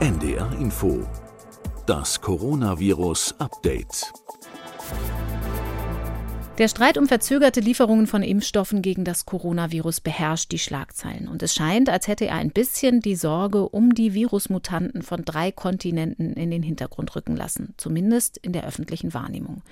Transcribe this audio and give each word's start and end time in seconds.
NDR 0.00 0.50
Info. 0.58 1.06
Das 1.84 2.22
Coronavirus 2.22 3.34
Update. 3.38 4.10
Der 6.60 6.68
Streit 6.68 6.98
um 6.98 7.08
verzögerte 7.08 7.60
Lieferungen 7.60 8.06
von 8.06 8.22
Impfstoffen 8.22 8.82
gegen 8.82 9.02
das 9.02 9.24
Coronavirus 9.24 10.02
beherrscht 10.02 10.52
die 10.52 10.58
Schlagzeilen. 10.58 11.26
Und 11.26 11.42
es 11.42 11.54
scheint, 11.54 11.88
als 11.88 12.06
hätte 12.06 12.26
er 12.26 12.34
ein 12.34 12.50
bisschen 12.50 13.00
die 13.00 13.16
Sorge 13.16 13.66
um 13.66 13.94
die 13.94 14.12
Virusmutanten 14.12 15.00
von 15.00 15.24
drei 15.24 15.52
Kontinenten 15.52 16.34
in 16.34 16.50
den 16.50 16.62
Hintergrund 16.62 17.16
rücken 17.16 17.34
lassen, 17.34 17.72
zumindest 17.78 18.36
in 18.36 18.52
der 18.52 18.66
öffentlichen 18.66 19.14
Wahrnehmung. 19.14 19.62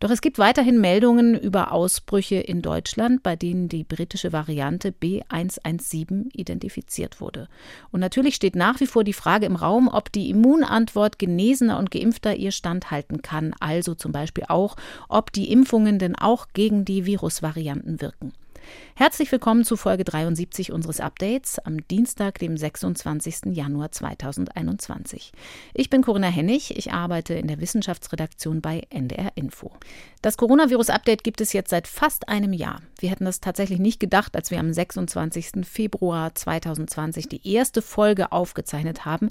Doch 0.00 0.10
es 0.10 0.20
gibt 0.20 0.38
weiterhin 0.38 0.80
Meldungen 0.80 1.38
über 1.38 1.72
Ausbrüche 1.72 2.36
in 2.36 2.62
Deutschland, 2.62 3.22
bei 3.22 3.34
denen 3.34 3.68
die 3.68 3.82
britische 3.82 4.32
Variante 4.32 4.90
B117 4.90 6.28
identifiziert 6.32 7.20
wurde. 7.20 7.48
Und 7.90 8.00
natürlich 8.00 8.36
steht 8.36 8.54
nach 8.54 8.78
wie 8.78 8.86
vor 8.86 9.02
die 9.02 9.12
Frage 9.12 9.44
im 9.44 9.56
Raum, 9.56 9.88
ob 9.88 10.12
die 10.12 10.30
Immunantwort 10.30 11.18
Genesener 11.18 11.78
und 11.78 11.90
Geimpfter 11.90 12.36
ihr 12.36 12.52
standhalten 12.52 13.22
kann. 13.22 13.54
Also 13.58 13.94
zum 13.94 14.12
Beispiel 14.12 14.44
auch, 14.46 14.76
ob 15.08 15.32
die 15.32 15.50
Impfungen 15.50 15.98
denn 15.98 16.14
auch 16.14 16.37
gegen 16.52 16.84
die 16.84 17.06
Virusvarianten 17.06 18.00
wirken. 18.00 18.32
Herzlich 18.94 19.30
willkommen 19.30 19.64
zu 19.64 19.76
Folge 19.76 20.04
73 20.04 20.72
unseres 20.72 21.00
Updates 21.00 21.58
am 21.60 21.86
Dienstag, 21.86 22.38
dem 22.38 22.56
26. 22.56 23.54
Januar 23.54 23.92
2021. 23.92 25.32
Ich 25.74 25.88
bin 25.88 26.02
Corinna 26.02 26.26
Hennig, 26.26 26.76
ich 26.76 26.92
arbeite 26.92 27.34
in 27.34 27.46
der 27.46 27.60
Wissenschaftsredaktion 27.60 28.60
bei 28.60 28.82
NDR 28.90 29.30
Info. 29.36 29.70
Das 30.20 30.36
Coronavirus-Update 30.36 31.22
gibt 31.22 31.40
es 31.40 31.52
jetzt 31.52 31.70
seit 31.70 31.86
fast 31.86 32.28
einem 32.28 32.52
Jahr. 32.52 32.82
Wir 32.98 33.10
hätten 33.10 33.24
das 33.24 33.40
tatsächlich 33.40 33.78
nicht 33.78 34.00
gedacht, 34.00 34.34
als 34.34 34.50
wir 34.50 34.58
am 34.58 34.72
26. 34.72 35.64
Februar 35.64 36.34
2020 36.34 37.28
die 37.28 37.48
erste 37.48 37.82
Folge 37.82 38.32
aufgezeichnet 38.32 39.04
haben. 39.04 39.30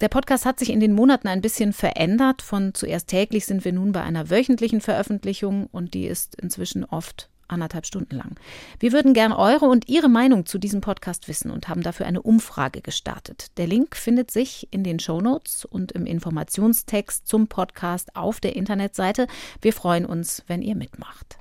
Der 0.00 0.08
Podcast 0.08 0.46
hat 0.46 0.58
sich 0.58 0.70
in 0.70 0.80
den 0.80 0.94
Monaten 0.94 1.28
ein 1.28 1.42
bisschen 1.42 1.74
verändert. 1.74 2.40
Von 2.40 2.72
zuerst 2.72 3.08
täglich 3.08 3.44
sind 3.44 3.64
wir 3.66 3.72
nun 3.72 3.92
bei 3.92 4.02
einer 4.02 4.30
wöchentlichen 4.30 4.80
Veröffentlichung 4.80 5.66
und 5.66 5.92
die 5.92 6.06
ist 6.06 6.40
inzwischen 6.40 6.86
oft 6.86 7.28
anderthalb 7.48 7.84
Stunden 7.84 8.16
lang. 8.16 8.36
Wir 8.78 8.92
würden 8.92 9.12
gern 9.12 9.32
eure 9.32 9.66
und 9.66 9.88
Ihre 9.88 10.08
Meinung 10.08 10.46
zu 10.46 10.58
diesem 10.58 10.80
Podcast 10.80 11.28
wissen 11.28 11.50
und 11.50 11.68
haben 11.68 11.82
dafür 11.82 12.06
eine 12.06 12.22
Umfrage 12.22 12.80
gestartet. 12.80 13.58
Der 13.58 13.66
Link 13.66 13.96
findet 13.96 14.30
sich 14.30 14.68
in 14.70 14.84
den 14.84 15.00
Shownotes 15.00 15.64
und 15.64 15.92
im 15.92 16.06
Informationstext 16.06 17.26
zum 17.26 17.48
Podcast 17.48 18.16
auf 18.16 18.40
der 18.40 18.56
Internetseite. 18.56 19.26
Wir 19.60 19.72
freuen 19.72 20.06
uns, 20.06 20.44
wenn 20.46 20.62
ihr 20.62 20.76
mitmacht. 20.76 21.38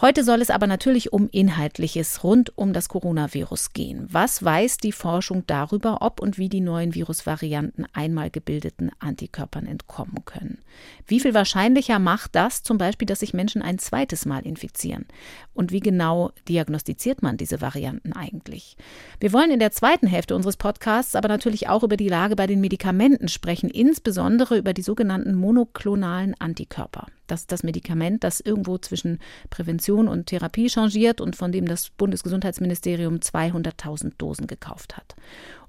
Heute 0.00 0.24
soll 0.24 0.42
es 0.42 0.50
aber 0.50 0.66
natürlich 0.66 1.12
um 1.12 1.28
Inhaltliches 1.30 2.24
rund 2.24 2.58
um 2.58 2.72
das 2.72 2.88
Coronavirus 2.88 3.74
gehen. 3.74 4.08
Was 4.10 4.42
weiß 4.42 4.78
die 4.78 4.90
Forschung 4.90 5.44
darüber, 5.46 6.02
ob 6.02 6.20
und 6.20 6.36
wie 6.36 6.48
die 6.48 6.60
neuen 6.60 6.96
Virusvarianten 6.96 7.86
einmal 7.92 8.28
gebildeten 8.28 8.90
Antikörpern 8.98 9.66
entkommen 9.66 10.24
können? 10.24 10.58
Wie 11.06 11.20
viel 11.20 11.32
wahrscheinlicher 11.32 12.00
macht 12.00 12.34
das 12.34 12.64
zum 12.64 12.76
Beispiel, 12.76 13.06
dass 13.06 13.20
sich 13.20 13.34
Menschen 13.34 13.62
ein 13.62 13.78
zweites 13.78 14.26
Mal 14.26 14.44
infizieren? 14.44 15.06
Und 15.54 15.70
wie 15.70 15.80
genau 15.80 16.32
diagnostiziert 16.48 17.22
man 17.22 17.36
diese 17.36 17.60
Varianten 17.60 18.14
eigentlich? 18.14 18.76
Wir 19.20 19.32
wollen 19.32 19.52
in 19.52 19.60
der 19.60 19.70
zweiten 19.70 20.08
Hälfte 20.08 20.34
unseres 20.34 20.56
Podcasts 20.56 21.14
aber 21.14 21.28
natürlich 21.28 21.68
auch 21.68 21.84
über 21.84 21.96
die 21.96 22.08
Lage 22.08 22.34
bei 22.34 22.48
den 22.48 22.60
Medikamenten 22.60 23.28
sprechen, 23.28 23.70
insbesondere 23.70 24.58
über 24.58 24.72
die 24.72 24.82
sogenannten 24.82 25.36
monoklonalen 25.36 26.34
Antikörper. 26.40 27.06
Das 27.26 27.42
ist 27.42 27.52
das 27.52 27.62
Medikament, 27.62 28.24
das 28.24 28.40
irgendwo 28.40 28.78
zwischen 28.78 29.18
Prävention 29.50 30.08
und 30.08 30.26
Therapie 30.26 30.68
changiert 30.68 31.20
und 31.20 31.36
von 31.36 31.52
dem 31.52 31.66
das 31.66 31.90
Bundesgesundheitsministerium 31.90 33.16
200.000 33.16 34.12
Dosen 34.18 34.46
gekauft 34.46 34.96
hat. 34.96 35.14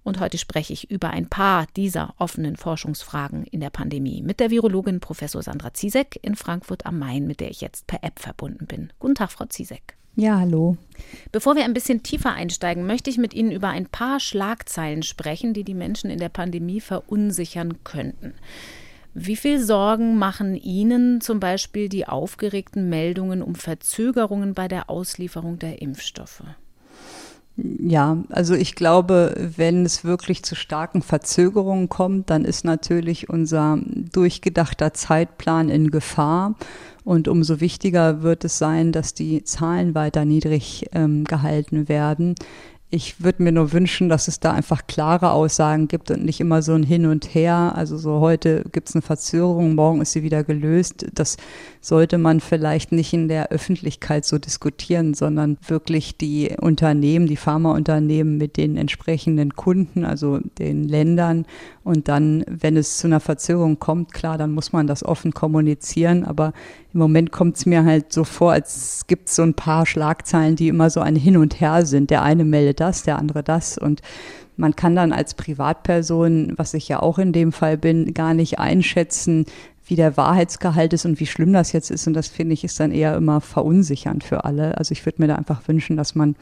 Und 0.03 0.19
heute 0.19 0.37
spreche 0.37 0.71
ich 0.71 0.91
über 0.91 1.09
ein 1.09 1.27
paar 1.27 1.65
dieser 1.75 2.13
offenen 2.19 2.57
Forschungsfragen 2.57 3.43
in 3.45 3.59
der 3.59 3.71
Pandemie 3.71 4.21
mit 4.21 4.39
der 4.39 4.51
Virologin 4.51 4.99
Professor 4.99 5.41
Sandra 5.41 5.73
Ziesek 5.73 6.19
in 6.21 6.35
Frankfurt 6.35 6.85
am 6.85 6.99
Main, 6.99 7.25
mit 7.25 7.39
der 7.39 7.49
ich 7.49 7.59
jetzt 7.59 7.87
per 7.87 8.03
App 8.03 8.19
verbunden 8.19 8.67
bin. 8.67 8.93
Guten 8.99 9.15
Tag, 9.15 9.31
Frau 9.31 9.45
Ziesek. 9.45 9.95
Ja, 10.17 10.39
hallo. 10.39 10.77
Bevor 11.31 11.55
wir 11.55 11.65
ein 11.65 11.73
bisschen 11.73 12.01
tiefer 12.01 12.31
einsteigen, 12.33 12.85
möchte 12.87 13.09
ich 13.09 13.17
mit 13.17 13.33
Ihnen 13.33 13.51
über 13.51 13.69
ein 13.69 13.87
paar 13.87 14.21
Schlagzeilen 14.21 15.03
sprechen, 15.03 15.53
die 15.53 15.65
die 15.65 15.73
Menschen 15.73 16.09
in 16.09 16.19
der 16.19 16.29
Pandemie 16.29 16.79
verunsichern 16.79 17.83
könnten. 17.83 18.33
Wie 19.17 19.37
viel 19.37 19.61
Sorgen 19.61 20.17
machen 20.17 20.55
Ihnen 20.55 21.21
zum 21.21 21.39
Beispiel 21.39 21.87
die 21.87 22.05
aufgeregten 22.05 22.89
Meldungen 22.89 23.41
um 23.41 23.55
Verzögerungen 23.55 24.53
bei 24.53 24.67
der 24.67 24.89
Auslieferung 24.89 25.57
der 25.57 25.81
Impfstoffe? 25.81 26.43
Ja, 27.55 28.17
also 28.27 28.53
ich 28.55 28.75
glaube, 28.75 29.33
wenn 29.55 29.85
es 29.85 30.03
wirklich 30.03 30.43
zu 30.43 30.55
starken 30.55 31.01
Verzögerungen 31.01 31.87
kommt, 31.87 32.29
dann 32.29 32.43
ist 32.43 32.65
natürlich 32.65 33.29
unser 33.29 33.79
durchgedachter 34.11 34.93
Zeitplan 34.93 35.69
in 35.69 35.91
Gefahr. 35.91 36.55
Und 37.05 37.29
umso 37.29 37.61
wichtiger 37.61 38.21
wird 38.21 38.43
es 38.43 38.57
sein, 38.57 38.91
dass 38.91 39.13
die 39.13 39.45
Zahlen 39.45 39.95
weiter 39.95 40.25
niedrig 40.25 40.87
ähm, 40.91 41.23
gehalten 41.23 41.87
werden. 41.87 42.35
Ich 42.91 43.23
würde 43.23 43.41
mir 43.41 43.51
nur 43.51 43.73
wünschen, 43.73 44.09
dass 44.09 44.27
es 44.27 44.39
da 44.39 44.53
einfach 44.53 44.85
klare 44.85 45.31
Aussagen 45.31 45.87
gibt 45.87 46.11
und 46.11 46.23
nicht 46.23 46.39
immer 46.39 46.61
so 46.61 46.73
ein 46.73 46.83
Hin 46.83 47.07
und 47.07 47.33
Her. 47.33 47.73
Also 47.75 47.97
so 47.97 48.19
heute 48.19 48.63
gibt 48.71 48.89
es 48.89 48.95
eine 48.95 49.01
Verzögerung, 49.01 49.73
morgen 49.73 50.01
ist 50.01 50.11
sie 50.11 50.21
wieder 50.21 50.43
gelöst. 50.43 51.07
Das 51.15 51.37
sollte 51.81 52.19
man 52.19 52.39
vielleicht 52.39 52.91
nicht 52.91 53.11
in 53.11 53.27
der 53.27 53.49
Öffentlichkeit 53.49 54.23
so 54.23 54.37
diskutieren, 54.37 55.15
sondern 55.15 55.57
wirklich 55.67 56.15
die 56.17 56.55
Unternehmen, 56.61 57.25
die 57.25 57.37
Pharmaunternehmen 57.37 58.37
mit 58.37 58.55
den 58.55 58.77
entsprechenden 58.77 59.55
Kunden, 59.55 60.05
also 60.05 60.39
den 60.59 60.83
Ländern. 60.83 61.45
Und 61.83 62.07
dann, 62.07 62.45
wenn 62.47 62.77
es 62.77 62.99
zu 62.99 63.07
einer 63.07 63.19
Verzögerung 63.19 63.79
kommt, 63.79 64.13
klar, 64.13 64.37
dann 64.37 64.51
muss 64.51 64.73
man 64.73 64.85
das 64.85 65.03
offen 65.03 65.33
kommunizieren. 65.33 66.23
Aber 66.23 66.53
im 66.93 66.99
Moment 66.99 67.31
kommt 67.31 67.57
es 67.57 67.65
mir 67.65 67.83
halt 67.83 68.13
so 68.13 68.23
vor, 68.23 68.53
als 68.53 69.05
gibt 69.07 69.27
es 69.29 69.35
so 69.35 69.43
ein 69.43 69.53
paar 69.53 69.85
Schlagzeilen, 69.85 70.55
die 70.55 70.67
immer 70.67 70.89
so 70.89 71.01
ein 71.01 71.15
Hin 71.15 71.35
und 71.35 71.59
Her 71.59 71.85
sind. 71.85 72.09
Der 72.09 72.23
eine 72.23 72.45
meldet 72.45 72.74
das, 72.75 73.03
der 73.03 73.17
andere 73.17 73.43
das 73.43 73.77
und 73.77 74.01
man 74.57 74.75
kann 74.75 74.95
dann 74.95 75.11
als 75.11 75.33
Privatperson, 75.33 76.53
was 76.55 76.73
ich 76.73 76.87
ja 76.87 77.01
auch 77.01 77.19
in 77.19 77.33
dem 77.33 77.51
Fall 77.51 77.77
bin, 77.77 78.13
gar 78.13 78.33
nicht 78.33 78.59
einschätzen, 78.59 79.45
wie 79.85 79.95
der 79.95 80.17
Wahrheitsgehalt 80.17 80.93
ist 80.93 81.05
und 81.05 81.19
wie 81.19 81.25
schlimm 81.25 81.53
das 81.53 81.71
jetzt 81.71 81.91
ist. 81.91 82.07
Und 82.07 82.13
das 82.13 82.27
finde 82.27 82.53
ich 82.53 82.63
ist 82.63 82.79
dann 82.79 82.91
eher 82.91 83.15
immer 83.15 83.41
verunsichernd 83.41 84.23
für 84.23 84.45
alle. 84.45 84.77
Also 84.77 84.93
ich 84.93 85.05
würde 85.05 85.21
mir 85.21 85.27
da 85.27 85.35
einfach 85.35 85.67
wünschen, 85.67 85.97
dass 85.97 86.15
man 86.15 86.35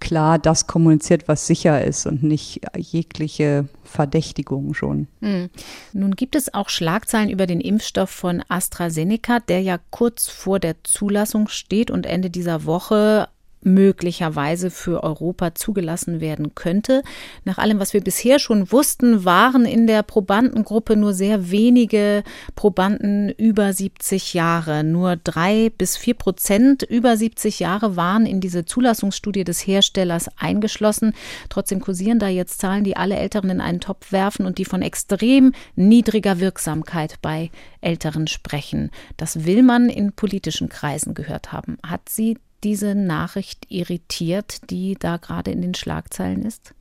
klar 0.00 0.38
das 0.38 0.68
kommuniziert, 0.68 1.26
was 1.26 1.48
sicher 1.48 1.84
ist 1.84 2.06
und 2.06 2.22
nicht 2.22 2.60
jegliche 2.76 3.68
Verdächtigung 3.82 4.74
schon. 4.74 5.08
Hm. 5.20 5.50
Nun 5.92 6.12
gibt 6.12 6.36
es 6.36 6.54
auch 6.54 6.68
Schlagzeilen 6.68 7.30
über 7.30 7.46
den 7.48 7.60
Impfstoff 7.60 8.10
von 8.10 8.44
AstraZeneca, 8.48 9.40
der 9.40 9.62
ja 9.62 9.78
kurz 9.90 10.28
vor 10.28 10.60
der 10.60 10.76
Zulassung 10.84 11.48
steht 11.48 11.90
und 11.90 12.06
Ende 12.06 12.30
dieser 12.30 12.64
Woche 12.64 13.28
möglicherweise 13.62 14.70
für 14.70 15.02
Europa 15.02 15.54
zugelassen 15.54 16.20
werden 16.20 16.54
könnte. 16.54 17.02
Nach 17.44 17.58
allem, 17.58 17.80
was 17.80 17.92
wir 17.92 18.00
bisher 18.00 18.38
schon 18.38 18.70
wussten, 18.72 19.24
waren 19.24 19.64
in 19.64 19.86
der 19.86 20.02
Probandengruppe 20.02 20.96
nur 20.96 21.14
sehr 21.14 21.50
wenige 21.50 22.22
Probanden 22.54 23.30
über 23.30 23.72
70 23.72 24.34
Jahre. 24.34 24.84
Nur 24.84 25.16
drei 25.16 25.70
bis 25.76 25.96
vier 25.96 26.14
Prozent 26.14 26.82
über 26.82 27.16
70 27.16 27.60
Jahre 27.60 27.96
waren 27.96 28.26
in 28.26 28.40
diese 28.40 28.64
Zulassungsstudie 28.64 29.44
des 29.44 29.66
Herstellers 29.66 30.28
eingeschlossen. 30.36 31.14
Trotzdem 31.48 31.80
kursieren 31.80 32.18
da 32.18 32.28
jetzt 32.28 32.60
Zahlen, 32.60 32.84
die 32.84 32.96
alle 32.96 33.16
Älteren 33.16 33.50
in 33.50 33.60
einen 33.60 33.80
Topf 33.80 34.12
werfen 34.12 34.46
und 34.46 34.58
die 34.58 34.64
von 34.64 34.82
extrem 34.82 35.52
niedriger 35.74 36.40
Wirksamkeit 36.40 37.16
bei 37.22 37.50
Älteren 37.80 38.26
sprechen. 38.26 38.90
Das 39.16 39.44
will 39.44 39.62
man 39.62 39.88
in 39.88 40.12
politischen 40.12 40.68
Kreisen 40.68 41.14
gehört 41.14 41.52
haben. 41.52 41.78
Hat 41.84 42.08
sie 42.08 42.38
diese 42.64 42.94
Nachricht 42.94 43.66
irritiert, 43.68 44.70
die 44.70 44.96
da 44.98 45.16
gerade 45.16 45.50
in 45.50 45.62
den 45.62 45.74
Schlagzeilen 45.74 46.44
ist? 46.44 46.74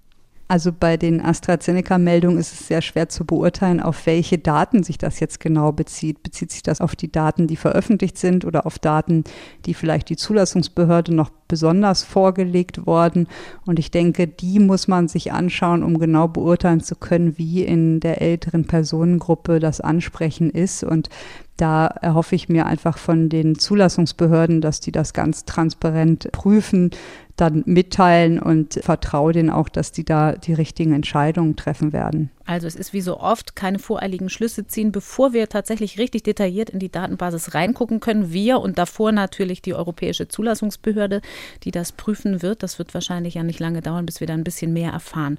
Also 0.50 0.72
bei 0.72 0.96
den 0.96 1.20
AstraZeneca-Meldungen 1.20 2.38
ist 2.38 2.54
es 2.54 2.68
sehr 2.68 2.82
schwer 2.82 3.10
zu 3.10 3.26
beurteilen, 3.26 3.82
auf 3.82 4.06
welche 4.06 4.38
Daten 4.38 4.82
sich 4.84 4.98
das 4.98 5.20
jetzt 5.20 5.42
genau 5.42 5.74
bezieht. 5.74 6.24
Bezieht 6.24 6.52
sich 6.52 6.64
das 6.64 6.80
auf 6.80 6.96
die 6.96 7.12
Daten, 7.12 7.48
die 7.48 7.58
veröffentlicht 7.58 8.18
sind 8.18 8.46
oder 8.46 8.66
auf 8.66 8.80
Daten, 8.80 9.26
die 9.66 9.74
vielleicht 9.74 10.08
die 10.08 10.16
Zulassungsbehörde 10.16 11.14
noch 11.14 11.32
besonders 11.48 12.04
vorgelegt 12.04 12.86
worden? 12.86 13.28
Und 13.66 13.80
ich 13.80 13.92
denke, 13.92 14.28
die 14.28 14.60
muss 14.60 14.88
man 14.88 15.08
sich 15.08 15.32
anschauen, 15.32 15.84
um 15.84 16.00
genau 16.00 16.28
beurteilen 16.28 16.82
zu 16.82 16.96
können, 16.96 17.38
wie 17.38 17.64
in 17.64 18.00
der 18.00 18.22
älteren 18.22 18.66
Personengruppe 18.66 19.60
das 19.60 19.82
Ansprechen 19.82 20.50
ist. 20.50 20.84
Und 20.84 21.10
da 21.58 21.88
erhoffe 21.88 22.36
ich 22.36 22.50
mir 22.50 22.66
einfach 22.66 22.98
von 22.98 23.30
den 23.30 23.58
Zulassungsbehörden, 23.58 24.62
dass 24.62 24.80
die 24.80 24.92
das 24.92 25.14
ganz 25.14 25.46
transparent 25.46 26.32
prüfen, 26.32 26.92
dann 27.36 27.64
mitteilen 27.66 28.40
und 28.40 28.76
vertraue 28.76 29.34
denen 29.34 29.50
auch, 29.50 29.70
dass 29.70 29.92
die 29.92 30.06
da 30.06 30.34
die 30.34 30.54
richtigen 30.54 30.94
Entscheidungen 30.94 31.56
treffen 31.56 31.94
werden. 31.94 32.32
Also 32.48 32.66
es 32.66 32.76
ist 32.76 32.94
wie 32.94 33.02
so 33.02 33.20
oft 33.20 33.58
keine 33.58 33.78
voreiligen 33.78 34.30
Schlüsse 34.30 34.66
ziehen, 34.66 34.94
bevor 34.94 35.34
wir 35.34 35.50
tatsächlich 35.50 36.00
richtig 36.00 36.24
detailliert 36.24 36.70
in 36.70 36.80
die 36.80 36.90
Datenbasis 36.90 37.54
reingucken 37.54 38.00
können. 38.00 38.32
Wir 38.32 38.62
und 38.62 38.78
davor 38.78 39.12
natürlich 39.12 39.62
die 39.62 39.74
Europäische 39.74 40.30
Zulassungsbehörde, 40.30 41.22
die 41.64 41.72
das 41.72 41.92
prüfen 41.92 42.42
wird. 42.42 42.64
Das 42.64 42.80
wird 42.80 42.94
wahrscheinlich 42.94 43.34
ja 43.34 43.44
nicht 43.44 43.60
lange 43.60 43.82
dauern, 43.82 44.06
bis 44.06 44.22
wir 44.22 44.28
da 44.28 44.34
ein 44.34 44.46
bisschen 44.46 44.72
mehr 44.72 44.94
erfahren. 44.94 45.38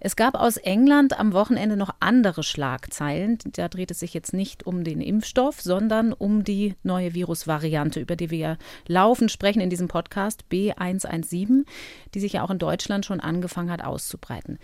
Es 0.00 0.16
gab 0.16 0.34
aus 0.34 0.58
England 0.58 1.18
am 1.18 1.32
Wochenende 1.32 1.78
noch 1.78 1.94
andere 1.98 2.42
Schlagzeilen. 2.42 3.38
Da 3.46 3.68
dreht 3.68 3.90
es 3.90 4.00
sich 4.00 4.12
jetzt 4.12 4.34
nicht 4.34 4.66
um 4.66 4.84
den 4.84 5.00
Impfstoff, 5.00 5.62
sondern 5.62 6.12
um 6.12 6.44
die 6.44 6.74
neue 6.82 7.14
Virusvariante, 7.14 8.00
über 8.00 8.16
die 8.16 8.30
wir 8.30 8.38
ja 8.38 8.56
laufend 8.86 9.30
sprechen 9.32 9.62
in 9.62 9.70
diesem 9.70 9.88
Podcast 9.88 10.44
B117, 10.52 11.64
die 12.12 12.20
sich 12.20 12.34
ja 12.34 12.44
auch 12.44 12.50
in 12.50 12.58
Deutschland 12.58 13.06
schon 13.06 13.20
angefangen 13.20 13.70
hat 13.70 13.82
auszubreiten. 13.82 14.58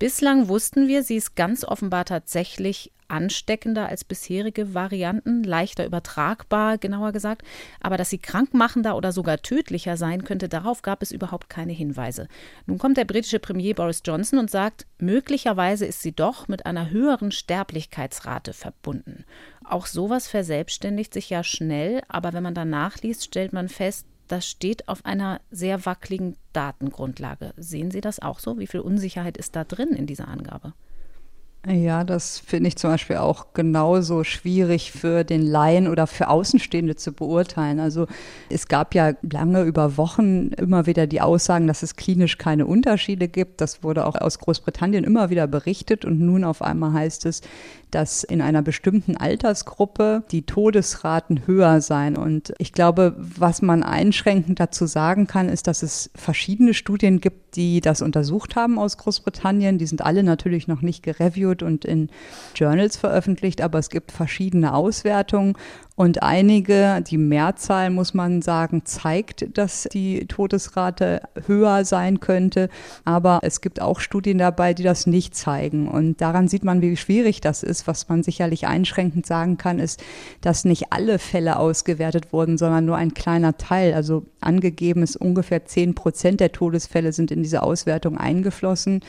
Bislang 0.00 0.48
wussten 0.48 0.88
wir, 0.88 1.02
sie 1.02 1.16
ist 1.16 1.36
ganz 1.36 1.62
offenbar 1.62 2.06
tatsächlich 2.06 2.90
ansteckender 3.08 3.86
als 3.90 4.02
bisherige 4.02 4.72
Varianten, 4.72 5.44
leichter 5.44 5.84
übertragbar, 5.84 6.78
genauer 6.78 7.12
gesagt. 7.12 7.42
Aber 7.80 7.98
dass 7.98 8.08
sie 8.08 8.16
krankmachender 8.16 8.96
oder 8.96 9.12
sogar 9.12 9.42
tödlicher 9.42 9.98
sein 9.98 10.24
könnte, 10.24 10.48
darauf 10.48 10.80
gab 10.80 11.02
es 11.02 11.12
überhaupt 11.12 11.50
keine 11.50 11.74
Hinweise. 11.74 12.28
Nun 12.64 12.78
kommt 12.78 12.96
der 12.96 13.04
britische 13.04 13.40
Premier 13.40 13.74
Boris 13.74 14.00
Johnson 14.02 14.38
und 14.38 14.50
sagt, 14.50 14.86
möglicherweise 14.96 15.84
ist 15.84 16.00
sie 16.00 16.12
doch 16.12 16.48
mit 16.48 16.64
einer 16.64 16.88
höheren 16.88 17.30
Sterblichkeitsrate 17.30 18.54
verbunden. 18.54 19.26
Auch 19.64 19.84
sowas 19.84 20.28
verselbstständigt 20.28 21.12
sich 21.12 21.28
ja 21.28 21.44
schnell, 21.44 22.00
aber 22.08 22.32
wenn 22.32 22.42
man 22.42 22.54
da 22.54 22.64
nachliest, 22.64 23.26
stellt 23.26 23.52
man 23.52 23.68
fest, 23.68 24.06
das 24.30 24.46
steht 24.46 24.88
auf 24.88 25.04
einer 25.04 25.40
sehr 25.50 25.84
wackeligen 25.86 26.36
Datengrundlage. 26.52 27.52
Sehen 27.56 27.90
Sie 27.90 28.00
das 28.00 28.20
auch 28.20 28.38
so? 28.38 28.58
Wie 28.58 28.66
viel 28.66 28.80
Unsicherheit 28.80 29.36
ist 29.36 29.56
da 29.56 29.64
drin 29.64 29.88
in 29.90 30.06
dieser 30.06 30.28
Angabe? 30.28 30.72
Ja, 31.66 32.04
das 32.04 32.38
finde 32.38 32.68
ich 32.68 32.76
zum 32.76 32.88
Beispiel 32.88 33.16
auch 33.16 33.52
genauso 33.52 34.24
schwierig 34.24 34.92
für 34.92 35.24
den 35.24 35.42
Laien 35.42 35.88
oder 35.88 36.06
für 36.06 36.28
Außenstehende 36.28 36.96
zu 36.96 37.12
beurteilen. 37.12 37.80
Also 37.80 38.06
es 38.48 38.66
gab 38.66 38.94
ja 38.94 39.12
lange 39.20 39.64
über 39.64 39.98
Wochen 39.98 40.52
immer 40.52 40.86
wieder 40.86 41.06
die 41.06 41.20
Aussagen, 41.20 41.66
dass 41.66 41.82
es 41.82 41.96
klinisch 41.96 42.38
keine 42.38 42.64
Unterschiede 42.64 43.28
gibt. 43.28 43.60
Das 43.60 43.82
wurde 43.82 44.06
auch 44.06 44.14
aus 44.14 44.38
Großbritannien 44.38 45.04
immer 45.04 45.28
wieder 45.28 45.46
berichtet 45.46 46.06
und 46.06 46.18
nun 46.18 46.44
auf 46.44 46.62
einmal 46.62 46.94
heißt 46.94 47.26
es, 47.26 47.42
dass 47.90 48.24
in 48.24 48.40
einer 48.40 48.62
bestimmten 48.62 49.16
Altersgruppe 49.16 50.24
die 50.30 50.42
Todesraten 50.42 51.46
höher 51.46 51.80
seien. 51.80 52.16
Und 52.16 52.52
ich 52.58 52.72
glaube, 52.72 53.14
was 53.18 53.62
man 53.62 53.82
einschränkend 53.82 54.60
dazu 54.60 54.86
sagen 54.86 55.26
kann, 55.26 55.48
ist, 55.48 55.66
dass 55.66 55.82
es 55.82 56.10
verschiedene 56.14 56.74
Studien 56.74 57.20
gibt, 57.20 57.56
die 57.56 57.80
das 57.80 58.02
untersucht 58.02 58.56
haben 58.56 58.78
aus 58.78 58.96
Großbritannien. 58.96 59.78
Die 59.78 59.86
sind 59.86 60.02
alle 60.02 60.22
natürlich 60.22 60.68
noch 60.68 60.82
nicht 60.82 61.02
gereviewt 61.02 61.62
und 61.62 61.84
in 61.84 62.10
Journals 62.54 62.96
veröffentlicht, 62.96 63.60
aber 63.60 63.78
es 63.78 63.90
gibt 63.90 64.12
verschiedene 64.12 64.74
Auswertungen 64.74 65.56
und 66.00 66.22
einige, 66.22 67.02
die 67.06 67.18
Mehrzahl 67.18 67.90
muss 67.90 68.14
man 68.14 68.40
sagen, 68.40 68.86
zeigt, 68.86 69.58
dass 69.58 69.86
die 69.92 70.26
Todesrate 70.26 71.20
höher 71.46 71.84
sein 71.84 72.20
könnte. 72.20 72.70
Aber 73.04 73.40
es 73.42 73.60
gibt 73.60 73.82
auch 73.82 74.00
Studien 74.00 74.38
dabei, 74.38 74.72
die 74.72 74.82
das 74.82 75.06
nicht 75.06 75.36
zeigen. 75.36 75.88
Und 75.88 76.22
daran 76.22 76.48
sieht 76.48 76.64
man, 76.64 76.80
wie 76.80 76.96
schwierig 76.96 77.42
das 77.42 77.62
ist. 77.62 77.86
Was 77.86 78.08
man 78.08 78.22
sicherlich 78.22 78.66
einschränkend 78.66 79.26
sagen 79.26 79.58
kann, 79.58 79.78
ist, 79.78 80.02
dass 80.40 80.64
nicht 80.64 80.90
alle 80.90 81.18
Fälle 81.18 81.58
ausgewertet 81.58 82.32
wurden, 82.32 82.56
sondern 82.56 82.86
nur 82.86 82.96
ein 82.96 83.12
kleiner 83.12 83.58
Teil. 83.58 83.92
Also 83.92 84.24
angegeben 84.40 85.02
ist 85.02 85.16
ungefähr 85.16 85.66
zehn 85.66 85.94
Prozent 85.94 86.40
der 86.40 86.52
Todesfälle 86.52 87.12
sind 87.12 87.30
in 87.30 87.42
diese 87.42 87.62
Auswertung 87.62 88.16
eingeflossen. 88.16 89.02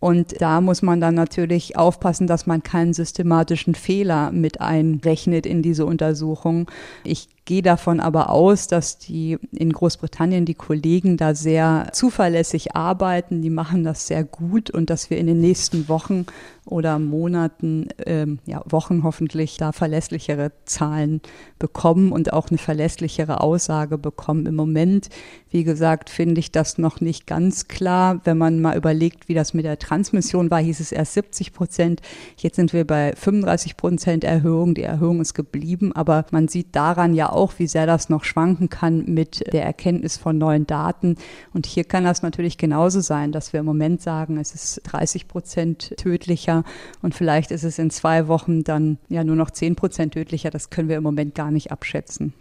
Und 0.00 0.40
da 0.40 0.62
muss 0.62 0.80
man 0.80 1.00
dann 1.00 1.14
natürlich 1.14 1.76
aufpassen, 1.76 2.26
dass 2.26 2.46
man 2.46 2.62
keinen 2.62 2.94
systematischen 2.94 3.74
Fehler 3.74 4.32
mit 4.32 4.60
einrechnet 4.60 5.44
in 5.44 5.62
diese 5.62 5.84
Untersuchung. 5.84 6.70
Ich 7.04 7.28
gehe 7.50 7.62
davon 7.62 7.98
aber 7.98 8.30
aus, 8.30 8.68
dass 8.68 8.98
die 8.98 9.36
in 9.50 9.72
Großbritannien 9.72 10.44
die 10.44 10.54
Kollegen 10.54 11.16
da 11.16 11.34
sehr 11.34 11.88
zuverlässig 11.90 12.76
arbeiten, 12.76 13.42
die 13.42 13.50
machen 13.50 13.82
das 13.82 14.06
sehr 14.06 14.22
gut 14.22 14.70
und 14.70 14.88
dass 14.88 15.10
wir 15.10 15.18
in 15.18 15.26
den 15.26 15.40
nächsten 15.40 15.88
Wochen 15.88 16.26
oder 16.70 16.98
Monaten, 16.98 17.88
ähm, 18.06 18.38
ja, 18.46 18.62
Wochen 18.66 19.02
hoffentlich 19.02 19.56
da 19.56 19.72
verlässlichere 19.72 20.52
Zahlen 20.64 21.20
bekommen 21.58 22.12
und 22.12 22.32
auch 22.32 22.50
eine 22.50 22.58
verlässlichere 22.58 23.40
Aussage 23.40 23.98
bekommen. 23.98 24.46
Im 24.46 24.54
Moment, 24.54 25.08
wie 25.50 25.64
gesagt, 25.64 26.10
finde 26.10 26.38
ich 26.38 26.52
das 26.52 26.78
noch 26.78 27.00
nicht 27.00 27.26
ganz 27.26 27.66
klar. 27.66 28.20
Wenn 28.24 28.38
man 28.38 28.60
mal 28.60 28.76
überlegt, 28.76 29.28
wie 29.28 29.34
das 29.34 29.54
mit 29.54 29.64
der 29.64 29.78
Transmission 29.78 30.50
war, 30.50 30.60
hieß 30.60 30.78
es 30.78 30.92
erst 30.92 31.14
70 31.14 31.52
Prozent. 31.52 32.02
Jetzt 32.36 32.56
sind 32.56 32.72
wir 32.72 32.86
bei 32.86 33.14
35 33.16 33.76
Prozent 33.76 34.22
Erhöhung. 34.22 34.74
Die 34.74 34.82
Erhöhung 34.82 35.20
ist 35.20 35.34
geblieben, 35.34 35.92
aber 35.92 36.24
man 36.30 36.46
sieht 36.46 36.76
daran 36.76 37.14
ja 37.14 37.30
auch, 37.30 37.39
wie 37.58 37.66
sehr 37.66 37.86
das 37.86 38.08
noch 38.08 38.24
schwanken 38.24 38.68
kann 38.68 39.04
mit 39.06 39.52
der 39.52 39.64
Erkenntnis 39.64 40.16
von 40.16 40.38
neuen 40.38 40.66
Daten. 40.66 41.16
Und 41.54 41.66
hier 41.66 41.84
kann 41.84 42.04
das 42.04 42.22
natürlich 42.22 42.58
genauso 42.58 43.00
sein, 43.00 43.32
dass 43.32 43.52
wir 43.52 43.60
im 43.60 43.66
Moment 43.66 44.02
sagen, 44.02 44.36
es 44.36 44.54
ist 44.54 44.82
30 44.84 45.28
Prozent 45.28 45.94
tödlicher 45.96 46.64
und 47.02 47.14
vielleicht 47.14 47.50
ist 47.50 47.64
es 47.64 47.78
in 47.78 47.90
zwei 47.90 48.28
Wochen 48.28 48.64
dann 48.64 48.98
ja 49.08 49.24
nur 49.24 49.36
noch 49.36 49.50
10 49.50 49.76
Prozent 49.76 50.14
tödlicher. 50.14 50.50
Das 50.50 50.70
können 50.70 50.88
wir 50.88 50.96
im 50.96 51.02
Moment 51.02 51.34
gar 51.34 51.50
nicht 51.50 51.72
abschätzen. 51.72 52.34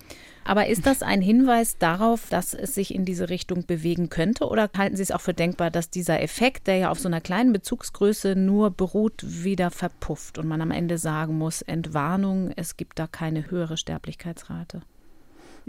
Aber 0.49 0.65
ist 0.65 0.87
das 0.87 1.03
ein 1.03 1.21
Hinweis 1.21 1.77
darauf, 1.77 2.27
dass 2.27 2.55
es 2.55 2.73
sich 2.73 2.95
in 2.95 3.05
diese 3.05 3.29
Richtung 3.29 3.67
bewegen 3.67 4.09
könnte? 4.09 4.47
Oder 4.47 4.67
halten 4.75 4.95
Sie 4.95 5.03
es 5.03 5.11
auch 5.11 5.21
für 5.21 5.35
denkbar, 5.35 5.69
dass 5.69 5.91
dieser 5.91 6.23
Effekt, 6.23 6.65
der 6.65 6.77
ja 6.77 6.89
auf 6.89 6.99
so 6.99 7.07
einer 7.07 7.21
kleinen 7.21 7.53
Bezugsgröße 7.53 8.35
nur 8.35 8.71
beruht, 8.71 9.21
wieder 9.23 9.69
verpufft 9.69 10.39
und 10.39 10.47
man 10.47 10.61
am 10.61 10.71
Ende 10.71 10.97
sagen 10.97 11.37
muss, 11.37 11.61
Entwarnung, 11.61 12.51
es 12.55 12.77
gibt 12.77 12.97
da 12.97 13.05
keine 13.05 13.51
höhere 13.51 13.77
Sterblichkeitsrate? 13.77 14.81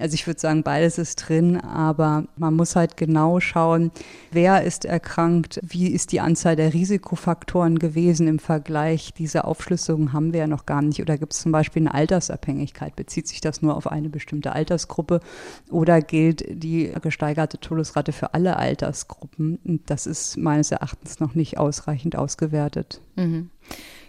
Also 0.00 0.14
ich 0.14 0.26
würde 0.26 0.40
sagen, 0.40 0.62
beides 0.62 0.98
ist 0.98 1.16
drin, 1.16 1.58
aber 1.58 2.24
man 2.36 2.54
muss 2.54 2.76
halt 2.76 2.96
genau 2.96 3.40
schauen, 3.40 3.90
wer 4.30 4.62
ist 4.62 4.84
erkrankt, 4.84 5.60
wie 5.62 5.88
ist 5.88 6.12
die 6.12 6.20
Anzahl 6.20 6.56
der 6.56 6.72
Risikofaktoren 6.72 7.78
gewesen 7.78 8.26
im 8.26 8.38
Vergleich. 8.38 9.12
Diese 9.14 9.44
Aufschlüsselung 9.44 10.12
haben 10.12 10.32
wir 10.32 10.40
ja 10.40 10.46
noch 10.46 10.66
gar 10.66 10.82
nicht. 10.82 11.00
Oder 11.00 11.18
gibt 11.18 11.32
es 11.32 11.40
zum 11.40 11.52
Beispiel 11.52 11.82
eine 11.82 11.94
Altersabhängigkeit? 11.94 12.96
Bezieht 12.96 13.28
sich 13.28 13.40
das 13.40 13.62
nur 13.62 13.76
auf 13.76 13.86
eine 13.86 14.08
bestimmte 14.08 14.52
Altersgruppe 14.52 15.20
oder 15.70 16.00
gilt 16.00 16.44
die 16.50 16.92
gesteigerte 17.02 17.58
Todesrate 17.58 18.12
für 18.12 18.34
alle 18.34 18.56
Altersgruppen? 18.56 19.80
Das 19.86 20.06
ist 20.06 20.36
meines 20.36 20.70
Erachtens 20.70 21.20
noch 21.20 21.34
nicht 21.34 21.58
ausreichend 21.58 22.16
ausgewertet. 22.16 23.00
Mhm. 23.16 23.50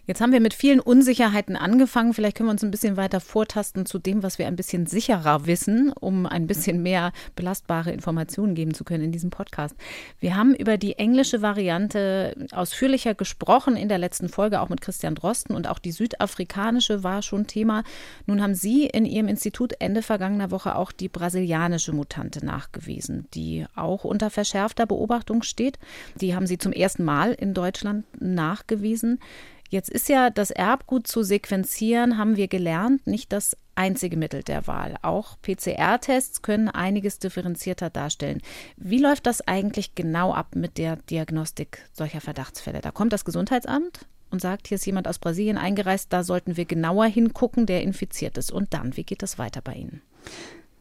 Jetzt 0.08 0.20
haben 0.20 0.34
wir 0.34 0.40
mit 0.40 0.56
vielen 0.56 0.80
Unsicherheiten 0.80 1.56
angefangen. 1.56 2.14
Vielleicht 2.14 2.36
können 2.36 2.48
wir 2.48 2.54
uns 2.54 2.64
ein 2.64 2.72
bisschen 2.72 2.98
weiter 2.98 3.20
vortasten 3.20 3.86
zu 3.86 4.00
dem, 4.00 4.24
was 4.24 4.40
wir 4.40 4.48
ein 4.48 4.56
bisschen 4.56 4.88
sicherer 4.88 5.46
wissen, 5.46 5.94
um 5.94 6.26
ein 6.26 6.48
bisschen 6.48 6.82
mehr 6.82 7.12
belastbare 7.36 7.92
Informationen 7.92 8.56
geben 8.56 8.74
zu 8.74 8.84
können 8.84 9.04
in 9.04 9.12
diesem 9.12 9.30
Podcast. 9.30 9.76
Wir 10.20 10.36
haben 10.36 10.56
über 10.56 10.78
die 10.78 10.98
englische 10.98 11.44
Variante 11.44 12.36
ausführlicher 12.52 13.14
gesprochen 13.14 13.78
in 13.78 13.90
der 13.90 14.00
letzten 14.00 14.28
Folge, 14.28 14.62
auch 14.62 14.70
mit 14.70 14.82
Christian 14.82 15.14
Drosten 15.14 15.56
und 15.56 15.68
auch 15.68 15.78
die 15.78 15.92
südafrikanische 15.92 17.04
war 17.04 17.22
schon 17.22 17.46
Thema. 17.46 17.84
Nun 18.26 18.42
haben 18.42 18.56
Sie 18.56 18.88
in 18.88 19.06
Ihrem 19.06 19.28
Institut 19.28 19.74
Ende 19.80 20.02
vergangener 20.02 20.50
Woche 20.50 20.76
auch 20.76 20.92
die 20.92 21.10
brasilianische 21.10 21.94
Mutante 21.94 22.44
nachgewiesen, 22.44 23.28
die 23.36 23.66
auch 23.76 24.04
unter 24.04 24.32
verschärfter 24.32 24.88
Beobachtung 24.88 25.44
steht. 25.44 25.78
Die 26.16 26.36
haben 26.36 26.48
Sie 26.48 26.58
zum 26.58 26.72
ersten 26.72 27.04
Mal 27.04 27.34
in 27.34 27.54
Deutschland 27.54 28.06
nachgewiesen. 28.20 29.20
Jetzt 29.72 29.90
ist 29.90 30.10
ja 30.10 30.30
das 30.30 30.52
Erbgut 30.52 31.08
zu 31.08 31.24
sequenzieren, 31.24 32.18
haben 32.18 32.36
wir 32.36 32.50
gelernt, 32.50 33.08
nicht 33.08 33.32
das 33.32 33.56
einzige 33.74 34.18
Mittel 34.18 34.44
der 34.44 34.68
Wahl. 34.68 34.98
Auch 35.02 35.38
PCR-Tests 35.42 36.42
können 36.42 36.68
einiges 36.68 37.20
differenzierter 37.20 37.90
darstellen. 37.90 38.42
Wie 38.76 38.98
läuft 38.98 39.26
das 39.28 39.48
eigentlich 39.48 39.96
genau 39.96 40.34
ab 40.34 40.56
mit 40.58 40.78
der 40.78 40.98
Diagnostik 40.98 41.88
solcher 41.94 42.20
Verdachtsfälle? 42.20 42.82
Da 42.82 42.92
kommt 42.92 43.14
das 43.14 43.24
Gesundheitsamt 43.24 44.08
und 44.30 44.42
sagt, 44.42 44.68
hier 44.68 44.76
ist 44.76 44.86
jemand 44.86 45.08
aus 45.08 45.20
Brasilien 45.20 45.58
eingereist, 45.58 46.12
da 46.12 46.26
sollten 46.26 46.58
wir 46.58 46.66
genauer 46.66 47.06
hingucken, 47.06 47.66
der 47.66 47.82
infiziert 47.82 48.38
ist. 48.38 48.52
Und 48.52 48.74
dann, 48.74 48.98
wie 48.98 49.06
geht 49.06 49.24
das 49.24 49.40
weiter 49.40 49.62
bei 49.62 49.76
Ihnen? 49.76 50.02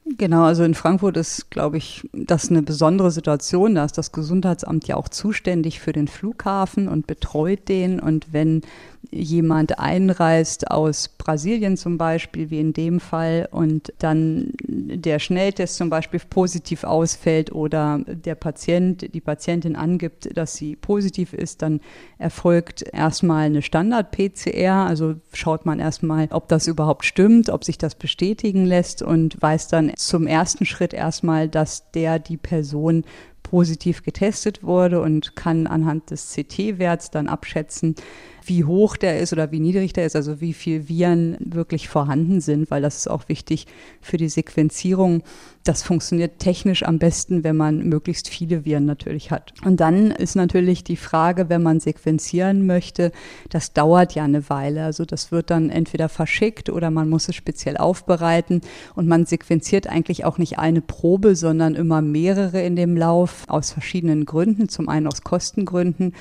Genau, 0.06 0.44
also 0.44 0.64
in 0.64 0.74
Frankfurt 0.74 1.16
ist, 1.16 1.50
glaube 1.50 1.76
ich, 1.76 2.08
das 2.12 2.50
eine 2.50 2.62
besondere 2.62 3.10
Situation. 3.10 3.74
Da 3.74 3.84
ist 3.84 3.98
das 3.98 4.12
Gesundheitsamt 4.12 4.88
ja 4.88 4.96
auch 4.96 5.08
zuständig 5.08 5.78
für 5.80 5.92
den 5.92 6.08
Flughafen 6.08 6.88
und 6.88 7.06
betreut 7.06 7.68
den. 7.68 8.00
Und 8.00 8.32
wenn 8.32 8.62
jemand 9.10 9.78
einreist 9.78 10.70
aus 10.70 11.08
Brasilien 11.08 11.76
zum 11.76 11.98
Beispiel, 11.98 12.50
wie 12.50 12.60
in 12.60 12.72
dem 12.72 13.00
Fall, 13.00 13.48
und 13.50 13.92
dann 13.98 14.52
der 14.66 15.18
Schnelltest 15.18 15.76
zum 15.76 15.90
Beispiel 15.90 16.20
positiv 16.28 16.84
ausfällt 16.84 17.52
oder 17.52 18.00
der 18.06 18.34
Patient, 18.34 19.12
die 19.14 19.20
Patientin 19.20 19.76
angibt, 19.76 20.36
dass 20.36 20.54
sie 20.54 20.76
positiv 20.76 21.32
ist, 21.32 21.62
dann 21.62 21.80
erfolgt 22.18 22.84
erstmal 22.92 23.46
eine 23.46 23.62
Standard-PCR, 23.62 24.86
also 24.86 25.14
schaut 25.32 25.66
man 25.66 25.78
erstmal, 25.78 26.28
ob 26.30 26.48
das 26.48 26.66
überhaupt 26.66 27.04
stimmt, 27.04 27.48
ob 27.50 27.64
sich 27.64 27.78
das 27.78 27.94
bestätigen 27.94 28.66
lässt 28.66 29.02
und 29.02 29.40
weiß 29.40 29.68
dann 29.68 29.92
zum 30.06 30.26
ersten 30.26 30.66
Schritt 30.66 30.92
erstmal, 30.92 31.48
dass 31.48 31.90
der 31.92 32.18
die 32.18 32.36
Person 32.36 33.04
positiv 33.42 34.02
getestet 34.02 34.62
wurde 34.62 35.00
und 35.00 35.34
kann 35.34 35.66
anhand 35.66 36.10
des 36.10 36.34
CT-Werts 36.34 37.10
dann 37.10 37.26
abschätzen, 37.26 37.96
wie 38.44 38.64
hoch 38.64 38.96
der 38.96 39.20
ist 39.20 39.32
oder 39.32 39.50
wie 39.52 39.60
niedrig 39.60 39.92
der 39.92 40.06
ist, 40.06 40.16
also 40.16 40.40
wie 40.40 40.52
viel 40.52 40.88
Viren 40.88 41.36
wirklich 41.40 41.88
vorhanden 41.88 42.40
sind, 42.40 42.70
weil 42.70 42.82
das 42.82 42.96
ist 42.96 43.10
auch 43.10 43.28
wichtig 43.28 43.66
für 44.00 44.16
die 44.16 44.28
Sequenzierung. 44.28 45.22
Das 45.64 45.82
funktioniert 45.82 46.38
technisch 46.38 46.84
am 46.84 46.98
besten, 46.98 47.44
wenn 47.44 47.56
man 47.56 47.80
möglichst 47.86 48.28
viele 48.28 48.64
Viren 48.64 48.86
natürlich 48.86 49.30
hat. 49.30 49.52
Und 49.64 49.80
dann 49.80 50.10
ist 50.10 50.34
natürlich 50.34 50.84
die 50.84 50.96
Frage, 50.96 51.50
wenn 51.50 51.62
man 51.62 51.80
sequenzieren 51.80 52.64
möchte, 52.64 53.12
das 53.50 53.74
dauert 53.74 54.14
ja 54.14 54.24
eine 54.24 54.48
Weile. 54.48 54.84
Also 54.84 55.04
das 55.04 55.32
wird 55.32 55.50
dann 55.50 55.68
entweder 55.68 56.08
verschickt 56.08 56.70
oder 56.70 56.90
man 56.90 57.10
muss 57.10 57.28
es 57.28 57.34
speziell 57.34 57.76
aufbereiten 57.76 58.62
und 58.94 59.06
man 59.06 59.26
sequenziert 59.26 59.86
eigentlich 59.86 60.24
auch 60.24 60.38
nicht 60.38 60.58
eine 60.58 60.80
Probe, 60.80 61.36
sondern 61.36 61.74
immer 61.74 62.00
mehrere 62.00 62.62
in 62.62 62.74
dem 62.74 62.96
Lauf 62.96 63.44
aus 63.48 63.70
verschiedenen 63.70 64.24
Gründen. 64.24 64.68
Zum 64.68 64.88
einen 64.88 65.06
aus 65.06 65.22
Kostengründen. 65.22 66.14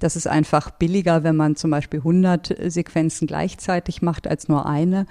Das 0.00 0.16
ist 0.16 0.26
einfach 0.26 0.70
billiger, 0.70 1.22
wenn 1.22 1.36
man 1.36 1.56
zum 1.56 1.70
Beispiel 1.70 2.00
100 2.00 2.54
Sequenzen 2.66 3.26
gleichzeitig 3.26 4.02
macht 4.02 4.26
als 4.26 4.48
nur 4.48 4.66
eine. 4.66 5.06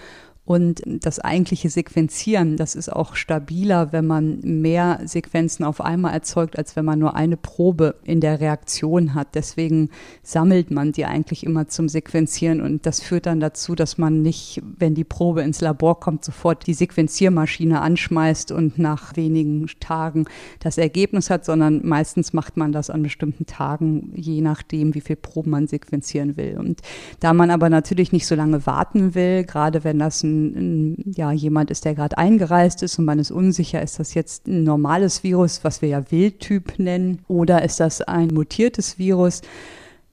Und 0.46 0.82
das 0.86 1.20
eigentliche 1.20 1.70
Sequenzieren, 1.70 2.58
das 2.58 2.76
ist 2.76 2.92
auch 2.92 3.16
stabiler, 3.16 3.94
wenn 3.94 4.06
man 4.06 4.42
mehr 4.42 5.00
Sequenzen 5.06 5.64
auf 5.64 5.80
einmal 5.80 6.14
erzeugt, 6.14 6.58
als 6.58 6.76
wenn 6.76 6.84
man 6.84 7.00
nur 7.00 7.16
eine 7.16 7.38
Probe 7.38 7.96
in 8.04 8.20
der 8.20 8.42
Reaktion 8.42 9.14
hat. 9.14 9.36
Deswegen 9.36 9.90
sammelt 10.22 10.70
man 10.70 10.92
die 10.92 11.06
eigentlich 11.06 11.46
immer 11.46 11.70
zum 11.70 11.88
Sequenzieren 11.88 12.60
und 12.60 12.86
das 12.86 13.00
führt 13.00 13.26
dann 13.26 13.40
dazu, 13.40 13.74
dass 13.74 13.98
man 13.98 14.22
nicht, 14.22 14.62
wenn 14.78 14.96
die 14.96 15.06
Probe 15.06 15.44
ins 15.44 15.62
Labor 15.62 16.02
kommt, 16.02 16.26
sofort 16.26 16.68
die 16.68 16.74
Sequenziermaschine 16.74 17.80
anschmeißt 17.80 18.52
und 18.52 18.78
nach 18.78 19.16
wenigen 19.16 19.68
Tagen 19.80 20.26
das 20.60 20.78
Ergebnis 20.78 21.30
hat, 21.30 21.46
sondern 21.46 21.86
meistens 21.86 22.34
macht 22.34 22.58
man 22.58 22.74
das 22.74 22.90
an 22.90 23.02
bestimmten 23.02 23.46
Tagen, 23.46 24.12
je 24.14 24.42
nachdem, 24.42 24.94
wie 24.94 25.02
viel 25.02 25.16
Proben 25.16 25.52
man 25.52 25.68
sequenzieren 25.68 26.36
will. 26.36 26.58
Und 26.60 26.82
da 27.22 27.32
man 27.32 27.50
aber 27.50 27.70
natürlich 27.70 28.12
nicht 28.12 28.28
so 28.28 28.36
lange 28.36 28.66
warten 28.66 29.16
will, 29.16 29.46
gerade 29.46 29.86
wenn 29.86 30.00
das 30.00 30.22
ein 30.24 30.33
ja, 31.16 31.32
jemand 31.32 31.72
ist, 31.72 31.86
der 31.86 31.96
gerade 31.96 32.18
eingereist 32.18 32.84
ist 32.84 33.00
und 33.00 33.06
man 33.06 33.20
ist 33.20 33.32
unsicher, 33.32 33.82
ist 33.82 34.00
das 34.00 34.14
jetzt 34.14 34.48
ein 34.48 34.64
normales 34.64 35.24
Virus, 35.24 35.64
was 35.64 35.82
wir 35.82 35.90
ja 35.90 36.12
Wildtyp 36.12 36.80
nennen, 36.80 37.20
oder 37.28 37.64
ist 37.64 37.80
das 37.80 38.02
ein 38.02 38.28
mutiertes 38.28 38.98
Virus? 38.98 39.42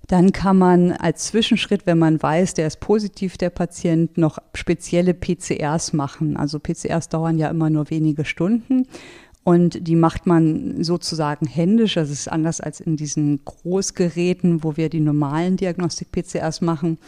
Dann 0.07 0.33
kann 0.33 0.59
man 0.59 0.91
als 0.91 1.27
Zwischenschritt, 1.27 1.87
wenn 1.87 1.99
man 1.99 2.21
weiß, 2.21 2.55
der 2.55 2.67
ist 2.67 2.81
positiv, 2.81 3.39
der 3.39 3.51
Patient, 3.51 4.19
noch 4.19 4.39
spezielle 4.55 5.15
PCRs 5.15 5.93
machen. 5.93 6.37
Also 6.37 6.59
PCRs 6.59 7.09
dauern 7.09 7.39
ja 7.39 7.49
immer 7.49 7.71
nur 7.71 7.91
wenige 7.91 8.25
Stunden. 8.25 8.89
Und 9.45 9.87
die 9.87 9.97
macht 9.97 10.27
man 10.27 10.83
sozusagen 10.83 11.47
händisch. 11.47 11.95
Das 11.95 12.11
ist 12.11 12.31
anders 12.31 12.61
als 12.61 12.81
in 12.81 12.97
diesen 12.97 13.45
Großgeräten, 13.45 14.65
wo 14.65 14.77
wir 14.77 14.89
die 14.91 15.01
normalen 15.01 15.57
Diagnostik-PCRs 15.57 16.61
machen. 16.61 16.99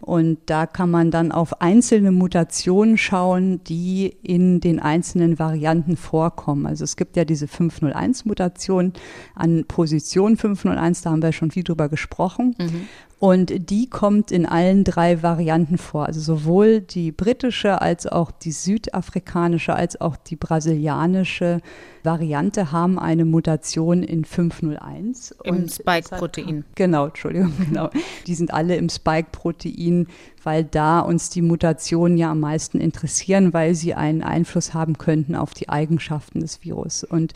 Und 0.00 0.38
da 0.46 0.66
kann 0.66 0.90
man 0.90 1.10
dann 1.10 1.32
auf 1.32 1.60
einzelne 1.60 2.12
Mutationen 2.12 2.96
schauen, 2.96 3.62
die 3.64 4.16
in 4.22 4.60
den 4.60 4.78
einzelnen 4.78 5.38
Varianten 5.40 5.96
vorkommen. 5.96 6.66
Also 6.66 6.84
es 6.84 6.96
gibt 6.96 7.16
ja 7.16 7.24
diese 7.24 7.46
501-Mutation 7.46 8.92
an 9.34 9.64
Position 9.66 10.36
501, 10.36 11.02
da 11.02 11.10
haben 11.10 11.22
wir 11.22 11.32
schon 11.32 11.50
viel 11.50 11.64
drüber 11.64 11.88
gesprochen. 11.88 12.54
Mhm. 12.58 12.88
Und 13.20 13.70
die 13.70 13.90
kommt 13.90 14.30
in 14.30 14.46
allen 14.46 14.84
drei 14.84 15.22
Varianten 15.22 15.76
vor. 15.76 16.06
Also 16.06 16.20
sowohl 16.20 16.80
die 16.80 17.10
britische 17.10 17.82
als 17.82 18.06
auch 18.06 18.30
die 18.30 18.52
südafrikanische 18.52 19.74
als 19.74 20.00
auch 20.00 20.16
die 20.16 20.36
brasilianische 20.36 21.60
Variante 22.04 22.70
haben 22.70 22.98
eine 22.98 23.24
Mutation 23.24 24.04
in 24.04 24.24
501. 24.24 25.34
Im 25.42 25.68
Spike-Protein. 25.68 26.64
Genau, 26.76 27.06
Entschuldigung, 27.06 27.52
genau. 27.58 27.90
Die 28.26 28.34
sind 28.34 28.54
alle 28.54 28.76
im 28.76 28.88
Spike-Protein, 28.88 30.06
weil 30.48 30.64
da 30.64 31.00
uns 31.00 31.28
die 31.28 31.42
Mutationen 31.42 32.16
ja 32.16 32.30
am 32.30 32.40
meisten 32.40 32.80
interessieren, 32.80 33.52
weil 33.52 33.74
sie 33.74 33.92
einen 33.92 34.22
Einfluss 34.22 34.72
haben 34.72 34.96
könnten 34.96 35.36
auf 35.36 35.52
die 35.52 35.68
Eigenschaften 35.68 36.40
des 36.40 36.64
Virus. 36.64 37.04
Und 37.04 37.34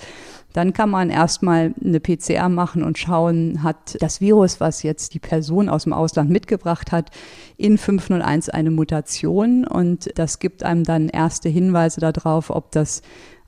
dann 0.54 0.73
kann 0.73 0.88
man 0.88 1.11
erstmal 1.11 1.75
eine 1.85 2.00
PCR 2.00 2.49
machen 2.49 2.83
und 2.83 2.97
schauen, 2.97 3.62
hat 3.62 3.99
das 4.00 4.23
Virus, 4.23 4.61
was 4.61 4.83
jetzt 4.83 5.12
die 5.12 5.19
Person 5.19 5.69
aus 5.69 5.83
dem 5.83 5.92
Ausland 5.92 6.31
mitgebracht 6.31 6.90
hat, 6.90 7.11
in 7.59 7.76
501 7.76 8.49
eine 8.49 8.71
Mutation. 8.71 9.66
Und 9.66 10.11
das 10.14 10.38
gibt 10.38 10.62
einem 10.62 10.85
dann 10.85 11.11
erste 11.11 11.50
Hinweise 11.50 12.00
darauf, 12.00 12.49
ob 12.49 12.71
das 12.73 13.02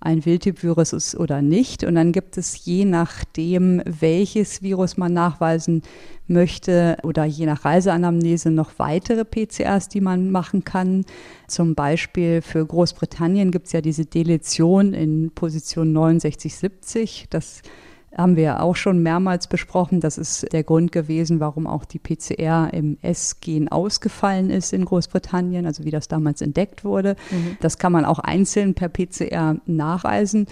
ein 0.05 0.25
Wildtyp-Virus 0.25 0.93
ist 0.93 1.15
oder 1.17 1.43
nicht. 1.43 1.83
Und 1.83 1.95
dann 1.95 2.13
gibt 2.13 2.37
es 2.37 2.65
je 2.65 2.85
nachdem, 2.85 3.83
welches 3.85 4.63
Virus 4.63 4.97
man 4.97 5.13
nachweisen 5.13 5.83
möchte 6.27 6.97
oder 7.03 7.25
je 7.25 7.47
nach 7.47 7.65
Reiseanamnese 7.65 8.51
noch 8.51 8.79
weitere 8.79 9.25
PCRs, 9.25 9.89
die 9.89 10.01
man 10.01 10.31
machen 10.31 10.65
kann. 10.65 11.05
Zum 11.49 11.75
Beispiel 11.75 12.43
für 12.43 12.65
Großbritannien 12.65 13.51
gibt 13.51 13.67
es 13.67 13.73
ja 13.73 13.81
diese 13.81 14.07
Deletion 14.07 14.95
in 14.95 15.31
Position 15.35 15.93
6970. 15.93 17.27
Das 17.31 17.63
haben 18.17 18.37
wir 18.37 18.63
auch 18.63 18.77
schon 18.77 19.03
mehrmals 19.03 19.47
besprochen. 19.47 20.01
Das 20.01 20.19
ist 20.19 20.53
der 20.53 20.63
Grund 20.63 20.93
gewesen, 20.93 21.41
warum 21.41 21.67
auch 21.67 21.85
die 21.85 21.99
PCR 21.99 22.71
im 22.73 22.99
S-Gen 23.03 23.69
ausgefallen 23.69 24.51
ist 24.51 24.73
in 24.73 24.85
Großbritannien, 24.85 25.67
also 25.67 25.85
wie 25.85 25.91
das 25.91 26.09
damals 26.09 26.41
entdeckt 26.41 26.85
wurde. 26.85 27.17
Mhm. 27.31 27.57
Das 27.61 27.79
kann 27.79 27.93
man 27.93 28.05
auch 28.05 28.19
einzeln 28.19 28.75
per 28.75 28.89
PCR 28.89 29.57
nachweisen. 29.67 30.47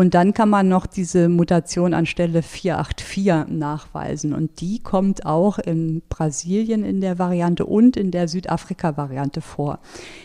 Und 0.00 0.14
dann 0.14 0.32
kann 0.32 0.48
man 0.48 0.66
noch 0.66 0.86
diese 0.86 1.28
Mutation 1.28 1.92
an 1.92 2.06
Stelle 2.06 2.40
484 2.40 3.54
nachweisen. 3.54 4.32
Und 4.32 4.62
die 4.62 4.78
kommt 4.78 5.26
auch 5.26 5.58
in 5.58 6.00
Brasilien 6.08 6.84
in 6.84 7.02
der 7.02 7.18
Variante 7.18 7.66
und 7.66 7.98
in 7.98 8.10
der 8.10 8.26
Südafrika-Variante 8.26 9.42
vor. 9.42 9.78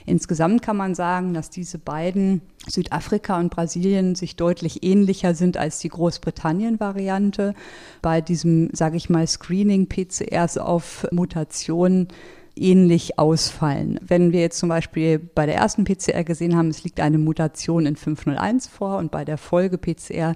Insgesamt 0.05 0.61
kann 0.61 0.77
man 0.77 0.95
sagen, 0.95 1.33
dass 1.33 1.49
diese 1.49 1.77
beiden 1.77 2.39
Südafrika 2.65 3.37
und 3.37 3.49
Brasilien 3.49 4.15
sich 4.15 4.37
deutlich 4.37 4.81
ähnlicher 4.81 5.35
sind 5.35 5.57
als 5.57 5.79
die 5.79 5.89
Großbritannien-Variante. 5.89 7.53
Bei 8.01 8.21
diesem, 8.21 8.69
sage 8.71 8.95
ich 8.95 9.09
mal, 9.09 9.27
Screening 9.27 9.89
PCRs 9.89 10.57
auf 10.57 11.05
Mutationen 11.11 12.07
ähnlich 12.55 13.19
ausfallen. 13.19 13.99
Wenn 14.01 14.31
wir 14.31 14.41
jetzt 14.41 14.59
zum 14.59 14.69
Beispiel 14.69 15.19
bei 15.19 15.45
der 15.45 15.55
ersten 15.55 15.83
PCR 15.83 16.23
gesehen 16.23 16.55
haben, 16.55 16.69
es 16.69 16.83
liegt 16.83 16.99
eine 16.99 17.17
Mutation 17.17 17.85
in 17.85 17.95
501 17.95 18.67
vor 18.67 18.97
und 18.97 19.11
bei 19.11 19.25
der 19.25 19.37
Folge-PCR 19.37 20.35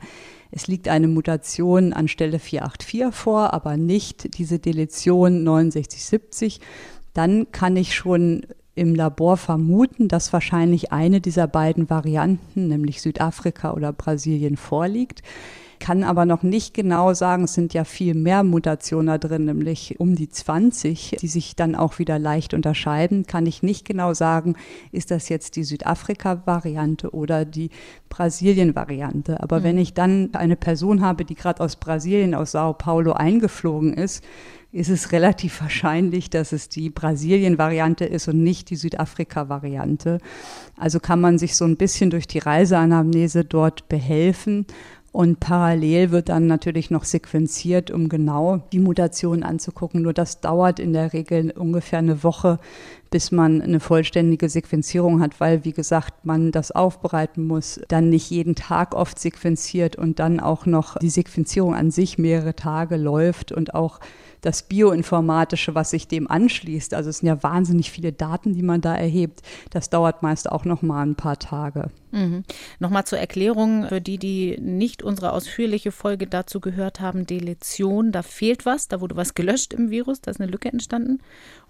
es 0.52 0.68
liegt 0.68 0.88
eine 0.88 1.08
Mutation 1.08 1.94
an 1.94 2.08
Stelle 2.08 2.40
484 2.40 3.14
vor, 3.16 3.54
aber 3.54 3.78
nicht 3.78 4.38
diese 4.38 4.60
Deletion 4.60 5.44
6970, 5.44 6.60
dann 7.14 7.52
kann 7.52 7.76
ich 7.78 7.96
schon 7.96 8.48
im 8.76 8.96
Labor 8.96 9.38
vermuten, 9.38 10.08
dass 10.08 10.34
wahrscheinlich 10.34 10.92
eine 10.92 11.22
dieser 11.22 11.48
beiden 11.48 11.90
Varianten, 11.90 12.68
nämlich 12.68 13.02
Südafrika 13.02 13.74
oder 13.74 13.94
Brasilien, 13.94 14.58
vorliegt 14.58 15.22
kann 15.80 16.04
aber 16.04 16.26
noch 16.26 16.44
nicht 16.44 16.74
genau 16.74 17.14
sagen, 17.14 17.46
es 17.46 17.54
sind 17.54 17.74
ja 17.74 17.84
viel 17.84 18.14
mehr 18.14 18.44
Mutationen 18.44 19.08
da 19.08 19.18
drin, 19.18 19.46
nämlich 19.46 20.00
um 20.00 20.16
die 20.16 20.30
20, 20.30 21.18
die 21.20 21.28
sich 21.28 21.56
dann 21.56 21.76
auch 21.76 22.00
wieder 22.00 22.20
leicht 22.20 22.54
unterscheiden, 22.54 23.26
kann 23.26 23.46
ich 23.46 23.64
nicht 23.64 23.86
genau 23.86 24.14
sagen, 24.14 24.56
ist 24.92 25.12
das 25.12 25.30
jetzt 25.30 25.56
die 25.56 25.64
Südafrika-Variante 25.64 27.12
oder 27.12 27.46
die 27.46 27.70
Brasilien-Variante. 28.10 29.42
Aber 29.42 29.60
mhm. 29.60 29.64
wenn 29.64 29.78
ich 29.78 29.94
dann 29.94 30.30
eine 30.34 30.56
Person 30.56 31.02
habe, 31.02 31.26
die 31.26 31.36
gerade 31.36 31.64
aus 31.64 31.76
Brasilien, 31.76 32.36
aus 32.36 32.52
Sao 32.52 32.74
Paulo 32.74 33.14
eingeflogen 33.14 33.94
ist, 33.94 34.24
ist 34.72 34.90
es 34.90 35.12
relativ 35.12 35.62
wahrscheinlich, 35.62 36.30
dass 36.30 36.52
es 36.52 36.70
die 36.70 36.90
Brasilien-Variante 36.90 38.06
ist 38.06 38.28
und 38.28 38.44
nicht 38.44 38.70
die 38.70 38.76
Südafrika-Variante. 38.76 40.20
Also 40.78 41.00
kann 41.00 41.22
man 41.22 41.38
sich 41.38 41.56
so 41.56 41.66
ein 41.66 41.78
bisschen 41.78 42.10
durch 42.10 42.28
die 42.28 42.40
Reiseanamnese 42.40 43.46
dort 43.46 43.90
behelfen 43.90 44.66
und 45.12 45.40
parallel 45.40 46.12
wird 46.12 46.30
dann 46.30 46.46
natürlich 46.46 46.92
noch 46.92 47.04
sequenziert, 47.04 47.90
um 47.90 48.10
genau 48.10 48.62
die 48.72 48.80
Mutation 48.80 49.42
anzugucken. 49.42 50.04
Nur 50.04 50.14
das 50.14 50.40
dauert 50.40 50.80
in 50.80 50.94
der 50.94 51.14
Regel 51.14 51.52
ungefähr 51.52 52.00
eine 52.00 52.24
Woche, 52.24 52.60
bis 53.10 53.32
man 53.32 53.62
eine 53.62 53.80
vollständige 53.80 54.50
Sequenzierung 54.50 55.20
hat, 55.20 55.40
weil, 55.40 55.66
wie 55.66 55.72
gesagt, 55.72 56.26
man 56.26 56.52
das 56.52 56.72
aufbereiten 56.72 57.48
muss, 57.48 57.82
dann 57.88 58.10
nicht 58.10 58.30
jeden 58.30 58.54
Tag 58.54 58.94
oft 58.94 59.18
sequenziert 59.18 59.96
und 59.96 60.20
dann 60.20 60.40
auch 60.40 60.68
noch 60.68 60.98
die 61.00 61.10
Sequenzierung 61.10 61.74
an 61.74 61.90
sich 61.90 62.20
mehrere 62.20 62.56
Tage 62.56 62.96
läuft 62.96 63.52
und 63.52 63.74
auch 63.74 64.00
das 64.42 64.64
Bioinformatische, 64.64 65.76
was 65.76 65.90
sich 65.90 66.08
dem 66.08 66.30
anschließt. 66.30 66.94
Also 66.94 67.10
es 67.10 67.20
sind 67.20 67.28
ja 67.28 67.42
wahnsinnig 67.44 67.92
viele 67.92 68.14
Daten, 68.14 68.54
die 68.54 68.64
man 68.64 68.82
da 68.82 68.96
erhebt. 68.96 69.42
Das 69.72 69.90
dauert 69.90 70.24
meist 70.24 70.50
auch 70.52 70.66
noch 70.66 70.82
mal 70.82 71.02
ein 71.02 71.16
paar 71.16 71.40
Tage. 71.40 71.90
Mhm. 72.12 72.44
Nochmal 72.80 73.06
zur 73.06 73.20
Erklärung 73.20 73.88
für 73.88 74.02
die, 74.02 74.18
die 74.18 74.58
nicht 74.60 75.04
unsere 75.04 75.34
ausführliche 75.34 75.92
Folge 75.92 76.28
dazu 76.28 76.60
gehört 76.60 77.00
haben, 77.00 77.26
Deletion, 77.26 78.12
da 78.12 78.24
fehlt 78.24 78.66
was, 78.66 78.88
da 78.88 79.02
wurde 79.02 79.16
was 79.16 79.36
gelöscht 79.36 79.74
im 79.74 79.90
Virus, 79.90 80.22
da 80.22 80.32
ist 80.32 80.42
eine 80.42 80.52
Lücke 80.52 80.70
entstanden. 80.70 81.20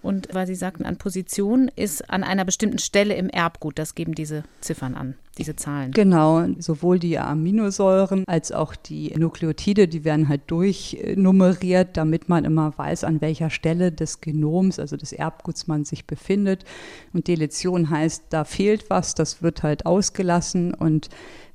Und 0.02 0.28
weil 0.32 0.46
Sie 0.46 0.54
sagten, 0.54 0.84
an 0.84 0.96
Position 0.96 1.70
ist 1.76 2.08
an 2.08 2.24
einer 2.24 2.44
bestimmten 2.44 2.78
Stelle 2.78 3.14
im 3.14 3.28
Erbgut. 3.28 3.78
Das 3.78 3.94
geben 3.94 4.14
diese 4.14 4.44
Ziffern 4.62 4.94
an, 4.94 5.14
diese 5.36 5.56
Zahlen. 5.56 5.92
Genau, 5.92 6.46
sowohl 6.58 6.98
die 6.98 7.18
Aminosäuren 7.18 8.24
als 8.26 8.50
auch 8.50 8.74
die 8.74 9.12
Nukleotide, 9.14 9.88
die 9.88 10.04
werden 10.04 10.28
halt 10.28 10.42
durchnummeriert, 10.46 11.98
damit 11.98 12.30
man 12.30 12.46
immer 12.46 12.72
weiß, 12.78 13.04
an 13.04 13.20
welcher 13.20 13.50
Stelle 13.50 13.92
des 13.92 14.22
Genoms, 14.22 14.78
also 14.78 14.96
des 14.96 15.12
Erbguts 15.12 15.66
man 15.66 15.84
sich 15.84 16.06
befindet. 16.06 16.64
Und 17.12 17.28
Deletion 17.28 17.90
heißt, 17.90 18.24
da 18.30 18.44
fehlt 18.44 18.88
was, 18.88 19.14
das 19.14 19.42
wird 19.42 19.62
halt 19.62 19.84
ausgelassen 20.30 20.74
und 20.74 21.08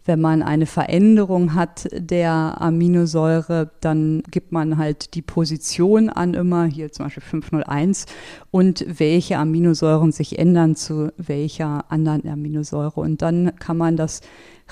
wenn 0.08 0.22
man 0.22 0.44
eine 0.44 0.67
Veränderung 0.67 1.55
hat 1.55 1.88
der 1.91 2.62
Aminosäure, 2.62 3.72
dann 3.82 4.22
gibt 4.29 4.51
man 4.51 4.77
halt 4.77 5.15
die 5.15 5.24
Position 5.24 6.10
an 6.10 6.36
immer, 6.36 6.65
hier 6.65 6.91
zum 6.91 7.08
Beispiel 7.08 7.24
501, 7.24 8.05
und 8.51 8.86
welche 8.88 9.39
Aminosäuren 9.39 10.12
sich 10.12 10.38
ändern 10.38 10.75
zu 10.75 11.12
welcher 11.17 11.91
anderen 11.91 12.29
Aminosäure. 12.29 13.01
Und 13.01 13.24
dann 13.24 13.55
kann 13.58 13.77
man 13.77 13.98
das 13.98 14.22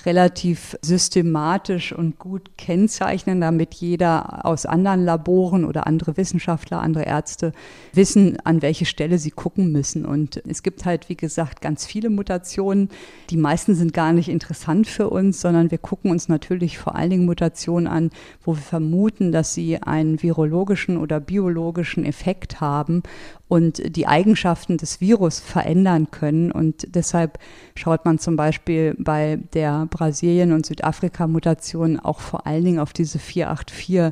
relativ 0.06 0.76
systematisch 0.82 1.94
und 1.94 2.18
gut 2.18 2.58
kennzeichnen, 2.58 3.40
damit 3.40 3.76
jeder 3.76 4.46
aus 4.46 4.66
anderen 4.66 5.06
Laboren 5.06 5.64
oder 5.66 5.88
andere 5.88 6.18
Wissenschaftler, 6.18 6.82
andere 6.82 7.06
Ärzte 7.06 7.54
wissen, 7.94 8.38
an 8.44 8.62
welche 8.62 8.86
Stelle 8.86 9.18
sie 9.20 9.32
gucken 9.32 9.72
müssen. 9.72 10.06
Und 10.06 10.42
es 10.48 10.64
gibt 10.64 10.86
halt, 10.86 11.10
wie 11.10 11.16
gesagt, 11.16 11.62
ganz 11.62 11.86
viele 11.86 12.10
Mutationen. 12.10 12.90
Die 13.30 13.38
meisten 13.38 13.76
sind 13.76 13.94
gar 13.94 14.14
nicht 14.14 14.30
interessant 14.30 14.88
für 14.88 15.10
uns, 15.10 15.40
sondern 15.40 15.72
wir 15.72 15.78
gucken 15.78 16.12
uns 16.12 16.28
natürlich 16.28 16.80
vor 16.80 16.96
allen 16.96 17.12
Dingen 17.12 17.26
Mutationen 17.26 17.88
an, 17.88 18.10
wo 18.44 18.56
wir 18.56 18.62
vermuten, 18.62 19.32
dass 19.32 19.54
sie 19.54 19.82
einen 19.82 20.22
virologischen 20.22 20.98
oder 20.98 21.20
biologischen 21.20 22.04
Effekt 22.04 22.60
haben 22.60 23.04
und 23.48 23.96
die 23.96 24.08
Eigenschaften 24.08 24.78
des 24.78 25.02
Virus 25.02 25.40
verändern 25.40 26.10
können. 26.12 26.52
Und 26.52 26.96
deshalb 26.96 27.40
schaut 27.76 28.06
man 28.06 28.18
zum 28.18 28.36
Beispiel 28.36 28.96
bei 28.98 29.40
der 29.54 29.86
Brasilien- 29.88 30.54
und 30.54 30.66
Südafrika-Mutation 30.66 32.00
auch 32.00 32.20
vor 32.20 32.48
allen 32.48 32.66
Dingen 32.66 32.80
auf 32.80 32.94
diese 32.94 33.20
484 33.20 34.12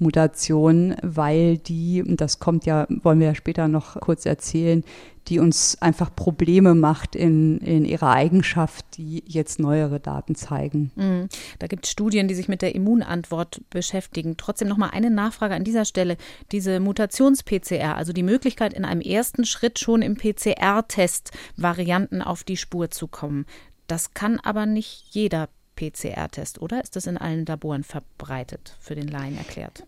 Mutation, 0.00 0.96
weil 1.02 1.58
die, 1.58 2.02
das 2.06 2.38
kommt 2.38 2.66
ja, 2.66 2.86
wollen 3.02 3.20
wir 3.20 3.28
ja 3.28 3.34
später 3.34 3.68
noch 3.68 4.00
kurz 4.00 4.26
erzählen, 4.26 4.84
die 5.28 5.38
uns 5.38 5.80
einfach 5.80 6.14
Probleme 6.14 6.74
macht 6.74 7.14
in, 7.14 7.58
in 7.58 7.84
ihrer 7.84 8.10
Eigenschaft, 8.10 8.84
die 8.96 9.22
jetzt 9.26 9.60
neuere 9.60 10.00
Daten 10.00 10.34
zeigen. 10.34 10.90
Mhm. 10.96 11.28
Da 11.58 11.66
gibt 11.66 11.84
es 11.84 11.92
Studien, 11.92 12.26
die 12.26 12.34
sich 12.34 12.48
mit 12.48 12.62
der 12.62 12.74
Immunantwort 12.74 13.60
beschäftigen. 13.70 14.36
Trotzdem 14.36 14.68
noch 14.68 14.76
mal 14.76 14.90
eine 14.90 15.10
Nachfrage 15.10 15.54
an 15.54 15.64
dieser 15.64 15.84
Stelle. 15.84 16.16
Diese 16.52 16.80
Mutations-PCR, 16.80 17.96
also 17.96 18.12
die 18.12 18.22
Möglichkeit, 18.22 18.72
in 18.72 18.84
einem 18.84 19.00
ersten 19.00 19.44
Schritt 19.44 19.78
schon 19.78 20.02
im 20.02 20.16
PCR-Test 20.16 21.32
Varianten 21.56 22.22
auf 22.22 22.42
die 22.42 22.56
Spur 22.56 22.90
zu 22.90 23.06
kommen. 23.06 23.46
Das 23.86 24.14
kann 24.14 24.40
aber 24.40 24.66
nicht 24.66 25.04
jeder 25.10 25.48
PCR-Test, 25.80 26.60
oder? 26.60 26.82
Ist 26.82 26.96
das 26.96 27.06
in 27.06 27.16
allen 27.16 27.46
Laboren 27.46 27.84
verbreitet, 27.84 28.76
für 28.80 28.94
den 28.94 29.08
Laien 29.08 29.38
erklärt? 29.38 29.84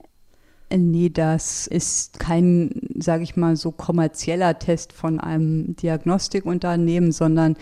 Nee, 0.75 1.11
das 1.11 1.67
ist 1.67 2.19
kein, 2.19 2.71
sage 2.99 3.25
ich 3.25 3.37
mal, 3.37 3.57
so 3.57 3.73
kommerzieller 3.73 4.59
Test 4.59 4.95
von 4.95 5.21
einem 5.21 5.77
Diagnostikunternehmen, 5.77 7.13
sondern 7.13 7.57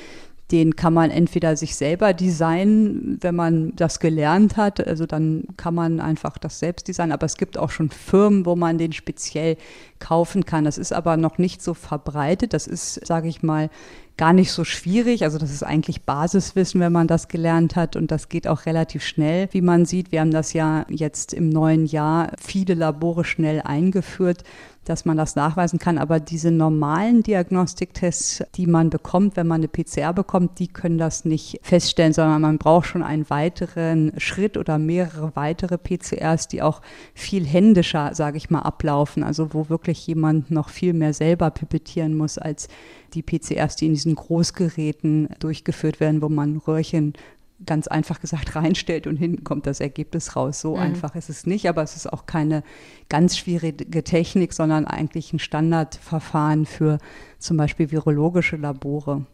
den 0.52 0.74
kann 0.74 0.94
man 0.94 1.10
entweder 1.10 1.56
sich 1.56 1.76
selber 1.76 2.12
designen, 2.12 3.18
wenn 3.20 3.34
man 3.34 3.74
das 3.76 4.00
gelernt 4.00 4.56
hat, 4.56 4.84
also 4.84 5.06
dann 5.06 5.44
kann 5.56 5.74
man 5.74 6.00
einfach 6.00 6.38
das 6.38 6.58
selbst 6.58 6.88
designen, 6.88 7.12
aber 7.12 7.26
es 7.26 7.36
gibt 7.36 7.56
auch 7.56 7.70
schon 7.70 7.90
Firmen, 7.90 8.46
wo 8.46 8.56
man 8.56 8.78
den 8.78 8.92
speziell 8.92 9.56
kaufen 10.00 10.44
kann. 10.44 10.64
Das 10.64 10.78
ist 10.78 10.92
aber 10.92 11.16
noch 11.16 11.38
nicht 11.38 11.62
so 11.62 11.74
verbreitet. 11.74 12.52
Das 12.52 12.66
ist, 12.66 13.06
sage 13.06 13.28
ich 13.28 13.42
mal, 13.42 13.70
gar 14.20 14.34
nicht 14.34 14.52
so 14.52 14.64
schwierig. 14.64 15.24
Also 15.24 15.38
das 15.38 15.50
ist 15.50 15.62
eigentlich 15.62 16.02
Basiswissen, 16.02 16.78
wenn 16.78 16.92
man 16.92 17.06
das 17.06 17.28
gelernt 17.28 17.74
hat 17.74 17.96
und 17.96 18.10
das 18.10 18.28
geht 18.28 18.46
auch 18.46 18.66
relativ 18.66 19.02
schnell, 19.02 19.48
wie 19.52 19.62
man 19.62 19.86
sieht. 19.86 20.12
Wir 20.12 20.20
haben 20.20 20.30
das 20.30 20.52
ja 20.52 20.84
jetzt 20.90 21.32
im 21.32 21.48
neuen 21.48 21.86
Jahr 21.86 22.32
viele 22.38 22.74
Labore 22.74 23.24
schnell 23.24 23.62
eingeführt, 23.62 24.44
dass 24.84 25.04
man 25.04 25.16
das 25.16 25.36
nachweisen 25.36 25.78
kann. 25.78 25.98
Aber 25.98 26.20
diese 26.20 26.50
normalen 26.50 27.22
Diagnostiktests, 27.22 28.42
die 28.54 28.66
man 28.66 28.90
bekommt, 28.90 29.36
wenn 29.36 29.46
man 29.46 29.60
eine 29.60 29.68
PCR 29.68 30.12
bekommt, 30.12 30.58
die 30.58 30.68
können 30.68 30.98
das 30.98 31.24
nicht 31.24 31.60
feststellen, 31.62 32.12
sondern 32.12 32.40
man 32.40 32.58
braucht 32.58 32.86
schon 32.86 33.02
einen 33.02 33.28
weiteren 33.28 34.12
Schritt 34.18 34.56
oder 34.56 34.78
mehrere 34.78 35.32
weitere 35.36 35.76
PCRs, 35.76 36.48
die 36.48 36.62
auch 36.62 36.80
viel 37.14 37.46
händischer, 37.46 38.14
sage 38.14 38.38
ich 38.38 38.50
mal, 38.50 38.60
ablaufen. 38.60 39.22
Also 39.22 39.52
wo 39.52 39.68
wirklich 39.68 40.06
jemand 40.06 40.50
noch 40.50 40.70
viel 40.70 40.92
mehr 40.92 41.12
selber 41.12 41.50
pipettieren 41.50 42.16
muss 42.16 42.38
als 42.38 42.68
die 43.14 43.22
PCRs, 43.22 43.76
die 43.76 43.86
in 43.86 43.94
diesen 43.94 44.14
Großgeräten 44.14 45.28
durchgeführt 45.40 46.00
werden, 46.00 46.22
wo 46.22 46.28
man 46.28 46.56
Röhrchen 46.56 47.14
ganz 47.66 47.86
einfach 47.86 48.20
gesagt 48.20 48.54
reinstellt 48.56 49.06
und 49.06 49.16
hinten 49.16 49.44
kommt 49.44 49.66
das 49.66 49.80
Ergebnis 49.80 50.36
raus. 50.36 50.60
So 50.60 50.76
mhm. 50.76 50.82
einfach 50.82 51.14
ist 51.14 51.30
es 51.30 51.46
nicht, 51.46 51.68
aber 51.68 51.82
es 51.82 51.96
ist 51.96 52.12
auch 52.12 52.26
keine 52.26 52.62
ganz 53.08 53.36
schwierige 53.36 54.04
Technik, 54.04 54.52
sondern 54.52 54.86
eigentlich 54.86 55.32
ein 55.32 55.38
Standardverfahren 55.38 56.66
für 56.66 56.98
zum 57.38 57.56
Beispiel 57.56 57.90
virologische 57.90 58.56
Labore. 58.56 59.26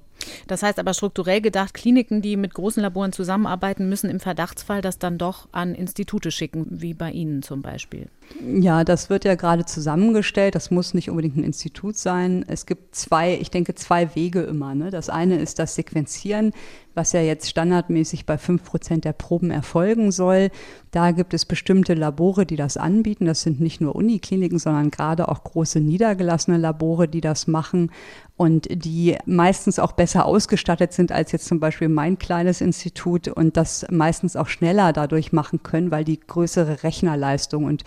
Das 0.46 0.62
heißt 0.62 0.78
aber 0.78 0.94
strukturell 0.94 1.40
gedacht, 1.40 1.74
Kliniken, 1.74 2.22
die 2.22 2.36
mit 2.36 2.54
großen 2.54 2.82
Laboren 2.82 3.12
zusammenarbeiten, 3.12 3.88
müssen 3.88 4.10
im 4.10 4.20
Verdachtsfall 4.20 4.80
das 4.80 4.98
dann 4.98 5.18
doch 5.18 5.48
an 5.52 5.74
Institute 5.74 6.30
schicken, 6.30 6.66
wie 6.70 6.94
bei 6.94 7.10
Ihnen 7.10 7.42
zum 7.42 7.62
Beispiel. 7.62 8.08
Ja, 8.40 8.84
das 8.84 9.08
wird 9.08 9.24
ja 9.24 9.34
gerade 9.34 9.64
zusammengestellt. 9.64 10.54
Das 10.54 10.70
muss 10.70 10.94
nicht 10.94 11.10
unbedingt 11.10 11.36
ein 11.36 11.44
Institut 11.44 11.96
sein. 11.96 12.44
Es 12.46 12.66
gibt 12.66 12.94
zwei, 12.94 13.34
ich 13.34 13.50
denke, 13.50 13.74
zwei 13.74 14.14
Wege 14.14 14.40
immer. 14.42 14.74
Ne? 14.74 14.90
Das 14.90 15.08
eine 15.08 15.36
ist 15.36 15.58
das 15.58 15.74
Sequenzieren, 15.74 16.52
was 16.94 17.12
ja 17.12 17.20
jetzt 17.20 17.48
standardmäßig 17.48 18.26
bei 18.26 18.36
fünf 18.38 18.64
Prozent 18.64 19.04
der 19.04 19.12
Proben 19.12 19.50
erfolgen 19.50 20.12
soll. 20.12 20.50
Da 20.90 21.12
gibt 21.12 21.34
es 21.34 21.44
bestimmte 21.44 21.94
Labore, 21.94 22.46
die 22.46 22.56
das 22.56 22.76
anbieten. 22.76 23.26
Das 23.26 23.42
sind 23.42 23.60
nicht 23.60 23.80
nur 23.80 23.94
Unikliniken, 23.94 24.58
sondern 24.58 24.90
gerade 24.90 25.28
auch 25.28 25.44
große 25.44 25.80
niedergelassene 25.80 26.58
Labore, 26.58 27.08
die 27.08 27.20
das 27.20 27.46
machen 27.46 27.90
und 28.36 28.68
die 28.70 29.16
meistens 29.24 29.78
auch 29.78 29.92
besser 29.92 30.26
ausgestattet 30.26 30.92
sind 30.92 31.10
als 31.10 31.32
jetzt 31.32 31.46
zum 31.46 31.58
Beispiel 31.58 31.88
mein 31.88 32.18
kleines 32.18 32.60
Institut 32.60 33.28
und 33.28 33.56
das 33.56 33.86
meistens 33.90 34.36
auch 34.36 34.48
schneller 34.48 34.92
dadurch 34.92 35.32
machen 35.32 35.62
können, 35.62 35.90
weil 35.90 36.04
die 36.04 36.20
größere 36.20 36.82
Rechnerleistung 36.82 37.64
und 37.64 37.84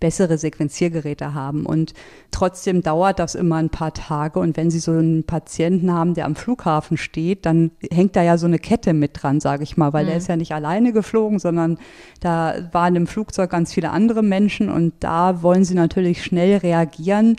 bessere 0.00 0.38
Sequenziergeräte 0.38 1.34
haben. 1.34 1.66
Und 1.66 1.92
trotzdem 2.30 2.82
dauert 2.82 3.18
das 3.18 3.34
immer 3.34 3.56
ein 3.56 3.70
paar 3.70 3.92
Tage. 3.94 4.40
Und 4.40 4.56
wenn 4.56 4.70
Sie 4.70 4.78
so 4.78 4.92
einen 4.92 5.24
Patienten 5.24 5.92
haben, 5.92 6.14
der 6.14 6.26
am 6.26 6.36
Flughafen 6.36 6.96
steht, 6.96 7.46
dann 7.46 7.70
hängt 7.90 8.16
da 8.16 8.22
ja 8.22 8.38
so 8.38 8.46
eine 8.46 8.58
Kette 8.58 8.92
mit 8.92 9.22
dran, 9.22 9.40
sage 9.40 9.62
ich 9.62 9.76
mal, 9.76 9.92
weil 9.92 10.04
mhm. 10.04 10.08
der 10.08 10.16
ist 10.16 10.28
ja 10.28 10.36
nicht 10.36 10.52
alleine 10.52 10.92
geflogen, 10.92 11.38
sondern 11.38 11.78
da 12.20 12.54
waren 12.72 12.96
im 12.96 13.06
Flugzeug 13.06 13.50
ganz 13.50 13.72
viele 13.72 13.90
andere 13.90 14.22
Menschen 14.22 14.70
und 14.70 14.94
da 15.00 15.42
wollen 15.42 15.64
Sie 15.64 15.74
natürlich 15.74 16.22
schnell 16.24 16.58
reagieren. 16.58 17.36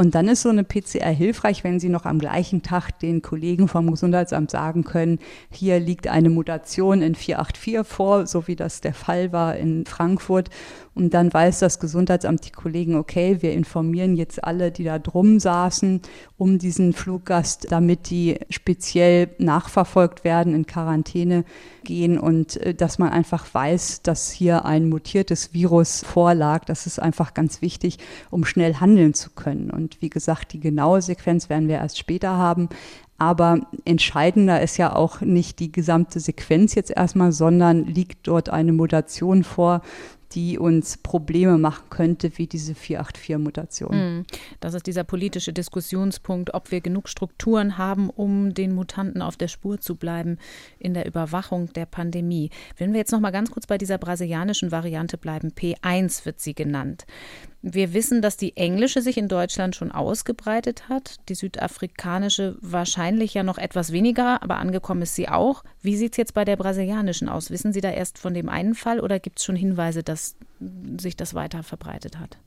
Und 0.00 0.14
dann 0.14 0.28
ist 0.28 0.40
so 0.40 0.48
eine 0.48 0.64
PCR 0.64 1.10
hilfreich, 1.10 1.62
wenn 1.62 1.78
Sie 1.78 1.90
noch 1.90 2.06
am 2.06 2.18
gleichen 2.18 2.62
Tag 2.62 2.98
den 3.00 3.20
Kollegen 3.20 3.68
vom 3.68 3.90
Gesundheitsamt 3.90 4.50
sagen 4.50 4.82
können, 4.82 5.18
hier 5.50 5.78
liegt 5.78 6.08
eine 6.08 6.30
Mutation 6.30 7.02
in 7.02 7.14
484 7.14 7.86
vor, 7.86 8.26
so 8.26 8.48
wie 8.48 8.56
das 8.56 8.80
der 8.80 8.94
Fall 8.94 9.30
war 9.32 9.56
in 9.56 9.84
Frankfurt. 9.84 10.48
Und 10.94 11.14
dann 11.14 11.32
weiß 11.32 11.60
das 11.60 11.78
Gesundheitsamt 11.78 12.46
die 12.46 12.50
Kollegen, 12.50 12.96
okay, 12.96 13.38
wir 13.40 13.52
informieren 13.52 14.16
jetzt 14.16 14.42
alle, 14.42 14.72
die 14.72 14.84
da 14.84 14.98
drum 14.98 15.38
saßen, 15.38 16.00
um 16.36 16.58
diesen 16.58 16.92
Fluggast, 16.92 17.68
damit 17.70 18.10
die 18.10 18.38
speziell 18.50 19.30
nachverfolgt 19.38 20.24
werden, 20.24 20.54
in 20.54 20.66
Quarantäne 20.66 21.44
gehen 21.84 22.18
und 22.18 22.56
äh, 22.56 22.74
dass 22.74 22.98
man 22.98 23.10
einfach 23.10 23.46
weiß, 23.52 24.02
dass 24.02 24.30
hier 24.30 24.64
ein 24.64 24.88
mutiertes 24.88 25.54
Virus 25.54 26.02
vorlag. 26.02 26.64
Das 26.64 26.86
ist 26.86 27.00
einfach 27.00 27.34
ganz 27.34 27.62
wichtig, 27.62 27.98
um 28.30 28.44
schnell 28.44 28.74
handeln 28.74 29.14
zu 29.14 29.30
können. 29.30 29.70
Und 29.70 30.02
wie 30.02 30.10
gesagt, 30.10 30.52
die 30.52 30.60
genaue 30.60 31.02
Sequenz 31.02 31.48
werden 31.48 31.68
wir 31.68 31.76
erst 31.76 31.98
später 31.98 32.36
haben. 32.36 32.68
Aber 33.16 33.60
entscheidender 33.84 34.62
ist 34.62 34.78
ja 34.78 34.96
auch 34.96 35.20
nicht 35.20 35.58
die 35.58 35.70
gesamte 35.70 36.20
Sequenz 36.20 36.74
jetzt 36.74 36.90
erstmal, 36.90 37.32
sondern 37.32 37.84
liegt 37.84 38.26
dort 38.26 38.48
eine 38.48 38.72
Mutation 38.72 39.44
vor, 39.44 39.82
die 40.32 40.58
uns 40.58 40.96
Probleme 40.96 41.58
machen 41.58 41.84
könnte, 41.90 42.38
wie 42.38 42.46
diese 42.46 42.72
484-Mutation. 42.72 43.92
Hm. 43.92 44.24
Das 44.60 44.74
ist 44.74 44.86
dieser 44.86 45.04
politische 45.04 45.52
Diskussionspunkt, 45.52 46.54
ob 46.54 46.70
wir 46.70 46.80
genug 46.80 47.08
Strukturen 47.08 47.78
haben, 47.78 48.10
um 48.10 48.54
den 48.54 48.74
Mutanten 48.74 49.22
auf 49.22 49.36
der 49.36 49.48
Spur 49.48 49.80
zu 49.80 49.96
bleiben 49.96 50.38
in 50.78 50.94
der 50.94 51.06
Überwachung 51.06 51.72
der 51.72 51.86
Pandemie. 51.86 52.50
Wenn 52.76 52.92
wir 52.92 52.98
jetzt 52.98 53.12
noch 53.12 53.20
mal 53.20 53.30
ganz 53.30 53.50
kurz 53.50 53.66
bei 53.66 53.78
dieser 53.78 53.98
brasilianischen 53.98 54.70
Variante 54.70 55.18
bleiben, 55.18 55.48
P1 55.48 56.24
wird 56.24 56.40
sie 56.40 56.54
genannt. 56.54 57.06
Wir 57.62 57.92
wissen, 57.92 58.22
dass 58.22 58.38
die 58.38 58.56
englische 58.56 59.02
sich 59.02 59.18
in 59.18 59.28
Deutschland 59.28 59.76
schon 59.76 59.92
ausgebreitet 59.92 60.88
hat, 60.88 61.16
die 61.28 61.34
südafrikanische 61.34 62.56
wahrscheinlich 62.62 63.34
ja 63.34 63.42
noch 63.42 63.58
etwas 63.58 63.92
weniger, 63.92 64.42
aber 64.42 64.56
angekommen 64.56 65.02
ist 65.02 65.14
sie 65.14 65.28
auch. 65.28 65.62
Wie 65.82 65.96
sieht 65.96 66.12
es 66.12 66.16
jetzt 66.18 66.34
bei 66.34 66.44
der 66.44 66.56
brasilianischen 66.56 67.28
aus? 67.28 67.50
Wissen 67.50 67.72
Sie 67.72 67.80
da 67.80 67.90
erst 67.90 68.18
von 68.18 68.34
dem 68.34 68.48
einen 68.48 68.74
Fall 68.74 69.00
oder 69.00 69.18
gibt 69.18 69.38
es 69.38 69.44
schon 69.44 69.56
Hinweise, 69.56 70.02
dass 70.02 70.36
sich 70.98 71.16
das 71.16 71.34
weiter 71.34 71.62
verbreitet 71.62 72.18
hat? 72.18 72.38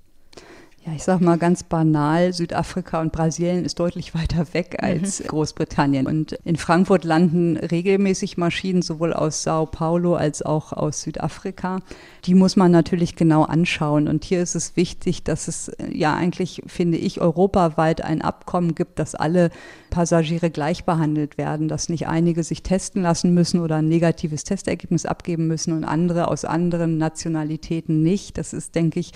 Ja, 0.85 0.91
ich 0.93 1.03
sag 1.03 1.21
mal 1.21 1.37
ganz 1.37 1.63
banal, 1.63 2.33
Südafrika 2.33 2.99
und 2.99 3.13
Brasilien 3.13 3.63
ist 3.63 3.79
deutlich 3.79 4.13
weiter 4.15 4.53
weg 4.53 4.77
mhm. 4.81 4.85
als 4.87 5.21
mhm. 5.21 5.27
Großbritannien. 5.27 6.07
Und 6.07 6.33
in 6.43 6.57
Frankfurt 6.57 7.05
landen 7.05 7.55
regelmäßig 7.55 8.37
Maschinen 8.37 8.81
sowohl 8.81 9.13
aus 9.13 9.43
Sao 9.43 9.65
Paulo 9.65 10.15
als 10.15 10.41
auch 10.41 10.73
aus 10.73 11.01
Südafrika. 11.01 11.79
Die 12.25 12.35
muss 12.35 12.55
man 12.55 12.71
natürlich 12.71 13.15
genau 13.15 13.43
anschauen. 13.43 14.07
Und 14.07 14.23
hier 14.23 14.41
ist 14.41 14.55
es 14.55 14.77
wichtig, 14.77 15.23
dass 15.23 15.47
es 15.47 15.71
ja 15.91 16.15
eigentlich, 16.15 16.61
finde 16.67 16.97
ich, 16.97 17.19
europaweit 17.19 18.01
ein 18.01 18.21
Abkommen 18.21 18.75
gibt, 18.75 18.99
dass 18.99 19.13
alle 19.13 19.49
Passagiere 19.89 20.49
gleich 20.49 20.85
behandelt 20.85 21.37
werden, 21.37 21.67
dass 21.67 21.89
nicht 21.89 22.07
einige 22.07 22.43
sich 22.43 22.63
testen 22.63 23.01
lassen 23.01 23.33
müssen 23.33 23.59
oder 23.59 23.75
ein 23.75 23.89
negatives 23.89 24.43
Testergebnis 24.43 25.05
abgeben 25.05 25.47
müssen 25.47 25.73
und 25.73 25.83
andere 25.83 26.29
aus 26.29 26.45
anderen 26.45 26.97
Nationalitäten 26.97 28.01
nicht. 28.01 28.37
Das 28.37 28.53
ist, 28.53 28.73
denke 28.73 28.99
ich, 28.99 29.11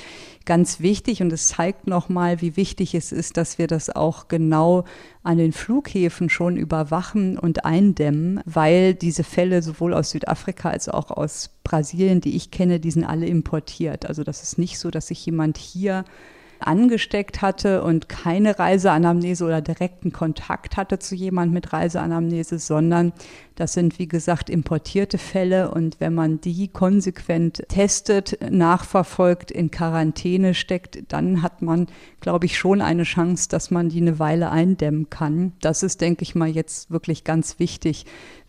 ganz 0.45 0.79
wichtig 0.79 1.21
und 1.21 1.31
es 1.31 1.47
zeigt 1.47 1.87
nochmal, 1.87 2.41
wie 2.41 2.57
wichtig 2.57 2.93
es 2.93 3.11
ist, 3.11 3.37
dass 3.37 3.57
wir 3.57 3.67
das 3.67 3.89
auch 3.89 4.27
genau 4.27 4.83
an 5.27 5.37
den 5.37 5.51
Flughäfen 5.51 6.29
schon 6.29 6.55
überwachen 6.55 7.37
und 7.37 7.65
eindämmen, 7.65 8.39
weil 8.45 8.93
diese 8.93 9.25
Fälle 9.25 9.61
sowohl 9.61 9.93
aus 9.93 10.11
Südafrika 10.11 10.69
als 10.69 10.87
auch 10.87 11.11
aus 11.11 11.49
Brasilien, 11.65 12.21
die 12.21 12.37
ich 12.37 12.49
kenne, 12.49 12.79
die 12.79 12.91
sind 12.91 13.03
alle 13.03 13.25
importiert. 13.25 14.05
Also 14.05 14.23
das 14.23 14.41
ist 14.41 14.57
nicht 14.57 14.79
so, 14.79 14.89
dass 14.89 15.07
sich 15.07 15.25
jemand 15.25 15.57
hier 15.57 16.05
angesteckt 16.59 17.41
hatte 17.41 17.83
und 17.83 18.09
keine 18.09 18.59
Reiseanamnese 18.59 19.45
oder 19.45 19.61
direkten 19.61 20.11
Kontakt 20.11 20.77
hatte 20.77 20.99
zu 20.99 21.15
jemand 21.15 21.53
mit 21.53 21.73
Reiseanamnese, 21.73 22.59
sondern 22.59 23.13
das 23.55 23.73
sind, 23.73 23.97
wie 23.97 24.07
gesagt, 24.07 24.49
importierte 24.49 25.17
Fälle. 25.17 25.71
Und 25.71 25.99
wenn 25.99 26.13
man 26.13 26.39
die 26.39 26.67
konsequent 26.67 27.63
testet, 27.69 28.37
nachverfolgt, 28.51 29.49
in 29.49 29.71
Quarantäne 29.71 30.53
steckt, 30.53 30.99
dann 31.11 31.41
hat 31.41 31.61
man, 31.61 31.87
glaube 32.19 32.45
ich, 32.45 32.57
schon 32.57 32.81
eine 32.81 33.03
Chance, 33.03 33.49
dass 33.49 33.71
man 33.71 33.89
die 33.89 34.01
eine 34.01 34.19
Weile 34.19 34.51
eindämmen 34.51 35.09
kann. 35.09 35.53
Das 35.61 35.81
ist, 35.83 36.01
denke 36.01 36.21
ich 36.23 36.35
mal, 36.35 36.49
jetzt 36.49 36.91
wirklich 36.91 37.23
ganz 37.23 37.59
wichtig, 37.59 38.05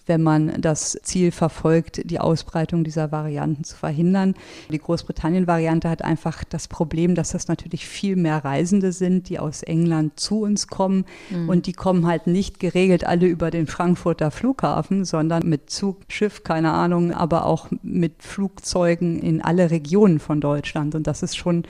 wenn 0.09 0.23
man 0.23 0.61
das 0.61 0.99
Ziel 1.03 1.31
verfolgt, 1.31 2.03
die 2.11 2.19
Ausbreitung 2.19 2.85
dieser 2.85 3.13
Varianten 3.13 3.65
zu 3.65 3.77
verhindern. 3.77 4.35
Die 4.71 4.79
Großbritannien-Variante 4.79 5.89
hat 5.89 6.03
einfach 6.03 6.45
das 6.45 6.69
Problem, 6.69 7.15
dass 7.15 7.31
das 7.31 7.49
natürlich 7.49 7.87
viel 7.87 8.17
mehr 8.17 8.45
Reisende 8.45 8.93
sind, 8.93 9.29
die 9.29 9.39
aus 9.39 9.63
England 9.63 10.19
zu 10.19 10.43
uns 10.43 10.67
kommen. 10.67 11.05
Mhm. 11.31 11.49
Und 11.49 11.67
die 11.67 11.73
kommen 11.73 12.07
halt 12.07 12.27
nicht 12.27 12.59
geregelt 12.61 13.05
alle 13.05 13.27
über 13.27 13.51
den 13.51 13.67
Frankfurter 13.67 14.31
Flughafen, 14.31 15.05
sondern 15.05 15.49
mit 15.49 15.71
Zug, 15.71 15.99
Schiff, 16.09 16.43
keine 16.43 16.73
Ahnung, 16.73 17.13
aber 17.13 17.47
auch 17.47 17.69
mit 17.83 18.23
Flugzeugen 18.23 19.21
in 19.21 19.43
alle 19.43 19.71
Regionen 19.71 20.19
von 20.19 20.41
Deutschland. 20.41 20.95
Und 20.95 21.07
das 21.07 21.23
ist 21.23 21.37
schon 21.37 21.65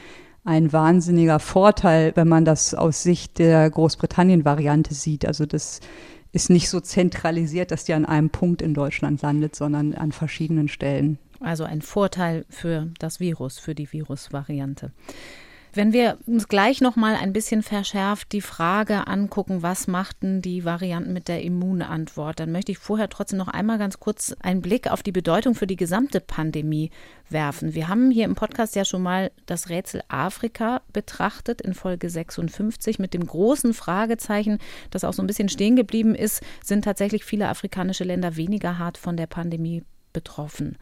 ein 0.45 0.73
wahnsinniger 0.73 1.41
Vorteil, 1.41 2.13
wenn 2.15 2.29
man 2.29 2.47
das 2.47 2.75
aus 2.75 3.03
Sicht 3.03 3.39
der 3.39 3.69
Großbritannien-Variante 3.69 4.95
sieht. 4.95 5.27
Also 5.27 5.45
das 5.45 5.81
ist 6.33 6.51
nicht 6.51 6.69
so 6.69 6.81
zentralisiert, 6.81 7.71
dass 7.71 7.85
die 7.85 7.95
an 7.95 8.05
einem 8.05 8.31
Punkt 8.31 8.63
in 8.63 8.75
Deutschland 8.75 9.23
landet, 9.23 9.57
sondern 9.57 9.95
an 9.95 10.13
verschiedenen 10.13 10.69
Stellen. 10.69 11.19
Also 11.41 11.65
ein 11.65 11.83
Vorteil 11.83 12.45
für 12.49 12.89
das 12.99 13.21
Virus, 13.21 13.59
für 13.59 13.75
die 13.75 13.93
Virusvariante. 13.93 14.93
Wenn 15.75 15.93
wir 15.93 16.19
uns 16.27 16.49
gleich 16.49 16.81
noch 16.81 16.97
mal 16.97 17.15
ein 17.15 17.33
bisschen 17.33 17.63
verschärft 17.63 18.33
die 18.33 18.41
Frage 18.41 19.07
angucken, 19.07 19.63
was 19.63 19.87
machten 19.87 20.41
die 20.41 20.65
Varianten 20.65 21.13
mit 21.13 21.29
der 21.29 21.43
Immunantwort, 21.43 22.41
dann 22.41 22.53
möchte 22.53 22.73
ich 22.73 22.79
vorher 22.79 23.11
trotzdem 23.11 23.39
noch 23.39 23.49
einmal 23.49 23.79
ganz 23.79 24.01
kurz 24.01 24.35
einen 24.41 24.63
Blick 24.63 24.91
auf 24.91 25.03
die 25.03 25.13
Bedeutung 25.13 25.55
für 25.55 25.67
die 25.67 25.77
gesamte 25.77 26.21
Pandemie 26.21 26.91
werfen. 27.29 27.75
Wir 27.75 27.89
haben 27.89 28.11
hier 28.11 28.25
im 28.25 28.35
Podcast 28.35 28.77
ja 28.77 28.85
schon 28.85 29.03
mal 29.03 29.31
das 29.45 29.69
Rätsel 29.69 30.03
Afrika 30.09 30.81
betrachtet 30.93 31.61
in 31.61 31.75
Folge 31.75 32.09
56 32.09 32.99
mit 32.99 33.13
dem 33.13 33.27
großen 33.27 33.75
Fragezeichen, 33.75 34.59
das 34.91 35.05
auch 35.05 35.13
so 35.13 35.23
ein 35.23 35.27
bisschen 35.27 35.51
stehen 35.51 35.77
geblieben 35.77 36.15
ist, 36.15 36.43
sind 36.65 36.85
tatsächlich 36.85 37.25
viele 37.25 37.49
afrikanische 37.49 38.05
Länder 38.05 38.37
weniger 38.37 38.79
hart 38.79 38.97
von 38.97 39.17
der 39.17 39.27
Pandemie 39.27 39.85
betroffen. 40.13 40.79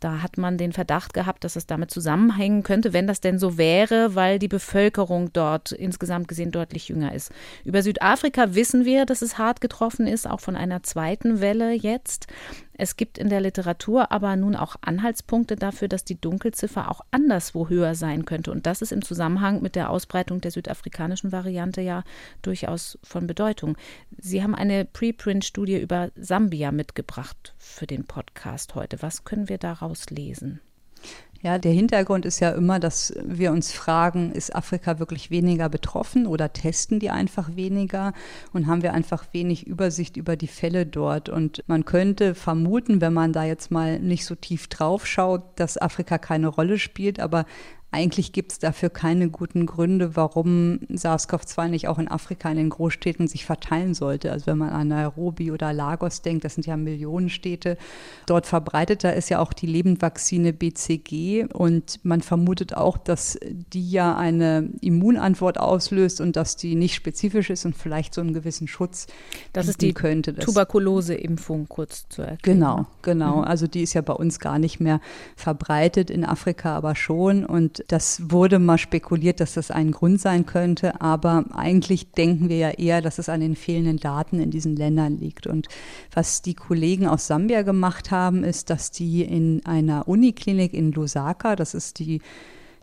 Da 0.00 0.22
hat 0.22 0.38
man 0.38 0.58
den 0.58 0.72
Verdacht 0.72 1.14
gehabt, 1.14 1.44
dass 1.44 1.56
es 1.56 1.66
damit 1.66 1.90
zusammenhängen 1.90 2.62
könnte, 2.62 2.92
wenn 2.92 3.06
das 3.06 3.20
denn 3.20 3.38
so 3.38 3.58
wäre, 3.58 4.14
weil 4.14 4.38
die 4.38 4.48
Bevölkerung 4.48 5.32
dort 5.32 5.72
insgesamt 5.72 6.28
gesehen 6.28 6.50
deutlich 6.50 6.88
jünger 6.88 7.14
ist. 7.14 7.32
Über 7.64 7.82
Südafrika 7.82 8.54
wissen 8.54 8.84
wir, 8.84 9.06
dass 9.06 9.22
es 9.22 9.38
hart 9.38 9.60
getroffen 9.60 10.06
ist, 10.06 10.28
auch 10.28 10.40
von 10.40 10.56
einer 10.56 10.82
zweiten 10.82 11.40
Welle 11.40 11.72
jetzt. 11.72 12.26
Es 12.80 12.96
gibt 12.96 13.18
in 13.18 13.28
der 13.28 13.40
Literatur 13.40 14.12
aber 14.12 14.36
nun 14.36 14.54
auch 14.54 14.76
Anhaltspunkte 14.82 15.56
dafür, 15.56 15.88
dass 15.88 16.04
die 16.04 16.20
Dunkelziffer 16.20 16.88
auch 16.88 17.00
anderswo 17.10 17.68
höher 17.68 17.96
sein 17.96 18.24
könnte. 18.24 18.52
Und 18.52 18.66
das 18.66 18.82
ist 18.82 18.92
im 18.92 19.04
Zusammenhang 19.04 19.60
mit 19.62 19.74
der 19.74 19.90
Ausbreitung 19.90 20.40
der 20.40 20.52
südafrikanischen 20.52 21.32
Variante 21.32 21.80
ja 21.80 22.04
durchaus 22.40 22.96
von 23.02 23.26
Bedeutung. 23.26 23.76
Sie 24.16 24.44
haben 24.44 24.54
eine 24.54 24.84
Preprint-Studie 24.84 25.76
über 25.76 26.10
Sambia 26.14 26.70
mitgebracht 26.70 27.52
für 27.58 27.88
den 27.88 28.04
Podcast 28.04 28.76
heute. 28.76 29.02
Was 29.02 29.24
können 29.24 29.48
wir 29.48 29.58
daraus 29.58 29.87
lesen? 30.10 30.60
Ja, 31.40 31.58
der 31.58 31.70
Hintergrund 31.70 32.26
ist 32.26 32.40
ja 32.40 32.50
immer, 32.50 32.80
dass 32.80 33.14
wir 33.22 33.52
uns 33.52 33.70
fragen, 33.70 34.32
ist 34.32 34.56
Afrika 34.56 34.98
wirklich 34.98 35.30
weniger 35.30 35.68
betroffen 35.68 36.26
oder 36.26 36.52
testen 36.52 36.98
die 36.98 37.10
einfach 37.10 37.54
weniger 37.54 38.12
und 38.52 38.66
haben 38.66 38.82
wir 38.82 38.92
einfach 38.92 39.24
wenig 39.30 39.64
Übersicht 39.64 40.16
über 40.16 40.34
die 40.34 40.48
Fälle 40.48 40.84
dort? 40.84 41.28
Und 41.28 41.62
man 41.68 41.84
könnte 41.84 42.34
vermuten, 42.34 43.00
wenn 43.00 43.12
man 43.12 43.32
da 43.32 43.44
jetzt 43.44 43.70
mal 43.70 44.00
nicht 44.00 44.24
so 44.24 44.34
tief 44.34 44.66
drauf 44.66 45.06
schaut, 45.06 45.42
dass 45.54 45.78
Afrika 45.78 46.18
keine 46.18 46.48
Rolle 46.48 46.76
spielt, 46.76 47.20
aber 47.20 47.44
eigentlich 47.90 48.32
gibt 48.32 48.52
es 48.52 48.58
dafür 48.58 48.90
keine 48.90 49.30
guten 49.30 49.64
Gründe, 49.64 50.14
warum 50.14 50.80
SARS-CoV-2 50.90 51.68
nicht 51.68 51.88
auch 51.88 51.98
in 51.98 52.06
Afrika 52.06 52.50
in 52.50 52.58
den 52.58 52.68
Großstädten 52.68 53.28
sich 53.28 53.46
verteilen 53.46 53.94
sollte. 53.94 54.30
Also 54.30 54.46
wenn 54.46 54.58
man 54.58 54.70
an 54.70 54.88
Nairobi 54.88 55.50
oder 55.52 55.72
Lagos 55.72 56.20
denkt, 56.20 56.44
das 56.44 56.54
sind 56.54 56.66
ja 56.66 56.76
Millionenstädte. 56.76 57.78
Dort 58.26 58.44
verbreiteter 58.44 59.14
ist 59.14 59.30
ja 59.30 59.38
auch 59.38 59.54
die 59.54 59.66
Lebendvakzine 59.66 60.52
BCG 60.52 61.46
und 61.50 62.00
man 62.02 62.20
vermutet 62.20 62.74
auch, 62.74 62.98
dass 62.98 63.38
die 63.42 63.90
ja 63.90 64.14
eine 64.14 64.68
Immunantwort 64.82 65.58
auslöst 65.58 66.20
und 66.20 66.36
dass 66.36 66.56
die 66.56 66.74
nicht 66.74 66.94
spezifisch 66.94 67.48
ist 67.48 67.64
und 67.64 67.74
vielleicht 67.74 68.12
so 68.12 68.20
einen 68.20 68.34
gewissen 68.34 68.68
Schutz 68.68 69.06
das 69.54 69.66
ist 69.66 69.80
die 69.80 69.94
könnte. 69.94 70.34
Tuberkulose-Impfung 70.34 71.68
kurz 71.68 72.06
zu 72.10 72.20
erklären. 72.20 72.58
Genau, 72.58 72.86
genau. 73.00 73.36
Mhm. 73.38 73.44
Also 73.44 73.66
die 73.66 73.82
ist 73.82 73.94
ja 73.94 74.02
bei 74.02 74.12
uns 74.12 74.40
gar 74.40 74.58
nicht 74.58 74.78
mehr 74.78 75.00
verbreitet, 75.36 76.10
in 76.10 76.26
Afrika 76.26 76.76
aber 76.76 76.94
schon 76.94 77.46
und 77.46 77.77
das 77.86 78.30
wurde 78.30 78.58
mal 78.58 78.78
spekuliert, 78.78 79.40
dass 79.40 79.54
das 79.54 79.70
ein 79.70 79.92
Grund 79.92 80.20
sein 80.20 80.46
könnte, 80.46 81.00
aber 81.00 81.44
eigentlich 81.52 82.12
denken 82.12 82.48
wir 82.48 82.56
ja 82.56 82.70
eher, 82.70 83.00
dass 83.00 83.18
es 83.18 83.28
an 83.28 83.40
den 83.40 83.56
fehlenden 83.56 83.98
Daten 83.98 84.40
in 84.40 84.50
diesen 84.50 84.76
Ländern 84.76 85.18
liegt. 85.18 85.46
Und 85.46 85.68
was 86.12 86.42
die 86.42 86.54
Kollegen 86.54 87.06
aus 87.06 87.26
Sambia 87.26 87.62
gemacht 87.62 88.10
haben, 88.10 88.44
ist, 88.44 88.70
dass 88.70 88.90
die 88.90 89.22
in 89.22 89.64
einer 89.64 90.08
Uniklinik 90.08 90.74
in 90.74 90.92
Lusaka, 90.92 91.56
das 91.56 91.74
ist 91.74 91.98
die 91.98 92.20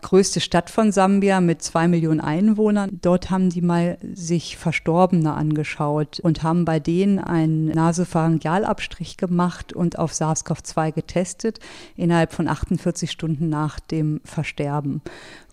größte 0.05 0.39
Stadt 0.39 0.69
von 0.69 0.91
Sambia 0.91 1.41
mit 1.41 1.63
zwei 1.63 1.87
Millionen 1.87 2.19
Einwohnern. 2.19 2.99
Dort 3.01 3.31
haben 3.31 3.49
die 3.49 3.63
mal 3.63 3.97
sich 4.13 4.55
Verstorbene 4.55 5.33
angeschaut 5.33 6.19
und 6.19 6.43
haben 6.43 6.63
bei 6.63 6.79
denen 6.79 7.17
einen 7.17 7.69
Nasopharyngealabstrich 7.69 9.17
gemacht 9.17 9.73
und 9.73 9.97
auf 9.97 10.11
SARS-CoV-2 10.13 10.91
getestet 10.91 11.59
innerhalb 11.95 12.33
von 12.33 12.47
48 12.47 13.09
Stunden 13.09 13.49
nach 13.49 13.79
dem 13.79 14.21
Versterben. 14.23 15.01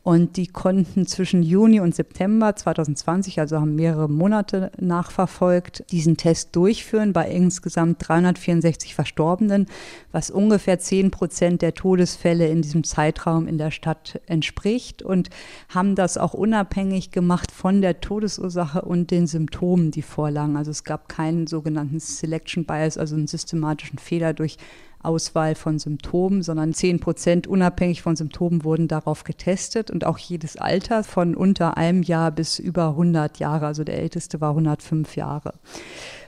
Und 0.04 0.36
die 0.36 0.48
konnten 0.48 1.06
zwischen 1.06 1.44
Juni 1.44 1.78
und 1.78 1.94
September 1.94 2.56
2020, 2.56 3.38
also 3.38 3.60
haben 3.60 3.76
mehrere 3.76 4.08
Monate 4.08 4.72
nachverfolgt, 4.80 5.84
diesen 5.92 6.16
Test 6.16 6.56
durchführen 6.56 7.12
bei 7.12 7.30
insgesamt 7.30 8.08
364 8.08 8.96
Verstorbenen, 8.96 9.66
was 10.10 10.32
ungefähr 10.32 10.80
10 10.80 11.12
Prozent 11.12 11.62
der 11.62 11.74
Todesfälle 11.74 12.48
in 12.48 12.62
diesem 12.62 12.82
Zeitraum 12.82 13.46
in 13.46 13.58
der 13.58 13.70
Stadt 13.70 14.20
entspricht 14.26 15.02
und 15.04 15.30
haben 15.68 15.94
das 15.94 16.18
auch 16.18 16.34
unabhängig 16.34 17.12
gemacht 17.12 17.52
von 17.52 17.80
der 17.80 18.00
Todesursache 18.00 18.82
und 18.82 19.12
den 19.12 19.28
Symptomen, 19.28 19.92
die 19.92 20.02
vorlagen. 20.02 20.56
Also 20.56 20.72
es 20.72 20.82
gab 20.82 21.08
keinen 21.08 21.46
sogenannten 21.46 22.00
Selection 22.00 22.64
Bias, 22.64 22.98
also 22.98 23.14
einen 23.14 23.28
systematischen 23.28 24.00
Fehler 24.00 24.32
durch 24.32 24.56
Auswahl 25.02 25.54
von 25.54 25.78
Symptomen, 25.78 26.42
sondern 26.42 26.74
10 26.74 27.00
Prozent 27.00 27.46
unabhängig 27.46 28.02
von 28.02 28.16
Symptomen 28.16 28.64
wurden 28.64 28.88
darauf 28.88 29.24
getestet 29.24 29.90
und 29.90 30.04
auch 30.04 30.18
jedes 30.18 30.56
Alter 30.56 31.04
von 31.04 31.34
unter 31.34 31.76
einem 31.76 32.02
Jahr 32.02 32.30
bis 32.30 32.58
über 32.58 32.88
100 32.90 33.38
Jahre. 33.38 33.66
Also 33.66 33.84
der 33.84 33.98
älteste 33.98 34.40
war 34.40 34.50
105 34.50 35.16
Jahre. 35.16 35.54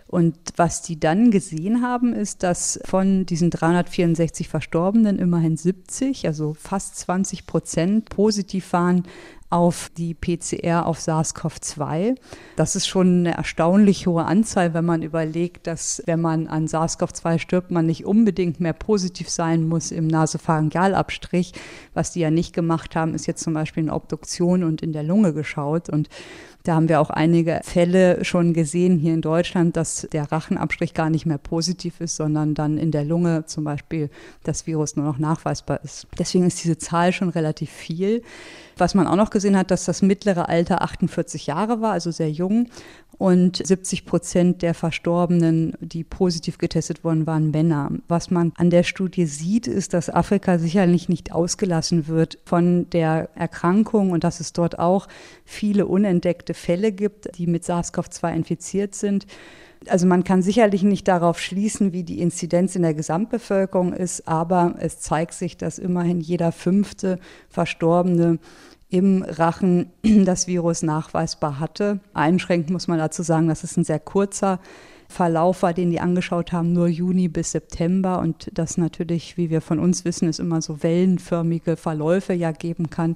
Und 0.06 0.36
was 0.56 0.82
die 0.82 1.00
dann 1.00 1.30
gesehen 1.30 1.82
haben, 1.82 2.12
ist, 2.12 2.42
dass 2.42 2.78
von 2.84 3.26
diesen 3.26 3.50
364 3.50 4.48
Verstorbenen 4.48 5.18
immerhin 5.18 5.56
70, 5.56 6.26
also 6.26 6.54
fast 6.54 6.96
20 6.98 7.46
Prozent 7.46 8.10
positiv 8.10 8.72
waren 8.72 9.04
auf 9.50 9.90
die 9.96 10.14
PCR 10.14 10.86
auf 10.86 10.98
SARS-CoV-2. 10.98 12.16
Das 12.56 12.76
ist 12.76 12.86
schon 12.86 13.20
eine 13.20 13.36
erstaunlich 13.36 14.06
hohe 14.06 14.24
Anzahl, 14.24 14.74
wenn 14.74 14.84
man 14.84 15.02
überlegt, 15.02 15.66
dass 15.66 16.02
wenn 16.06 16.20
man 16.20 16.46
an 16.48 16.66
SARS-CoV-2 16.66 17.38
stirbt, 17.38 17.70
man 17.70 17.86
nicht 17.86 18.04
unbedingt 18.04 18.58
mehr 18.58 18.72
positiv 18.72 19.30
sein 19.30 19.68
muss 19.68 19.92
im 19.92 20.08
Nasopharyngealabstrich. 20.08 21.52
Was 21.94 22.12
die 22.12 22.20
ja 22.20 22.30
nicht 22.30 22.52
gemacht 22.52 22.96
haben, 22.96 23.14
ist 23.14 23.26
jetzt 23.26 23.44
zum 23.44 23.54
Beispiel 23.54 23.84
in 23.84 23.90
Obduktion 23.90 24.64
und 24.64 24.82
in 24.82 24.92
der 24.92 25.02
Lunge 25.02 25.32
geschaut 25.32 25.88
und 25.88 26.08
da 26.64 26.76
haben 26.76 26.88
wir 26.88 27.02
auch 27.02 27.10
einige 27.10 27.60
Fälle 27.62 28.24
schon 28.24 28.54
gesehen 28.54 28.98
hier 28.98 29.12
in 29.12 29.20
Deutschland, 29.20 29.76
dass 29.76 30.08
der 30.12 30.32
Rachenabstrich 30.32 30.94
gar 30.94 31.10
nicht 31.10 31.26
mehr 31.26 31.36
positiv 31.36 32.00
ist, 32.00 32.16
sondern 32.16 32.54
dann 32.54 32.78
in 32.78 32.90
der 32.90 33.04
Lunge 33.04 33.44
zum 33.44 33.64
Beispiel 33.64 34.08
das 34.44 34.66
Virus 34.66 34.96
nur 34.96 35.04
noch 35.04 35.18
nachweisbar 35.18 35.84
ist. 35.84 36.06
Deswegen 36.18 36.46
ist 36.46 36.64
diese 36.64 36.78
Zahl 36.78 37.12
schon 37.12 37.28
relativ 37.28 37.70
viel. 37.70 38.22
Was 38.76 38.94
man 38.94 39.06
auch 39.06 39.16
noch 39.16 39.30
gesehen 39.30 39.56
hat, 39.56 39.70
dass 39.70 39.84
das 39.84 40.02
mittlere 40.02 40.48
Alter 40.48 40.82
48 40.82 41.46
Jahre 41.46 41.80
war, 41.80 41.92
also 41.92 42.10
sehr 42.10 42.30
jung. 42.30 42.68
Und 43.16 43.64
70 43.64 44.06
Prozent 44.06 44.62
der 44.62 44.74
Verstorbenen, 44.74 45.74
die 45.80 46.02
positiv 46.02 46.58
getestet 46.58 47.04
wurden, 47.04 47.28
waren 47.28 47.52
Männer. 47.52 47.92
Was 48.08 48.30
man 48.30 48.52
an 48.56 48.70
der 48.70 48.82
Studie 48.82 49.26
sieht, 49.26 49.68
ist, 49.68 49.94
dass 49.94 50.10
Afrika 50.10 50.58
sicherlich 50.58 51.08
nicht 51.08 51.32
ausgelassen 51.32 52.08
wird 52.08 52.38
von 52.44 52.90
der 52.90 53.28
Erkrankung 53.36 54.10
und 54.10 54.24
dass 54.24 54.40
es 54.40 54.52
dort 54.52 54.80
auch 54.80 55.06
viele 55.44 55.86
unentdeckte 55.86 56.54
Fälle 56.54 56.90
gibt, 56.90 57.38
die 57.38 57.46
mit 57.46 57.62
SARS-CoV-2 57.64 58.34
infiziert 58.34 58.96
sind. 58.96 59.26
Also 59.88 60.06
man 60.06 60.24
kann 60.24 60.42
sicherlich 60.42 60.82
nicht 60.82 61.08
darauf 61.08 61.38
schließen, 61.38 61.92
wie 61.92 62.04
die 62.04 62.20
Inzidenz 62.20 62.76
in 62.76 62.82
der 62.82 62.94
Gesamtbevölkerung 62.94 63.92
ist, 63.92 64.26
aber 64.28 64.74
es 64.78 65.00
zeigt 65.00 65.34
sich, 65.34 65.56
dass 65.56 65.78
immerhin 65.78 66.20
jeder 66.20 66.52
fünfte 66.52 67.18
Verstorbene 67.48 68.38
im 68.88 69.22
Rachen 69.22 69.90
das 70.02 70.46
Virus 70.46 70.82
nachweisbar 70.82 71.58
hatte. 71.58 72.00
Einschränkend 72.12 72.70
muss 72.70 72.88
man 72.88 72.98
dazu 72.98 73.22
sagen, 73.22 73.48
dass 73.48 73.64
es 73.64 73.76
ein 73.76 73.84
sehr 73.84 74.00
kurzer 74.00 74.60
Verlauf 75.08 75.62
war, 75.62 75.74
den 75.74 75.90
die 75.90 76.00
angeschaut 76.00 76.52
haben, 76.52 76.72
nur 76.72 76.88
Juni 76.88 77.28
bis 77.28 77.52
September 77.52 78.20
und 78.20 78.50
das 78.54 78.78
natürlich, 78.78 79.36
wie 79.36 79.50
wir 79.50 79.60
von 79.60 79.78
uns 79.78 80.04
wissen, 80.04 80.28
es 80.28 80.38
immer 80.38 80.62
so 80.62 80.82
wellenförmige 80.82 81.76
Verläufe 81.76 82.32
ja 82.32 82.52
geben 82.52 82.90
kann, 82.90 83.14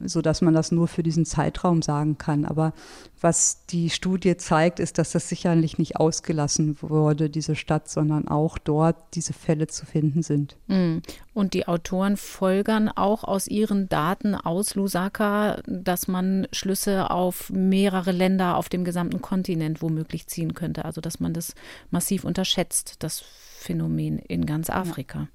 so 0.00 0.20
dass 0.22 0.42
man 0.42 0.54
das 0.54 0.70
nur 0.70 0.86
für 0.86 1.02
diesen 1.02 1.24
Zeitraum 1.24 1.82
sagen 1.82 2.18
kann. 2.18 2.44
Aber 2.44 2.72
was 3.20 3.66
die 3.66 3.90
Studie 3.90 4.36
zeigt, 4.36 4.80
ist, 4.80 4.98
dass 4.98 5.12
das 5.12 5.28
sicherlich 5.28 5.78
nicht 5.78 5.96
ausgelassen 5.96 6.76
wurde, 6.80 7.28
diese 7.28 7.54
Stadt, 7.54 7.88
sondern 7.88 8.28
auch 8.28 8.58
dort 8.58 8.96
diese 9.14 9.32
Fälle 9.32 9.66
zu 9.66 9.86
finden 9.86 10.22
sind. 10.22 10.56
Mm. 10.68 10.98
Und 11.34 11.54
die 11.54 11.68
Autoren 11.68 12.16
folgern 12.16 12.88
auch 12.88 13.24
aus 13.24 13.46
ihren 13.46 13.88
Daten 13.88 14.34
aus 14.34 14.74
Lusaka, 14.74 15.62
dass 15.66 16.08
man 16.08 16.48
Schlüsse 16.52 17.10
auf 17.10 17.50
mehrere 17.50 18.12
Länder 18.12 18.56
auf 18.56 18.68
dem 18.68 18.84
gesamten 18.84 19.20
Kontinent 19.20 19.82
womöglich 19.82 20.26
ziehen 20.26 20.54
könnte. 20.54 20.84
Also 20.84 21.00
dass 21.00 21.20
man 21.20 21.34
das 21.34 21.54
massiv 21.90 22.24
unterschätzt, 22.24 22.96
das 23.00 23.20
Phänomen 23.20 24.18
in 24.18 24.46
ganz 24.46 24.70
Afrika. 24.70 25.28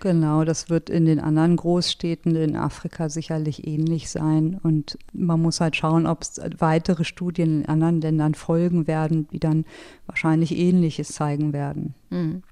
Genau, 0.00 0.44
das 0.44 0.68
wird 0.68 0.90
in 0.90 1.06
den 1.06 1.20
anderen 1.20 1.56
Großstädten 1.56 2.36
in 2.36 2.54
Afrika 2.54 3.08
sicherlich 3.08 3.66
ähnlich 3.66 4.10
sein. 4.10 4.60
Und 4.62 4.98
man 5.12 5.40
muss 5.40 5.60
halt 5.60 5.74
schauen, 5.74 6.06
ob 6.06 6.22
es 6.22 6.40
weitere 6.58 7.04
Studien 7.04 7.62
in 7.62 7.68
anderen 7.68 8.00
Ländern 8.00 8.34
folgen 8.34 8.86
werden, 8.86 9.26
die 9.32 9.40
dann 9.40 9.64
wahrscheinlich 10.06 10.56
Ähnliches 10.56 11.08
zeigen 11.08 11.52
werden. 11.52 11.94
Mhm. 12.10 12.42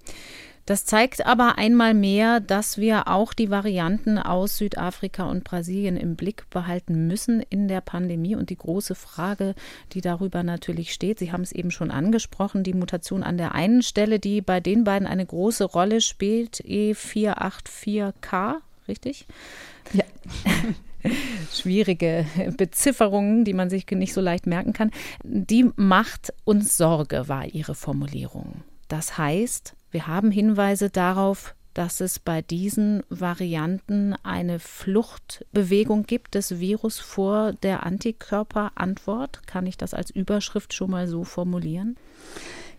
Das 0.66 0.86
zeigt 0.86 1.26
aber 1.26 1.58
einmal 1.58 1.92
mehr, 1.92 2.40
dass 2.40 2.78
wir 2.78 3.08
auch 3.08 3.34
die 3.34 3.50
Varianten 3.50 4.18
aus 4.18 4.56
Südafrika 4.56 5.24
und 5.24 5.44
Brasilien 5.44 5.98
im 5.98 6.16
Blick 6.16 6.48
behalten 6.48 7.06
müssen 7.06 7.42
in 7.50 7.68
der 7.68 7.82
Pandemie. 7.82 8.34
Und 8.34 8.48
die 8.48 8.56
große 8.56 8.94
Frage, 8.94 9.54
die 9.92 10.00
darüber 10.00 10.42
natürlich 10.42 10.94
steht, 10.94 11.18
Sie 11.18 11.32
haben 11.32 11.42
es 11.42 11.52
eben 11.52 11.70
schon 11.70 11.90
angesprochen, 11.90 12.64
die 12.64 12.72
Mutation 12.72 13.22
an 13.22 13.36
der 13.36 13.54
einen 13.54 13.82
Stelle, 13.82 14.18
die 14.18 14.40
bei 14.40 14.60
den 14.60 14.84
beiden 14.84 15.06
eine 15.06 15.26
große 15.26 15.64
Rolle 15.64 16.00
spielt, 16.00 16.62
E484K, 16.64 18.54
richtig? 18.88 19.26
Ja. 19.92 20.04
schwierige 21.52 22.24
Bezifferungen, 22.56 23.44
die 23.44 23.52
man 23.52 23.68
sich 23.68 23.86
nicht 23.90 24.14
so 24.14 24.22
leicht 24.22 24.46
merken 24.46 24.72
kann. 24.72 24.90
Die 25.22 25.70
macht 25.76 26.32
uns 26.44 26.76
Sorge, 26.78 27.28
war 27.28 27.44
Ihre 27.44 27.74
Formulierung. 27.74 28.62
Das 28.88 29.18
heißt, 29.18 29.74
wir 29.94 30.08
haben 30.08 30.32
Hinweise 30.32 30.90
darauf, 30.90 31.54
dass 31.72 32.00
es 32.00 32.18
bei 32.18 32.42
diesen 32.42 33.04
Varianten 33.10 34.16
eine 34.24 34.58
Fluchtbewegung 34.58 36.02
gibt 36.02 36.34
des 36.34 36.58
Virus 36.58 36.98
vor 36.98 37.52
der 37.52 37.86
Antikörperantwort. 37.86 39.46
Kann 39.46 39.66
ich 39.66 39.76
das 39.76 39.94
als 39.94 40.10
Überschrift 40.10 40.74
schon 40.74 40.90
mal 40.90 41.06
so 41.06 41.22
formulieren? 41.22 41.96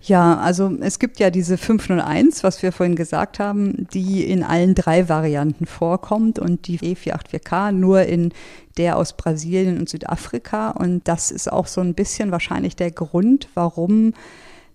Ja, 0.01 0.37
also 0.37 0.77
es 0.81 0.99
gibt 0.99 1.19
ja 1.19 1.29
diese 1.29 1.57
501, 1.57 2.43
was 2.43 2.61
wir 2.61 2.73
vorhin 2.73 2.97
gesagt 2.97 3.39
haben, 3.39 3.87
die 3.93 4.23
in 4.23 4.43
allen 4.43 4.75
drei 4.75 5.07
Varianten 5.07 5.65
vorkommt 5.65 6.37
und 6.37 6.67
die 6.67 6.79
E484K 6.79 7.71
nur 7.71 8.01
in 8.01 8.33
der 8.77 8.97
aus 8.97 9.15
Brasilien 9.15 9.79
und 9.79 9.87
Südafrika. 9.87 10.71
Und 10.71 11.07
das 11.07 11.31
ist 11.31 11.49
auch 11.49 11.67
so 11.67 11.79
ein 11.79 11.93
bisschen 11.93 12.31
wahrscheinlich 12.31 12.75
der 12.75 12.91
Grund, 12.91 13.47
warum 13.53 14.13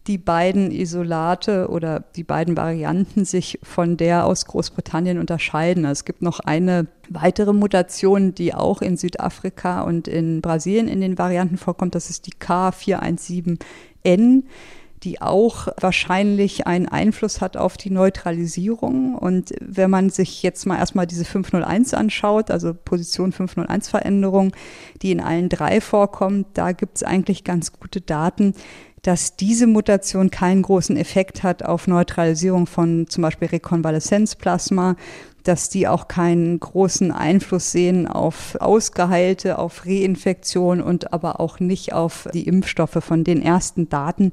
die 0.06 0.18
beiden 0.18 0.70
Isolate 0.70 1.68
oder 1.68 2.00
die 2.16 2.24
beiden 2.24 2.56
Varianten 2.56 3.24
sich 3.24 3.58
von 3.62 3.96
der 3.96 4.26
aus 4.26 4.46
Großbritannien 4.46 5.18
unterscheiden. 5.18 5.84
Es 5.84 6.04
gibt 6.04 6.22
noch 6.22 6.40
eine 6.40 6.86
weitere 7.08 7.52
Mutation, 7.52 8.34
die 8.34 8.54
auch 8.54 8.82
in 8.82 8.96
Südafrika 8.96 9.82
und 9.82 10.08
in 10.08 10.40
Brasilien 10.40 10.88
in 10.88 11.00
den 11.00 11.18
Varianten 11.18 11.58
vorkommt. 11.58 11.94
Das 11.94 12.08
ist 12.08 12.26
die 12.26 12.32
K417N 12.32 14.44
die 15.02 15.22
auch 15.22 15.68
wahrscheinlich 15.80 16.66
einen 16.66 16.86
Einfluss 16.86 17.40
hat 17.40 17.56
auf 17.56 17.76
die 17.76 17.90
Neutralisierung. 17.90 19.14
Und 19.14 19.52
wenn 19.60 19.90
man 19.90 20.10
sich 20.10 20.42
jetzt 20.42 20.66
mal 20.66 20.78
erstmal 20.78 21.06
diese 21.06 21.24
501 21.24 21.94
anschaut, 21.94 22.50
also 22.50 22.74
Position 22.74 23.32
501 23.32 23.88
Veränderung, 23.88 24.52
die 25.00 25.12
in 25.12 25.20
allen 25.20 25.48
drei 25.48 25.80
vorkommt, 25.80 26.48
da 26.54 26.72
gibt 26.72 26.96
es 26.96 27.02
eigentlich 27.02 27.44
ganz 27.44 27.72
gute 27.72 28.02
Daten, 28.02 28.54
dass 29.02 29.36
diese 29.36 29.66
Mutation 29.66 30.30
keinen 30.30 30.62
großen 30.62 30.96
Effekt 30.96 31.42
hat 31.42 31.62
auf 31.62 31.86
Neutralisierung 31.86 32.66
von 32.66 33.06
zum 33.08 33.22
Beispiel 33.22 33.48
Rekonvaleszenzplasma, 33.48 34.96
dass 35.44 35.70
die 35.70 35.88
auch 35.88 36.06
keinen 36.06 36.60
großen 36.60 37.12
Einfluss 37.12 37.72
sehen 37.72 38.06
auf 38.06 38.56
Ausgeheilte, 38.60 39.58
auf 39.58 39.86
Reinfektion 39.86 40.82
und 40.82 41.12
aber 41.12 41.40
auch 41.40 41.60
nicht 41.60 41.92
auf 41.92 42.28
die 42.34 42.46
Impfstoffe 42.46 42.98
von 43.00 43.24
den 43.24 43.40
ersten 43.40 43.88
Daten 43.88 44.32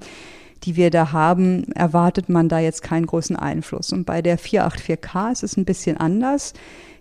die 0.63 0.75
wir 0.75 0.89
da 0.89 1.11
haben, 1.11 1.71
erwartet 1.73 2.29
man 2.29 2.49
da 2.49 2.59
jetzt 2.59 2.81
keinen 2.81 3.05
großen 3.05 3.35
Einfluss. 3.35 3.93
Und 3.93 4.05
bei 4.05 4.21
der 4.21 4.39
484K 4.39 5.31
ist 5.31 5.43
es 5.43 5.57
ein 5.57 5.65
bisschen 5.65 5.97
anders. 5.97 6.53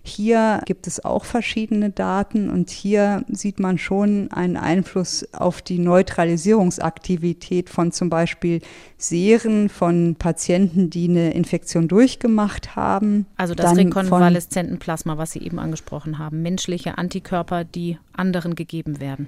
Hier 0.07 0.61
gibt 0.65 0.87
es 0.87 1.03
auch 1.03 1.25
verschiedene 1.25 1.89
Daten 1.89 2.49
und 2.49 2.69
hier 2.69 3.25
sieht 3.27 3.59
man 3.59 3.77
schon 3.77 4.31
einen 4.31 4.55
Einfluss 4.55 5.27
auf 5.33 5.61
die 5.61 5.79
Neutralisierungsaktivität 5.79 7.69
von 7.69 7.91
zum 7.91 8.09
Beispiel 8.09 8.61
Seren 8.97 9.67
von 9.67 10.15
Patienten, 10.17 10.89
die 10.89 11.09
eine 11.09 11.33
Infektion 11.33 11.89
durchgemacht 11.89 12.77
haben. 12.77 13.25
Also 13.35 13.53
das 13.53 13.75
Rekonvaleszentenplasma, 13.75 15.17
was 15.17 15.33
Sie 15.33 15.39
eben 15.39 15.59
angesprochen 15.59 16.19
haben, 16.19 16.41
menschliche 16.41 16.97
Antikörper, 16.97 17.65
die 17.65 17.97
anderen 18.13 18.55
gegeben 18.55 19.01
werden. 19.01 19.27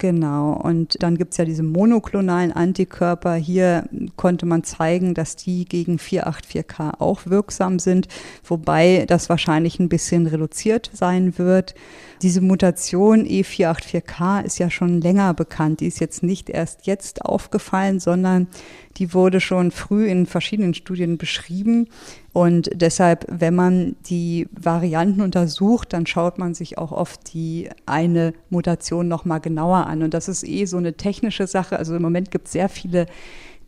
Genau, 0.00 0.52
und 0.52 1.02
dann 1.02 1.18
gibt 1.18 1.32
es 1.32 1.36
ja 1.36 1.44
diese 1.44 1.62
monoklonalen 1.62 2.52
Antikörper. 2.52 3.34
Hier 3.34 3.84
konnte 4.16 4.46
man 4.46 4.64
zeigen, 4.64 5.12
dass 5.12 5.36
die 5.36 5.66
gegen 5.66 5.98
484K 5.98 6.98
auch 6.98 7.26
wirksam 7.26 7.78
sind, 7.78 8.08
wobei 8.42 9.04
das 9.06 9.28
wahrscheinlich 9.28 9.78
ein 9.78 9.90
bisschen 9.90 10.26
reduziert 10.26 10.90
sein 10.94 11.36
wird. 11.36 11.74
Diese 12.22 12.40
Mutation 12.40 13.26
E484K 13.26 14.42
ist 14.42 14.58
ja 14.58 14.70
schon 14.70 15.02
länger 15.02 15.34
bekannt. 15.34 15.80
Die 15.80 15.86
ist 15.86 16.00
jetzt 16.00 16.22
nicht 16.22 16.48
erst 16.48 16.86
jetzt 16.86 17.22
aufgefallen, 17.22 18.00
sondern 18.00 18.48
die 18.96 19.12
wurde 19.12 19.38
schon 19.40 19.70
früh 19.70 20.08
in 20.08 20.24
verschiedenen 20.24 20.72
Studien 20.72 21.18
beschrieben. 21.18 21.88
Und 22.32 22.70
deshalb, 22.72 23.26
wenn 23.28 23.54
man 23.56 23.96
die 24.06 24.48
Varianten 24.52 25.20
untersucht, 25.20 25.92
dann 25.92 26.06
schaut 26.06 26.38
man 26.38 26.54
sich 26.54 26.78
auch 26.78 26.92
oft 26.92 27.32
die 27.32 27.68
eine 27.86 28.34
Mutation 28.50 29.08
nochmal 29.08 29.40
genauer 29.40 29.86
an. 29.86 30.02
Und 30.02 30.14
das 30.14 30.28
ist 30.28 30.46
eh 30.46 30.64
so 30.64 30.76
eine 30.76 30.94
technische 30.94 31.48
Sache. 31.48 31.76
Also 31.76 31.96
im 31.96 32.02
Moment 32.02 32.30
gibt 32.30 32.46
es 32.46 32.52
sehr 32.52 32.68
viele 32.68 33.06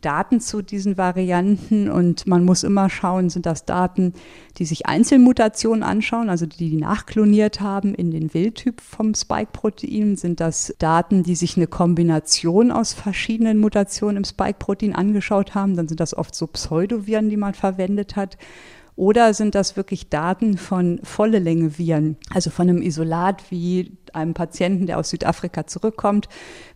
Daten 0.03 0.39
zu 0.39 0.61
diesen 0.61 0.97
Varianten 0.97 1.89
und 1.89 2.27
man 2.27 2.45
muss 2.45 2.63
immer 2.63 2.89
schauen, 2.89 3.29
sind 3.29 3.45
das 3.45 3.65
Daten, 3.65 4.13
die 4.57 4.65
sich 4.65 4.85
Einzelmutationen 4.85 5.81
anschauen, 5.81 6.29
also 6.29 6.45
die 6.45 6.69
die 6.69 6.75
nachkloniert 6.77 7.61
haben 7.61 7.95
in 7.95 8.11
den 8.11 8.33
Wildtyp 8.33 8.81
vom 8.81 9.15
Spike-Protein, 9.15 10.15
sind 10.15 10.39
das 10.39 10.75
Daten, 10.77 11.23
die 11.23 11.35
sich 11.35 11.57
eine 11.57 11.67
Kombination 11.67 12.71
aus 12.71 12.93
verschiedenen 12.93 13.57
Mutationen 13.59 14.17
im 14.17 14.23
Spike-Protein 14.25 14.93
angeschaut 14.93 15.55
haben, 15.55 15.75
dann 15.75 15.87
sind 15.87 15.99
das 15.99 16.15
oft 16.15 16.35
so 16.35 16.47
Pseudoviren, 16.47 17.29
die 17.29 17.37
man 17.37 17.53
verwendet 17.53 18.15
hat. 18.15 18.37
Oder 18.95 19.33
sind 19.33 19.55
das 19.55 19.75
wirklich 19.75 20.09
Daten 20.09 20.57
von 20.57 20.99
volle 21.03 21.39
Länge 21.39 21.77
Viren, 21.79 22.17
also 22.31 22.51
von 22.51 22.69
einem 22.69 22.81
Isolat 22.81 23.43
wie 23.49 23.97
einem 24.13 24.35
Patienten, 24.35 24.85
der 24.85 24.99
aus 24.99 25.09
Südafrika 25.09 25.65
zurückkommt, 25.65 26.29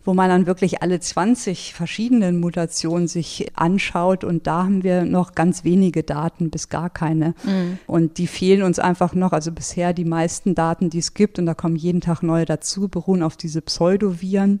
wo 0.04 0.14
man 0.14 0.28
dann 0.28 0.46
wirklich 0.46 0.82
alle 0.82 0.98
20 0.98 1.74
verschiedenen 1.74 2.40
Mutationen 2.40 3.06
sich 3.06 3.46
anschaut 3.54 4.24
und 4.24 4.48
da 4.48 4.64
haben 4.64 4.82
wir 4.82 5.04
noch 5.04 5.36
ganz 5.36 5.62
wenige 5.62 6.02
Daten 6.02 6.50
bis 6.50 6.68
gar 6.68 6.90
keine. 6.90 7.34
Mhm. 7.44 7.78
Und 7.86 8.18
die 8.18 8.26
fehlen 8.26 8.62
uns 8.62 8.80
einfach 8.80 9.14
noch. 9.14 9.32
Also 9.32 9.52
bisher 9.52 9.92
die 9.92 10.04
meisten 10.04 10.56
Daten, 10.56 10.90
die 10.90 10.98
es 10.98 11.14
gibt, 11.14 11.38
und 11.38 11.46
da 11.46 11.54
kommen 11.54 11.76
jeden 11.76 12.00
Tag 12.00 12.22
neue 12.22 12.44
dazu, 12.44 12.88
beruhen 12.88 13.22
auf 13.22 13.36
diese 13.36 13.62
Pseudoviren 13.62 14.58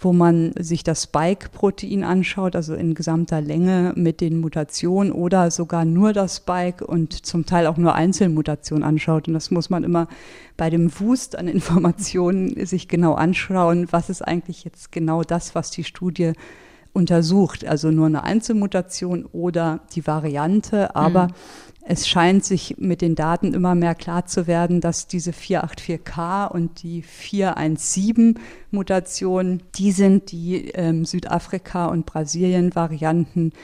wo 0.00 0.12
man 0.12 0.52
sich 0.58 0.84
das 0.84 1.04
Spike-Protein 1.04 2.04
anschaut, 2.04 2.54
also 2.54 2.74
in 2.74 2.94
gesamter 2.94 3.40
Länge 3.40 3.92
mit 3.96 4.20
den 4.20 4.40
Mutationen 4.40 5.12
oder 5.12 5.50
sogar 5.50 5.84
nur 5.84 6.12
das 6.12 6.36
Spike 6.36 6.86
und 6.86 7.12
zum 7.26 7.46
Teil 7.46 7.66
auch 7.66 7.76
nur 7.76 7.94
Einzelmutationen 7.94 8.84
anschaut. 8.84 9.28
Und 9.28 9.34
das 9.34 9.50
muss 9.50 9.70
man 9.70 9.84
immer 9.84 10.08
bei 10.56 10.70
dem 10.70 10.90
Wust 11.00 11.36
an 11.36 11.48
Informationen 11.48 12.64
sich 12.66 12.88
genau 12.88 13.14
anschauen, 13.14 13.88
was 13.90 14.10
ist 14.10 14.22
eigentlich 14.22 14.64
jetzt 14.64 14.92
genau 14.92 15.22
das, 15.22 15.54
was 15.54 15.70
die 15.70 15.84
Studie 15.84 16.32
untersucht. 16.92 17.66
Also 17.66 17.90
nur 17.90 18.06
eine 18.06 18.22
Einzelmutation 18.22 19.24
oder 19.26 19.80
die 19.94 20.06
Variante, 20.06 20.94
aber 20.94 21.28
mhm 21.28 21.67
es 21.90 22.06
scheint 22.06 22.44
sich 22.44 22.74
mit 22.76 23.00
den 23.00 23.14
Daten 23.14 23.54
immer 23.54 23.74
mehr 23.74 23.94
klar 23.94 24.26
zu 24.26 24.46
werden, 24.46 24.82
dass 24.82 25.06
diese 25.06 25.30
484K 25.30 26.46
und 26.46 26.82
die 26.82 27.02
417-Mutation 27.02 29.62
die 29.74 29.92
sind, 29.92 30.30
die 30.30 30.68
ähm, 30.72 31.06
Südafrika 31.06 31.86
und 31.86 32.04
Brasilien-Varianten 32.04 33.54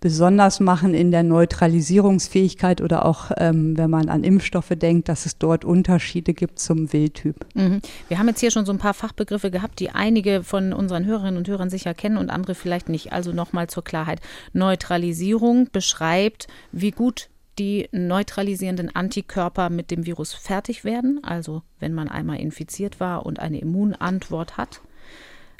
besonders 0.00 0.58
machen 0.58 0.94
in 0.94 1.10
der 1.10 1.22
Neutralisierungsfähigkeit 1.22 2.80
oder 2.80 3.04
auch, 3.04 3.30
ähm, 3.36 3.76
wenn 3.76 3.90
man 3.90 4.08
an 4.08 4.24
Impfstoffe 4.24 4.70
denkt, 4.70 5.10
dass 5.10 5.26
es 5.26 5.36
dort 5.36 5.66
Unterschiede 5.66 6.32
gibt 6.32 6.58
zum 6.58 6.94
Wildtyp. 6.94 7.44
Mhm. 7.52 7.82
Wir 8.08 8.18
haben 8.18 8.28
jetzt 8.28 8.40
hier 8.40 8.50
schon 8.50 8.64
so 8.64 8.72
ein 8.72 8.78
paar 8.78 8.94
Fachbegriffe 8.94 9.50
gehabt, 9.50 9.80
die 9.80 9.90
einige 9.90 10.42
von 10.42 10.72
unseren 10.72 11.04
Hörerinnen 11.04 11.36
und 11.36 11.46
Hörern 11.46 11.68
sicher 11.68 11.92
kennen 11.92 12.16
und 12.16 12.30
andere 12.30 12.54
vielleicht 12.54 12.88
nicht. 12.88 13.12
Also 13.12 13.32
nochmal 13.32 13.66
zur 13.66 13.84
Klarheit. 13.84 14.22
Neutralisierung 14.54 15.68
beschreibt, 15.72 16.46
wie 16.72 16.90
gut 16.90 17.28
die 17.58 17.88
neutralisierenden 17.92 18.94
Antikörper 18.94 19.70
mit 19.70 19.90
dem 19.90 20.06
Virus 20.06 20.34
fertig 20.34 20.84
werden, 20.84 21.20
also 21.22 21.62
wenn 21.80 21.94
man 21.94 22.08
einmal 22.08 22.38
infiziert 22.38 23.00
war 23.00 23.26
und 23.26 23.40
eine 23.40 23.60
Immunantwort 23.60 24.56
hat. 24.56 24.80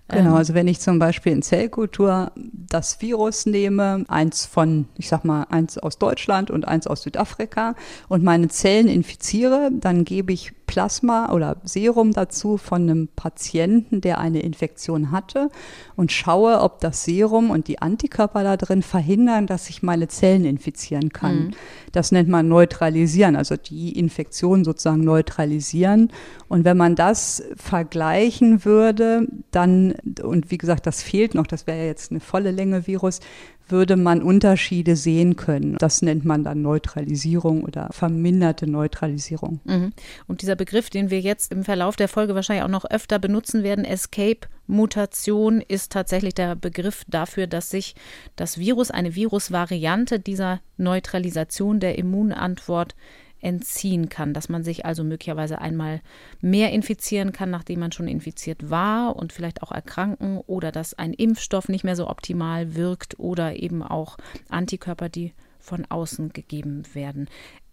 Genau, 0.09 0.31
ähm, 0.31 0.37
also 0.37 0.55
wenn 0.55 0.69
ich 0.69 0.81
zum 0.81 0.99
Beispiel 0.99 1.33
in 1.33 1.43
Zellkultur 1.43 2.31
das 2.37 3.01
Virus 3.01 3.47
nehme, 3.47 4.05
eins 4.09 4.47
von, 4.47 4.87
ich 4.97 5.09
sag 5.09 5.25
mal, 5.25 5.45
eins 5.51 5.79
aus 5.79 5.99
Deutschland 5.99 6.51
und 6.51 6.69
eins 6.69 6.87
aus 6.87 7.03
Südafrika 7.03 7.75
und 8.09 8.23
meine 8.23 8.49
Zellen 8.49 8.89
infiziere, 8.89 9.71
dann 9.73 10.05
gebe 10.05 10.33
ich 10.33 10.53
Plasma 10.67 11.33
oder 11.33 11.57
Serum 11.65 12.13
dazu 12.13 12.57
von 12.57 12.83
einem 12.83 13.09
Patienten, 13.15 14.01
der 14.01 14.19
eine 14.19 14.41
Infektion 14.41 15.11
hatte 15.11 15.51
und 15.95 16.13
schaue, 16.13 16.61
ob 16.61 16.81
das 16.81 17.05
Serum 17.05 17.51
und 17.51 17.69
die 17.69 17.81
Antikörper 17.81 18.43
da 18.43 18.57
drin 18.57 18.83
verhindern, 18.83 19.47
dass 19.47 19.71
ich 19.71 19.83
meine 19.83 20.09
Zellen 20.09 20.45
infizieren 20.45 21.13
kann. 21.13 21.37
Mhm. 21.37 21.51
Das 21.93 22.13
nennt 22.13 22.29
man 22.29 22.49
neutralisieren, 22.49 23.37
also 23.37 23.57
die 23.57 23.99
Infektion 23.99 24.65
sozusagen 24.65 25.05
neutralisieren. 25.05 26.11
Und 26.49 26.65
wenn 26.65 26.77
man 26.77 26.95
das 26.95 27.43
vergleichen 27.57 28.65
würde, 28.65 29.27
dann, 29.51 29.95
und 30.23 30.51
wie 30.51 30.59
gesagt, 30.59 30.87
das 30.87 31.03
fehlt 31.03 31.35
noch, 31.35 31.47
das 31.47 31.67
wäre 31.67 31.79
ja 31.79 31.85
jetzt 31.85 32.11
eine 32.11 32.21
volle 32.21 32.51
Länge 32.51 32.87
Virus, 32.87 33.21
würde 33.69 33.97
man 33.97 34.23
Unterschiede 34.23 34.97
sehen 34.97 35.37
können. 35.37 35.77
Das 35.79 36.03
nennt 36.03 36.25
man 36.25 36.45
dann 36.45 36.63
Neutralisierung 36.63 37.65
oder 37.65 37.89
verminderte 37.91 38.67
Neutralisierung. 38.67 39.61
Mhm. 39.65 39.93
Und 40.27 40.43
dieser 40.43 40.57
Begriff, 40.57 40.91
den 40.91 41.11
wir 41.11 41.21
jetzt 41.21 41.53
im 41.53 41.65
Verlauf 41.65 41.97
der 41.97 42.09
Folge 42.09 42.35
wahrscheinlich 42.35 42.65
auch 42.65 42.69
noch 42.69 42.85
öfter 42.85 43.19
benutzen 43.19 43.63
werden, 43.63 43.85
Escape-Mutation, 43.85 45.61
ist 45.61 45.93
tatsächlich 45.93 46.35
der 46.35 46.55
Begriff 46.55 47.05
dafür, 47.09 47.47
dass 47.47 47.71
sich 47.71 47.95
das 48.37 48.59
Virus, 48.59 48.91
eine 48.91 49.15
Virusvariante 49.15 50.21
dieser 50.21 50.61
Neutralisation 50.77 51.81
der 51.81 51.99
Immunantwort 51.99 52.95
entziehen 53.41 54.09
kann, 54.09 54.33
dass 54.33 54.49
man 54.49 54.65
sich 54.65 54.87
also 54.87 55.05
möglicherweise 55.05 55.61
einmal 55.61 56.01
mehr 56.41 56.73
infizieren 56.73 57.33
kann, 57.33 57.51
nachdem 57.51 57.81
man 57.81 57.93
schon 57.93 58.09
infiziert 58.09 58.71
war 58.71 59.17
und 59.17 59.33
vielleicht 59.33 59.63
auch 59.63 59.73
erkranken 59.73 60.39
oder 60.47 60.73
dass 60.73 60.95
ein 60.95 61.13
Impfstoff 61.13 61.69
nicht 61.69 61.85
mehr 61.85 61.97
so 61.97 62.09
optimal 62.09 62.75
wirkt 62.75 63.19
oder 63.19 63.57
eben 63.57 63.83
auch 63.83 64.17
Antikörper, 64.49 65.09
die 65.09 65.33
von 65.59 65.85
außen 65.89 66.33
gegeben 66.33 66.83
werden. 66.95 67.29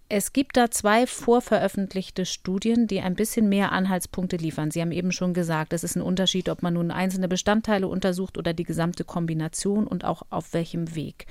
Es 0.10 0.34
gibt 0.34 0.58
da 0.58 0.70
zwei 0.70 1.08
vorveröffentlichte 1.08 2.26
Studien, 2.26 2.86
die 2.86 3.02
ein 3.02 3.16
bisschen 3.16 3.50
mehr 3.50 3.72
Anhaltspunkte 3.72 4.38
liefern. 4.38 4.70
Sie 4.70 4.82
haben 4.82 4.92
eben 4.92 5.12
schon 5.12 5.34
gesagt, 5.34 5.74
es 5.74 5.84
ist 5.84 5.96
ein 5.96 6.04
Unterschied, 6.04 6.50
ob 6.50 6.62
man 6.62 6.76
nun 6.76 6.92
einzelne 6.92 7.28
Bestandteile 7.28 7.88
untersucht 7.88 8.38
oder 8.38 8.54
die 8.54 8.64
gesamte 8.64 9.06
Kombination 9.06 9.88
und 9.88 10.06
auch 10.06 10.24
auf 10.30 10.54
welchem 10.54 10.94
Weg. 10.94 11.26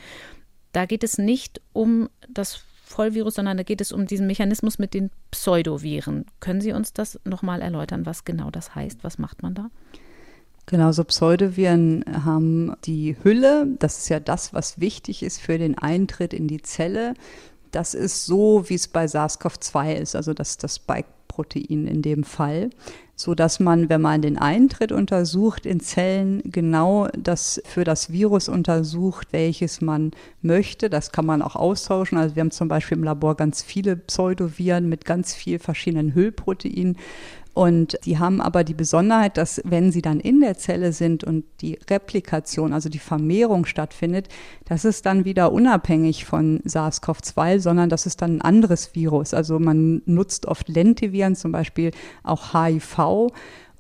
Da 0.72 0.86
geht 0.86 1.04
es 1.04 1.18
nicht 1.18 1.60
um 1.72 2.08
das 2.28 2.64
Vollvirus, 2.92 3.34
sondern 3.34 3.56
da 3.56 3.62
geht 3.62 3.80
es 3.80 3.92
um 3.92 4.06
diesen 4.06 4.26
Mechanismus 4.26 4.78
mit 4.78 4.94
den 4.94 5.10
Pseudoviren. 5.30 6.26
Können 6.40 6.60
Sie 6.60 6.72
uns 6.72 6.92
das 6.92 7.18
nochmal 7.24 7.62
erläutern, 7.62 8.06
was 8.06 8.24
genau 8.24 8.50
das 8.50 8.74
heißt? 8.74 9.02
Was 9.02 9.18
macht 9.18 9.42
man 9.42 9.54
da? 9.54 9.70
Genau, 10.66 10.92
so 10.92 11.02
Pseudoviren 11.02 12.04
haben 12.24 12.74
die 12.84 13.16
Hülle, 13.22 13.66
das 13.78 13.98
ist 13.98 14.08
ja 14.08 14.20
das, 14.20 14.54
was 14.54 14.80
wichtig 14.80 15.22
ist 15.22 15.40
für 15.40 15.58
den 15.58 15.76
Eintritt 15.76 16.32
in 16.32 16.46
die 16.46 16.62
Zelle. 16.62 17.14
Das 17.72 17.94
ist 17.94 18.26
so, 18.26 18.68
wie 18.68 18.74
es 18.74 18.86
bei 18.86 19.06
SARS-CoV-2 19.06 19.94
ist, 19.94 20.14
also 20.14 20.34
das, 20.34 20.58
das 20.58 20.78
Spike-Protein 21.32 21.86
in 21.86 22.02
dem 22.02 22.24
Fall 22.24 22.70
so 23.22 23.34
dass 23.34 23.60
man, 23.60 23.88
wenn 23.88 24.00
man 24.00 24.20
den 24.20 24.36
Eintritt 24.36 24.90
untersucht 24.90 25.64
in 25.64 25.80
Zellen, 25.80 26.42
genau 26.44 27.08
das 27.16 27.62
für 27.64 27.84
das 27.84 28.10
Virus 28.10 28.48
untersucht, 28.48 29.28
welches 29.30 29.80
man 29.80 30.10
möchte. 30.40 30.90
Das 30.90 31.12
kann 31.12 31.26
man 31.26 31.40
auch 31.40 31.54
austauschen. 31.54 32.18
Also 32.18 32.34
wir 32.34 32.40
haben 32.40 32.50
zum 32.50 32.68
Beispiel 32.68 32.98
im 32.98 33.04
Labor 33.04 33.36
ganz 33.36 33.62
viele 33.62 33.96
Pseudoviren 33.96 34.88
mit 34.88 35.04
ganz 35.04 35.34
viel 35.34 35.58
verschiedenen 35.58 36.14
Hüllproteinen 36.14 36.96
und 37.54 37.98
die 38.04 38.18
haben 38.18 38.40
aber 38.40 38.64
die 38.64 38.74
Besonderheit, 38.74 39.36
dass 39.36 39.60
wenn 39.64 39.92
sie 39.92 40.00
dann 40.00 40.20
in 40.20 40.40
der 40.40 40.56
Zelle 40.56 40.92
sind 40.92 41.22
und 41.22 41.44
die 41.60 41.78
Replikation, 41.90 42.72
also 42.72 42.88
die 42.88 42.98
Vermehrung 42.98 43.66
stattfindet, 43.66 44.28
das 44.64 44.86
ist 44.86 45.04
dann 45.04 45.26
wieder 45.26 45.52
unabhängig 45.52 46.24
von 46.24 46.60
SARS-CoV-2, 46.64 47.58
sondern 47.58 47.90
das 47.90 48.06
ist 48.06 48.22
dann 48.22 48.36
ein 48.36 48.40
anderes 48.42 48.94
Virus. 48.94 49.34
Also 49.34 49.58
man 49.58 50.00
nutzt 50.06 50.46
oft 50.46 50.68
Lentiviren, 50.68 51.36
zum 51.36 51.52
Beispiel 51.52 51.90
auch 52.22 52.54
HIV 52.54 53.32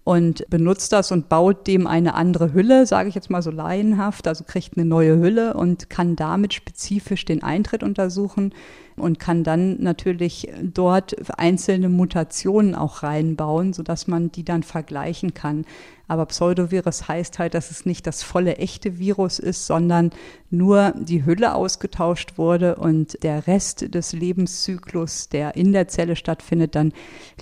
und 0.04 0.44
benutzt 0.50 0.92
das 0.92 1.12
und 1.12 1.28
baut 1.28 1.66
dem 1.66 1.86
eine 1.86 2.14
andere 2.14 2.52
Hülle, 2.52 2.86
sage 2.86 3.08
ich 3.08 3.14
jetzt 3.14 3.30
mal 3.30 3.42
so 3.42 3.50
laienhaft, 3.50 4.26
also 4.26 4.42
kriegt 4.44 4.76
eine 4.76 4.84
neue 4.84 5.18
Hülle 5.18 5.54
und 5.54 5.90
kann 5.90 6.16
damit 6.16 6.54
spezifisch 6.54 7.24
den 7.24 7.42
Eintritt 7.42 7.82
untersuchen 7.84 8.52
und 8.96 9.20
kann 9.20 9.44
dann 9.44 9.80
natürlich 9.80 10.48
dort 10.60 11.16
einzelne 11.38 11.88
Mutationen 11.88 12.74
auch 12.74 13.02
reinbauen, 13.02 13.72
sodass 13.72 14.08
man 14.08 14.32
die 14.32 14.44
dann 14.44 14.64
vergleichen 14.64 15.34
kann. 15.34 15.64
Aber 16.12 16.26
Pseudovirus 16.26 17.08
heißt 17.08 17.38
halt, 17.38 17.54
dass 17.54 17.70
es 17.70 17.86
nicht 17.86 18.06
das 18.06 18.22
volle 18.22 18.56
echte 18.56 18.98
Virus 18.98 19.38
ist, 19.38 19.66
sondern 19.66 20.10
nur 20.50 20.92
die 20.94 21.24
Hülle 21.24 21.54
ausgetauscht 21.54 22.36
wurde 22.36 22.76
und 22.76 23.22
der 23.22 23.46
Rest 23.46 23.94
des 23.94 24.12
Lebenszyklus, 24.12 25.30
der 25.30 25.56
in 25.56 25.72
der 25.72 25.88
Zelle 25.88 26.14
stattfindet, 26.14 26.74
dann 26.74 26.92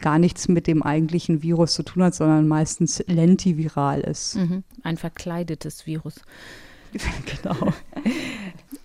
gar 0.00 0.20
nichts 0.20 0.46
mit 0.46 0.68
dem 0.68 0.84
eigentlichen 0.84 1.42
Virus 1.42 1.72
zu 1.72 1.82
tun 1.82 2.04
hat, 2.04 2.14
sondern 2.14 2.46
meistens 2.46 3.02
lentiviral 3.08 4.02
ist. 4.02 4.36
Mhm, 4.36 4.62
ein 4.84 4.96
verkleidetes 4.96 5.84
Virus. 5.86 6.22
genau. 7.42 7.72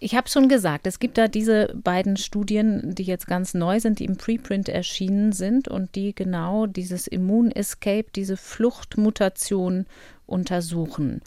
Ich 0.05 0.13
habe 0.13 0.29
schon 0.29 0.49
gesagt, 0.49 0.85
es 0.85 0.99
gibt 0.99 1.17
da 1.17 1.27
diese 1.27 1.73
beiden 1.73 2.15
Studien, 2.15 2.93
die 2.93 3.01
jetzt 3.01 3.25
ganz 3.25 3.55
neu 3.55 3.79
sind, 3.79 3.97
die 3.97 4.05
im 4.05 4.17
Preprint 4.17 4.69
erschienen 4.69 5.31
sind 5.31 5.67
und 5.67 5.95
die 5.95 6.13
genau 6.13 6.67
dieses 6.67 7.07
Immun-Escape, 7.07 8.05
diese 8.15 8.37
Fluchtmutation 8.37 9.87
untersuchen. 10.27 11.21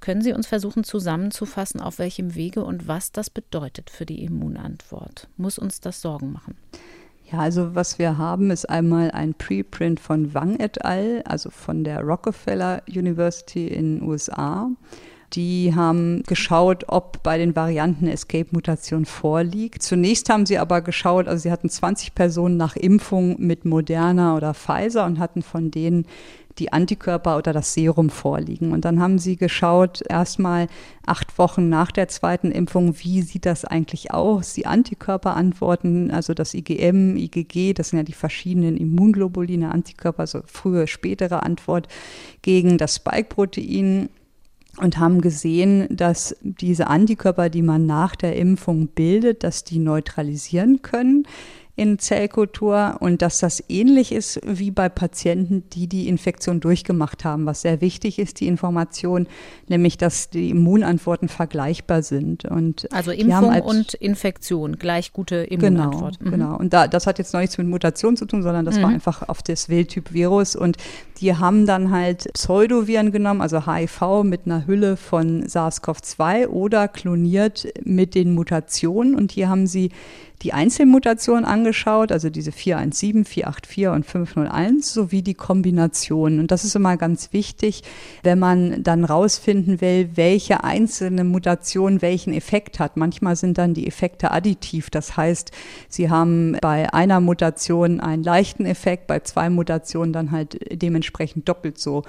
Können 0.00 0.22
Sie 0.22 0.32
uns 0.32 0.46
versuchen 0.46 0.82
zusammenzufassen, 0.82 1.82
auf 1.82 1.98
welchem 1.98 2.34
Wege 2.34 2.64
und 2.64 2.88
was 2.88 3.12
das 3.12 3.28
bedeutet 3.28 3.90
für 3.90 4.06
die 4.06 4.24
Immunantwort? 4.24 5.28
Muss 5.36 5.58
uns 5.58 5.82
das 5.82 6.00
Sorgen 6.00 6.32
machen? 6.32 6.56
Ja, 7.30 7.40
also 7.40 7.74
was 7.74 7.98
wir 7.98 8.16
haben, 8.16 8.50
ist 8.50 8.64
einmal 8.64 9.10
ein 9.10 9.34
Preprint 9.34 10.00
von 10.00 10.32
Wang 10.32 10.58
et 10.58 10.86
al., 10.86 11.20
also 11.26 11.50
von 11.50 11.84
der 11.84 12.00
Rockefeller 12.00 12.82
University 12.88 13.68
in 13.68 13.98
den 13.98 14.08
USA. 14.08 14.70
Die 15.34 15.74
haben 15.74 16.22
geschaut, 16.24 16.84
ob 16.88 17.22
bei 17.22 17.38
den 17.38 17.56
Varianten 17.56 18.06
Escape-Mutation 18.06 19.06
vorliegt. 19.06 19.82
Zunächst 19.82 20.28
haben 20.28 20.44
sie 20.44 20.58
aber 20.58 20.82
geschaut, 20.82 21.26
also 21.26 21.42
sie 21.42 21.50
hatten 21.50 21.70
20 21.70 22.14
Personen 22.14 22.58
nach 22.58 22.76
Impfung 22.76 23.36
mit 23.38 23.64
Moderna 23.64 24.36
oder 24.36 24.52
Pfizer 24.52 25.06
und 25.06 25.18
hatten 25.18 25.42
von 25.42 25.70
denen 25.70 26.06
die 26.58 26.72
Antikörper 26.72 27.38
oder 27.38 27.52
das 27.52 27.72
Serum 27.72 28.10
vorliegen. 28.10 28.72
Und 28.72 28.84
dann 28.84 29.00
haben 29.00 29.18
sie 29.18 29.36
geschaut, 29.36 30.02
erstmal 30.08 30.66
acht 31.06 31.38
Wochen 31.38 31.68
nach 31.68 31.90
der 31.90 32.08
zweiten 32.08 32.50
Impfung, 32.50 32.94
wie 32.98 33.22
sieht 33.22 33.46
das 33.46 33.64
eigentlich 33.64 34.12
aus? 34.12 34.52
Die 34.54 34.66
Antikörperantworten, 34.66 36.10
also 36.10 36.34
das 36.34 36.54
IgM, 36.54 37.16
IgG, 37.16 37.72
das 37.72 37.88
sind 37.88 37.98
ja 37.98 38.02
die 38.02 38.12
verschiedenen 38.12 38.76
Immunglobuline, 38.76 39.70
Antikörper, 39.70 40.20
also 40.20 40.42
frühe, 40.46 40.86
spätere 40.86 41.42
Antwort 41.42 41.88
gegen 42.42 42.76
das 42.76 42.96
Spike-Protein 42.96 44.10
und 44.78 44.98
haben 44.98 45.20
gesehen, 45.20 45.86
dass 45.90 46.36
diese 46.40 46.86
Antikörper, 46.86 47.50
die 47.50 47.62
man 47.62 47.86
nach 47.86 48.16
der 48.16 48.36
Impfung 48.36 48.88
bildet, 48.88 49.44
dass 49.44 49.64
die 49.64 49.78
neutralisieren 49.78 50.82
können 50.82 51.26
in 51.74 51.98
Zellkultur 51.98 52.98
und 53.00 53.22
dass 53.22 53.38
das 53.38 53.64
ähnlich 53.70 54.12
ist 54.12 54.38
wie 54.44 54.70
bei 54.70 54.90
Patienten, 54.90 55.64
die 55.70 55.86
die 55.86 56.06
Infektion 56.06 56.60
durchgemacht 56.60 57.24
haben. 57.24 57.46
Was 57.46 57.62
sehr 57.62 57.80
wichtig 57.80 58.18
ist, 58.18 58.40
die 58.40 58.46
Information, 58.46 59.26
nämlich 59.68 59.96
dass 59.96 60.28
die 60.28 60.50
Immunantworten 60.50 61.28
vergleichbar 61.28 62.02
sind. 62.02 62.44
Und 62.44 62.92
also 62.92 63.10
Impfung 63.10 63.62
und 63.62 63.94
Infektion, 63.94 64.76
gleich 64.76 65.14
gute 65.14 65.36
Immunantwort. 65.36 66.18
Genau, 66.18 66.28
mhm. 66.28 66.32
genau. 66.32 66.56
Und 66.58 66.74
da, 66.74 66.86
das 66.88 67.06
hat 67.06 67.18
jetzt 67.18 67.32
noch 67.32 67.40
nichts 67.40 67.56
mit 67.56 67.66
Mutation 67.66 68.18
zu 68.18 68.26
tun, 68.26 68.42
sondern 68.42 68.66
das 68.66 68.76
mhm. 68.76 68.82
war 68.82 68.90
einfach 68.90 69.28
auf 69.30 69.42
das 69.42 69.70
Wildtyp-Virus. 69.70 70.56
Und 70.56 70.76
die 71.20 71.34
haben 71.36 71.64
dann 71.64 71.90
halt 71.90 72.30
Pseudoviren 72.34 73.12
genommen, 73.12 73.40
also 73.40 73.66
HIV 73.66 74.24
mit 74.24 74.42
einer 74.44 74.66
Hülle 74.66 74.98
von 74.98 75.44
SARS-CoV-2 75.46 76.48
oder 76.48 76.86
kloniert 76.88 77.66
mit 77.82 78.14
den 78.14 78.34
Mutationen. 78.34 79.14
Und 79.14 79.32
hier 79.32 79.48
haben 79.48 79.66
sie 79.66 79.90
die 80.42 80.52
Einzelmutationen 80.52 81.44
angeschaut, 81.44 82.10
also 82.10 82.30
diese 82.30 82.52
417, 82.52 83.24
484 83.24 83.88
und 83.88 84.06
501, 84.06 84.92
sowie 84.92 85.22
die 85.22 85.34
Kombinationen. 85.34 86.40
Und 86.40 86.50
das 86.50 86.64
ist 86.64 86.74
immer 86.74 86.96
ganz 86.96 87.32
wichtig, 87.32 87.82
wenn 88.22 88.38
man 88.38 88.82
dann 88.82 89.04
rausfinden 89.04 89.80
will, 89.80 90.10
welche 90.14 90.64
einzelne 90.64 91.24
Mutation 91.24 92.02
welchen 92.02 92.32
Effekt 92.32 92.80
hat. 92.80 92.96
Manchmal 92.96 93.36
sind 93.36 93.58
dann 93.58 93.74
die 93.74 93.86
Effekte 93.86 94.30
additiv. 94.32 94.90
Das 94.90 95.16
heißt, 95.16 95.52
sie 95.88 96.10
haben 96.10 96.56
bei 96.60 96.92
einer 96.92 97.20
Mutation 97.20 98.00
einen 98.00 98.24
leichten 98.24 98.66
Effekt, 98.66 99.06
bei 99.06 99.20
zwei 99.20 99.48
Mutationen 99.50 100.12
dann 100.12 100.32
halt 100.32 100.58
dementsprechend 100.72 101.48
doppelt 101.48 101.78
so 101.78 102.02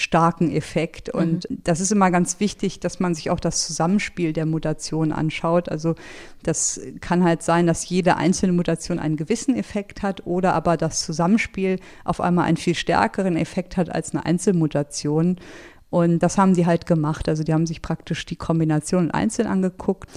starken 0.00 0.50
Effekt. 0.50 1.12
Mhm. 1.12 1.20
Und 1.20 1.50
mhm. 1.50 1.58
das 1.64 1.80
ist 1.80 1.92
immer 1.92 2.10
ganz 2.10 2.40
wichtig, 2.40 2.80
dass 2.80 3.00
man 3.00 3.14
sich 3.14 3.30
auch 3.30 3.40
das 3.40 3.66
Zusammenspiel 3.66 4.32
der 4.32 4.46
Mutation 4.46 5.12
anschaut. 5.12 5.68
Also 5.68 5.94
das 6.42 6.80
kann 7.00 7.24
halt 7.24 7.42
sein, 7.42 7.66
dass 7.66 7.88
jede 7.88 8.16
einzelne 8.16 8.52
Mutation 8.52 8.98
einen 8.98 9.16
gewissen 9.16 9.54
Effekt 9.54 10.02
hat 10.02 10.26
oder 10.26 10.54
aber 10.54 10.76
das 10.76 11.04
Zusammenspiel 11.04 11.78
auf 12.04 12.20
einmal 12.20 12.46
einen 12.46 12.56
viel 12.56 12.74
stärkeren 12.74 13.36
Effekt 13.36 13.76
hat 13.76 13.94
als 13.94 14.12
eine 14.12 14.24
Einzelmutation. 14.24 15.36
Und 15.90 16.20
das 16.20 16.38
haben 16.38 16.54
sie 16.54 16.66
halt 16.66 16.86
gemacht. 16.86 17.28
Also 17.28 17.42
die 17.42 17.52
haben 17.52 17.66
sich 17.66 17.82
praktisch 17.82 18.24
die 18.24 18.36
Kombinationen 18.36 19.10
einzeln 19.10 19.48
angeguckt 19.48 20.08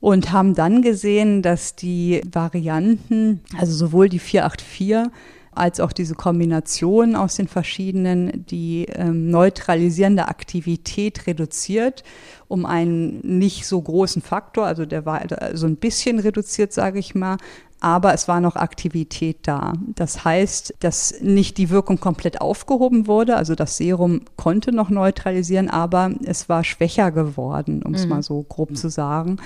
und 0.00 0.32
haben 0.32 0.54
dann 0.54 0.82
gesehen, 0.82 1.40
dass 1.40 1.76
die 1.76 2.20
Varianten, 2.30 3.40
also 3.58 3.72
sowohl 3.72 4.10
die 4.10 4.18
484 4.18 5.10
als 5.56 5.80
auch 5.80 5.92
diese 5.92 6.14
Kombination 6.14 7.16
aus 7.16 7.36
den 7.36 7.48
verschiedenen, 7.48 8.44
die 8.46 8.86
ähm, 8.86 9.30
neutralisierende 9.30 10.28
Aktivität 10.28 11.26
reduziert 11.26 12.04
um 12.48 12.66
einen 12.66 13.20
nicht 13.20 13.66
so 13.66 13.80
großen 13.80 14.22
Faktor, 14.22 14.66
also 14.66 14.86
der 14.86 15.06
war 15.06 15.22
so 15.54 15.66
ein 15.66 15.76
bisschen 15.76 16.18
reduziert, 16.18 16.72
sage 16.72 16.98
ich 16.98 17.14
mal, 17.14 17.36
aber 17.80 18.14
es 18.14 18.28
war 18.28 18.40
noch 18.40 18.56
Aktivität 18.56 19.38
da. 19.42 19.74
Das 19.94 20.24
heißt, 20.24 20.74
dass 20.80 21.20
nicht 21.20 21.58
die 21.58 21.70
Wirkung 21.70 22.00
komplett 22.00 22.40
aufgehoben 22.40 23.06
wurde, 23.06 23.36
also 23.36 23.54
das 23.54 23.76
Serum 23.76 24.22
konnte 24.36 24.72
noch 24.72 24.88
neutralisieren, 24.88 25.68
aber 25.68 26.12
es 26.24 26.48
war 26.48 26.64
schwächer 26.64 27.10
geworden, 27.10 27.82
um 27.82 27.94
es 27.94 28.04
mhm. 28.04 28.10
mal 28.10 28.22
so 28.22 28.42
grob 28.42 28.76
zu 28.76 28.88
sagen. 28.88 29.36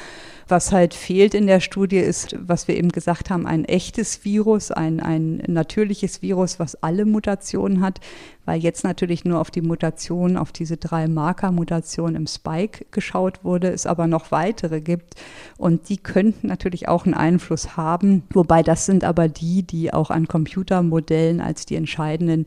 Was 0.49 0.73
halt 0.73 0.95
fehlt 0.95 1.35
in 1.35 1.47
der 1.47 1.61
Studie 1.61 1.99
ist, 1.99 2.35
was 2.41 2.69
wir 2.69 2.77
eben 2.77 2.89
gesagt 2.89 3.29
haben, 3.29 3.47
ein 3.47 3.67
echtes 3.67 4.25
Virus, 4.25 4.71
ein, 4.71 4.99
ein 4.99 5.43
natürliches 5.47 6.23
Virus, 6.23 6.59
was 6.59 6.83
alle 6.83 7.05
Mutationen 7.05 7.83
hat, 7.83 8.01
weil 8.47 8.59
jetzt 8.61 8.83
natürlich 8.83 9.27
nur 9.27 9.41
auf 9.41 9.51
die 9.51 9.61
Mutationen, 9.61 10.39
auf 10.39 10.53
diese 10.53 10.79
drei 10.79 11.07
Marker-Mutationen 11.07 12.17
im 12.17 12.27
Spike 12.27 12.87
geschaut 12.93 13.45
wurde, 13.45 13.69
es 13.69 13.87
aber 13.87 14.07
noch 14.07 14.31
weitere 14.31 14.81
gibt. 14.81 15.17
Und 15.59 15.91
die 15.91 15.99
könnten 15.99 16.47
natürlich 16.47 16.89
auch 16.89 17.05
einen 17.05 17.13
Einfluss 17.13 17.77
haben, 17.77 18.23
wobei 18.31 18.63
das 18.63 18.87
sind 18.87 19.05
aber 19.05 19.29
die, 19.29 19.65
die 19.65 19.93
auch 19.93 20.11
an 20.11 20.29
Computermodellen 20.29 21.43
als 21.43 21.67
die 21.67 21.77
entscheidenden 21.77 22.47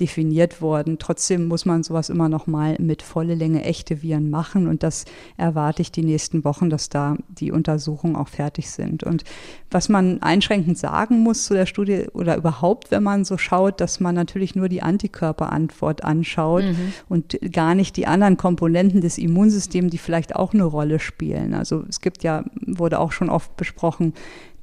definiert 0.00 0.62
worden. 0.62 0.98
Trotzdem 0.98 1.46
muss 1.46 1.66
man 1.66 1.82
sowas 1.82 2.08
immer 2.08 2.28
noch 2.28 2.46
mal 2.46 2.76
mit 2.78 3.02
volle 3.02 3.34
Länge 3.34 3.64
echte 3.64 4.02
Viren 4.02 4.30
machen 4.30 4.66
und 4.66 4.82
das 4.82 5.04
erwarte 5.36 5.82
ich 5.82 5.92
die 5.92 6.02
nächsten 6.02 6.44
Wochen, 6.44 6.70
dass 6.70 6.88
da 6.88 7.16
die 7.28 7.52
Untersuchungen 7.52 8.16
auch 8.16 8.28
fertig 8.28 8.70
sind. 8.70 9.04
Und 9.04 9.24
was 9.70 9.88
man 9.88 10.22
einschränkend 10.22 10.78
sagen 10.78 11.20
muss 11.20 11.44
zu 11.44 11.54
der 11.54 11.66
Studie 11.66 12.06
oder 12.12 12.36
überhaupt, 12.36 12.90
wenn 12.90 13.02
man 13.02 13.24
so 13.24 13.38
schaut, 13.38 13.80
dass 13.80 14.00
man 14.00 14.14
natürlich 14.14 14.54
nur 14.54 14.68
die 14.68 14.82
Antikörperantwort 14.82 16.02
anschaut 16.02 16.64
mhm. 16.64 16.92
und 17.08 17.38
gar 17.52 17.74
nicht 17.74 17.96
die 17.96 18.06
anderen 18.06 18.36
Komponenten 18.36 19.00
des 19.00 19.18
Immunsystems, 19.18 19.90
die 19.90 19.98
vielleicht 19.98 20.34
auch 20.34 20.54
eine 20.54 20.64
Rolle 20.64 20.98
spielen. 20.98 21.54
Also 21.54 21.84
es 21.88 22.00
gibt 22.00 22.22
ja, 22.22 22.44
wurde 22.66 22.98
auch 22.98 23.12
schon 23.12 23.30
oft 23.30 23.56
besprochen, 23.56 24.14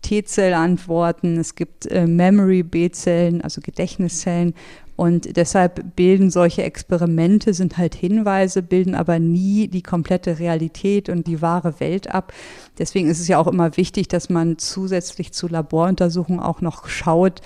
T-Zellantworten, 0.01 1.37
es 1.37 1.55
gibt 1.55 1.85
äh, 1.87 2.07
Memory-B-Zellen, 2.07 3.41
also 3.41 3.61
Gedächtniszellen 3.61 4.53
und 4.97 5.37
deshalb 5.37 5.95
bilden 5.95 6.31
solche 6.31 6.63
Experimente, 6.63 7.53
sind 7.53 7.77
halt 7.77 7.93
Hinweise, 7.93 8.63
bilden 8.63 8.95
aber 8.95 9.19
nie 9.19 9.67
die 9.67 9.83
komplette 9.83 10.39
Realität 10.39 11.07
und 11.07 11.27
die 11.27 11.39
wahre 11.41 11.79
Welt 11.79 12.13
ab. 12.13 12.33
Deswegen 12.79 13.07
ist 13.07 13.19
es 13.19 13.27
ja 13.27 13.37
auch 13.37 13.45
immer 13.45 13.77
wichtig, 13.77 14.07
dass 14.07 14.31
man 14.31 14.57
zusätzlich 14.57 15.33
zu 15.33 15.47
Laboruntersuchungen 15.47 16.41
auch 16.41 16.61
noch 16.61 16.87
schaut, 16.87 17.41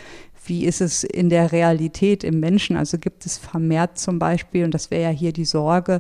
wie 0.45 0.66
ist 0.66 0.82
es 0.82 1.04
in 1.04 1.30
der 1.30 1.52
Realität 1.52 2.24
im 2.24 2.39
Menschen? 2.39 2.76
Also 2.76 2.97
gibt 2.97 3.26
es 3.26 3.38
vermehrt 3.38 3.99
zum 3.99 4.18
Beispiel, 4.18 4.64
und 4.64 4.74
das 4.74 4.89
wäre 4.89 5.04
ja 5.04 5.10
hier 5.10 5.34
die 5.34 5.45
Sorge, 5.45 5.99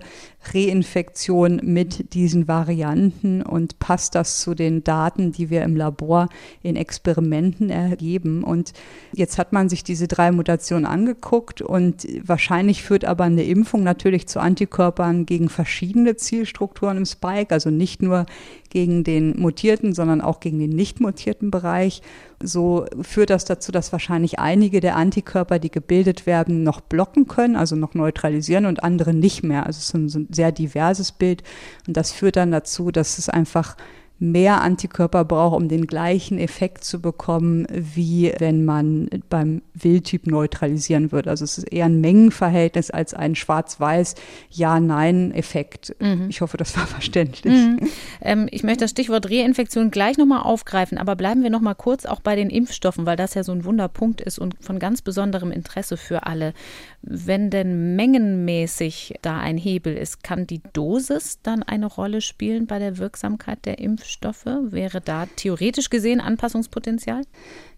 Reinfektion 0.53 1.61
mit 1.63 2.13
diesen 2.13 2.47
Varianten 2.47 3.41
und 3.41 3.79
passt 3.79 4.15
das 4.15 4.41
zu 4.41 4.55
den 4.55 4.83
Daten, 4.83 5.31
die 5.31 5.49
wir 5.49 5.61
im 5.63 5.75
Labor 5.75 6.29
in 6.63 6.75
Experimenten 6.75 7.69
ergeben? 7.69 8.43
Und 8.43 8.73
jetzt 9.13 9.37
hat 9.37 9.53
man 9.53 9.69
sich 9.69 9.83
diese 9.83 10.07
drei 10.07 10.31
Mutationen 10.31 10.85
angeguckt 10.85 11.61
und 11.61 12.07
wahrscheinlich 12.23 12.83
führt 12.83 13.05
aber 13.05 13.25
eine 13.25 13.43
Impfung 13.43 13.83
natürlich 13.83 14.27
zu 14.27 14.39
Antikörpern 14.39 15.25
gegen 15.25 15.49
verschiedene 15.49 16.15
Zielstrukturen 16.15 16.97
im 16.97 17.05
Spike, 17.05 17.53
also 17.53 17.69
nicht 17.69 18.01
nur 18.01 18.25
gegen 18.71 19.03
den 19.03 19.39
mutierten, 19.39 19.93
sondern 19.93 20.21
auch 20.21 20.39
gegen 20.39 20.57
den 20.57 20.71
nicht 20.71 20.99
mutierten 21.01 21.51
Bereich. 21.51 22.01
So 22.41 22.85
führt 23.01 23.29
das 23.29 23.45
dazu, 23.45 23.71
dass 23.71 23.91
wahrscheinlich 23.91 24.39
einige 24.39 24.79
der 24.79 24.95
Antikörper, 24.95 25.59
die 25.59 25.69
gebildet 25.69 26.25
werden, 26.25 26.63
noch 26.63 26.81
blocken 26.81 27.27
können, 27.27 27.55
also 27.55 27.75
noch 27.75 27.93
neutralisieren 27.93 28.65
und 28.65 28.83
andere 28.83 29.13
nicht 29.13 29.43
mehr. 29.43 29.67
Also 29.67 29.77
es 29.77 29.93
ist 29.93 30.30
sehr 30.31 30.51
diverses 30.51 31.11
Bild. 31.11 31.43
Und 31.87 31.97
das 31.97 32.11
führt 32.11 32.35
dann 32.35 32.51
dazu, 32.51 32.91
dass 32.91 33.17
es 33.17 33.29
einfach 33.29 33.75
mehr 34.21 34.61
Antikörper 34.61 35.25
braucht, 35.25 35.57
um 35.57 35.67
den 35.67 35.87
gleichen 35.87 36.37
Effekt 36.37 36.83
zu 36.83 37.01
bekommen, 37.01 37.65
wie 37.71 38.31
wenn 38.37 38.65
man 38.65 39.09
beim 39.29 39.63
Wildtyp 39.73 40.27
neutralisieren 40.27 41.11
würde. 41.11 41.31
Also 41.31 41.43
es 41.43 41.57
ist 41.57 41.63
eher 41.63 41.85
ein 41.85 42.01
Mengenverhältnis 42.01 42.91
als 42.91 43.15
ein 43.15 43.33
schwarz-weiß 43.33 44.13
Ja-Nein-Effekt. 44.51 45.95
Mhm. 45.99 46.27
Ich 46.29 46.41
hoffe, 46.41 46.57
das 46.57 46.77
war 46.77 46.85
verständlich. 46.85 47.51
Mhm. 47.51 47.79
Ähm, 48.21 48.47
ich 48.51 48.61
möchte 48.61 48.81
das 48.83 48.91
Stichwort 48.91 49.31
Reinfektion 49.31 49.89
gleich 49.89 50.19
nochmal 50.19 50.43
aufgreifen, 50.43 50.99
aber 50.99 51.15
bleiben 51.15 51.41
wir 51.41 51.49
nochmal 51.49 51.75
kurz 51.75 52.05
auch 52.05 52.19
bei 52.19 52.35
den 52.35 52.51
Impfstoffen, 52.51 53.07
weil 53.07 53.17
das 53.17 53.33
ja 53.33 53.43
so 53.43 53.51
ein 53.51 53.65
Wunderpunkt 53.65 54.21
ist 54.21 54.37
und 54.37 54.55
von 54.61 54.77
ganz 54.77 55.01
besonderem 55.01 55.51
Interesse 55.51 55.97
für 55.97 56.27
alle. 56.27 56.53
Wenn 57.01 57.49
denn 57.49 57.95
mengenmäßig 57.95 59.15
da 59.23 59.39
ein 59.39 59.57
Hebel 59.57 59.97
ist, 59.97 60.23
kann 60.23 60.45
die 60.45 60.61
Dosis 60.73 61.39
dann 61.41 61.63
eine 61.63 61.87
Rolle 61.87 62.21
spielen 62.21 62.67
bei 62.67 62.77
der 62.77 62.99
Wirksamkeit 62.99 63.65
der 63.65 63.79
Impfstoffe? 63.79 64.10
Wäre 64.71 65.01
da 65.01 65.25
theoretisch 65.35 65.89
gesehen 65.89 66.21
Anpassungspotenzial? 66.21 67.21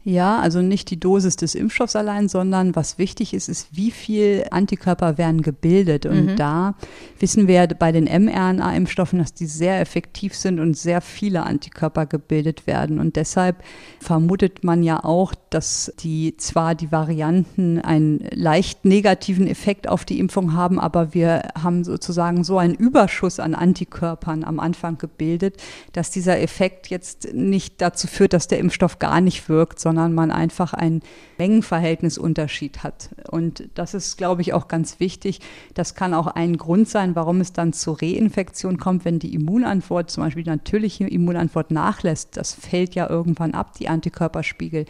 Ja, 0.06 0.40
also 0.40 0.62
nicht 0.62 0.90
die 0.90 1.00
Dosis 1.00 1.38
des 1.38 1.56
Impfstoffs 1.56 1.96
allein, 1.96 2.28
sondern 2.28 2.76
was 2.76 2.98
wichtig 2.98 3.34
ist, 3.34 3.48
ist, 3.48 3.70
wie 3.72 3.90
viel 3.90 4.44
Antikörper 4.52 5.18
werden 5.18 5.42
gebildet. 5.42 6.06
Und 6.06 6.26
mhm. 6.26 6.36
da 6.36 6.76
wissen 7.20 7.48
wir 7.48 7.68
bei 7.68 7.94
den 7.94 8.04
mRNA-Impfstoffen, 8.04 9.20
dass 9.20 9.34
die 9.34 9.46
sehr 9.46 9.80
effektiv 9.80 10.36
sind 10.36 10.60
und 10.60 10.76
sehr 10.76 11.00
viele 11.00 11.44
Antikörper 11.44 12.06
gebildet 12.06 12.68
werden. 12.68 13.00
Und 13.00 13.16
deshalb 13.16 13.64
vermutet 14.02 14.66
man 14.66 14.84
ja 14.84 15.02
auch, 15.06 15.34
dass 15.50 15.94
die 16.00 16.36
zwar 16.36 16.76
die 16.76 16.92
Varianten 16.92 17.80
einen 17.80 18.28
leicht 18.32 18.84
negativen 18.84 19.48
Effekt 19.48 19.88
auf 19.88 20.04
die 20.04 20.20
Impfung 20.20 20.52
haben, 20.52 20.82
aber 20.82 21.14
wir 21.14 21.44
haben 21.58 21.86
sozusagen 21.86 22.44
so 22.44 22.58
einen 22.58 22.76
Überschuss 22.76 23.40
an 23.40 23.56
Antikörpern 23.56 24.44
am 24.44 24.60
Anfang 24.60 24.98
gebildet, 24.98 25.64
dass 25.94 26.12
dieser 26.12 26.42
Effekt 26.42 26.90
jetzt 26.90 27.34
nicht 27.34 27.80
dazu 27.80 28.08
führt, 28.08 28.34
dass 28.34 28.50
der 28.50 28.60
Impfstoff 28.60 29.00
gar 29.00 29.22
nicht 29.22 29.48
wirkt, 29.48 29.80
sondern 29.80 29.93
sondern 29.96 30.14
man 30.14 30.32
einfach 30.32 30.74
ein 30.74 31.02
Mengenverhältnisunterschied 31.38 32.84
hat. 32.84 33.10
Und 33.30 33.70
das 33.76 33.94
ist, 33.94 34.18
glaube 34.18 34.42
ich, 34.42 34.54
auch 34.54 34.68
ganz 34.68 35.00
wichtig. 35.00 35.40
Das 35.76 35.94
kann 35.94 36.14
auch 36.14 36.28
ein 36.28 36.58
Grund 36.58 36.90
sein, 36.90 37.16
warum 37.16 37.42
es 37.42 37.54
dann 37.54 37.74
zur 37.74 38.02
Reinfektion 38.02 38.78
kommt, 38.78 39.06
wenn 39.06 39.20
die 39.20 39.34
Immunantwort, 39.34 40.10
zum 40.10 40.24
Beispiel 40.24 40.44
die 40.44 40.50
natürliche 40.50 41.06
Immunantwort 41.06 41.70
nachlässt. 41.70 42.38
Das 42.38 42.54
fällt 42.54 42.96
ja 42.96 43.10
irgendwann 43.10 43.54
ab, 43.54 43.74
die 43.78 43.88
Antikörperspiegel 43.88 44.86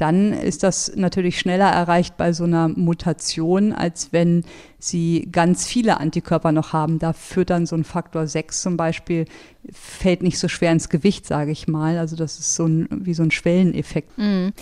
dann 0.00 0.32
ist 0.32 0.62
das 0.62 0.92
natürlich 0.94 1.40
schneller 1.40 1.68
erreicht 1.68 2.16
bei 2.16 2.32
so 2.32 2.44
einer 2.44 2.68
Mutation, 2.68 3.72
als 3.72 4.12
wenn 4.12 4.44
sie 4.78 5.28
ganz 5.32 5.66
viele 5.66 5.98
Antikörper 5.98 6.52
noch 6.52 6.72
haben. 6.72 7.00
Da 7.00 7.12
führt 7.12 7.50
dann 7.50 7.66
so 7.66 7.74
ein 7.74 7.82
Faktor 7.82 8.28
6 8.28 8.62
zum 8.62 8.76
Beispiel, 8.76 9.24
fällt 9.72 10.22
nicht 10.22 10.38
so 10.38 10.46
schwer 10.46 10.70
ins 10.70 10.88
Gewicht, 10.88 11.26
sage 11.26 11.50
ich 11.50 11.66
mal. 11.66 11.98
Also 11.98 12.14
das 12.14 12.38
ist 12.38 12.54
so 12.54 12.66
ein, 12.66 12.88
wie 12.90 13.12
so 13.12 13.24
ein 13.24 13.32
Schwelleneffekt. 13.32 14.16
Mhm. 14.16 14.52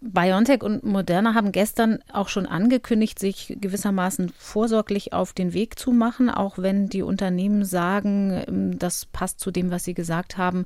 BioNTech 0.00 0.62
und 0.62 0.84
Moderna 0.84 1.34
haben 1.34 1.52
gestern 1.52 1.98
auch 2.12 2.28
schon 2.28 2.46
angekündigt, 2.46 3.18
sich 3.18 3.56
gewissermaßen 3.60 4.32
vorsorglich 4.38 5.12
auf 5.12 5.32
den 5.32 5.52
Weg 5.52 5.78
zu 5.78 5.92
machen, 5.92 6.30
auch 6.30 6.58
wenn 6.58 6.88
die 6.88 7.02
Unternehmen 7.02 7.64
sagen, 7.64 8.74
das 8.78 9.04
passt 9.06 9.40
zu 9.40 9.50
dem, 9.50 9.70
was 9.70 9.84
sie 9.84 9.94
gesagt 9.94 10.38
haben, 10.38 10.64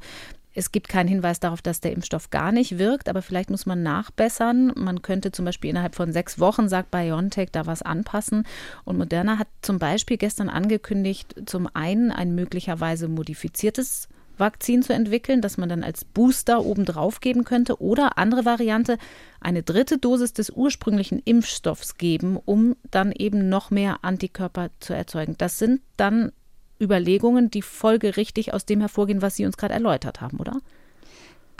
es 0.55 0.73
gibt 0.73 0.89
keinen 0.89 1.09
Hinweis 1.09 1.39
darauf, 1.39 1.63
dass 1.63 1.81
der 1.81 1.93
Impfstoff 1.93 2.31
gar 2.31 2.51
nicht 2.51 2.79
wirkt, 2.79 3.09
aber 3.09 3.23
vielleicht 3.23 3.51
muss 3.51 3.67
man 3.67 3.83
nachbessern. 3.83 4.73
Man 4.77 5.03
könnte 5.03 5.31
zum 5.31 5.45
Beispiel 5.45 5.71
innerhalb 5.71 5.95
von 5.95 6.13
sechs 6.13 6.41
Wochen, 6.41 6.69
sagt 6.69 6.91
BioNTech, 6.91 7.51
da 7.53 7.67
was 7.67 7.83
anpassen. 7.83 8.45
Und 8.85 8.99
Moderna 8.99 9.39
hat 9.39 9.49
zum 9.63 9.79
Beispiel 9.79 10.17
gestern 10.17 10.49
angekündigt, 10.49 11.35
zum 11.47 11.69
einen 11.73 12.11
ein 12.11 12.35
möglicherweise 12.35 13.07
modifiziertes 13.07 14.09
Vakzin 14.41 14.83
zu 14.83 14.93
entwickeln, 14.93 15.43
das 15.43 15.59
man 15.59 15.69
dann 15.69 15.85
als 15.85 16.05
Booster 16.05 16.65
obendrauf 16.65 17.21
geben 17.21 17.45
könnte. 17.45 17.81
Oder 17.81 18.19
andere 18.19 18.45
Variante, 18.45 18.99
eine 19.41 19.63
dritte 19.63 19.99
Dosis 19.99 20.33
des 20.33 20.51
ursprünglichen 20.51 21.21
Impfstoffs 21.25 21.97
geben, 21.97 22.37
um 22.45 22.75
dann 22.91 23.13
eben 23.13 23.49
noch 23.49 23.71
mehr 23.71 23.99
Antikörper 24.03 24.71
zu 24.81 24.95
erzeugen. 24.95 25.37
Das 25.39 25.59
sind 25.59 25.81
dann 25.97 26.33
Überlegungen, 26.81 27.51
die 27.51 27.63
folgerichtig 27.63 28.55
aus 28.55 28.65
dem 28.65 28.81
hervorgehen, 28.81 29.23
was 29.23 29.37
Sie 29.37 29.45
uns 29.47 29.57
gerade 29.57 29.75
erläutert 29.75 30.21
haben, 30.21 30.39
oder? 30.39 30.61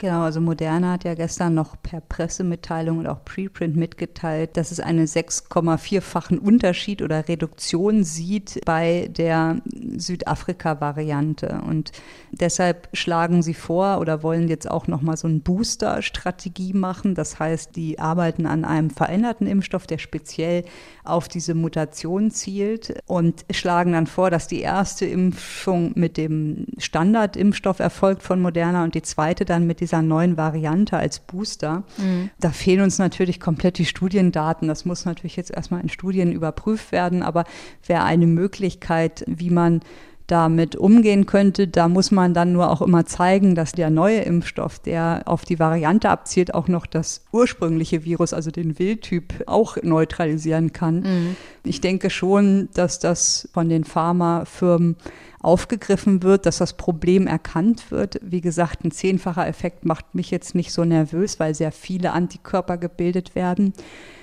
Genau, 0.01 0.23
also 0.23 0.41
Moderna 0.41 0.93
hat 0.93 1.03
ja 1.03 1.13
gestern 1.13 1.53
noch 1.53 1.79
per 1.79 2.01
Pressemitteilung 2.01 2.97
und 2.97 3.05
auch 3.05 3.23
Preprint 3.23 3.75
mitgeteilt, 3.75 4.57
dass 4.57 4.71
es 4.71 4.79
einen 4.79 5.05
6,4-fachen 5.05 6.39
Unterschied 6.39 7.03
oder 7.03 7.27
Reduktion 7.27 8.03
sieht 8.03 8.61
bei 8.65 9.11
der 9.15 9.61
Südafrika-Variante. 9.95 11.61
Und 11.67 11.91
deshalb 12.31 12.89
schlagen 12.93 13.43
sie 13.43 13.53
vor 13.53 13.99
oder 13.99 14.23
wollen 14.23 14.47
jetzt 14.47 14.67
auch 14.71 14.87
nochmal 14.87 15.17
so 15.17 15.27
eine 15.27 15.37
Booster-Strategie 15.37 16.73
machen. 16.73 17.13
Das 17.13 17.37
heißt, 17.37 17.75
die 17.75 17.99
arbeiten 17.99 18.47
an 18.47 18.65
einem 18.65 18.89
veränderten 18.89 19.45
Impfstoff, 19.45 19.85
der 19.85 19.99
speziell 19.99 20.65
auf 21.03 21.27
diese 21.27 21.53
Mutation 21.53 22.31
zielt 22.31 23.03
und 23.05 23.45
schlagen 23.51 23.91
dann 23.91 24.07
vor, 24.07 24.31
dass 24.31 24.47
die 24.47 24.61
erste 24.61 25.05
Impfung 25.05 25.91
mit 25.93 26.17
dem 26.17 26.65
Standardimpfstoff 26.79 27.77
erfolgt 27.77 28.23
von 28.23 28.41
Moderna 28.41 28.83
und 28.83 28.95
die 28.95 29.03
zweite 29.03 29.45
dann 29.45 29.67
mit 29.67 29.79
dieser 29.91 30.01
neuen 30.01 30.37
Variante 30.37 30.97
als 30.97 31.19
Booster. 31.19 31.83
Mhm. 31.97 32.29
Da 32.39 32.51
fehlen 32.51 32.81
uns 32.81 32.97
natürlich 32.97 33.39
komplett 33.39 33.77
die 33.77 33.85
Studiendaten. 33.85 34.67
Das 34.67 34.85
muss 34.85 35.05
natürlich 35.05 35.35
jetzt 35.35 35.51
erstmal 35.51 35.81
in 35.81 35.89
Studien 35.89 36.31
überprüft 36.31 36.91
werden, 36.91 37.23
aber 37.23 37.43
wäre 37.85 38.03
eine 38.03 38.27
Möglichkeit, 38.27 39.23
wie 39.27 39.49
man 39.49 39.81
damit 40.27 40.77
umgehen 40.77 41.25
könnte. 41.25 41.67
Da 41.67 41.89
muss 41.89 42.09
man 42.09 42.33
dann 42.33 42.53
nur 42.53 42.71
auch 42.71 42.81
immer 42.81 43.05
zeigen, 43.05 43.53
dass 43.53 43.73
der 43.73 43.89
neue 43.89 44.21
Impfstoff, 44.21 44.79
der 44.79 45.23
auf 45.25 45.43
die 45.43 45.59
Variante 45.59 46.09
abzielt, 46.09 46.53
auch 46.53 46.69
noch 46.69 46.85
das 46.85 47.25
ursprüngliche 47.33 48.05
Virus, 48.05 48.31
also 48.31 48.49
den 48.49 48.79
Wildtyp, 48.79 49.43
auch 49.47 49.75
neutralisieren 49.83 50.71
kann. 50.71 51.01
Mhm. 51.01 51.35
Ich 51.63 51.81
denke 51.81 52.09
schon, 52.09 52.69
dass 52.73 52.99
das 52.99 53.47
von 53.53 53.69
den 53.69 53.83
Pharmafirmen 53.83 54.95
aufgegriffen 55.41 56.21
wird, 56.23 56.45
dass 56.45 56.57
das 56.57 56.73
Problem 56.73 57.27
erkannt 57.27 57.89
wird. 57.89 58.19
Wie 58.21 58.41
gesagt, 58.41 58.83
ein 58.83 58.91
zehnfacher 58.91 59.47
Effekt 59.47 59.85
macht 59.85 60.13
mich 60.13 60.29
jetzt 60.29 60.53
nicht 60.55 60.71
so 60.71 60.85
nervös, 60.85 61.39
weil 61.39 61.55
sehr 61.55 61.71
viele 61.71 62.13
Antikörper 62.13 62.77
gebildet 62.77 63.33
werden. 63.33 63.73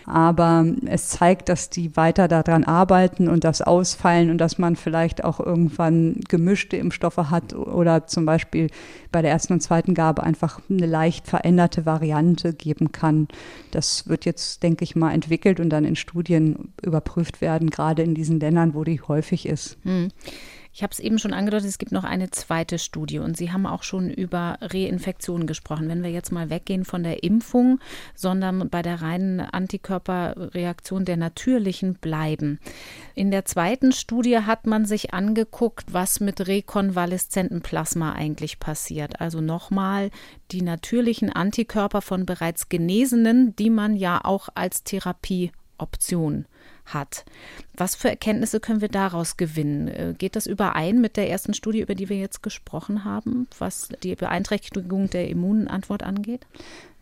Aber 0.06 0.64
es 0.86 1.08
zeigt, 1.08 1.50
dass 1.50 1.68
die 1.68 1.94
weiter 1.94 2.28
daran 2.28 2.64
arbeiten 2.64 3.28
und 3.28 3.44
das 3.44 3.60
ausfallen 3.60 4.30
und 4.30 4.38
dass 4.38 4.56
man 4.56 4.74
vielleicht 4.74 5.22
auch 5.22 5.38
irgendwann 5.38 6.20
gemischte 6.28 6.78
Impfstoffe 6.78 7.18
hat 7.18 7.52
oder 7.54 8.06
zum 8.06 8.24
Beispiel 8.24 8.68
bei 9.12 9.20
der 9.20 9.32
ersten 9.32 9.52
und 9.52 9.60
zweiten 9.60 9.92
Gabe 9.92 10.22
einfach 10.22 10.62
eine 10.70 10.86
leicht 10.86 11.26
veränderte 11.26 11.84
Variante 11.84 12.54
geben 12.54 12.90
kann. 12.90 13.28
Das 13.70 14.08
wird 14.08 14.24
jetzt, 14.24 14.62
denke 14.62 14.82
ich 14.82 14.96
mal, 14.96 15.12
entwickelt 15.12 15.60
und 15.60 15.68
dann 15.68 15.84
in 15.84 15.96
Studien 15.96 16.72
überprüft 16.80 17.27
werden, 17.40 17.70
gerade 17.70 18.02
in 18.02 18.14
diesen 18.14 18.40
Ländern, 18.40 18.74
wo 18.74 18.84
die 18.84 19.00
häufig 19.00 19.46
ist. 19.46 19.78
Hm. 19.84 20.08
Ich 20.78 20.82
habe 20.84 20.92
es 20.92 21.00
eben 21.00 21.18
schon 21.18 21.32
angedeutet, 21.32 21.68
es 21.68 21.78
gibt 21.78 21.90
noch 21.90 22.04
eine 22.04 22.30
zweite 22.30 22.78
Studie 22.78 23.18
und 23.18 23.36
Sie 23.36 23.50
haben 23.50 23.66
auch 23.66 23.82
schon 23.82 24.10
über 24.10 24.58
Reinfektionen 24.60 25.48
gesprochen. 25.48 25.88
Wenn 25.88 26.04
wir 26.04 26.10
jetzt 26.10 26.30
mal 26.30 26.50
weggehen 26.50 26.84
von 26.84 27.02
der 27.02 27.24
Impfung, 27.24 27.80
sondern 28.14 28.68
bei 28.68 28.82
der 28.82 29.02
reinen 29.02 29.40
Antikörperreaktion 29.40 31.04
der 31.04 31.16
natürlichen 31.16 31.94
bleiben. 31.94 32.60
In 33.16 33.32
der 33.32 33.44
zweiten 33.44 33.90
Studie 33.90 34.38
hat 34.38 34.68
man 34.68 34.84
sich 34.84 35.12
angeguckt, 35.12 35.92
was 35.92 36.20
mit 36.20 36.46
rekonvaleszentem 36.46 37.60
Plasma 37.60 38.12
eigentlich 38.12 38.60
passiert. 38.60 39.20
Also 39.20 39.40
nochmal 39.40 40.10
die 40.52 40.62
natürlichen 40.62 41.32
Antikörper 41.32 42.02
von 42.02 42.24
bereits 42.24 42.68
Genesenen, 42.68 43.56
die 43.56 43.70
man 43.70 43.96
ja 43.96 44.20
auch 44.22 44.48
als 44.54 44.84
Therapieoption 44.84 46.46
hat. 46.94 47.24
Was 47.76 47.94
für 47.94 48.08
Erkenntnisse 48.08 48.60
können 48.60 48.80
wir 48.80 48.88
daraus 48.88 49.36
gewinnen? 49.36 49.88
Äh, 49.88 50.14
geht 50.16 50.36
das 50.36 50.46
überein 50.46 51.00
mit 51.00 51.16
der 51.16 51.30
ersten 51.30 51.54
Studie, 51.54 51.80
über 51.80 51.94
die 51.94 52.08
wir 52.08 52.18
jetzt 52.18 52.42
gesprochen 52.42 53.04
haben, 53.04 53.46
was 53.58 53.88
die 54.02 54.14
Beeinträchtigung 54.14 55.10
der 55.10 55.28
Immunantwort 55.28 56.02
angeht? 56.02 56.46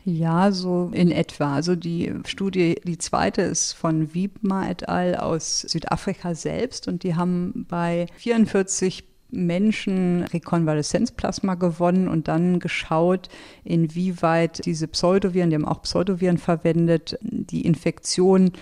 Ja, 0.05 0.53
so 0.53 0.91
in 0.93 1.11
etwa. 1.11 1.55
Also 1.55 1.75
die 1.75 2.15
Studie, 2.27 2.77
die 2.85 2.97
zweite 2.97 3.43
ist 3.43 3.73
von 3.73 4.15
Wiebma 4.15 4.71
et 4.71 4.89
al. 4.89 5.17
aus 5.17 5.63
Südafrika 5.63 6.37
selbst 6.37 6.87
und 6.87 7.03
die 7.03 7.17
haben 7.17 7.67
bei 7.69 8.07
44 8.19 9.03
Menschen 9.31 10.23
Rekonvaleszenzplasma 10.23 11.55
gewonnen 11.55 12.07
und 12.07 12.29
dann 12.29 12.61
geschaut, 12.61 13.29
inwieweit 13.65 14.65
diese 14.65 14.87
Pseudoviren, 14.87 15.51
die 15.51 15.57
haben 15.57 15.65
auch 15.65 15.83
Pseudoviren 15.83 16.39
verwendet, 16.39 17.19
die 17.23 17.67
Infektion 17.67 18.53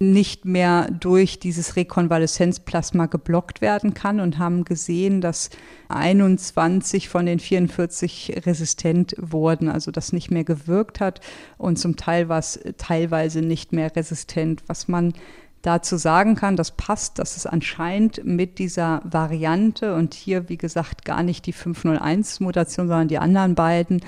nicht 0.00 0.44
mehr 0.44 0.90
durch 0.90 1.38
dieses 1.38 1.76
Rekonvaleszenzplasma 1.76 3.06
geblockt 3.06 3.60
werden 3.60 3.94
kann 3.94 4.20
und 4.20 4.38
haben 4.38 4.64
gesehen, 4.64 5.20
dass 5.20 5.50
21 5.88 7.08
von 7.08 7.26
den 7.26 7.38
44 7.38 8.42
resistent 8.44 9.14
wurden, 9.18 9.68
also 9.68 9.90
das 9.90 10.12
nicht 10.12 10.30
mehr 10.30 10.44
gewirkt 10.44 11.00
hat. 11.00 11.20
Und 11.58 11.78
zum 11.78 11.96
Teil 11.96 12.28
war 12.28 12.38
es 12.38 12.60
teilweise 12.76 13.40
nicht 13.40 13.72
mehr 13.72 13.94
resistent, 13.94 14.62
was 14.66 14.88
man 14.88 15.14
dazu 15.62 15.96
sagen 15.96 16.34
kann, 16.34 16.56
das 16.56 16.72
passt, 16.72 17.18
dass 17.18 17.36
es 17.36 17.46
anscheinend 17.46 18.22
mit 18.24 18.58
dieser 18.58 19.00
Variante 19.04 19.94
und 19.94 20.12
hier, 20.12 20.48
wie 20.48 20.58
gesagt, 20.58 21.04
gar 21.04 21.22
nicht 21.22 21.46
die 21.46 21.54
501-Mutation, 21.54 22.88
sondern 22.88 23.08
die 23.08 23.18
anderen 23.18 23.54
beiden 23.54 24.02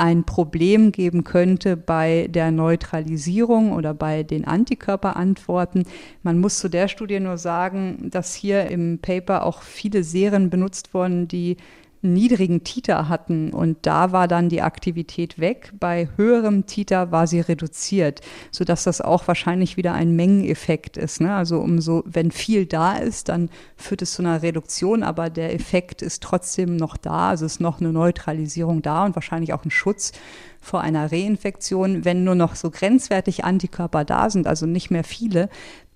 ein 0.00 0.24
Problem 0.24 0.92
geben 0.92 1.24
könnte 1.24 1.76
bei 1.76 2.26
der 2.30 2.50
Neutralisierung 2.50 3.72
oder 3.72 3.92
bei 3.92 4.22
den 4.22 4.46
Antikörperantworten. 4.46 5.84
Man 6.22 6.38
muss 6.38 6.58
zu 6.58 6.70
der 6.70 6.88
Studie 6.88 7.20
nur 7.20 7.36
sagen, 7.36 8.08
dass 8.10 8.34
hier 8.34 8.70
im 8.70 8.98
Paper 8.98 9.44
auch 9.44 9.60
viele 9.60 10.02
Serien 10.02 10.48
benutzt 10.48 10.94
wurden, 10.94 11.28
die 11.28 11.58
niedrigen 12.02 12.64
Titer 12.64 13.08
hatten 13.08 13.52
und 13.52 13.78
da 13.82 14.12
war 14.12 14.26
dann 14.26 14.48
die 14.48 14.62
Aktivität 14.62 15.38
weg. 15.38 15.72
Bei 15.78 16.08
höherem 16.16 16.66
Titer 16.66 17.12
war 17.12 17.26
sie 17.26 17.40
reduziert, 17.40 18.22
sodass 18.50 18.84
das 18.84 19.00
auch 19.00 19.28
wahrscheinlich 19.28 19.76
wieder 19.76 19.92
ein 19.92 20.16
Mengeneffekt 20.16 20.96
ist. 20.96 21.20
Ne? 21.20 21.34
Also 21.34 21.58
umso, 21.58 22.02
wenn 22.06 22.30
viel 22.30 22.64
da 22.64 22.96
ist, 22.96 23.28
dann 23.28 23.50
führt 23.76 24.02
es 24.02 24.12
zu 24.12 24.22
einer 24.22 24.42
Reduktion, 24.42 25.02
aber 25.02 25.28
der 25.28 25.54
Effekt 25.54 26.00
ist 26.00 26.22
trotzdem 26.22 26.76
noch 26.76 26.96
da. 26.96 27.28
Also 27.30 27.44
ist 27.44 27.60
noch 27.60 27.80
eine 27.80 27.92
Neutralisierung 27.92 28.80
da 28.80 29.04
und 29.04 29.14
wahrscheinlich 29.14 29.52
auch 29.52 29.64
ein 29.64 29.70
Schutz 29.70 30.12
vor 30.60 30.80
einer 30.80 31.10
Reinfektion, 31.10 32.04
wenn 32.04 32.24
nur 32.24 32.34
noch 32.34 32.54
so 32.54 32.70
grenzwertig 32.70 33.44
Antikörper 33.44 34.04
da 34.04 34.28
sind, 34.28 34.46
also 34.46 34.66
nicht 34.66 34.90
mehr 34.90 35.04
viele, 35.04 35.48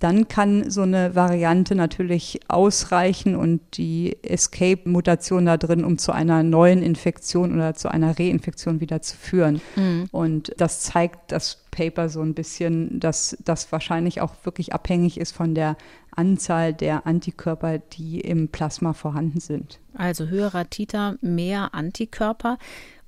dann 0.04 0.28
kann 0.28 0.70
so 0.70 0.82
eine 0.82 1.14
Variante 1.14 1.74
natürlich 1.74 2.40
ausreichen 2.48 3.36
und 3.36 3.62
die 3.78 4.18
Escape-Mutation 4.22 5.46
da 5.46 5.56
drin, 5.56 5.82
um 5.82 5.96
zu 5.96 6.12
einer 6.12 6.42
neuen 6.42 6.82
Infektion 6.82 7.54
oder 7.54 7.72
zu 7.72 7.88
einer 7.90 8.18
Reinfektion 8.18 8.80
wieder 8.80 9.00
zu 9.00 9.16
führen. 9.16 9.62
Mhm. 9.76 10.10
Und 10.12 10.52
das 10.58 10.80
zeigt 10.80 11.32
das 11.32 11.64
Paper 11.70 12.10
so 12.10 12.20
ein 12.20 12.34
bisschen, 12.34 13.00
dass 13.00 13.34
das 13.46 13.72
wahrscheinlich 13.72 14.20
auch 14.20 14.34
wirklich 14.44 14.74
abhängig 14.74 15.18
ist 15.18 15.32
von 15.32 15.54
der 15.54 15.74
Anzahl 16.14 16.74
der 16.74 17.06
Antikörper, 17.06 17.78
die 17.78 18.20
im 18.20 18.48
Plasma 18.48 18.92
vorhanden 18.92 19.40
sind. 19.40 19.80
Also 19.94 20.26
höherer 20.26 20.68
Titer, 20.68 21.16
mehr 21.22 21.74
Antikörper. 21.74 22.58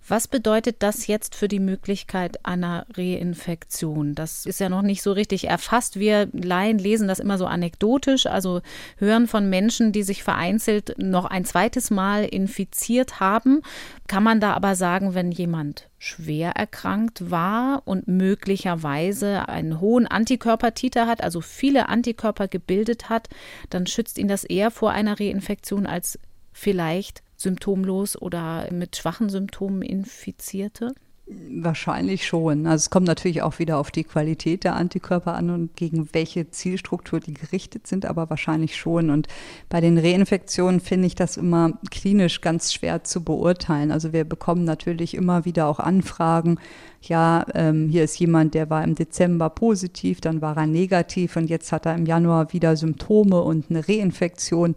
Was 0.08 0.28
bedeutet 0.28 0.84
das 0.84 1.08
jetzt 1.08 1.34
für 1.34 1.48
die 1.48 1.58
Möglichkeit 1.58 2.46
einer 2.46 2.86
Reinfektion? 2.96 4.14
Das 4.14 4.46
ist 4.46 4.60
ja 4.60 4.68
noch 4.68 4.82
nicht 4.82 5.02
so 5.02 5.10
richtig 5.10 5.48
erfasst. 5.48 5.98
Wir 5.98 6.28
Laien 6.32 6.78
lesen 6.78 7.08
das 7.08 7.18
immer 7.18 7.38
so 7.38 7.46
anekdotisch, 7.46 8.26
also 8.26 8.60
hören 8.98 9.26
von 9.26 9.50
Menschen, 9.50 9.90
die 9.90 10.04
sich 10.04 10.22
vereinzelt 10.22 10.94
noch 10.98 11.24
ein 11.24 11.44
zweites 11.44 11.90
Mal 11.90 12.24
infiziert 12.24 13.18
haben. 13.18 13.62
Kann 14.06 14.22
man 14.22 14.38
da 14.38 14.52
aber 14.52 14.76
sagen, 14.76 15.14
wenn 15.14 15.32
jemand 15.32 15.88
schwer 15.98 16.52
erkrankt 16.52 17.32
war 17.32 17.82
und 17.84 18.06
möglicherweise 18.06 19.48
einen 19.48 19.80
hohen 19.80 20.06
Antikörpertiter 20.06 21.08
hat, 21.08 21.20
also 21.20 21.40
viele 21.40 21.88
Antikörper 21.88 22.46
gebildet 22.46 23.08
hat, 23.08 23.28
dann 23.70 23.88
schützt 23.88 24.18
ihn 24.18 24.28
das 24.28 24.44
eher 24.44 24.70
vor 24.70 24.92
einer 24.92 25.18
Reinfektion 25.18 25.84
als 25.84 26.20
vielleicht 26.52 27.25
symptomlos 27.46 28.20
oder 28.20 28.68
mit 28.72 28.96
schwachen 28.96 29.28
Symptomen 29.28 29.82
Infizierte? 29.82 30.94
Wahrscheinlich 31.28 32.24
schon. 32.24 32.68
Also 32.68 32.84
es 32.84 32.90
kommt 32.90 33.08
natürlich 33.08 33.42
auch 33.42 33.58
wieder 33.58 33.78
auf 33.78 33.90
die 33.90 34.04
Qualität 34.04 34.62
der 34.62 34.76
Antikörper 34.76 35.34
an 35.34 35.50
und 35.50 35.74
gegen 35.74 36.08
welche 36.12 36.50
Zielstruktur 36.50 37.18
die 37.18 37.34
gerichtet 37.34 37.88
sind, 37.88 38.06
aber 38.06 38.30
wahrscheinlich 38.30 38.76
schon. 38.76 39.10
Und 39.10 39.26
bei 39.68 39.80
den 39.80 39.98
Reinfektionen 39.98 40.78
finde 40.80 41.08
ich 41.08 41.16
das 41.16 41.36
immer 41.36 41.72
klinisch 41.90 42.42
ganz 42.42 42.72
schwer 42.72 43.02
zu 43.02 43.24
beurteilen. 43.24 43.90
Also 43.90 44.12
wir 44.12 44.22
bekommen 44.22 44.62
natürlich 44.62 45.14
immer 45.14 45.44
wieder 45.44 45.66
auch 45.66 45.80
Anfragen, 45.80 46.60
ja, 47.08 47.44
ähm, 47.54 47.88
hier 47.88 48.04
ist 48.04 48.18
jemand, 48.18 48.54
der 48.54 48.70
war 48.70 48.84
im 48.84 48.94
Dezember 48.94 49.50
positiv, 49.50 50.20
dann 50.20 50.40
war 50.40 50.56
er 50.56 50.66
negativ 50.66 51.36
und 51.36 51.48
jetzt 51.48 51.72
hat 51.72 51.86
er 51.86 51.94
im 51.94 52.06
Januar 52.06 52.52
wieder 52.52 52.76
Symptome 52.76 53.40
und 53.40 53.70
eine 53.70 53.86
Reinfektion. 53.88 54.74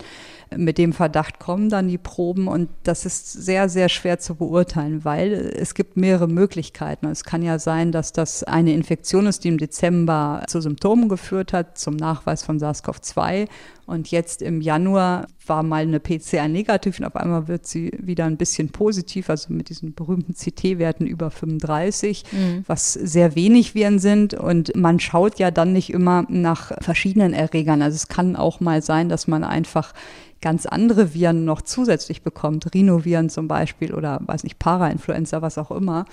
Mit 0.55 0.79
dem 0.79 0.93
Verdacht 0.93 1.37
kommen 1.37 1.69
dann 1.69 1.87
die 1.87 1.99
Proben 1.99 2.47
und 2.47 2.69
das 2.83 3.05
ist 3.05 3.31
sehr, 3.31 3.69
sehr 3.69 3.87
schwer 3.87 4.17
zu 4.17 4.35
beurteilen, 4.35 5.05
weil 5.05 5.33
es 5.33 5.75
gibt 5.75 5.95
mehrere 5.95 6.27
Möglichkeiten. 6.27 7.05
Es 7.05 7.23
kann 7.23 7.43
ja 7.43 7.59
sein, 7.59 7.91
dass 7.91 8.13
das 8.13 8.43
eine 8.43 8.73
Infektion 8.73 9.27
ist, 9.27 9.43
die 9.43 9.49
im 9.49 9.59
Dezember 9.59 10.43
zu 10.47 10.59
Symptomen 10.59 11.07
geführt 11.07 11.53
hat, 11.53 11.77
zum 11.77 11.95
Nachweis 11.95 12.43
von 12.43 12.59
SARS-CoV-2 12.59 13.47
und 13.85 14.11
jetzt 14.11 14.41
im 14.41 14.61
Januar 14.61 15.27
war 15.49 15.63
mal 15.63 15.81
eine 15.81 15.99
PCR 15.99 16.47
negativ 16.47 16.99
und 16.99 17.05
auf 17.05 17.15
einmal 17.15 17.47
wird 17.47 17.67
sie 17.67 17.91
wieder 17.99 18.25
ein 18.25 18.37
bisschen 18.37 18.69
positiv, 18.69 19.29
also 19.29 19.51
mit 19.51 19.69
diesen 19.69 19.93
berühmten 19.93 20.33
CT-Werten 20.33 21.07
über 21.07 21.31
35, 21.31 22.23
mhm. 22.31 22.63
was 22.67 22.93
sehr 22.93 23.35
wenig 23.35 23.75
Viren 23.75 23.99
sind. 23.99 24.33
Und 24.33 24.75
man 24.75 24.99
schaut 24.99 25.39
ja 25.39 25.51
dann 25.51 25.73
nicht 25.73 25.91
immer 25.91 26.25
nach 26.29 26.71
verschiedenen 26.81 27.33
Erregern. 27.33 27.81
Also 27.81 27.95
es 27.95 28.07
kann 28.07 28.35
auch 28.35 28.59
mal 28.59 28.81
sein, 28.81 29.09
dass 29.09 29.27
man 29.27 29.43
einfach 29.43 29.93
ganz 30.41 30.65
andere 30.65 31.13
Viren 31.13 31.45
noch 31.45 31.61
zusätzlich 31.61 32.21
bekommt, 32.21 32.73
Rhinoviren 32.73 33.29
zum 33.29 33.47
Beispiel 33.47 33.93
oder 33.93 34.21
weiß 34.25 34.43
nicht, 34.43 34.59
Parainfluenza, 34.59 35.41
was 35.41 35.57
auch 35.57 35.71
immer. 35.71 36.05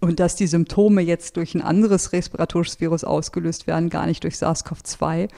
Und 0.00 0.20
dass 0.20 0.36
die 0.36 0.46
Symptome 0.46 1.00
jetzt 1.00 1.36
durch 1.36 1.54
ein 1.54 1.62
anderes 1.62 2.12
respiratorisches 2.12 2.80
Virus 2.80 3.04
ausgelöst 3.04 3.66
werden, 3.66 3.90
gar 3.90 4.06
nicht 4.06 4.22
durch 4.22 4.34
SARS-CoV-2. 4.36 5.28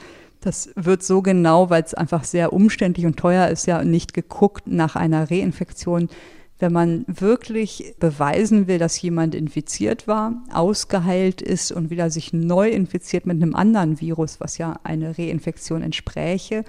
Das 0.41 0.71
wird 0.75 1.03
so 1.03 1.21
genau, 1.21 1.69
weil 1.69 1.83
es 1.83 1.93
einfach 1.93 2.23
sehr 2.23 2.51
umständlich 2.51 3.05
und 3.05 3.17
teuer 3.17 3.47
ist, 3.47 3.67
ja 3.67 3.83
nicht 3.83 4.13
geguckt 4.13 4.67
nach 4.67 4.95
einer 4.95 5.29
Reinfektion. 5.29 6.09
Wenn 6.57 6.73
man 6.73 7.05
wirklich 7.07 7.95
beweisen 7.99 8.67
will, 8.67 8.77
dass 8.77 9.01
jemand 9.01 9.33
infiziert 9.33 10.07
war, 10.07 10.43
ausgeheilt 10.51 11.41
ist 11.41 11.71
und 11.71 11.89
wieder 11.89 12.09
sich 12.09 12.33
neu 12.33 12.69
infiziert 12.69 13.25
mit 13.25 13.41
einem 13.41 13.55
anderen 13.55 14.01
Virus, 14.01 14.39
was 14.39 14.57
ja 14.57 14.79
eine 14.83 15.17
Reinfektion 15.17 15.83
entspräche, 15.83 16.65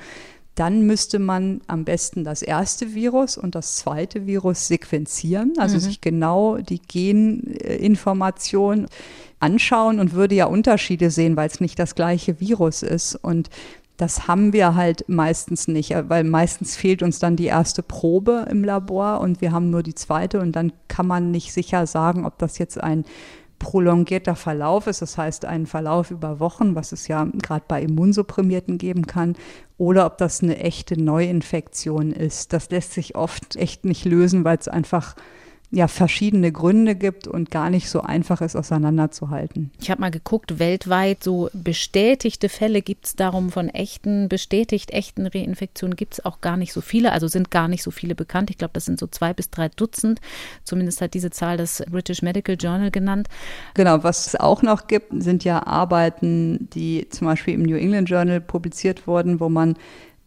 dann 0.54 0.86
müsste 0.86 1.18
man 1.18 1.62
am 1.66 1.84
besten 1.84 2.24
das 2.24 2.42
erste 2.42 2.94
Virus 2.94 3.38
und 3.38 3.54
das 3.54 3.76
zweite 3.76 4.26
Virus 4.26 4.68
sequenzieren, 4.68 5.54
also 5.56 5.76
mhm. 5.76 5.80
sich 5.80 6.02
genau 6.02 6.58
die 6.58 6.80
Geninformation 6.80 8.86
anschauen 9.42 9.98
und 9.98 10.14
würde 10.14 10.34
ja 10.34 10.46
Unterschiede 10.46 11.10
sehen, 11.10 11.36
weil 11.36 11.48
es 11.48 11.60
nicht 11.60 11.78
das 11.78 11.94
gleiche 11.94 12.40
Virus 12.40 12.82
ist. 12.82 13.14
Und 13.16 13.50
das 13.96 14.26
haben 14.26 14.52
wir 14.52 14.74
halt 14.74 15.04
meistens 15.08 15.68
nicht, 15.68 15.94
weil 16.08 16.24
meistens 16.24 16.76
fehlt 16.76 17.02
uns 17.02 17.18
dann 17.18 17.36
die 17.36 17.46
erste 17.46 17.82
Probe 17.82 18.46
im 18.50 18.64
Labor 18.64 19.20
und 19.20 19.40
wir 19.40 19.52
haben 19.52 19.70
nur 19.70 19.82
die 19.82 19.94
zweite 19.94 20.40
und 20.40 20.52
dann 20.56 20.72
kann 20.88 21.06
man 21.06 21.30
nicht 21.30 21.52
sicher 21.52 21.86
sagen, 21.86 22.24
ob 22.24 22.38
das 22.38 22.58
jetzt 22.58 22.82
ein 22.82 23.04
prolongierter 23.62 24.34
Verlauf 24.34 24.88
ist, 24.88 25.02
das 25.02 25.16
heißt 25.16 25.44
ein 25.44 25.66
Verlauf 25.66 26.10
über 26.10 26.40
Wochen, 26.40 26.74
was 26.74 26.90
es 26.90 27.06
ja 27.06 27.28
gerade 27.40 27.64
bei 27.68 27.80
Immunsupprimierten 27.80 28.76
geben 28.76 29.06
kann, 29.06 29.36
oder 29.78 30.04
ob 30.06 30.18
das 30.18 30.42
eine 30.42 30.58
echte 30.58 31.00
Neuinfektion 31.00 32.10
ist. 32.10 32.52
Das 32.52 32.70
lässt 32.70 32.92
sich 32.92 33.14
oft 33.14 33.54
echt 33.54 33.84
nicht 33.84 34.04
lösen, 34.04 34.42
weil 34.42 34.58
es 34.58 34.66
einfach 34.66 35.14
ja 35.72 35.88
verschiedene 35.88 36.52
Gründe 36.52 36.94
gibt 36.94 37.26
und 37.26 37.50
gar 37.50 37.70
nicht 37.70 37.88
so 37.88 38.02
einfach 38.02 38.42
ist, 38.42 38.56
auseinanderzuhalten. 38.56 39.70
Ich 39.80 39.90
habe 39.90 40.02
mal 40.02 40.10
geguckt, 40.10 40.58
weltweit 40.58 41.24
so 41.24 41.48
bestätigte 41.54 42.50
Fälle 42.50 42.82
gibt 42.82 43.06
es 43.06 43.16
darum 43.16 43.50
von 43.50 43.68
echten, 43.70 44.28
bestätigt 44.28 44.90
echten 44.90 45.26
Reinfektionen 45.26 45.96
gibt 45.96 46.14
es 46.14 46.24
auch 46.26 46.42
gar 46.42 46.58
nicht 46.58 46.74
so 46.74 46.82
viele, 46.82 47.12
also 47.12 47.26
sind 47.26 47.50
gar 47.50 47.68
nicht 47.68 47.82
so 47.82 47.90
viele 47.90 48.14
bekannt. 48.14 48.50
Ich 48.50 48.58
glaube, 48.58 48.74
das 48.74 48.84
sind 48.84 49.00
so 49.00 49.06
zwei 49.06 49.32
bis 49.32 49.50
drei 49.50 49.70
Dutzend. 49.70 50.20
Zumindest 50.62 51.00
hat 51.00 51.14
diese 51.14 51.30
Zahl 51.30 51.56
das 51.56 51.82
British 51.90 52.20
Medical 52.20 52.56
Journal 52.60 52.90
genannt. 52.90 53.28
Genau, 53.72 54.04
was 54.04 54.26
es 54.26 54.36
auch 54.36 54.60
noch 54.60 54.88
gibt, 54.88 55.10
sind 55.22 55.42
ja 55.42 55.66
Arbeiten, 55.66 56.68
die 56.74 57.08
zum 57.08 57.28
Beispiel 57.28 57.54
im 57.54 57.62
New 57.62 57.76
England 57.76 58.10
Journal 58.10 58.42
publiziert 58.42 59.06
wurden, 59.06 59.40
wo 59.40 59.48
man 59.48 59.76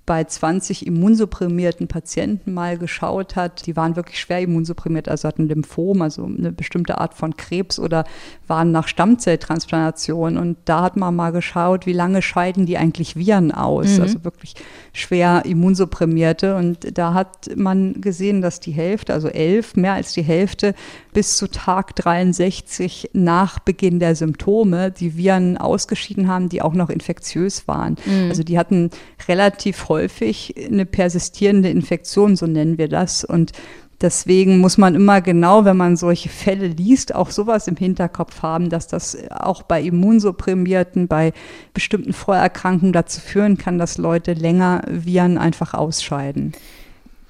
bei 0.06 0.24
20 0.24 0.86
immunsupprimierten 0.86 1.88
Patienten 1.88 2.53
mal 2.53 2.78
geschaut 2.78 3.36
hat. 3.36 3.66
Die 3.66 3.76
waren 3.76 3.95
wirklich 3.95 4.20
schwer 4.20 4.41
immunsupprimiert, 4.41 5.10
also 5.10 5.28
hatten 5.28 5.47
Lymphom, 5.47 6.01
also 6.01 6.26
eine 6.26 6.51
bestimmte 6.51 6.99
Art 6.99 7.14
von 7.14 7.36
Krebs 7.36 7.80
oder 7.80 8.06
waren 8.48 8.72
nach 8.72 8.88
Stammzelltransplantation. 8.88 10.38
Und 10.38 10.58
da 10.66 10.82
hat 10.82 10.98
man 10.98 11.16
mal 11.16 11.32
geschaut, 11.32 11.86
wie 11.86 11.93
lange 11.93 12.22
scheiden 12.22 12.66
die 12.66 12.78
eigentlich 12.78 13.16
Viren 13.16 13.52
aus, 13.52 13.98
mhm. 13.98 14.02
also 14.02 14.24
wirklich 14.24 14.56
schwer 14.93 15.43
immunsupprimierte. 15.46 16.56
Und 16.56 16.98
da 16.98 17.14
hat 17.14 17.50
man 17.56 18.02
gesehen, 18.02 18.41
dass 18.41 18.60
die 18.60 18.72
Hälfte, 18.72 19.14
also 19.14 19.28
elf, 19.28 19.76
mehr 19.76 19.93
als 19.93 20.14
die 20.14 20.24
Hälfte, 20.24 20.74
bis 21.14 21.38
zu 21.38 21.48
Tag 21.48 21.96
63 21.96 23.12
nach 23.14 23.60
Beginn 23.60 24.00
der 24.00 24.16
Symptome 24.16 24.91
die 24.91 25.18
Viren 25.18 25.58
ausgeschieden 25.58 26.28
haben, 26.28 26.50
die 26.50 26.62
auch 26.62 26.74
noch 26.74 26.89
infektiös 26.89 27.68
waren. 27.68 27.96
Mhm. 28.06 28.30
Also 28.30 28.43
die 28.43 28.58
hatten 28.58 28.89
relativ 29.28 29.89
häufig 29.89 30.56
eine 30.58 30.86
persistierende 30.86 31.70
Infektion, 31.70 32.36
so 32.36 32.48
nennen 32.48 32.78
wir 32.78 32.89
das. 32.89 33.24
Und 33.24 33.54
Deswegen 34.02 34.60
muss 34.60 34.78
man 34.78 34.93
immer 34.93 35.22
genau, 35.22 35.64
wenn 35.64 35.78
man 35.78 35.96
solche 35.96 36.30
Fälle 36.30 36.68
liest, 36.68 37.16
auch 37.16 37.30
sowas 37.30 37.68
im 37.68 37.78
Hinterkopf 37.78 38.41
haben, 38.41 38.70
dass 38.70 38.88
das 38.88 39.18
auch 39.30 39.64
bei 39.64 39.82
Immunsupprimierten, 39.82 41.08
bei 41.08 41.32
bestimmten 41.74 42.12
Vorerkrankungen 42.12 42.93
dazu 42.93 43.22
führen 43.22 43.58
kann, 43.58 43.78
dass 43.78 43.98
Leute 43.98 44.34
länger 44.34 44.82
Viren 44.88 45.38
einfach 45.38 45.74
ausscheiden. 45.74 46.54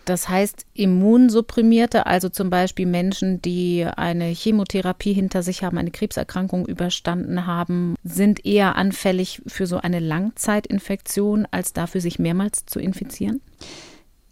Das 0.05 0.29
heißt, 0.29 0.67
Immunsupprimierte, 0.75 2.05
also 2.05 2.29
zum 2.29 2.51
Beispiel 2.51 2.85
Menschen, 2.85 3.41
die 3.41 3.85
eine 3.95 4.25
Chemotherapie 4.25 5.13
hinter 5.13 5.41
sich 5.41 5.63
haben, 5.63 5.79
eine 5.79 5.89
Krebserkrankung 5.89 6.67
überstanden 6.67 7.47
haben, 7.47 7.95
sind 8.03 8.45
eher 8.45 8.75
anfällig 8.75 9.41
für 9.47 9.65
so 9.65 9.77
eine 9.77 9.99
Langzeitinfektion, 9.99 11.47
als 11.49 11.73
dafür 11.73 12.01
sich 12.01 12.19
mehrmals 12.19 12.67
zu 12.67 12.79
infizieren? 12.79 13.41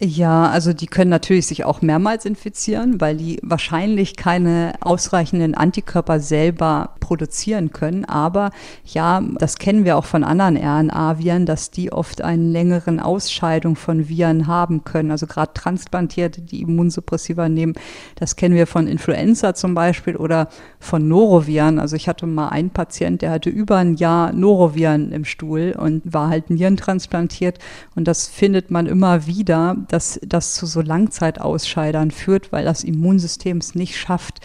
Ja, 0.06 0.50
also 0.50 0.74
die 0.74 0.86
können 0.86 1.08
natürlich 1.08 1.46
sich 1.46 1.64
auch 1.64 1.80
mehrmals 1.80 2.26
infizieren, 2.26 3.00
weil 3.00 3.16
die 3.16 3.38
wahrscheinlich 3.42 4.16
keine 4.16 4.74
ausreichenden 4.80 5.54
Antikörper 5.54 6.20
selber 6.20 6.90
produzieren 7.00 7.70
können. 7.72 8.04
Aber 8.04 8.50
ja, 8.84 9.22
das 9.38 9.56
kennen 9.56 9.86
wir 9.86 9.96
auch 9.96 10.04
von 10.04 10.22
anderen 10.22 10.58
RNA-Viren, 10.58 11.46
dass 11.46 11.70
die 11.70 11.90
oft 11.90 12.20
einen 12.20 12.52
längeren 12.52 13.00
Ausscheidung 13.00 13.76
von 13.76 14.06
Viren 14.06 14.46
haben 14.46 14.84
können. 14.84 15.10
Also 15.10 15.26
gerade 15.26 15.54
Transplantierte, 15.54 16.42
die 16.42 16.60
Immunsuppressiva 16.60 17.48
nehmen, 17.48 17.72
das 18.16 18.36
kennen 18.36 18.54
wir 18.54 18.66
von 18.66 18.86
Influenza 18.86 19.54
zum 19.54 19.74
Beispiel 19.74 20.16
oder 20.16 20.48
von 20.80 21.08
Noroviren. 21.08 21.78
Also 21.78 21.96
ich 21.96 22.08
hatte 22.08 22.26
mal 22.26 22.48
einen 22.50 22.70
Patient, 22.70 23.22
der 23.22 23.30
hatte 23.30 23.48
über 23.48 23.78
ein 23.78 23.94
Jahr 23.94 24.34
Noroviren 24.34 25.12
im 25.12 25.24
Stuhl 25.24 25.74
und 25.78 26.02
war 26.04 26.28
halt 26.28 26.50
nierentransplantiert. 26.50 27.58
Und 27.94 28.06
das 28.06 28.28
findet 28.28 28.70
man 28.70 28.84
immer 28.84 29.26
wieder 29.26 29.76
dass 29.94 30.18
das 30.26 30.54
zu 30.54 30.66
so 30.66 30.80
Langzeitausscheidern 30.80 32.10
führt, 32.10 32.50
weil 32.50 32.64
das 32.64 32.82
Immunsystem 32.82 33.58
es 33.58 33.76
nicht 33.76 33.96
schafft, 33.96 34.40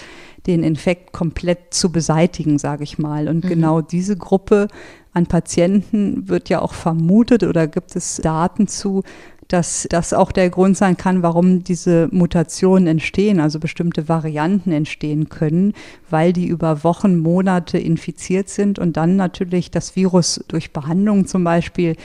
den 0.46 0.62
Infekt 0.62 1.12
komplett 1.12 1.74
zu 1.74 1.92
beseitigen, 1.92 2.60
sage 2.60 2.84
ich 2.84 3.00
mal. 3.00 3.28
Und 3.28 3.44
mhm. 3.44 3.50
genau 3.50 3.82
diese 3.82 4.16
Gruppe 4.16 4.68
an 5.12 5.26
Patienten 5.26 6.30
wird 6.30 6.50
ja 6.50 6.62
auch 6.62 6.74
vermutet 6.74 7.44
oder 7.44 7.66
gibt 7.66 7.96
es 7.96 8.18
Daten 8.18 8.68
zu, 8.68 9.02
dass 9.48 9.88
das 9.90 10.14
auch 10.14 10.32
der 10.32 10.52
Grund 10.52 10.78
sein 10.78 10.98
kann, 10.98 11.24
warum 11.24 11.64
diese 11.64 12.10
Mutationen 12.12 12.86
entstehen, 12.86 13.40
also 13.40 13.60
bestimmte 13.60 14.08
Varianten 14.08 14.72
entstehen 14.72 15.30
können, 15.30 15.74
weil 16.12 16.32
die 16.32 16.46
über 16.46 16.84
Wochen, 16.84 17.18
Monate 17.18 17.80
infiziert 17.80 18.50
sind 18.50 18.78
und 18.78 18.98
dann 18.98 19.16
natürlich 19.16 19.72
das 19.72 19.96
Virus 19.96 20.46
durch 20.48 20.72
Behandlung 20.72 21.26
zum 21.26 21.44
Beispiel 21.44 21.96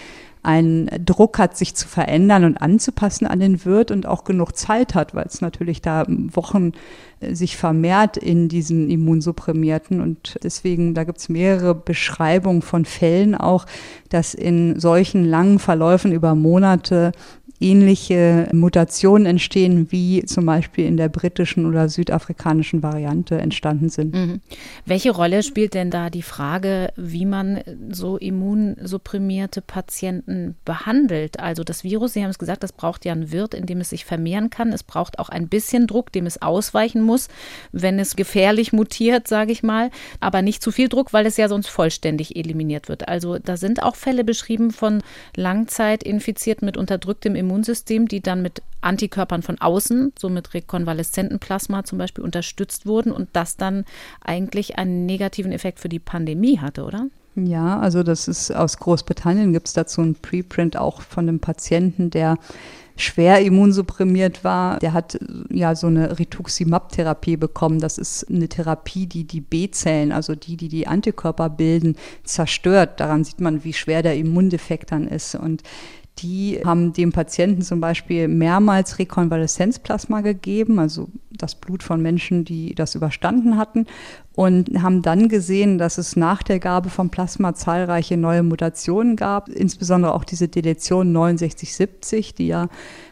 einen 0.45 0.91
Druck 1.05 1.39
hat, 1.39 1.57
sich 1.57 1.75
zu 1.75 1.89
verändern 1.89 2.45
und 2.45 2.59
anzupassen 2.59 3.27
an 3.27 3.41
den 3.41 3.65
Wirt 3.65 3.91
und 3.91 4.07
auch 4.07 4.25
genug 4.25 4.57
Zeit 4.57 4.95
hat, 4.95 5.15
weil 5.15 5.25
es 5.27 5.41
natürlich 5.41 5.81
da 5.81 6.05
Wochen 6.07 6.73
äh, 7.21 7.35
sich 7.35 7.57
vermehrt 7.57 8.17
in 8.17 8.49
diesen 8.49 8.91
Immunsupprimierten. 8.91 10.01
Und 10.01 10.39
deswegen, 10.43 10.95
da 10.95 11.05
gibt 11.05 11.19
es 11.19 11.29
mehrere 11.29 11.75
Beschreibungen 11.75 12.63
von 12.63 12.85
Fällen 12.85 13.35
auch, 13.35 13.67
dass 14.11 14.35
in 14.35 14.79
solchen 14.79 15.25
langen 15.25 15.59
Verläufen 15.59 16.13
über 16.13 16.35
Monate 16.35 17.13
ähnliche 17.61 18.49
Mutationen 18.53 19.27
entstehen, 19.27 19.91
wie 19.91 20.25
zum 20.25 20.47
Beispiel 20.47 20.87
in 20.87 20.97
der 20.97 21.09
britischen 21.09 21.67
oder 21.67 21.89
südafrikanischen 21.89 22.83
Variante 22.83 23.39
entstanden 23.39 23.89
sind. 23.89 24.15
Mhm. 24.15 24.41
Welche 24.87 25.13
Rolle 25.13 25.43
spielt 25.43 25.75
denn 25.75 25.91
da 25.91 26.11
die 26.11 26.23
Frage, 26.23 26.93
wie 26.97 27.27
man 27.27 27.61
so 27.91 28.17
immunsupprimierte 28.17 29.61
Patienten 29.63 30.57
behandelt? 30.65 31.39
Also 31.39 31.63
das 31.65 31.85
Virus, 31.85 32.13
Sie 32.13 32.23
haben 32.23 32.31
es 32.31 32.39
gesagt, 32.39 32.63
das 32.63 32.73
braucht 32.73 33.05
ja 33.05 33.13
einen 33.13 33.31
Wirt, 33.31 33.55
in 33.55 33.67
dem 33.67 33.81
es 33.81 33.91
sich 33.91 34.05
vermehren 34.05 34.51
kann. 34.51 34.73
Es 34.73 34.83
braucht 34.83 35.19
auch 35.19 35.29
ein 35.29 35.49
bisschen 35.49 35.87
Druck, 35.87 36.13
dem 36.13 36.27
es 36.27 36.43
ausweichen 36.43 37.03
muss, 37.03 37.29
wenn 37.73 37.99
es 37.99 38.17
gefährlich 38.17 38.73
mutiert, 38.73 39.29
sage 39.29 39.53
ich 39.53 39.63
mal. 39.63 39.91
Aber 40.21 40.43
nicht 40.43 40.63
zu 40.63 40.73
viel 40.73 40.89
Druck, 40.89 41.13
weil 41.13 41.27
es 41.27 41.37
ja 41.37 41.49
sonst 41.49 41.69
vollständig 41.69 42.37
eliminiert 42.37 42.89
wird. 42.89 43.09
Also 43.09 43.39
da 43.39 43.57
sind 43.57 43.83
auch 43.83 43.97
Fälle 43.97 44.25
beschrieben 44.25 44.73
von 44.73 45.03
Langzeitinfizierten 45.37 46.67
mit 46.67 46.77
unterdrücktem 46.77 47.35
Immunsystem. 47.35 47.44
Immunsystem, 47.45 48.09
die 48.09 48.21
dann 48.21 48.43
mit 48.43 48.63
Antikörpern 48.81 49.43
von 49.43 49.61
außen, 49.61 50.13
so 50.19 50.29
mit 50.29 50.55
rekonvaleszenten 50.55 51.39
Plasma 51.39 51.85
zum 51.85 51.99
Beispiel, 51.99 52.25
unterstützt 52.25 52.87
wurden 52.87 53.13
und 53.13 53.29
das 53.33 53.57
dann 53.57 53.85
eigentlich 54.21 54.79
einen 54.79 55.07
negativen 55.07 55.53
Effekt 55.53 55.81
für 55.81 55.89
die 55.89 55.99
Pandemie 55.99 56.59
hatte, 56.59 56.85
oder? 56.85 57.07
Ja, 57.37 57.81
also 57.81 58.03
das 58.03 58.29
ist 58.29 58.55
aus 58.55 58.79
Großbritannien 58.79 59.53
gibt 59.53 59.67
es 59.67 59.73
dazu 59.73 60.01
ein 60.03 60.15
Preprint 60.15 60.77
auch 60.77 61.03
von 61.03 61.29
einem 61.29 61.41
Patienten, 61.41 62.11
der 62.11 62.39
schwer 62.97 63.41
immunsupprimiert 63.41 64.45
war, 64.45 64.79
der 64.79 64.93
hat 64.93 65.19
ja 65.51 65.75
so 65.75 65.89
eine 65.89 66.17
Rituximab-Therapie 66.19 67.37
bekommen. 67.37 67.81
Das 67.81 67.99
ist 67.99 68.31
eine 68.31 68.49
Therapie, 68.49 69.07
die 69.07 69.25
die 69.25 69.41
B-Zellen, 69.41 70.13
also 70.13 70.35
die, 70.35 70.57
die 70.57 70.69
die 70.69 70.87
Antikörper 70.87 71.51
bilden, 71.51 71.97
zerstört. 72.23 73.01
Daran 73.01 73.25
sieht 73.25 73.41
man, 73.41 73.65
wie 73.65 73.73
schwer 73.73 74.03
der 74.03 74.17
Immundefekt 74.17 74.93
dann 74.93 75.09
ist. 75.09 75.35
Und 75.35 75.65
die 76.19 76.61
haben 76.65 76.93
dem 76.93 77.13
Patienten 77.13 77.63
zum 77.63 77.81
Beispiel 77.81 78.29
mehrmals 78.29 78.99
Rekonvaleszenzplasma 78.99 80.21
gegeben, 80.21 80.79
also 80.79 81.09
das 81.33 81.57
Blut 81.57 81.83
von 81.83 82.01
Menschen, 82.01 82.45
die 82.45 82.75
das 82.75 82.95
überstanden 82.95 83.59
hatten, 83.59 83.87
und 84.37 84.81
haben 84.81 85.03
dann 85.03 85.29
gesehen, 85.29 85.79
dass 85.79 85.99
es 85.99 86.15
nach 86.15 86.43
der 86.43 86.61
Gabe 86.61 86.89
von 86.89 87.11
Plasma 87.11 87.55
zahlreiche 87.55 88.17
neue 88.17 88.45
Mutationen 88.45 89.17
gab, 89.17 89.49
insbesondere 89.49 90.15
auch 90.15 90.25
diese 90.25 90.49
Deletion 90.49 91.13
6970, 91.13 92.35
die 92.35 92.47
ja 92.47 92.69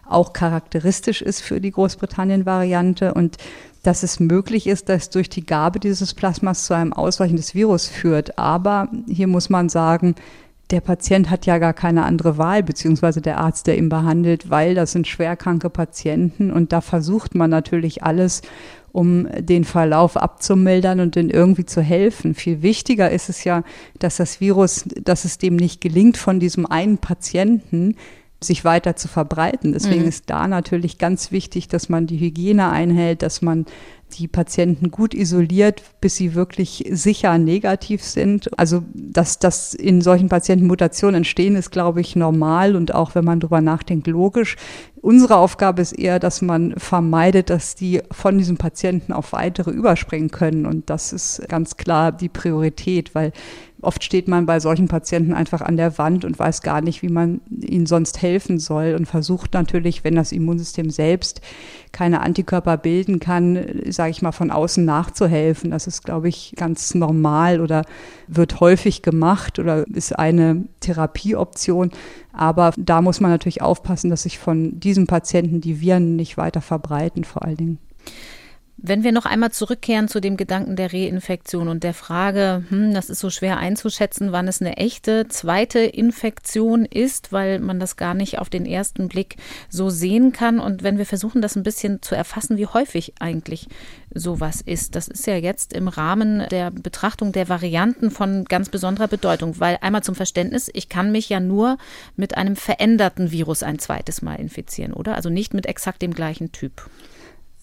auch 0.07 0.33
charakteristisch 0.33 1.23
ist 1.23 1.41
für 1.41 1.61
die 1.61 1.73
Großbritannien-Variante 1.73 3.15
und 3.15 3.37
dass 3.83 4.05
es 4.05 4.21
möglich 4.21 4.69
ist, 4.69 4.89
dass 4.89 5.11
durch 5.11 5.29
die 5.29 5.45
Gabe 5.45 5.81
dieses 5.81 6.15
Plasmas 6.15 6.67
zu 6.67 6.75
einem 6.75 6.93
Ausweichen 6.93 7.37
des 7.37 7.55
Virus 7.55 7.89
führt. 7.89 8.39
Aber 8.39 8.89
hier 9.09 9.27
muss 9.27 9.51
man 9.51 9.69
sagen, 9.69 10.15
der 10.71 10.81
Patient 10.81 11.29
hat 11.29 11.45
ja 11.47 11.59
gar 11.59 11.75
keine 11.75 12.05
andere 12.05 12.39
Wahl, 12.39 12.63
beziehungsweise 12.63 13.21
der 13.21 13.39
Arzt, 13.39 13.67
der 13.67 13.77
ihn 13.77 13.89
behandelt, 13.89 14.49
weil 14.49 14.75
das 14.75 14.93
sind 14.93 15.07
schwerkranke 15.07 15.69
Patienten 15.69 16.51
und 16.51 16.73
da 16.73 16.81
versucht 16.81 17.35
man 17.35 17.51
natürlich 17.51 18.03
alles, 18.03 18.43
um 18.93 19.27
den 19.39 19.65
Verlauf 19.65 20.17
abzumildern 20.17 21.01
und 21.01 21.17
den 21.17 21.31
irgendwie 21.31 21.65
zu 21.65 21.81
helfen. 21.81 22.35
Viel 22.35 22.63
wichtiger 22.63 23.11
ist 23.11 23.29
es 23.29 23.45
ja, 23.45 23.65
dass 23.99 24.17
das 24.17 24.41
Virus, 24.41 24.85
dass 25.03 25.25
es 25.25 25.39
dem 25.39 25.57
nicht 25.57 25.81
gelingt, 25.81 26.17
von 26.17 26.41
diesem 26.41 26.67
einen 26.67 26.99
Patienten 26.99 27.97
sich 28.45 28.65
weiter 28.65 28.97
zu 28.97 29.09
verbreiten. 29.09 29.73
Deswegen 29.73 30.03
mhm. 30.03 30.09
ist 30.09 30.29
da 30.29 30.49
natürlich 30.49 30.99
ganz 30.99 31.33
wichtig, 31.33 31.69
dass 31.69 31.89
man 31.89 32.07
die 32.07 32.19
Hygiene 32.19 32.71
einhält, 32.71 33.23
dass 33.23 33.41
man 33.41 33.67
die 34.15 34.29
Patienten 34.29 34.91
gut 34.91 35.15
isoliert, 35.15 35.83
bis 36.01 36.17
sie 36.17 36.35
wirklich 36.35 36.85
sicher 36.91 37.39
negativ 37.39 38.03
sind. 38.05 38.51
Also, 38.59 38.83
dass 38.95 39.39
das 39.39 39.75
in 39.75 40.01
solchen 40.01 40.29
Patienten 40.29 40.67
Mutationen 40.67 41.17
entstehen, 41.17 41.57
ist, 41.57 41.71
glaube 41.71 42.01
ich, 42.01 42.17
normal 42.17 42.77
und 42.77 42.95
auch, 42.95 43.15
wenn 43.15 43.25
man 43.25 43.41
darüber 43.41 43.61
nachdenkt, 43.61 44.07
logisch. 44.07 44.57
Unsere 45.01 45.37
Aufgabe 45.37 45.83
ist 45.83 45.93
eher, 45.93 46.21
dass 46.21 46.43
man 46.43 46.75
vermeidet, 46.77 47.51
dass 47.51 47.75
die 47.75 48.01
von 48.13 48.39
diesem 48.39 48.57
Patienten 48.57 49.13
auf 49.13 49.33
weitere 49.33 49.71
überspringen 49.73 50.31
können. 50.31 50.65
Und 50.65 50.91
das 50.91 51.13
ist 51.13 51.43
ganz 51.49 51.77
klar 51.77 52.13
die 52.13 52.29
Priorität, 52.29 53.15
weil 53.15 53.33
Oft 53.83 54.05
steht 54.05 54.29
man 54.29 54.47
bei 54.47 54.61
solchen 54.61 54.87
Patienten 54.87 55.35
einfach 55.35 55.61
an 55.61 55.77
der 55.77 55.99
Wand 55.99 56.25
und 56.25 56.39
weiß 56.39 56.63
gar 56.63 56.81
nicht, 56.81 57.03
wie 57.03 57.09
man 57.09 57.41
ihnen 57.51 57.87
sonst 57.87 58.23
helfen 58.23 58.61
soll 58.61 58.95
und 58.97 59.07
versucht 59.07 59.55
natürlich, 59.55 60.05
wenn 60.05 60.15
das 60.15 60.31
Immunsystem 60.31 60.89
selbst 60.89 61.41
keine 61.91 62.21
Antikörper 62.21 62.77
bilden 62.77 63.19
kann, 63.19 63.59
sage 63.89 64.13
ich 64.13 64.23
mal, 64.23 64.31
von 64.31 64.53
außen 64.53 64.85
nachzuhelfen. 64.85 65.73
Das 65.73 65.89
ist, 65.89 66.05
glaube 66.05 66.29
ich, 66.29 66.55
ganz 66.57 66.95
normal 66.95 67.61
oder 67.61 67.85
wird 68.29 68.61
häufig 68.61 69.03
gemacht 69.03 69.59
oder 69.59 69.85
ist 69.89 70.17
eine 70.17 70.65
Therapieoption. 70.79 71.91
Aber 72.33 72.73
da 72.79 73.03
muss 73.03 73.21
man 73.21 73.33
natürlich 73.33 73.63
aufpassen, 73.63 74.11
dass 74.11 74.23
sich 74.23 74.39
von 74.39 74.79
diesen 74.79 75.09
Patienten 75.09 75.61
die 75.61 75.81
Viren 75.81 76.15
nicht 76.15 76.37
weiter 76.37 76.61
verbreiten, 76.61 77.25
vor 77.25 77.43
allen 77.43 77.57
Dingen. 77.57 77.79
Wenn 78.85 79.05
wir 79.05 79.13
noch 79.13 79.27
einmal 79.27 79.53
zurückkehren 79.53 80.09
zu 80.09 80.21
dem 80.21 80.37
Gedanken 80.37 80.75
der 80.75 80.93
Reinfektion 80.93 81.69
und 81.69 81.85
der 81.85 81.95
Frage, 81.95 82.65
hm, 82.69 82.93
das 82.93 83.11
ist 83.11 83.21
so 83.21 83.31
schwer 83.31 83.59
einzuschätzen, 83.59 84.33
wann 84.33 84.49
es 84.49 84.61
eine 84.61 84.77
echte 84.77 85.29
zweite 85.29 85.79
Infektion 85.79 86.85
ist, 86.85 87.31
weil 87.31 87.61
man 87.61 87.79
das 87.79 87.95
gar 87.97 88.15
nicht 88.15 88.41
auf 88.41 88.51
den 88.51 88.67
ersten 88.67 89.07
Blick 89.07 89.37
so 89.69 89.89
sehen 89.89 90.33
kann. 90.33 90.59
Und 90.59 90.83
wenn 90.83 90.99
wir 90.99 91.07
versuchen, 91.07 91.41
das 91.41 91.55
ein 91.55 91.63
bisschen 91.63 92.03
zu 92.03 92.17
erfassen, 92.17 92.57
wie 92.57 92.67
häufig 92.67 93.15
eigentlich 93.21 93.69
sowas 94.13 94.61
ist, 94.61 94.97
das 94.97 95.07
ist 95.07 95.29
ja 95.29 95.37
jetzt 95.37 95.75
im 95.75 95.87
Rahmen 95.87 96.49
der 96.51 96.73
Betrachtung 96.73 97.31
der 97.31 97.49
Varianten 97.49 98.11
von 98.11 98.45
ganz 98.47 98.69
besonderer 98.69 99.07
Bedeutung, 99.07 99.61
weil 99.61 99.79
einmal 99.81 100.03
zum 100.03 100.17
Verständnis, 100.17 100.69
ich 100.75 100.89
kann 100.89 101.13
mich 101.13 101.29
ja 101.29 101.39
nur 101.39 101.79
mit 102.17 102.37
einem 102.37 102.57
veränderten 102.57 103.31
Virus 103.31 103.63
ein 103.63 103.79
zweites 103.79 104.23
Mal 104.23 104.41
infizieren, 104.41 104.93
oder? 104.93 105.15
Also 105.15 105.31
nicht 105.31 105.55
mit 105.55 105.67
exakt 105.67 106.03
dem 106.03 106.15
gleichen 106.15 106.51
Typ. 106.51 106.91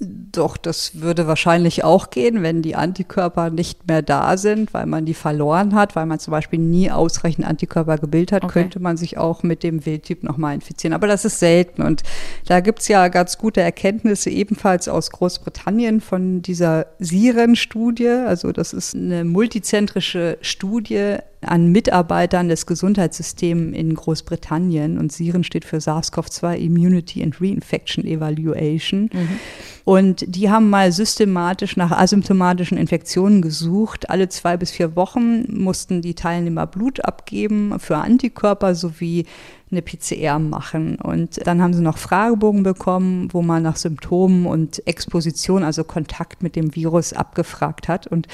Doch, 0.01 0.55
das 0.55 1.01
würde 1.01 1.27
wahrscheinlich 1.27 1.83
auch 1.83 2.09
gehen, 2.09 2.41
wenn 2.41 2.61
die 2.61 2.77
Antikörper 2.77 3.49
nicht 3.49 3.85
mehr 3.85 4.01
da 4.01 4.37
sind, 4.37 4.73
weil 4.73 4.85
man 4.85 5.05
die 5.05 5.13
verloren 5.13 5.75
hat, 5.75 5.93
weil 5.97 6.05
man 6.05 6.19
zum 6.19 6.31
Beispiel 6.31 6.57
nie 6.57 6.89
ausreichend 6.89 7.45
Antikörper 7.45 7.97
gebildet 7.97 8.31
hat, 8.31 8.43
okay. 8.45 8.61
könnte 8.61 8.79
man 8.79 8.95
sich 8.95 9.17
auch 9.17 9.43
mit 9.43 9.61
dem 9.61 9.85
Wildtyp 9.85 10.23
nochmal 10.23 10.55
infizieren. 10.55 10.93
Aber 10.93 11.07
das 11.07 11.25
ist 11.25 11.39
selten. 11.39 11.81
Und 11.81 12.03
da 12.45 12.61
gibt's 12.61 12.87
ja 12.87 13.09
ganz 13.09 13.37
gute 13.37 13.59
Erkenntnisse 13.59 14.29
ebenfalls 14.29 14.87
aus 14.87 15.11
Großbritannien 15.11 15.99
von 15.99 16.41
dieser 16.41 16.85
Siren-Studie. 16.99 18.07
Also 18.07 18.53
das 18.53 18.71
ist 18.71 18.95
eine 18.95 19.25
multizentrische 19.25 20.37
Studie 20.39 21.17
an 21.41 21.71
Mitarbeitern 21.71 22.49
des 22.49 22.65
Gesundheitssystems 22.65 23.75
in 23.75 23.93
Großbritannien. 23.93 24.97
Und 24.97 25.11
SIREN 25.11 25.43
steht 25.43 25.65
für 25.65 25.77
SARS-CoV-2 25.77 26.55
Immunity 26.55 27.23
and 27.23 27.39
Reinfection 27.39 28.05
Evaluation. 28.05 29.09
Mhm. 29.13 29.39
Und 29.85 30.23
die 30.27 30.49
haben 30.49 30.69
mal 30.69 30.91
systematisch 30.91 31.77
nach 31.77 31.91
asymptomatischen 31.91 32.77
Infektionen 32.77 33.41
gesucht. 33.41 34.09
Alle 34.09 34.29
zwei 34.29 34.57
bis 34.57 34.71
vier 34.71 34.95
Wochen 34.95 35.45
mussten 35.51 36.01
die 36.01 36.13
Teilnehmer 36.13 36.67
Blut 36.67 37.03
abgeben 37.05 37.79
für 37.79 37.97
Antikörper 37.97 38.75
sowie 38.75 39.25
eine 39.71 39.81
PCR 39.81 40.39
machen. 40.39 40.97
Und 40.97 41.45
dann 41.45 41.61
haben 41.61 41.73
sie 41.73 41.81
noch 41.81 41.97
Fragebogen 41.97 42.63
bekommen, 42.63 43.29
wo 43.31 43.41
man 43.41 43.63
nach 43.63 43.77
Symptomen 43.77 44.45
und 44.45 44.85
Exposition, 44.87 45.63
also 45.63 45.83
Kontakt 45.83 46.43
mit 46.43 46.55
dem 46.55 46.75
Virus 46.75 47.13
abgefragt 47.13 47.87
hat. 47.87 48.07
Und 48.07 48.27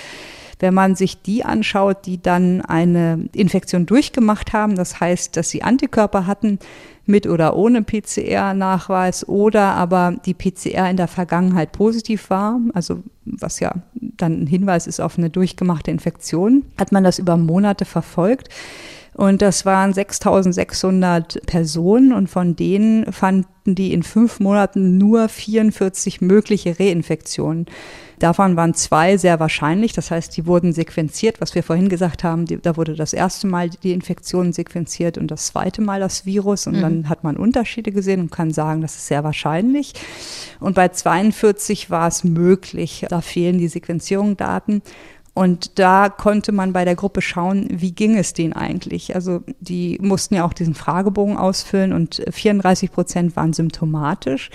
wenn 0.59 0.73
man 0.73 0.95
sich 0.95 1.21
die 1.21 1.43
anschaut, 1.43 2.05
die 2.05 2.21
dann 2.21 2.61
eine 2.61 3.27
Infektion 3.33 3.85
durchgemacht 3.85 4.53
haben, 4.53 4.75
das 4.75 4.99
heißt, 4.99 5.35
dass 5.35 5.49
sie 5.49 5.63
Antikörper 5.63 6.27
hatten, 6.27 6.59
mit 7.05 7.27
oder 7.27 7.55
ohne 7.55 7.83
PCR-Nachweis 7.83 9.27
oder 9.27 9.75
aber 9.75 10.15
die 10.25 10.33
PCR 10.33 10.89
in 10.89 10.97
der 10.97 11.07
Vergangenheit 11.07 11.71
positiv 11.71 12.29
war, 12.29 12.59
also 12.73 13.03
was 13.25 13.59
ja 13.59 13.73
dann 13.93 14.43
ein 14.43 14.47
Hinweis 14.47 14.87
ist 14.87 14.99
auf 14.99 15.17
eine 15.17 15.29
durchgemachte 15.29 15.91
Infektion, 15.91 16.65
hat 16.79 16.91
man 16.91 17.03
das 17.03 17.19
über 17.19 17.37
Monate 17.37 17.85
verfolgt. 17.85 18.49
Und 19.13 19.41
das 19.41 19.65
waren 19.65 19.93
6600 19.93 21.45
Personen 21.45 22.11
und 22.11 22.27
von 22.27 22.57
denen 22.57 23.11
fanden 23.13 23.45
die 23.65 23.93
in 23.93 24.03
fünf 24.03 24.41
Monaten 24.41 24.97
nur 24.97 25.29
44 25.29 26.19
mögliche 26.19 26.77
Reinfektionen. 26.77 27.67
Davon 28.19 28.55
waren 28.55 28.73
zwei 28.73 29.17
sehr 29.17 29.39
wahrscheinlich, 29.39 29.93
das 29.93 30.11
heißt, 30.11 30.35
die 30.37 30.45
wurden 30.45 30.73
sequenziert, 30.73 31.41
was 31.41 31.55
wir 31.55 31.63
vorhin 31.63 31.89
gesagt 31.89 32.23
haben, 32.23 32.45
die, 32.45 32.57
da 32.57 32.77
wurde 32.77 32.95
das 32.95 33.13
erste 33.13 33.47
Mal 33.47 33.69
die 33.69 33.91
Infektion 33.91 34.53
sequenziert 34.53 35.17
und 35.17 35.29
das 35.29 35.47
zweite 35.47 35.81
Mal 35.81 35.99
das 35.99 36.25
Virus 36.25 36.67
und 36.67 36.77
mhm. 36.77 36.81
dann 36.81 37.09
hat 37.09 37.23
man 37.23 37.37
Unterschiede 37.37 37.91
gesehen 37.91 38.21
und 38.21 38.31
kann 38.31 38.51
sagen, 38.51 38.81
das 38.81 38.95
ist 38.95 39.07
sehr 39.07 39.23
wahrscheinlich. 39.23 39.93
Und 40.59 40.75
bei 40.75 40.89
42 40.89 41.89
war 41.89 42.07
es 42.07 42.23
möglich, 42.23 43.05
da 43.09 43.21
fehlen 43.21 43.57
die 43.57 43.67
Sequenzierungsdaten. 43.67 44.81
Und 45.33 45.79
da 45.79 46.07
konnte 46.07 46.53
man 46.53 46.71
bei 46.71 46.85
der 46.85 46.95
Gruppe 46.95 47.21
schauen, 47.21 47.67
wie 47.69 47.91
ging 47.91 48.17
es 48.17 48.31
denen 48.31 48.53
eigentlich. 48.53 49.15
Also 49.15 49.43
die 49.59 49.99
mussten 50.01 50.35
ja 50.35 50.45
auch 50.45 50.53
diesen 50.53 50.75
Fragebogen 50.75 51.35
ausfüllen 51.35 51.91
und 51.91 52.23
34 52.31 52.89
Prozent 52.89 53.35
waren 53.35 53.51
symptomatisch. 53.51 54.49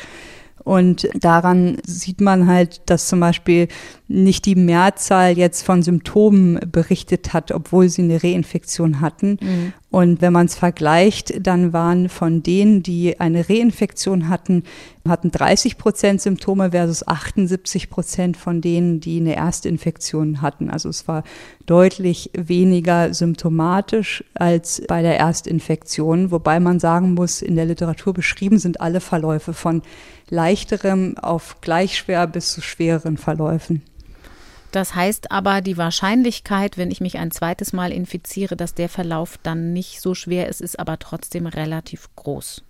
Und 0.71 1.09
daran 1.19 1.79
sieht 1.85 2.21
man 2.21 2.47
halt, 2.47 2.83
dass 2.87 3.09
zum 3.09 3.19
Beispiel 3.19 3.67
nicht 4.07 4.45
die 4.47 4.55
Mehrzahl 4.55 5.37
jetzt 5.37 5.65
von 5.65 5.83
Symptomen 5.83 6.61
berichtet 6.71 7.33
hat, 7.33 7.51
obwohl 7.51 7.89
sie 7.89 8.03
eine 8.03 8.23
Reinfektion 8.23 9.01
hatten. 9.01 9.39
Mhm. 9.41 9.73
Und 9.91 10.21
wenn 10.21 10.33
man 10.33 10.47
es 10.47 10.55
vergleicht, 10.55 11.45
dann 11.45 11.73
waren 11.73 12.09
von 12.09 12.45
denen, 12.45 12.85
die 12.85 13.19
eine 13.19 13.49
Reinfektion 13.49 14.29
hatten, 14.29 14.63
hatten 15.09 15.33
30 15.33 15.77
Prozent 15.77 16.21
Symptome 16.21 16.71
versus 16.71 17.07
78 17.07 17.91
Prozent 17.91 18.37
von 18.37 18.61
denen, 18.61 19.01
die 19.01 19.19
eine 19.19 19.35
Erstinfektion 19.35 20.41
hatten. 20.41 20.71
Also 20.71 20.89
es 20.89 21.09
war 21.09 21.25
deutlich 21.67 22.31
weniger 22.35 23.13
symptomatisch 23.13 24.23
als 24.35 24.83
bei 24.87 25.03
der 25.03 25.19
Erstinfektion, 25.19 26.31
wobei 26.31 26.61
man 26.61 26.79
sagen 26.79 27.15
muss, 27.15 27.43
in 27.43 27.57
der 27.57 27.65
Literatur 27.65 28.13
beschrieben 28.13 28.59
sind 28.61 28.81
alle 28.81 29.01
Verläufe 29.01 29.53
von 29.53 29.83
leichterem 30.31 31.19
auf 31.19 31.61
gleich 31.61 31.97
schwer 31.97 32.27
bis 32.27 32.53
zu 32.53 32.61
schwereren 32.63 33.17
Verläufen. 33.17 33.83
Das 34.73 34.95
heißt 34.95 35.33
aber, 35.33 35.61
die 35.61 35.77
Wahrscheinlichkeit, 35.77 36.79
wenn 36.79 36.93
ich 36.93 37.01
mich 37.01 37.19
ein 37.19 37.33
zweites 37.33 37.73
Mal 37.73 37.93
infiziere, 37.93 38.57
dass 38.57 38.75
der 38.75 38.89
Verlauf 38.89 39.39
dann 39.43 39.73
nicht 39.73 40.01
so 40.01 40.15
schwer 40.15 40.49
ist, 40.49 40.61
ist 40.61 40.79
aber 40.79 40.99
trotzdem 40.99 41.47
relativ 41.47 42.09
groß. 42.15 42.63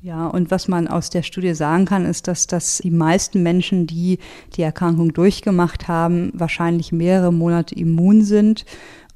Ja, 0.00 0.28
und 0.28 0.52
was 0.52 0.68
man 0.68 0.86
aus 0.86 1.10
der 1.10 1.24
Studie 1.24 1.54
sagen 1.54 1.84
kann, 1.84 2.06
ist, 2.06 2.28
dass, 2.28 2.46
dass 2.46 2.78
die 2.78 2.92
meisten 2.92 3.42
Menschen, 3.42 3.88
die 3.88 4.20
die 4.54 4.62
Erkrankung 4.62 5.12
durchgemacht 5.12 5.88
haben, 5.88 6.30
wahrscheinlich 6.34 6.92
mehrere 6.92 7.32
Monate 7.32 7.74
immun 7.74 8.22
sind 8.22 8.64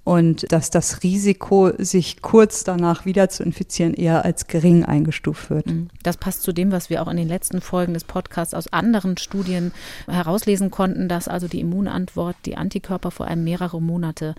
und 0.04 0.50
dass 0.50 0.70
das 0.70 1.02
Risiko, 1.02 1.70
sich 1.78 2.22
kurz 2.22 2.64
danach 2.64 3.04
wieder 3.04 3.28
zu 3.28 3.42
infizieren, 3.42 3.94
eher 3.94 4.24
als 4.24 4.48
gering 4.48 4.84
eingestuft 4.84 5.50
wird. 5.50 5.66
Mhm. 5.66 5.88
Das 6.02 6.16
passt 6.16 6.42
zu 6.42 6.52
dem, 6.52 6.72
was 6.72 6.90
wir 6.90 7.02
auch 7.02 7.08
in 7.08 7.16
den 7.16 7.28
letzten 7.28 7.60
Folgen 7.60 7.94
des 7.94 8.04
Podcasts 8.04 8.54
aus 8.54 8.72
anderen 8.72 9.16
Studien 9.16 9.72
herauslesen 10.08 10.70
konnten, 10.70 11.08
dass 11.08 11.28
also 11.28 11.46
die 11.46 11.60
Immunantwort, 11.60 12.36
die 12.46 12.56
Antikörper 12.56 13.10
vor 13.10 13.28
allem 13.28 13.44
mehrere 13.44 13.80
Monate 13.80 14.34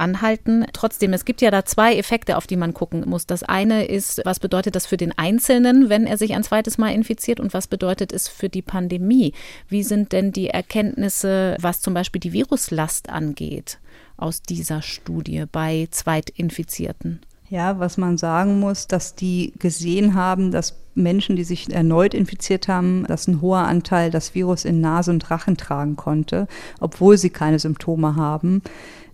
anhalten. 0.00 0.64
Trotzdem, 0.72 1.12
es 1.12 1.24
gibt 1.24 1.42
ja 1.42 1.50
da 1.50 1.64
zwei 1.64 1.96
Effekte, 1.96 2.36
auf 2.36 2.46
die 2.46 2.56
man 2.56 2.74
gucken 2.74 3.04
muss. 3.06 3.26
Das 3.26 3.42
eine 3.42 3.84
ist, 3.84 4.22
was 4.24 4.40
bedeutet 4.40 4.74
das 4.74 4.86
für 4.86 4.96
den 4.96 5.16
Einzelnen, 5.16 5.88
wenn 5.88 6.06
er 6.06 6.16
sich 6.16 6.34
ein 6.34 6.42
zweites 6.42 6.78
Mal 6.78 6.92
infiziert 6.92 7.38
und 7.38 7.54
was 7.54 7.68
bedeutet 7.68 8.12
es 8.12 8.26
für 8.26 8.48
die 8.48 8.62
Pandemie? 8.62 9.34
Wie 9.68 9.82
sind 9.82 10.12
denn 10.12 10.32
die 10.32 10.48
Erkenntnisse, 10.48 11.56
was 11.60 11.80
zum 11.80 11.94
Beispiel 11.94 12.20
die 12.20 12.32
Viruslast 12.32 13.10
angeht, 13.10 13.78
aus 14.20 14.42
dieser 14.42 14.82
Studie 14.82 15.44
bei 15.50 15.88
Zweitinfizierten? 15.90 17.20
Ja, 17.48 17.80
was 17.80 17.96
man 17.96 18.16
sagen 18.16 18.60
muss, 18.60 18.86
dass 18.86 19.16
die 19.16 19.52
gesehen 19.58 20.14
haben, 20.14 20.52
dass 20.52 20.76
Menschen, 20.94 21.34
die 21.34 21.42
sich 21.42 21.68
erneut 21.72 22.14
infiziert 22.14 22.68
haben, 22.68 23.04
dass 23.06 23.26
ein 23.26 23.40
hoher 23.40 23.66
Anteil 23.66 24.10
das 24.10 24.34
Virus 24.34 24.64
in 24.64 24.80
Nase 24.80 25.10
und 25.10 25.30
Rachen 25.30 25.56
tragen 25.56 25.96
konnte, 25.96 26.46
obwohl 26.78 27.18
sie 27.18 27.30
keine 27.30 27.58
Symptome 27.58 28.14
haben. 28.14 28.62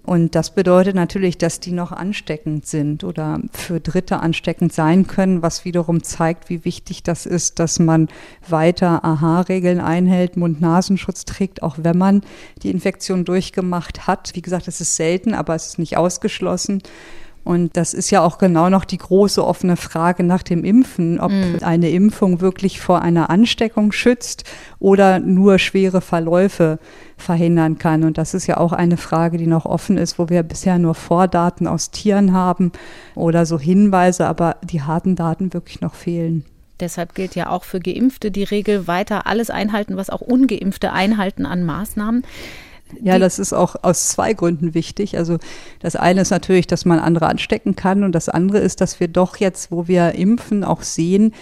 Und 0.07 0.37
das 0.37 0.51
bedeutet 0.51 0.95
natürlich, 0.95 1.37
dass 1.37 1.59
die 1.59 1.73
noch 1.73 1.91
ansteckend 1.91 2.65
sind 2.65 3.03
oder 3.03 3.41
für 3.53 3.81
Dritte 3.81 4.21
ansteckend 4.21 4.73
sein 4.73 5.09
können, 5.09 5.43
was 5.43 5.65
wiederum 5.65 6.05
zeigt, 6.05 6.49
wie 6.49 6.65
wichtig 6.65 7.03
das 7.03 7.27
ist, 7.27 7.59
dass 7.59 7.81
man 7.81 8.07
weiter 8.49 9.05
AHA-Regeln 9.05 9.81
einhält, 9.81 10.37
Mund-Nasenschutz 10.37 11.25
trägt, 11.25 11.65
auch 11.65 11.79
wenn 11.83 11.99
man 11.99 12.23
die 12.63 12.71
Infektion 12.71 13.25
durchgemacht 13.25 14.07
hat. 14.07 14.31
Wie 14.35 14.43
gesagt, 14.43 14.69
es 14.69 14.81
ist 14.81 14.95
selten, 14.95 15.35
aber 15.35 15.57
es 15.57 15.67
ist 15.67 15.79
nicht 15.81 15.97
ausgeschlossen. 15.97 16.83
Und 17.47 17.77
das 17.77 17.95
ist 17.95 18.11
ja 18.11 18.23
auch 18.23 18.39
genau 18.39 18.71
noch 18.71 18.85
die 18.85 18.99
große 18.99 19.47
offene 19.47 19.77
Frage 19.77 20.25
nach 20.25 20.43
dem 20.43 20.65
Impfen, 20.65 21.21
ob 21.21 21.31
mhm. 21.31 21.59
eine 21.63 21.91
Impfung 21.91 22.41
wirklich 22.41 22.81
vor 22.81 23.03
einer 23.03 23.31
Ansteckung 23.31 23.93
schützt 23.93 24.43
oder 24.81 25.21
nur 25.21 25.61
schwere 25.61 26.01
Verläufe 26.01 26.81
verhindern 27.17 27.79
kann. 27.79 28.03
Und 28.03 28.19
das 28.19 28.35
ist 28.35 28.49
ja 28.49 28.57
auch 28.57 28.73
eine 28.73 28.97
Frage, 28.97 29.39
die 29.39 29.47
noch 29.47 29.65
offen 29.65 29.97
ist, 29.97 30.19
wo 30.19 30.29
wir 30.29 30.43
bisher 30.43 30.81
nur 30.81 30.97
Vordaten 30.97 31.69
aus 31.69 31.93
Tieren 31.93 32.33
haben 32.33 32.73
oder 33.15 33.47
so 33.47 33.61
Hinweise, 33.61 34.27
aber 34.27 34.57
die 34.65 34.83
harten 34.83 35.15
Daten 35.15 35.55
wirklich 35.55 35.81
noch 35.81 35.95
fehlen. 35.95 36.45
Deshalb 36.81 37.15
gilt 37.15 37.37
ja 37.37 37.49
auch 37.51 37.63
für 37.63 37.79
Geimpfte 37.79 38.33
die 38.33 38.43
Regel 38.43 38.89
weiter 38.89 39.29
alles 39.29 39.51
einhalten, 39.51 39.97
was 39.97 40.11
auch 40.11 40.21
Ungeimpfte 40.21 40.93
einhalten 40.93 41.47
an 41.47 41.65
Maßnahmen. 41.65 42.25
Ja, 43.03 43.19
das 43.19 43.39
ist 43.39 43.53
auch 43.53 43.77
aus 43.83 44.09
zwei 44.09 44.33
Gründen 44.33 44.75
wichtig. 44.75 45.19
Also 45.19 45.39
das 45.81 45.97
eine 45.97 46.21
ist 46.21 46.31
natürlich, 46.31 46.67
dass 46.67 46.85
man 46.85 46.99
andere 46.99 47.27
anstecken 47.27 47.75
kann 47.75 48.05
und 48.05 48.13
das 48.13 48.29
andere 48.29 48.59
ist, 48.59 48.81
dass 48.81 49.01
wir 49.01 49.09
doch 49.09 49.37
jetzt, 49.39 49.73
wo 49.73 49.89
wir 49.89 50.13
impfen, 50.13 50.63
auch 50.63 50.83
sehen, 50.83 51.33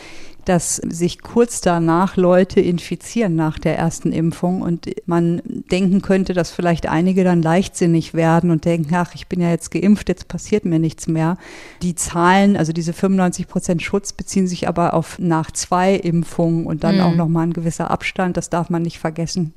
dass 0.45 0.77
sich 0.77 1.23
kurz 1.23 1.61
danach 1.61 2.17
Leute 2.17 2.61
infizieren 2.61 3.35
nach 3.35 3.59
der 3.59 3.79
ersten 3.79 4.13
Impfung 4.13 4.63
und 4.63 4.91
man 5.07 5.41
denken 5.45 6.03
könnte, 6.03 6.35
dass 6.35 6.51
vielleicht 6.51 6.87
einige 6.87 7.25
dann 7.25 7.43
leichtsinnig 7.43 8.15
werden 8.15 8.51
und 8.51 8.65
denken, 8.65 8.95
ach, 8.95 9.15
ich 9.15 9.27
bin 9.27 9.41
ja 9.41 9.51
jetzt 9.51 9.71
geimpft, 9.71 10.09
jetzt 10.09 10.29
passiert 10.29 10.65
mir 10.65 10.79
nichts 10.79 11.07
mehr. 11.07 11.39
Die 11.83 11.95
Zahlen, 11.95 12.57
also 12.57 12.73
diese 12.73 12.93
95 12.93 13.49
Prozent 13.49 13.83
Schutz 13.83 14.13
beziehen 14.13 14.47
sich 14.47 14.69
aber 14.69 14.95
auf 14.95 15.19
nach 15.19 15.51
zwei 15.51 15.95
Impfungen 15.95 16.67
und 16.67 16.85
dann 16.85 16.97
mhm. 16.97 17.03
auch 17.03 17.15
nochmal 17.15 17.47
ein 17.47 17.53
gewisser 17.53 17.91
Abstand, 17.91 18.37
das 18.37 18.51
darf 18.51 18.71
man 18.71 18.83
nicht 18.83 18.99
vergessen. 18.99 19.55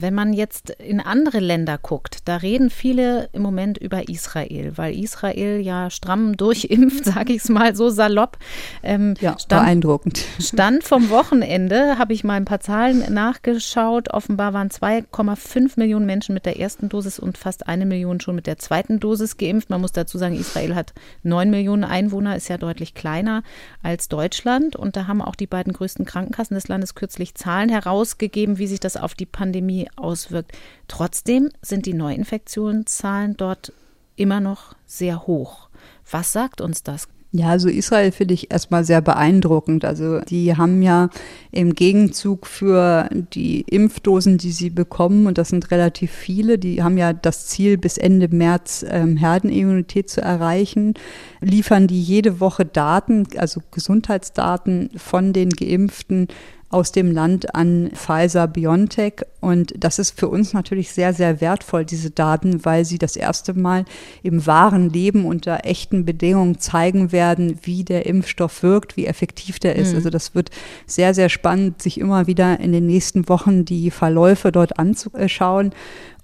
Wenn 0.00 0.14
man 0.14 0.32
jetzt 0.32 0.70
in 0.70 0.98
andere 0.98 1.40
Länder 1.40 1.76
guckt, 1.76 2.20
da 2.24 2.36
reden 2.36 2.70
viele 2.70 3.28
im 3.34 3.42
Moment 3.42 3.76
über 3.76 4.08
Israel, 4.08 4.72
weil 4.76 4.98
Israel 4.98 5.60
ja 5.60 5.90
stramm 5.90 6.38
durchimpft, 6.38 7.04
sage 7.04 7.34
ich 7.34 7.42
es 7.42 7.50
mal 7.50 7.76
so 7.76 7.90
salopp. 7.90 8.38
Ähm, 8.82 9.12
ja, 9.20 9.38
stand, 9.38 9.62
beeindruckend. 9.62 10.24
Stand 10.38 10.84
vom 10.84 11.10
Wochenende, 11.10 11.98
habe 11.98 12.14
ich 12.14 12.24
mal 12.24 12.34
ein 12.34 12.46
paar 12.46 12.60
Zahlen 12.60 13.12
nachgeschaut. 13.12 14.08
Offenbar 14.08 14.54
waren 14.54 14.70
2,5 14.70 15.72
Millionen 15.76 16.06
Menschen 16.06 16.32
mit 16.32 16.46
der 16.46 16.58
ersten 16.58 16.88
Dosis 16.88 17.18
und 17.18 17.36
fast 17.36 17.68
eine 17.68 17.84
Million 17.84 18.20
schon 18.20 18.36
mit 18.36 18.46
der 18.46 18.56
zweiten 18.56 19.00
Dosis 19.00 19.36
geimpft. 19.36 19.68
Man 19.68 19.82
muss 19.82 19.92
dazu 19.92 20.16
sagen, 20.16 20.34
Israel 20.34 20.74
hat 20.76 20.94
9 21.24 21.50
Millionen 21.50 21.84
Einwohner, 21.84 22.36
ist 22.36 22.48
ja 22.48 22.56
deutlich 22.56 22.94
kleiner 22.94 23.42
als 23.82 24.08
Deutschland. 24.08 24.76
Und 24.76 24.96
da 24.96 25.06
haben 25.06 25.20
auch 25.20 25.36
die 25.36 25.46
beiden 25.46 25.74
größten 25.74 26.06
Krankenkassen 26.06 26.54
des 26.54 26.68
Landes 26.68 26.94
kürzlich 26.94 27.34
Zahlen 27.34 27.68
herausgegeben, 27.68 28.56
wie 28.56 28.66
sich 28.66 28.80
das 28.80 28.96
auf 28.96 29.12
die 29.12 29.26
Pandemie 29.26 29.89
auswirkt. 29.96 30.52
Trotzdem 30.88 31.50
sind 31.62 31.86
die 31.86 31.94
Neuinfektionszahlen 31.94 33.36
dort 33.36 33.72
immer 34.16 34.40
noch 34.40 34.74
sehr 34.86 35.26
hoch. 35.26 35.68
Was 36.10 36.32
sagt 36.32 36.60
uns 36.60 36.82
das? 36.82 37.08
Ja, 37.32 37.46
also 37.50 37.68
Israel 37.68 38.10
finde 38.10 38.34
ich 38.34 38.50
erstmal 38.50 38.84
sehr 38.84 39.00
beeindruckend. 39.00 39.84
Also 39.84 40.18
die 40.20 40.56
haben 40.56 40.82
ja 40.82 41.10
im 41.52 41.76
Gegenzug 41.76 42.44
für 42.44 43.08
die 43.12 43.60
Impfdosen, 43.60 44.36
die 44.36 44.50
sie 44.50 44.70
bekommen, 44.70 45.28
und 45.28 45.38
das 45.38 45.50
sind 45.50 45.70
relativ 45.70 46.10
viele, 46.10 46.58
die 46.58 46.82
haben 46.82 46.98
ja 46.98 47.12
das 47.12 47.46
Ziel, 47.46 47.78
bis 47.78 47.98
Ende 47.98 48.26
März 48.28 48.84
ähm, 48.88 49.16
Herdenimmunität 49.16 50.10
zu 50.10 50.20
erreichen, 50.20 50.94
liefern 51.40 51.86
die 51.86 52.02
jede 52.02 52.40
Woche 52.40 52.64
Daten, 52.64 53.28
also 53.36 53.60
Gesundheitsdaten 53.70 54.90
von 54.96 55.32
den 55.32 55.50
Geimpften 55.50 56.26
aus 56.68 56.90
dem 56.90 57.12
Land 57.12 57.54
an 57.54 57.90
Pfizer 57.94 58.48
BioNTech. 58.48 59.22
Und 59.40 59.72
das 59.78 59.98
ist 59.98 60.18
für 60.18 60.28
uns 60.28 60.52
natürlich 60.52 60.92
sehr, 60.92 61.14
sehr 61.14 61.40
wertvoll, 61.40 61.84
diese 61.84 62.10
Daten, 62.10 62.64
weil 62.64 62.84
sie 62.84 62.98
das 62.98 63.16
erste 63.16 63.54
Mal 63.54 63.84
im 64.22 64.46
wahren 64.46 64.90
Leben 64.90 65.24
unter 65.24 65.64
echten 65.64 66.04
Bedingungen 66.04 66.58
zeigen 66.58 67.12
werden, 67.12 67.58
wie 67.62 67.84
der 67.84 68.06
Impfstoff 68.06 68.62
wirkt, 68.62 68.96
wie 68.96 69.06
effektiv 69.06 69.58
der 69.58 69.76
ist. 69.76 69.90
Mhm. 69.90 69.96
Also 69.96 70.10
das 70.10 70.34
wird 70.34 70.50
sehr, 70.86 71.14
sehr 71.14 71.28
spannend, 71.28 71.80
sich 71.82 71.98
immer 71.98 72.26
wieder 72.26 72.60
in 72.60 72.72
den 72.72 72.86
nächsten 72.86 73.28
Wochen 73.28 73.64
die 73.64 73.90
Verläufe 73.90 74.52
dort 74.52 74.78
anzuschauen. 74.78 75.72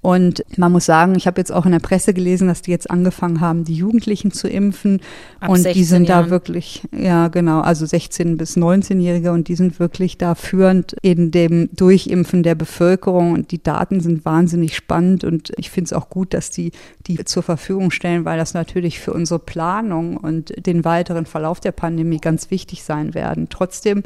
Und 0.07 0.45
man 0.57 0.71
muss 0.71 0.87
sagen, 0.87 1.17
ich 1.17 1.27
habe 1.27 1.41
jetzt 1.41 1.51
auch 1.51 1.67
in 1.67 1.73
der 1.73 1.81
Presse 1.81 2.15
gelesen, 2.15 2.47
dass 2.47 2.63
die 2.63 2.71
jetzt 2.71 2.89
angefangen 2.89 3.41
haben, 3.41 3.65
die 3.65 3.75
Jugendlichen 3.75 4.31
zu 4.31 4.49
impfen. 4.49 5.01
Ab 5.41 5.51
und 5.51 5.67
die 5.75 5.83
sind 5.83 6.09
Jahren. 6.09 6.27
da 6.27 6.31
wirklich, 6.31 6.83
ja 6.97 7.27
genau, 7.27 7.61
also 7.61 7.87
16 7.87 8.37
bis 8.37 8.57
19-Jährige 8.57 9.33
und 9.33 9.49
die 9.49 9.57
sind 9.57 9.81
wirklich 9.81 10.17
da 10.17 10.37
führend 10.37 10.95
in 11.03 11.33
dem 11.33 11.71
Durchimpfen 11.75 12.45
der 12.45 12.55
Bevölkerung. 12.55 13.06
Und 13.13 13.51
die 13.51 13.63
Daten 13.63 14.01
sind 14.01 14.25
wahnsinnig 14.25 14.77
spannend 14.77 15.25
und 15.25 15.53
ich 15.57 15.71
finde 15.71 15.87
es 15.87 15.93
auch 15.93 16.09
gut, 16.09 16.35
dass 16.35 16.51
die 16.51 16.73
die 17.07 17.25
zur 17.25 17.43
Verfügung 17.43 17.91
stellen, 17.91 18.25
weil 18.25 18.39
das 18.39 18.55
natürlich 18.55 19.01
für 19.01 19.13
unsere 19.13 19.39
Planung 19.39 20.17
und 20.17 20.53
den 20.67 20.85
weiteren 20.85 21.27
Verlauf 21.27 21.61
der 21.61 21.73
Pandemie 21.73 22.19
ganz 22.19 22.51
wichtig 22.51 22.83
sein 22.83 23.15
werden. 23.15 23.49
Trotzdem 23.49 24.03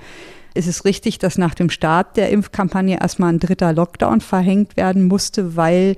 ist 0.54 0.66
es 0.66 0.84
richtig, 0.84 1.18
dass 1.18 1.38
nach 1.38 1.54
dem 1.54 1.70
Start 1.70 2.16
der 2.16 2.30
Impfkampagne 2.30 3.00
erstmal 3.00 3.32
ein 3.32 3.38
dritter 3.38 3.72
Lockdown 3.72 4.20
verhängt 4.20 4.76
werden 4.76 5.06
musste, 5.06 5.56
weil 5.56 5.96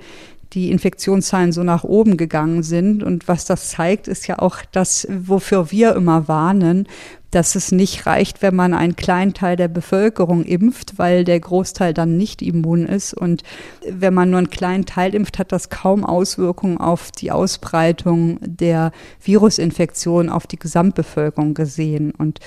die 0.53 0.71
Infektionszahlen 0.71 1.51
so 1.51 1.63
nach 1.63 1.83
oben 1.83 2.17
gegangen 2.17 2.63
sind. 2.63 3.03
Und 3.03 3.27
was 3.27 3.45
das 3.45 3.69
zeigt, 3.69 4.07
ist 4.07 4.27
ja 4.27 4.39
auch 4.39 4.57
das, 4.71 5.07
wofür 5.09 5.71
wir 5.71 5.95
immer 5.95 6.27
warnen, 6.27 6.87
dass 7.31 7.55
es 7.55 7.71
nicht 7.71 8.05
reicht, 8.05 8.43
wenn 8.43 8.55
man 8.55 8.75
einen 8.75 8.95
kleinen 8.95 9.33
Teil 9.33 9.55
der 9.55 9.67
Bevölkerung 9.67 10.43
impft, 10.43 10.99
weil 10.99 11.23
der 11.23 11.39
Großteil 11.39 11.93
dann 11.93 12.15
nicht 12.15 12.43
immun 12.43 12.85
ist. 12.85 13.15
Und 13.15 13.41
wenn 13.89 14.13
man 14.13 14.29
nur 14.29 14.37
einen 14.37 14.51
kleinen 14.51 14.85
Teil 14.85 15.15
impft, 15.15 15.39
hat 15.39 15.51
das 15.51 15.69
kaum 15.69 16.05
Auswirkungen 16.05 16.77
auf 16.77 17.11
die 17.11 17.31
Ausbreitung 17.31 18.37
der 18.41 18.91
Virusinfektion 19.19 20.29
auf 20.29 20.45
die 20.45 20.59
Gesamtbevölkerung 20.59 21.55
gesehen. 21.55 22.11
Und 22.11 22.39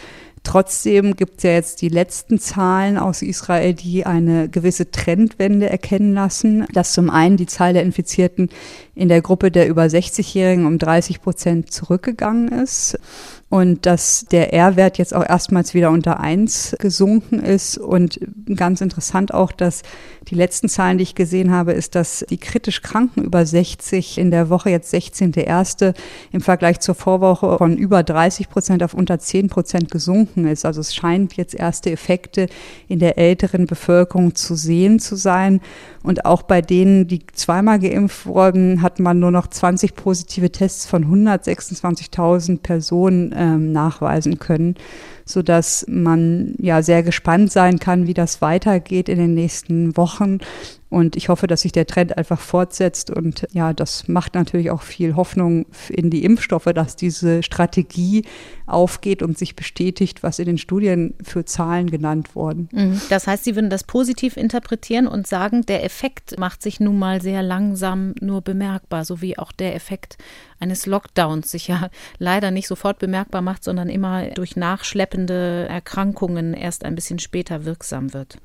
Trotzdem 0.46 1.16
gibt 1.16 1.38
es 1.38 1.42
ja 1.42 1.50
jetzt 1.50 1.82
die 1.82 1.88
letzten 1.88 2.38
Zahlen 2.38 2.98
aus 2.98 3.20
Israel, 3.20 3.74
die 3.74 4.06
eine 4.06 4.48
gewisse 4.48 4.92
Trendwende 4.92 5.68
erkennen 5.68 6.14
lassen, 6.14 6.66
dass 6.72 6.92
zum 6.92 7.10
einen 7.10 7.36
die 7.36 7.46
Zahl 7.46 7.72
der 7.72 7.82
Infizierten 7.82 8.50
in 8.96 9.08
der 9.08 9.20
Gruppe 9.20 9.50
der 9.50 9.68
über 9.68 9.84
60-Jährigen 9.84 10.66
um 10.66 10.78
30 10.78 11.20
Prozent 11.20 11.70
zurückgegangen 11.70 12.48
ist 12.48 12.98
und 13.48 13.86
dass 13.86 14.26
der 14.32 14.52
R-Wert 14.52 14.98
jetzt 14.98 15.14
auch 15.14 15.24
erstmals 15.24 15.72
wieder 15.72 15.90
unter 15.90 16.18
eins 16.18 16.74
gesunken 16.80 17.38
ist. 17.38 17.78
Und 17.78 18.18
ganz 18.56 18.80
interessant 18.80 19.32
auch, 19.32 19.52
dass 19.52 19.82
die 20.28 20.34
letzten 20.34 20.68
Zahlen, 20.68 20.98
die 20.98 21.04
ich 21.04 21.14
gesehen 21.14 21.52
habe, 21.52 21.72
ist, 21.72 21.94
dass 21.94 22.24
die 22.28 22.38
kritisch 22.38 22.82
Kranken 22.82 23.22
über 23.22 23.46
60 23.46 24.18
in 24.18 24.32
der 24.32 24.50
Woche 24.50 24.70
jetzt 24.70 24.92
16.1. 24.92 25.94
im 26.32 26.40
Vergleich 26.40 26.80
zur 26.80 26.96
Vorwoche 26.96 27.58
von 27.58 27.76
über 27.76 28.02
30 28.02 28.48
Prozent 28.48 28.82
auf 28.82 28.94
unter 28.94 29.20
10 29.20 29.48
Prozent 29.48 29.92
gesunken 29.92 30.48
ist. 30.48 30.64
Also 30.64 30.80
es 30.80 30.92
scheint 30.92 31.34
jetzt 31.34 31.54
erste 31.54 31.92
Effekte 31.92 32.48
in 32.88 32.98
der 32.98 33.16
älteren 33.16 33.66
Bevölkerung 33.66 34.34
zu 34.34 34.56
sehen 34.56 34.98
zu 34.98 35.14
sein. 35.14 35.60
Und 36.02 36.24
auch 36.24 36.42
bei 36.42 36.62
denen, 36.62 37.06
die 37.06 37.24
zweimal 37.32 37.78
geimpft 37.78 38.26
wurden, 38.26 38.82
hat 38.86 39.00
man 39.00 39.18
nur 39.18 39.32
noch 39.32 39.48
20 39.48 39.96
positive 39.96 40.52
Tests 40.52 40.86
von 40.86 41.04
126.000 41.04 42.60
Personen 42.60 43.34
ähm, 43.36 43.72
nachweisen 43.72 44.38
können, 44.38 44.76
so 45.24 45.42
dass 45.42 45.84
man 45.88 46.54
ja 46.58 46.82
sehr 46.82 47.02
gespannt 47.02 47.50
sein 47.50 47.80
kann, 47.80 48.06
wie 48.06 48.14
das 48.14 48.40
weitergeht 48.42 49.08
in 49.08 49.18
den 49.18 49.34
nächsten 49.34 49.96
Wochen. 49.96 50.38
Und 50.88 51.16
ich 51.16 51.28
hoffe, 51.28 51.48
dass 51.48 51.62
sich 51.62 51.72
der 51.72 51.86
Trend 51.86 52.16
einfach 52.16 52.38
fortsetzt. 52.38 53.10
Und 53.10 53.46
ja, 53.52 53.72
das 53.72 54.06
macht 54.06 54.34
natürlich 54.34 54.70
auch 54.70 54.82
viel 54.82 55.16
Hoffnung 55.16 55.66
in 55.88 56.10
die 56.10 56.24
Impfstoffe, 56.24 56.70
dass 56.74 56.94
diese 56.94 57.42
Strategie 57.42 58.24
aufgeht 58.66 59.22
und 59.22 59.36
sich 59.36 59.56
bestätigt, 59.56 60.22
was 60.22 60.38
in 60.38 60.46
den 60.46 60.58
Studien 60.58 61.14
für 61.22 61.44
Zahlen 61.44 61.90
genannt 61.90 62.36
wurden. 62.36 62.68
Mhm. 62.72 63.00
Das 63.08 63.26
heißt, 63.26 63.44
Sie 63.44 63.56
würden 63.56 63.70
das 63.70 63.82
positiv 63.82 64.36
interpretieren 64.36 65.08
und 65.08 65.26
sagen, 65.26 65.66
der 65.66 65.84
Effekt 65.84 66.38
macht 66.38 66.62
sich 66.62 66.78
nun 66.78 66.98
mal 66.98 67.20
sehr 67.20 67.42
langsam 67.42 68.14
nur 68.20 68.42
bemerkbar, 68.42 69.04
so 69.04 69.20
wie 69.20 69.38
auch 69.38 69.50
der 69.50 69.74
Effekt 69.74 70.18
eines 70.60 70.86
Lockdowns 70.86 71.50
sich 71.50 71.66
ja 71.66 71.90
leider 72.18 72.52
nicht 72.52 72.68
sofort 72.68 73.00
bemerkbar 73.00 73.42
macht, 73.42 73.64
sondern 73.64 73.88
immer 73.88 74.30
durch 74.30 74.54
nachschleppende 74.54 75.66
Erkrankungen 75.68 76.54
erst 76.54 76.84
ein 76.84 76.94
bisschen 76.94 77.18
später 77.18 77.64
wirksam 77.64 78.14
wird. 78.14 78.38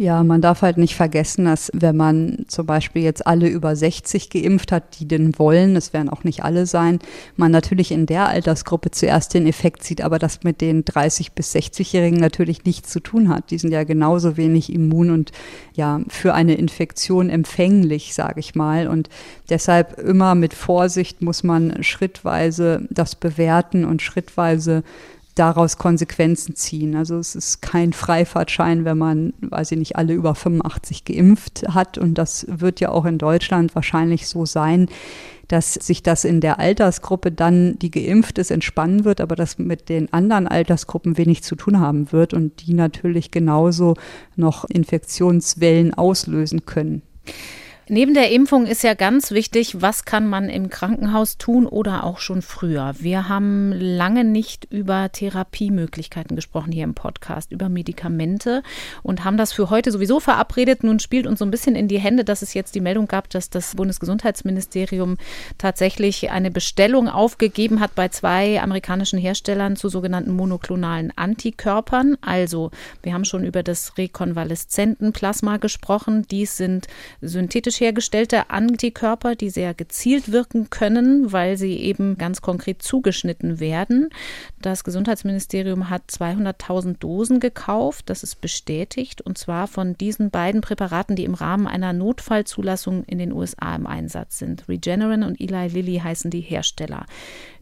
Ja, 0.00 0.22
man 0.22 0.40
darf 0.40 0.62
halt 0.62 0.78
nicht 0.78 0.94
vergessen, 0.94 1.46
dass 1.46 1.72
wenn 1.74 1.96
man 1.96 2.44
zum 2.46 2.66
Beispiel 2.66 3.02
jetzt 3.02 3.26
alle 3.26 3.48
über 3.48 3.74
60 3.74 4.30
geimpft 4.30 4.70
hat, 4.70 5.00
die 5.00 5.08
den 5.08 5.36
wollen, 5.40 5.74
es 5.74 5.92
werden 5.92 6.08
auch 6.08 6.22
nicht 6.22 6.44
alle 6.44 6.66
sein, 6.66 7.00
man 7.34 7.50
natürlich 7.50 7.90
in 7.90 8.06
der 8.06 8.28
Altersgruppe 8.28 8.92
zuerst 8.92 9.34
den 9.34 9.44
Effekt 9.44 9.82
sieht, 9.82 10.00
aber 10.00 10.20
das 10.20 10.44
mit 10.44 10.60
den 10.60 10.84
30 10.84 11.32
bis 11.32 11.52
60-Jährigen 11.52 12.20
natürlich 12.20 12.62
nichts 12.62 12.90
zu 12.90 13.00
tun 13.00 13.28
hat. 13.28 13.50
Die 13.50 13.58
sind 13.58 13.72
ja 13.72 13.82
genauso 13.82 14.36
wenig 14.36 14.72
immun 14.72 15.10
und 15.10 15.32
ja 15.74 16.00
für 16.06 16.32
eine 16.32 16.54
Infektion 16.54 17.28
empfänglich, 17.28 18.14
sage 18.14 18.38
ich 18.38 18.54
mal. 18.54 18.86
Und 18.86 19.08
deshalb 19.50 19.98
immer 19.98 20.36
mit 20.36 20.54
Vorsicht 20.54 21.22
muss 21.22 21.42
man 21.42 21.82
schrittweise 21.82 22.86
das 22.90 23.16
bewerten 23.16 23.84
und 23.84 24.00
schrittweise 24.00 24.84
daraus 25.38 25.78
Konsequenzen 25.78 26.54
ziehen. 26.54 26.96
Also 26.96 27.18
es 27.18 27.34
ist 27.34 27.62
kein 27.62 27.92
Freifahrtschein, 27.92 28.84
wenn 28.84 28.98
man, 28.98 29.32
weiß 29.40 29.72
ich 29.72 29.78
nicht, 29.78 29.96
alle 29.96 30.14
über 30.14 30.34
85 30.34 31.04
geimpft 31.04 31.66
hat. 31.68 31.98
Und 31.98 32.14
das 32.14 32.46
wird 32.48 32.80
ja 32.80 32.90
auch 32.90 33.04
in 33.04 33.18
Deutschland 33.18 33.74
wahrscheinlich 33.74 34.28
so 34.28 34.46
sein, 34.46 34.88
dass 35.48 35.74
sich 35.74 36.02
das 36.02 36.24
in 36.24 36.40
der 36.40 36.58
Altersgruppe 36.58 37.32
dann, 37.32 37.78
die 37.78 37.90
geimpft 37.90 38.38
ist, 38.38 38.50
entspannen 38.50 39.04
wird, 39.04 39.20
aber 39.20 39.34
das 39.34 39.58
mit 39.58 39.88
den 39.88 40.12
anderen 40.12 40.46
Altersgruppen 40.46 41.16
wenig 41.16 41.42
zu 41.42 41.56
tun 41.56 41.80
haben 41.80 42.12
wird 42.12 42.34
und 42.34 42.66
die 42.66 42.74
natürlich 42.74 43.30
genauso 43.30 43.94
noch 44.36 44.64
Infektionswellen 44.66 45.94
auslösen 45.94 46.66
können. 46.66 47.02
Neben 47.90 48.12
der 48.12 48.30
Impfung 48.30 48.66
ist 48.66 48.82
ja 48.82 48.92
ganz 48.92 49.30
wichtig, 49.30 49.80
was 49.80 50.04
kann 50.04 50.26
man 50.26 50.50
im 50.50 50.68
Krankenhaus 50.68 51.38
tun 51.38 51.66
oder 51.66 52.04
auch 52.04 52.18
schon 52.18 52.42
früher. 52.42 52.94
Wir 52.98 53.30
haben 53.30 53.72
lange 53.72 54.24
nicht 54.24 54.66
über 54.70 55.10
Therapiemöglichkeiten 55.10 56.36
gesprochen 56.36 56.70
hier 56.70 56.84
im 56.84 56.92
Podcast, 56.92 57.50
über 57.50 57.70
Medikamente 57.70 58.62
und 59.02 59.24
haben 59.24 59.38
das 59.38 59.54
für 59.54 59.70
heute 59.70 59.90
sowieso 59.90 60.20
verabredet. 60.20 60.84
Nun 60.84 60.98
spielt 60.98 61.26
uns 61.26 61.38
so 61.38 61.46
ein 61.46 61.50
bisschen 61.50 61.76
in 61.76 61.88
die 61.88 61.98
Hände, 61.98 62.24
dass 62.24 62.42
es 62.42 62.52
jetzt 62.52 62.74
die 62.74 62.82
Meldung 62.82 63.08
gab, 63.08 63.30
dass 63.30 63.48
das 63.48 63.74
Bundesgesundheitsministerium 63.74 65.16
tatsächlich 65.56 66.30
eine 66.30 66.50
Bestellung 66.50 67.08
aufgegeben 67.08 67.80
hat 67.80 67.94
bei 67.94 68.08
zwei 68.08 68.60
amerikanischen 68.60 69.18
Herstellern 69.18 69.76
zu 69.76 69.88
sogenannten 69.88 70.32
monoklonalen 70.32 71.10
Antikörpern. 71.16 72.18
Also 72.20 72.70
wir 73.02 73.14
haben 73.14 73.24
schon 73.24 73.44
über 73.44 73.62
das 73.62 73.96
Rekonvaleszentenplasma 73.96 75.56
gesprochen. 75.56 76.26
Dies 76.30 76.58
sind 76.58 76.86
synthetische 77.22 77.77
hergestellte 77.80 78.50
Antikörper, 78.50 79.34
die 79.34 79.50
sehr 79.50 79.74
gezielt 79.74 80.32
wirken 80.32 80.70
können, 80.70 81.32
weil 81.32 81.56
sie 81.56 81.76
eben 81.76 82.18
ganz 82.18 82.42
konkret 82.42 82.82
zugeschnitten 82.82 83.60
werden. 83.60 84.10
Das 84.60 84.84
Gesundheitsministerium 84.84 85.90
hat 85.90 86.02
200.000 86.10 86.98
Dosen 86.98 87.40
gekauft, 87.40 88.10
das 88.10 88.22
ist 88.22 88.40
bestätigt, 88.40 89.20
und 89.20 89.38
zwar 89.38 89.68
von 89.68 89.96
diesen 89.96 90.30
beiden 90.30 90.60
Präparaten, 90.60 91.16
die 91.16 91.24
im 91.24 91.34
Rahmen 91.34 91.66
einer 91.66 91.92
Notfallzulassung 91.92 93.04
in 93.04 93.18
den 93.18 93.32
USA 93.32 93.74
im 93.74 93.86
Einsatz 93.86 94.38
sind. 94.38 94.68
Regeneron 94.68 95.22
und 95.22 95.40
Eli 95.40 95.68
Lilly 95.68 95.98
heißen 95.98 96.30
die 96.30 96.40
Hersteller. 96.40 97.06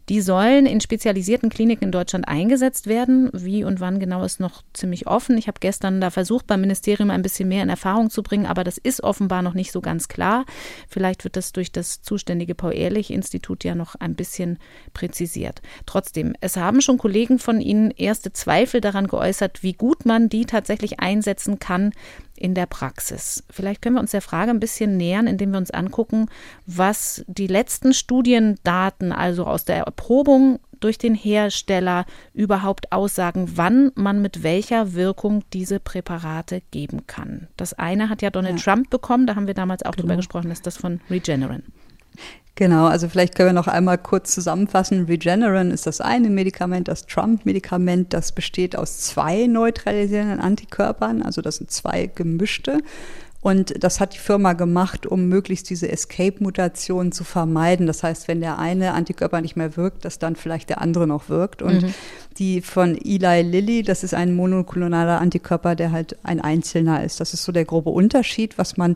Die 0.09 0.21
sollen 0.21 0.65
in 0.65 0.79
spezialisierten 0.79 1.49
Kliniken 1.49 1.85
in 1.85 1.91
Deutschland 1.91 2.27
eingesetzt 2.27 2.87
werden. 2.87 3.29
Wie 3.33 3.65
und 3.65 3.81
wann 3.81 3.99
genau 3.99 4.23
ist 4.23 4.39
noch 4.39 4.63
ziemlich 4.73 5.05
offen. 5.05 5.37
Ich 5.37 5.47
habe 5.47 5.59
gestern 5.59 5.99
da 5.99 6.11
versucht, 6.11 6.47
beim 6.47 6.61
Ministerium 6.61 7.09
ein 7.09 7.21
bisschen 7.21 7.49
mehr 7.49 7.63
in 7.63 7.69
Erfahrung 7.69 8.09
zu 8.09 8.23
bringen, 8.23 8.45
aber 8.45 8.63
das 8.63 8.77
ist 8.77 9.03
offenbar 9.03 9.41
noch 9.41 9.53
nicht 9.53 9.73
so 9.73 9.81
ganz 9.81 10.07
klar. 10.07 10.45
Vielleicht 10.87 11.25
wird 11.25 11.35
das 11.35 11.51
durch 11.51 11.73
das 11.73 12.01
zuständige 12.01 12.55
Paul-Ehrlich-Institut 12.55 13.65
ja 13.65 13.75
noch 13.75 13.95
ein 13.95 14.15
bisschen 14.15 14.59
präzisiert. 14.93 15.61
Trotzdem, 15.85 16.35
es 16.39 16.55
haben 16.55 16.79
schon 16.81 16.97
Kollegen 16.97 17.37
von 17.37 17.59
Ihnen 17.59 17.91
erste 17.91 18.31
Zweifel 18.31 18.79
daran 18.79 19.07
geäußert, 19.07 19.61
wie 19.61 19.73
gut 19.73 20.05
man 20.05 20.29
die 20.29 20.45
tatsächlich 20.45 21.01
einsetzen 21.01 21.59
kann 21.59 21.91
in 22.37 22.53
der 22.53 22.65
Praxis. 22.65 23.43
Vielleicht 23.49 23.81
können 23.81 23.95
wir 23.95 24.01
uns 24.01 24.11
der 24.11 24.21
Frage 24.21 24.51
ein 24.51 24.59
bisschen 24.59 24.97
nähern, 24.97 25.27
indem 25.27 25.51
wir 25.51 25.57
uns 25.57 25.71
angucken, 25.71 26.27
was 26.65 27.23
die 27.27 27.47
letzten 27.47 27.93
Studiendaten, 27.93 29.11
also 29.11 29.45
aus 29.45 29.65
der 29.65 29.77
Erprobung 29.77 30.59
durch 30.79 30.97
den 30.97 31.15
Hersteller 31.15 32.05
überhaupt 32.33 32.91
aussagen, 32.91 33.51
wann 33.55 33.91
man 33.95 34.21
mit 34.21 34.43
welcher 34.43 34.93
Wirkung 34.93 35.43
diese 35.53 35.79
Präparate 35.79 36.61
geben 36.71 37.07
kann. 37.07 37.47
Das 37.57 37.73
eine 37.73 38.09
hat 38.09 38.21
ja 38.21 38.29
Donald 38.29 38.59
ja. 38.59 38.73
Trump 38.73 38.89
bekommen, 38.89 39.27
da 39.27 39.35
haben 39.35 39.47
wir 39.47 39.53
damals 39.53 39.83
auch 39.83 39.91
genau. 39.91 40.03
drüber 40.03 40.15
gesprochen, 40.17 40.49
das 40.49 40.59
ist 40.59 40.67
das 40.67 40.77
von 40.77 41.01
Regeneron. 41.09 41.63
Genau, 42.57 42.87
also 42.87 43.07
vielleicht 43.07 43.35
können 43.35 43.49
wir 43.49 43.53
noch 43.53 43.67
einmal 43.67 43.99
kurz 43.99 44.33
zusammenfassen. 44.33 45.05
Regeneron 45.05 45.69
ist 45.69 45.85
das 45.85 46.01
eine 46.01 46.31
Medikament, 46.31 46.87
das 46.87 47.05
Trump-Medikament, 47.05 48.13
das 48.13 48.31
besteht 48.31 48.75
aus 48.75 48.97
zwei 48.97 49.45
neutralisierenden 49.45 50.39
Antikörpern, 50.39 51.21
also 51.21 51.43
das 51.43 51.57
sind 51.57 51.69
zwei 51.69 52.07
gemischte. 52.07 52.79
Und 53.41 53.83
das 53.83 53.99
hat 53.99 54.15
die 54.15 54.17
Firma 54.17 54.53
gemacht, 54.53 55.05
um 55.05 55.29
möglichst 55.29 55.69
diese 55.69 55.87
Escape-Mutation 55.87 57.11
zu 57.11 57.23
vermeiden. 57.23 57.85
Das 57.85 58.01
heißt, 58.01 58.27
wenn 58.27 58.41
der 58.41 58.57
eine 58.57 58.93
Antikörper 58.93 59.39
nicht 59.41 59.55
mehr 59.55 59.77
wirkt, 59.77 60.03
dass 60.03 60.17
dann 60.17 60.35
vielleicht 60.35 60.69
der 60.69 60.81
andere 60.81 61.05
noch 61.05 61.29
wirkt. 61.29 61.61
Und 61.61 61.83
mhm. 61.83 61.93
die 62.39 62.61
von 62.61 62.97
Eli 62.97 63.43
Lilly, 63.43 63.83
das 63.83 64.03
ist 64.03 64.15
ein 64.15 64.35
monoklonaler 64.35 65.21
Antikörper, 65.21 65.75
der 65.75 65.91
halt 65.91 66.17
ein 66.23 66.41
einzelner 66.41 67.03
ist. 67.03 67.19
Das 67.19 67.35
ist 67.35 67.43
so 67.43 67.51
der 67.51 67.65
grobe 67.65 67.91
Unterschied, 67.91 68.57
was 68.57 68.77
man 68.77 68.95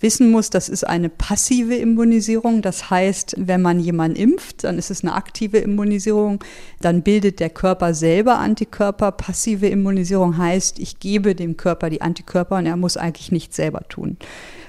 wissen 0.00 0.30
muss, 0.30 0.50
das 0.50 0.68
ist 0.68 0.86
eine 0.86 1.08
passive 1.08 1.74
Immunisierung. 1.74 2.62
Das 2.62 2.90
heißt, 2.90 3.34
wenn 3.38 3.62
man 3.62 3.80
jemanden 3.80 4.16
impft, 4.16 4.64
dann 4.64 4.78
ist 4.78 4.90
es 4.90 5.02
eine 5.02 5.14
aktive 5.14 5.58
Immunisierung. 5.58 6.42
Dann 6.80 7.02
bildet 7.02 7.40
der 7.40 7.50
Körper 7.50 7.94
selber 7.94 8.38
Antikörper. 8.38 9.12
Passive 9.12 9.68
Immunisierung 9.68 10.38
heißt, 10.38 10.78
ich 10.78 10.98
gebe 11.00 11.34
dem 11.34 11.56
Körper 11.56 11.90
die 11.90 12.02
Antikörper 12.02 12.56
und 12.56 12.66
er 12.66 12.76
muss 12.76 12.96
eigentlich 12.96 13.32
nichts 13.32 13.56
selber 13.56 13.82
tun. 13.88 14.16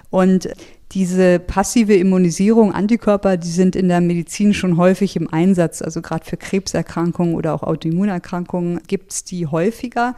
Und 0.10 0.50
diese 0.92 1.38
passive 1.38 1.94
Immunisierung, 1.94 2.74
Antikörper, 2.74 3.38
die 3.38 3.50
sind 3.50 3.76
in 3.76 3.90
der 3.90 4.02
Medizin 4.02 4.56
schon 4.56 4.76
häufig 4.78 5.16
im 5.16 5.32
Einsatz. 5.32 5.84
Also 5.84 6.02
gerade 6.02 6.26
für 6.26 6.38
Krebserkrankungen 6.38 7.36
oder 7.36 7.54
auch 7.54 7.62
Autoimmunerkrankungen 7.62 8.82
gibt 8.88 9.12
es 9.12 9.24
die 9.24 9.46
häufiger. 9.46 10.16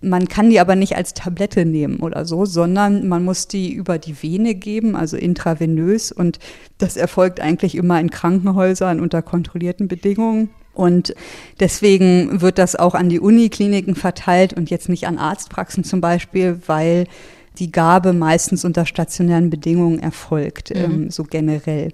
Man 0.00 0.26
kann 0.28 0.48
die 0.48 0.60
aber 0.60 0.76
nicht 0.76 0.96
als 0.96 1.12
Tablette 1.12 1.66
nehmen 1.66 2.00
oder 2.00 2.24
so, 2.24 2.46
sondern 2.46 3.06
man 3.06 3.22
muss 3.24 3.48
die 3.48 3.72
über 3.72 3.98
die 3.98 4.22
Vene 4.22 4.54
geben, 4.54 4.96
also 4.96 5.18
intravenös. 5.18 6.10
Und 6.10 6.38
das 6.78 6.96
erfolgt 6.96 7.40
eigentlich 7.40 7.74
immer 7.74 8.00
in 8.00 8.10
Krankenhäusern 8.10 9.00
unter 9.00 9.20
kontrollierten 9.20 9.88
Bedingungen. 9.88 10.48
Und 10.72 11.14
deswegen 11.60 12.40
wird 12.40 12.58
das 12.58 12.76
auch 12.76 12.94
an 12.94 13.08
die 13.08 13.20
Unikliniken 13.20 13.94
verteilt 13.94 14.54
und 14.54 14.70
jetzt 14.70 14.88
nicht 14.88 15.06
an 15.06 15.18
Arztpraxen 15.18 15.84
zum 15.84 16.00
Beispiel, 16.00 16.60
weil 16.66 17.06
die 17.58 17.70
Gabe 17.70 18.12
meistens 18.12 18.64
unter 18.64 18.86
stationären 18.86 19.50
Bedingungen 19.50 20.00
erfolgt, 20.00 20.70
mhm. 20.70 20.76
ähm, 20.76 21.10
so 21.10 21.24
generell. 21.24 21.92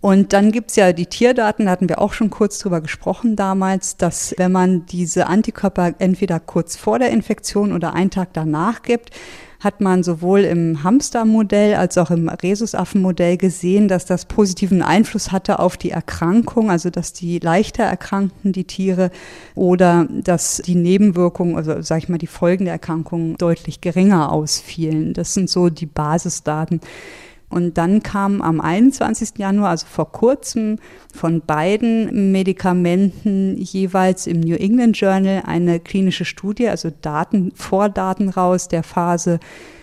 Und 0.00 0.32
dann 0.32 0.50
gibt's 0.50 0.74
ja 0.74 0.92
die 0.92 1.06
Tierdaten, 1.06 1.66
da 1.66 1.70
hatten 1.70 1.88
wir 1.88 2.00
auch 2.00 2.12
schon 2.12 2.28
kurz 2.28 2.58
drüber 2.58 2.80
gesprochen 2.80 3.36
damals, 3.36 3.96
dass 3.96 4.34
wenn 4.36 4.50
man 4.50 4.84
diese 4.86 5.28
Antikörper 5.28 5.94
entweder 5.98 6.40
kurz 6.40 6.76
vor 6.76 6.98
der 6.98 7.10
Infektion 7.10 7.72
oder 7.72 7.94
einen 7.94 8.10
Tag 8.10 8.30
danach 8.32 8.82
gibt, 8.82 9.10
hat 9.62 9.80
man 9.80 10.02
sowohl 10.02 10.40
im 10.40 10.82
Hamstermodell 10.82 11.74
als 11.76 11.96
auch 11.96 12.10
im 12.10 12.28
Rhesusaffenmodell 12.28 13.36
gesehen, 13.36 13.86
dass 13.86 14.04
das 14.06 14.24
positiven 14.24 14.82
Einfluss 14.82 15.30
hatte 15.30 15.60
auf 15.60 15.76
die 15.76 15.90
Erkrankung, 15.90 16.70
also 16.70 16.90
dass 16.90 17.12
die 17.12 17.38
leichter 17.38 17.84
erkrankten, 17.84 18.52
die 18.52 18.64
Tiere, 18.64 19.10
oder 19.54 20.08
dass 20.10 20.62
die 20.66 20.74
Nebenwirkungen, 20.74 21.56
also 21.56 21.80
sag 21.80 21.98
ich 21.98 22.08
mal, 22.08 22.18
die 22.18 22.26
Folgen 22.26 22.64
der 22.64 22.74
Erkrankung 22.74 23.36
deutlich 23.36 23.80
geringer 23.80 24.32
ausfielen. 24.32 25.14
Das 25.14 25.32
sind 25.34 25.48
so 25.48 25.68
die 25.68 25.86
Basisdaten. 25.86 26.80
Und 27.52 27.76
dann 27.78 28.02
kam 28.02 28.40
am 28.40 28.60
21. 28.60 29.34
Januar, 29.36 29.70
also 29.70 29.86
vor 29.86 30.10
kurzem, 30.10 30.78
von 31.14 31.42
beiden 31.42 32.32
Medikamenten 32.32 33.58
jeweils 33.58 34.26
im 34.26 34.40
New 34.40 34.56
England 34.56 34.98
Journal 34.98 35.42
eine 35.46 35.78
klinische 35.78 36.24
Studie, 36.24 36.68
also 36.68 36.90
Daten, 37.02 37.52
Vordaten 37.54 38.30
raus 38.30 38.68
der 38.68 38.82
Phase 38.82 39.38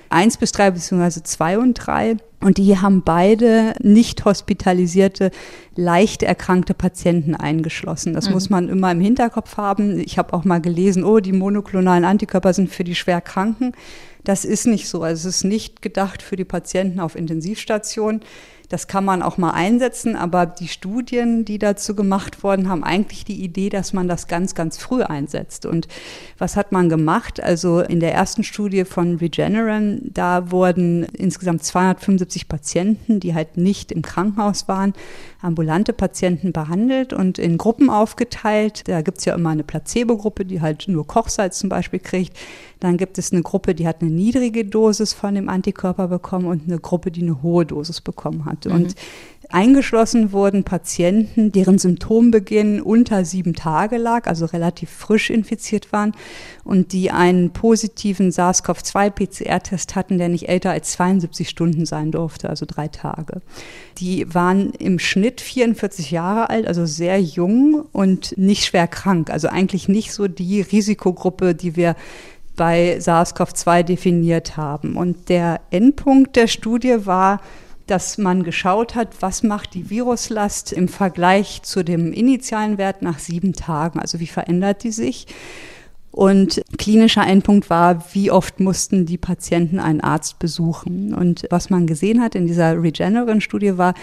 1 0.10 0.38
bis 0.38 0.52
3 0.52 0.72
bzw. 0.72 1.22
2 1.24 1.60
und 1.60 1.74
3. 1.76 2.18
Und 2.42 2.58
die 2.58 2.78
haben 2.78 3.04
beide 3.04 3.74
nicht 3.82 4.24
hospitalisierte, 4.24 5.32
leicht 5.76 6.24
erkrankte 6.24 6.74
Patienten 6.74 7.36
eingeschlossen. 7.36 8.14
Das 8.14 8.28
mhm. 8.28 8.34
muss 8.34 8.50
man 8.50 8.70
immer 8.70 8.92
im 8.92 9.02
Hinterkopf 9.02 9.58
haben. 9.58 10.00
Ich 10.00 10.18
habe 10.18 10.34
auch 10.34 10.46
mal 10.46 10.62
gelesen, 10.62 11.04
oh, 11.04 11.20
die 11.20 11.34
monoklonalen 11.34 12.06
Antikörper 12.06 12.54
sind 12.54 12.70
für 12.70 12.86
die 12.86 12.96
Schwerkranken. 12.96 13.74
Das 14.24 14.46
ist 14.46 14.68
nicht 14.68 14.88
so. 14.88 15.04
Also 15.04 15.28
es 15.28 15.38
ist 15.38 15.44
nicht 15.44 15.82
gedacht 15.82 16.22
für 16.22 16.38
die 16.38 16.46
Patienten 16.46 17.00
auf 17.00 17.16
Intensivstationen. 17.16 18.22
Das 18.70 18.88
kann 18.88 19.04
man 19.04 19.24
auch 19.24 19.38
mal 19.38 19.52
einsetzen, 19.52 20.16
aber 20.16 20.46
die 20.46 20.68
Studien, 20.68 21.44
die 21.44 21.58
dazu 21.58 21.96
gemacht 21.96 22.44
wurden, 22.44 22.70
haben 22.70 22.84
eigentlich 22.84 23.26
die 23.26 23.44
Idee, 23.44 23.70
dass 23.70 23.94
man 23.94 24.08
das 24.08 24.28
ganz, 24.28 24.54
ganz 24.54 24.78
früh 24.78 25.02
einsetzt. 25.02 25.66
Und 25.66 25.88
was 26.38 26.56
hat 26.56 26.72
man 26.72 26.88
gemacht? 26.88 27.42
Also 27.42 27.82
in 27.82 28.00
der 28.00 28.14
ersten 28.14 28.44
Studie 28.44 28.86
von 28.86 29.16
Regeneron, 29.18 30.02
da 30.04 30.52
wurden 30.52 31.04
insgesamt 31.04 31.64
275 31.64 32.48
Patienten, 32.48 33.20
die 33.20 33.34
halt 33.34 33.58
nicht 33.58 33.92
im 33.92 34.04
Krankenhaus 34.04 34.68
waren, 34.68 34.94
ambulante 35.42 35.94
Patienten 35.94 36.52
behandelt 36.52 37.14
und 37.14 37.40
in 37.40 37.58
Gruppen 37.58 37.90
aufgeteilt. 37.90 38.88
Da 38.88 39.02
gibt's 39.02 39.26
ja 39.26 39.36
immer 39.36 39.50
eine 39.50 39.64
Placebo-Gruppe, 39.64 40.46
die 40.46 40.62
halt 40.62 40.88
nur 40.88 41.08
Kochsalz 41.08 41.60
zum 41.60 41.70
Beispiel 41.70 42.00
kriegt. 42.00 42.38
Dann 42.80 42.98
gibt 42.98 43.18
es 43.18 43.32
eine 43.32 43.42
Gruppe, 43.42 43.74
die 43.74 43.88
hat 43.88 44.02
eine 44.02 44.12
niedrige 44.12 44.66
Dosis 44.66 45.14
von 45.14 45.36
dem 45.36 45.50
Antikörper 45.50 46.08
bekommen 46.08 46.46
und 46.46 46.64
eine 46.68 46.80
Gruppe, 46.80 47.12
die 47.12 47.22
eine 47.22 47.42
hohe 47.42 47.66
Dosis 47.66 48.02
bekommen 48.02 48.46
hat. 48.46 48.66
Mhm. 48.66 48.72
Und 48.72 48.96
eingeschlossen 49.52 50.32
wurden 50.32 50.64
Patienten, 50.64 51.52
deren 51.52 51.78
Symptombeginn 51.78 52.82
unter 52.82 53.26
sieben 53.26 53.54
Tage 53.54 53.98
lag, 53.98 54.28
also 54.28 54.46
relativ 54.46 54.90
frisch 54.90 55.30
infiziert 55.30 55.92
waren 55.92 56.14
und 56.64 56.94
die 56.94 57.12
einen 57.12 57.52
positiven 57.52 58.32
SARS-CoV-2-PCR-Test 58.32 59.96
hatten, 59.96 60.18
der 60.18 60.30
nicht 60.30 60.50
älter 60.50 60.72
als 60.72 60.92
72 60.92 61.50
Stunden 61.50 61.86
sein 61.86 62.12
durfte, 62.12 62.50
also 62.50 62.66
drei 62.68 62.88
Tage. 62.88 63.42
Die 63.98 64.34
waren 64.34 64.72
im 64.72 65.00
Schnitt 65.00 65.42
44 65.42 66.12
Jahre 66.12 66.50
alt, 66.50 66.68
also 66.68 66.86
sehr 66.86 67.20
jung 67.20 67.86
und 67.92 68.38
nicht 68.38 68.66
schwer 68.66 68.88
krank, 68.88 69.32
also 69.32 69.48
eigentlich 69.48 69.88
nicht 69.88 70.14
so 70.14 70.28
die 70.28 70.62
Risikogruppe, 70.62 71.56
die 71.56 71.76
wir 71.76 71.96
bei 72.56 72.98
SARS-CoV-2 73.00 73.84
definiert 73.84 74.58
haben. 74.58 74.96
Und 74.98 75.30
der 75.30 75.62
Endpunkt 75.72 76.36
der 76.36 76.48
Studie 76.48 77.06
war, 77.06 77.40
dass 77.90 78.18
man 78.18 78.44
geschaut 78.44 78.96
hat, 78.96 79.22
was 79.22 79.44
macht 79.44 79.74
die 79.74 79.90
Viruslast 79.90 80.72
im 80.72 80.88
Vergleich 80.88 81.62
zu 81.64 81.84
dem 81.84 82.14
initialen 82.14 82.78
Wert 82.78 83.02
nach 83.02 83.20
sieben 83.20 83.54
Tagen, 83.54 84.00
also 84.00 84.20
wie 84.20 84.28
verändert 84.28 84.84
die 84.84 84.92
sich. 84.92 85.28
Und 86.20 86.62
klinischer 86.78 87.26
Endpunkt 87.26 87.70
war, 87.70 88.04
wie 88.14 88.30
oft 88.30 88.60
mussten 88.60 89.06
die 89.06 89.18
Patienten 89.18 89.80
einen 89.80 90.02
Arzt 90.02 90.38
besuchen. 90.38 91.14
Und 91.14 91.48
was 91.50 91.70
man 91.70 91.88
gesehen 91.88 92.22
hat 92.22 92.36
in 92.36 92.46
dieser 92.46 92.84
Regeneron-Studie 92.84 93.78
war, 93.78 93.94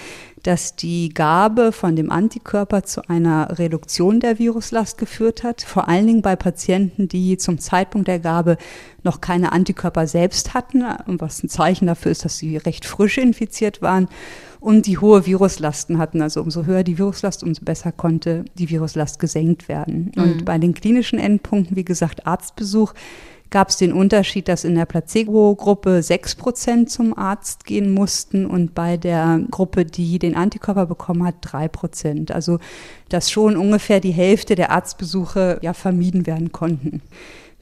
dass 0.43 0.77
die 0.77 1.11
Gabe 1.11 1.73
von 1.73 1.95
dem 1.95 2.11
Antikörper 2.11 2.85
zu 2.85 3.07
einer 3.11 3.59
Reduktion 3.59 4.21
der 4.21 4.39
Viruslast 4.39 4.97
geführt 4.97 5.43
hat, 5.43 5.61
vor 5.61 5.89
allen 5.91 6.07
Dingen 6.07 6.23
bei 6.23 6.37
Patienten, 6.37 7.07
die 7.07 7.37
zum 7.37 7.59
Zeitpunkt 7.59 8.09
der 8.09 8.19
Gabe 8.19 8.57
noch 9.03 9.21
keine 9.21 9.53
Antikörper 9.53 10.07
selbst 10.07 10.55
hatten, 10.55 10.85
was 11.07 11.43
ein 11.43 11.51
Zeichen 11.51 11.87
dafür 11.87 12.13
ist, 12.13 12.25
dass 12.25 12.39
sie 12.39 12.57
recht 12.57 12.87
frisch 12.87 13.19
infiziert 13.19 13.83
waren 13.83 14.09
und 14.67 14.87
die 14.87 14.99
hohe 14.99 15.25
Viruslasten 15.27 15.99
hatten. 15.99 16.21
Also 16.21 16.43
umso 16.43 16.65
höher 16.65 16.83
die 16.83 16.99
Viruslast, 16.99 17.45
umso 17.45 17.65
besser 17.65 17.93
konnte 17.93 18.45
die 18.59 18.69
Viruslast 18.69 19.21
gesenkt 19.21 19.69
werden. 19.69 20.11
Mhm. 20.17 20.23
Und 20.23 20.45
bei 20.45 20.59
den 20.59 20.75
klinischen 20.75 21.21
Endpunkten, 21.21 21.77
wie 21.77 21.85
gesagt, 21.85 22.27
Arztbesuch, 22.27 22.93
gab 23.51 23.69
es 23.69 23.77
den 23.77 23.93
Unterschied, 23.93 24.49
dass 24.49 24.65
in 24.65 24.75
der 24.75 24.87
Placebo-Gruppe 24.87 26.03
sechs 26.03 26.35
Prozent 26.35 26.91
zum 26.91 27.17
Arzt 27.17 27.65
gehen 27.65 27.93
mussten 27.93 28.45
und 28.45 28.75
bei 28.75 28.97
der 28.97 29.39
Gruppe, 29.53 29.85
die 29.85 30.19
den 30.19 30.35
Antikörper 30.35 30.87
bekommen 30.87 31.25
hat, 31.25 31.37
drei 31.43 31.69
Prozent. 31.69 32.33
Also 32.33 32.59
dass 33.09 33.31
schon 33.31 33.57
ungefähr 33.57 34.01
die 34.01 34.11
Hälfte 34.11 34.57
der 34.57 34.73
Arztbesuche 34.73 35.61
ja 35.63 35.75
vermieden 35.75 36.27
werden 36.27 36.51
konnten. 36.51 37.03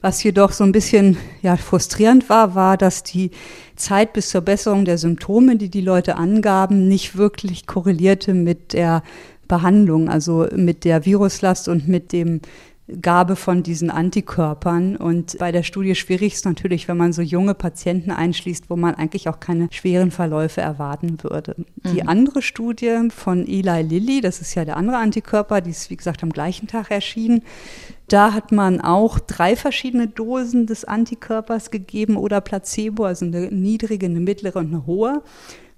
Was 0.05 0.21
jedoch 0.21 0.51
so 0.51 0.63
ein 0.63 0.71
bisschen 0.71 1.17
ja, 1.41 1.57
frustrierend 1.57 2.29
war, 2.29 2.53
war, 2.53 2.77
dass 2.77 3.01
die 3.01 3.31
Zeit 3.75 4.13
bis 4.13 4.29
zur 4.29 4.41
Besserung 4.41 4.85
der 4.85 4.99
Symptome, 4.99 5.55
die 5.55 5.67
die 5.67 5.81
Leute 5.81 6.15
angaben, 6.15 6.87
nicht 6.87 7.17
wirklich 7.17 7.65
korrelierte 7.65 8.35
mit 8.35 8.73
der 8.73 9.01
Behandlung, 9.47 10.07
also 10.07 10.45
mit 10.55 10.85
der 10.85 11.07
Viruslast 11.07 11.67
und 11.67 11.87
mit 11.87 12.11
dem 12.11 12.41
Gabe 13.01 13.35
von 13.35 13.63
diesen 13.63 13.89
Antikörpern. 13.89 14.95
Und 14.95 15.37
bei 15.39 15.51
der 15.51 15.63
Studie 15.63 15.95
schwierig 15.95 16.33
ist 16.33 16.45
natürlich, 16.45 16.87
wenn 16.87 16.97
man 16.97 17.13
so 17.13 17.21
junge 17.21 17.55
Patienten 17.55 18.11
einschließt, 18.11 18.69
wo 18.69 18.75
man 18.75 18.93
eigentlich 18.93 19.27
auch 19.27 19.39
keine 19.39 19.69
schweren 19.71 20.11
Verläufe 20.11 20.61
erwarten 20.61 21.17
würde. 21.23 21.55
Mhm. 21.57 21.93
Die 21.93 22.03
andere 22.03 22.41
Studie 22.43 23.09
von 23.09 23.47
Eli 23.47 23.81
Lilly, 23.81 24.21
das 24.21 24.39
ist 24.39 24.53
ja 24.53 24.65
der 24.65 24.77
andere 24.77 24.97
Antikörper, 24.97 25.61
die 25.61 25.71
ist 25.71 25.89
wie 25.89 25.97
gesagt 25.97 26.21
am 26.21 26.29
gleichen 26.29 26.67
Tag 26.67 26.91
erschienen. 26.91 27.41
Da 28.07 28.33
hat 28.33 28.51
man 28.51 28.79
auch 28.81 29.17
drei 29.17 29.55
verschiedene 29.55 30.07
Dosen 30.07 30.67
des 30.67 30.85
Antikörpers 30.85 31.71
gegeben 31.71 32.17
oder 32.17 32.39
Placebo, 32.39 33.05
also 33.05 33.25
eine 33.25 33.47
niedrige, 33.47 34.05
eine 34.05 34.19
mittlere 34.19 34.59
und 34.59 34.67
eine 34.67 34.85
hohe. 34.85 35.23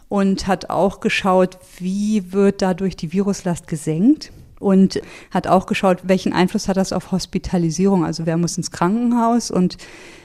Und 0.09 0.47
hat 0.47 0.69
auch 0.69 1.01
geschaut, 1.01 1.57
wie 1.79 2.31
wird 2.31 2.61
dadurch 2.61 2.95
die 2.95 3.11
Viruslast 3.11 3.67
gesenkt 3.67 4.31
und 4.59 5.01
hat 5.31 5.47
auch 5.47 5.65
geschaut, 5.65 5.99
welchen 6.03 6.33
Einfluss 6.33 6.67
hat 6.67 6.77
das 6.77 6.93
auf 6.93 7.11
Hospitalisierung, 7.11 8.05
also 8.05 8.25
wer 8.25 8.37
muss 8.37 8.57
ins 8.57 8.71
Krankenhaus 8.71 9.51
und 9.51 9.77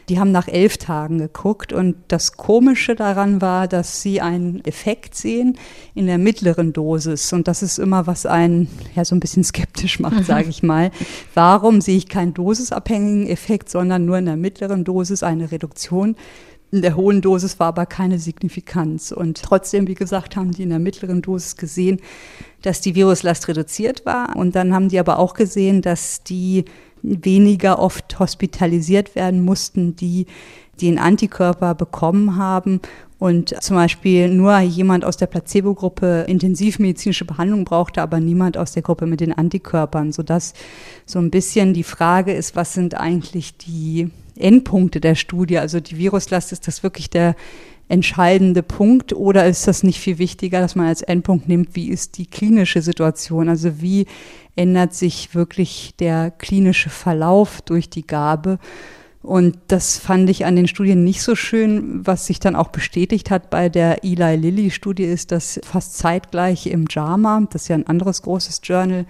die 0.08 0.18
haben 0.18 0.32
nach 0.32 0.48
elf 0.48 0.78
Tagen 0.78 1.18
geguckt 1.18 1.72
und 1.72 1.94
das 2.08 2.36
Komische 2.36 2.96
daran 2.96 3.40
war, 3.40 3.68
dass 3.68 4.02
sie 4.02 4.20
einen 4.20 4.64
Effekt 4.64 5.14
sehen 5.14 5.56
in 5.94 6.06
der 6.06 6.18
mittleren 6.18 6.72
Dosis 6.72 7.32
und 7.32 7.46
das 7.46 7.62
ist 7.62 7.78
immer, 7.78 8.06
was 8.06 8.26
einen 8.26 8.68
ja 8.94 9.04
so 9.04 9.14
ein 9.14 9.20
bisschen 9.20 9.44
skeptisch 9.44 10.00
macht, 10.00 10.16
mhm. 10.16 10.24
sage 10.24 10.48
ich 10.48 10.62
mal. 10.62 10.90
Warum 11.34 11.80
sehe 11.80 11.96
ich 11.96 12.08
keinen 12.08 12.34
dosisabhängigen 12.34 13.28
Effekt, 13.28 13.70
sondern 13.70 14.04
nur 14.04 14.18
in 14.18 14.26
der 14.26 14.36
mittleren 14.36 14.84
Dosis 14.84 15.22
eine 15.22 15.52
Reduktion? 15.52 16.16
In 16.72 16.80
der 16.80 16.96
hohen 16.96 17.20
Dosis 17.20 17.60
war 17.60 17.66
aber 17.68 17.84
keine 17.84 18.18
Signifikanz. 18.18 19.12
Und 19.12 19.42
trotzdem, 19.42 19.86
wie 19.88 19.94
gesagt, 19.94 20.36
haben 20.36 20.52
die 20.52 20.62
in 20.62 20.70
der 20.70 20.78
mittleren 20.78 21.20
Dosis 21.20 21.58
gesehen, 21.58 22.00
dass 22.62 22.80
die 22.80 22.94
Viruslast 22.94 23.46
reduziert 23.46 24.06
war. 24.06 24.34
Und 24.36 24.56
dann 24.56 24.72
haben 24.72 24.88
die 24.88 24.98
aber 24.98 25.18
auch 25.18 25.34
gesehen, 25.34 25.82
dass 25.82 26.22
die 26.22 26.64
weniger 27.02 27.78
oft 27.78 28.18
hospitalisiert 28.18 29.14
werden 29.14 29.44
mussten, 29.44 29.96
die 29.96 30.26
den 30.80 30.98
Antikörper 30.98 31.74
bekommen 31.74 32.36
haben 32.36 32.80
und 33.18 33.54
zum 33.62 33.76
Beispiel 33.76 34.28
nur 34.28 34.58
jemand 34.60 35.04
aus 35.04 35.18
der 35.18 35.26
Placebo-Gruppe 35.26 36.24
intensivmedizinische 36.26 37.26
Behandlung 37.26 37.64
brauchte, 37.64 38.00
aber 38.00 38.18
niemand 38.18 38.56
aus 38.56 38.72
der 38.72 38.82
Gruppe 38.82 39.06
mit 39.06 39.20
den 39.20 39.32
Antikörpern, 39.32 40.10
sodass 40.10 40.54
so 41.04 41.18
ein 41.18 41.30
bisschen 41.30 41.74
die 41.74 41.84
Frage 41.84 42.32
ist, 42.32 42.56
was 42.56 42.72
sind 42.72 42.94
eigentlich 42.94 43.58
die 43.58 44.10
Endpunkte 44.36 45.00
der 45.00 45.14
Studie? 45.14 45.58
Also 45.58 45.80
die 45.80 45.98
Viruslast, 45.98 46.52
ist 46.52 46.66
das 46.66 46.82
wirklich 46.82 47.10
der 47.10 47.34
entscheidende 47.88 48.62
Punkt 48.62 49.12
oder 49.12 49.46
ist 49.46 49.68
das 49.68 49.82
nicht 49.82 50.00
viel 50.00 50.18
wichtiger, 50.18 50.60
dass 50.60 50.74
man 50.74 50.86
als 50.86 51.02
Endpunkt 51.02 51.48
nimmt, 51.48 51.74
wie 51.74 51.88
ist 51.88 52.16
die 52.16 52.26
klinische 52.26 52.80
Situation? 52.80 53.48
Also 53.48 53.82
wie 53.82 54.06
ändert 54.56 54.94
sich 54.94 55.34
wirklich 55.34 55.94
der 55.98 56.30
klinische 56.30 56.90
Verlauf 56.90 57.60
durch 57.62 57.90
die 57.90 58.06
Gabe? 58.06 58.58
Und 59.22 59.56
das 59.68 59.98
fand 59.98 60.28
ich 60.30 60.44
an 60.46 60.56
den 60.56 60.66
Studien 60.66 61.04
nicht 61.04 61.22
so 61.22 61.36
schön. 61.36 62.04
Was 62.04 62.26
sich 62.26 62.40
dann 62.40 62.56
auch 62.56 62.68
bestätigt 62.68 63.30
hat 63.30 63.50
bei 63.50 63.68
der 63.68 64.02
Eli 64.02 64.36
Lilly-Studie 64.36 65.04
ist, 65.04 65.30
dass 65.30 65.60
fast 65.62 65.96
zeitgleich 65.96 66.66
im 66.66 66.86
JAMA, 66.90 67.46
das 67.50 67.62
ist 67.62 67.68
ja 67.68 67.76
ein 67.76 67.86
anderes 67.86 68.22
großes 68.22 68.60
Journal, 68.64 69.06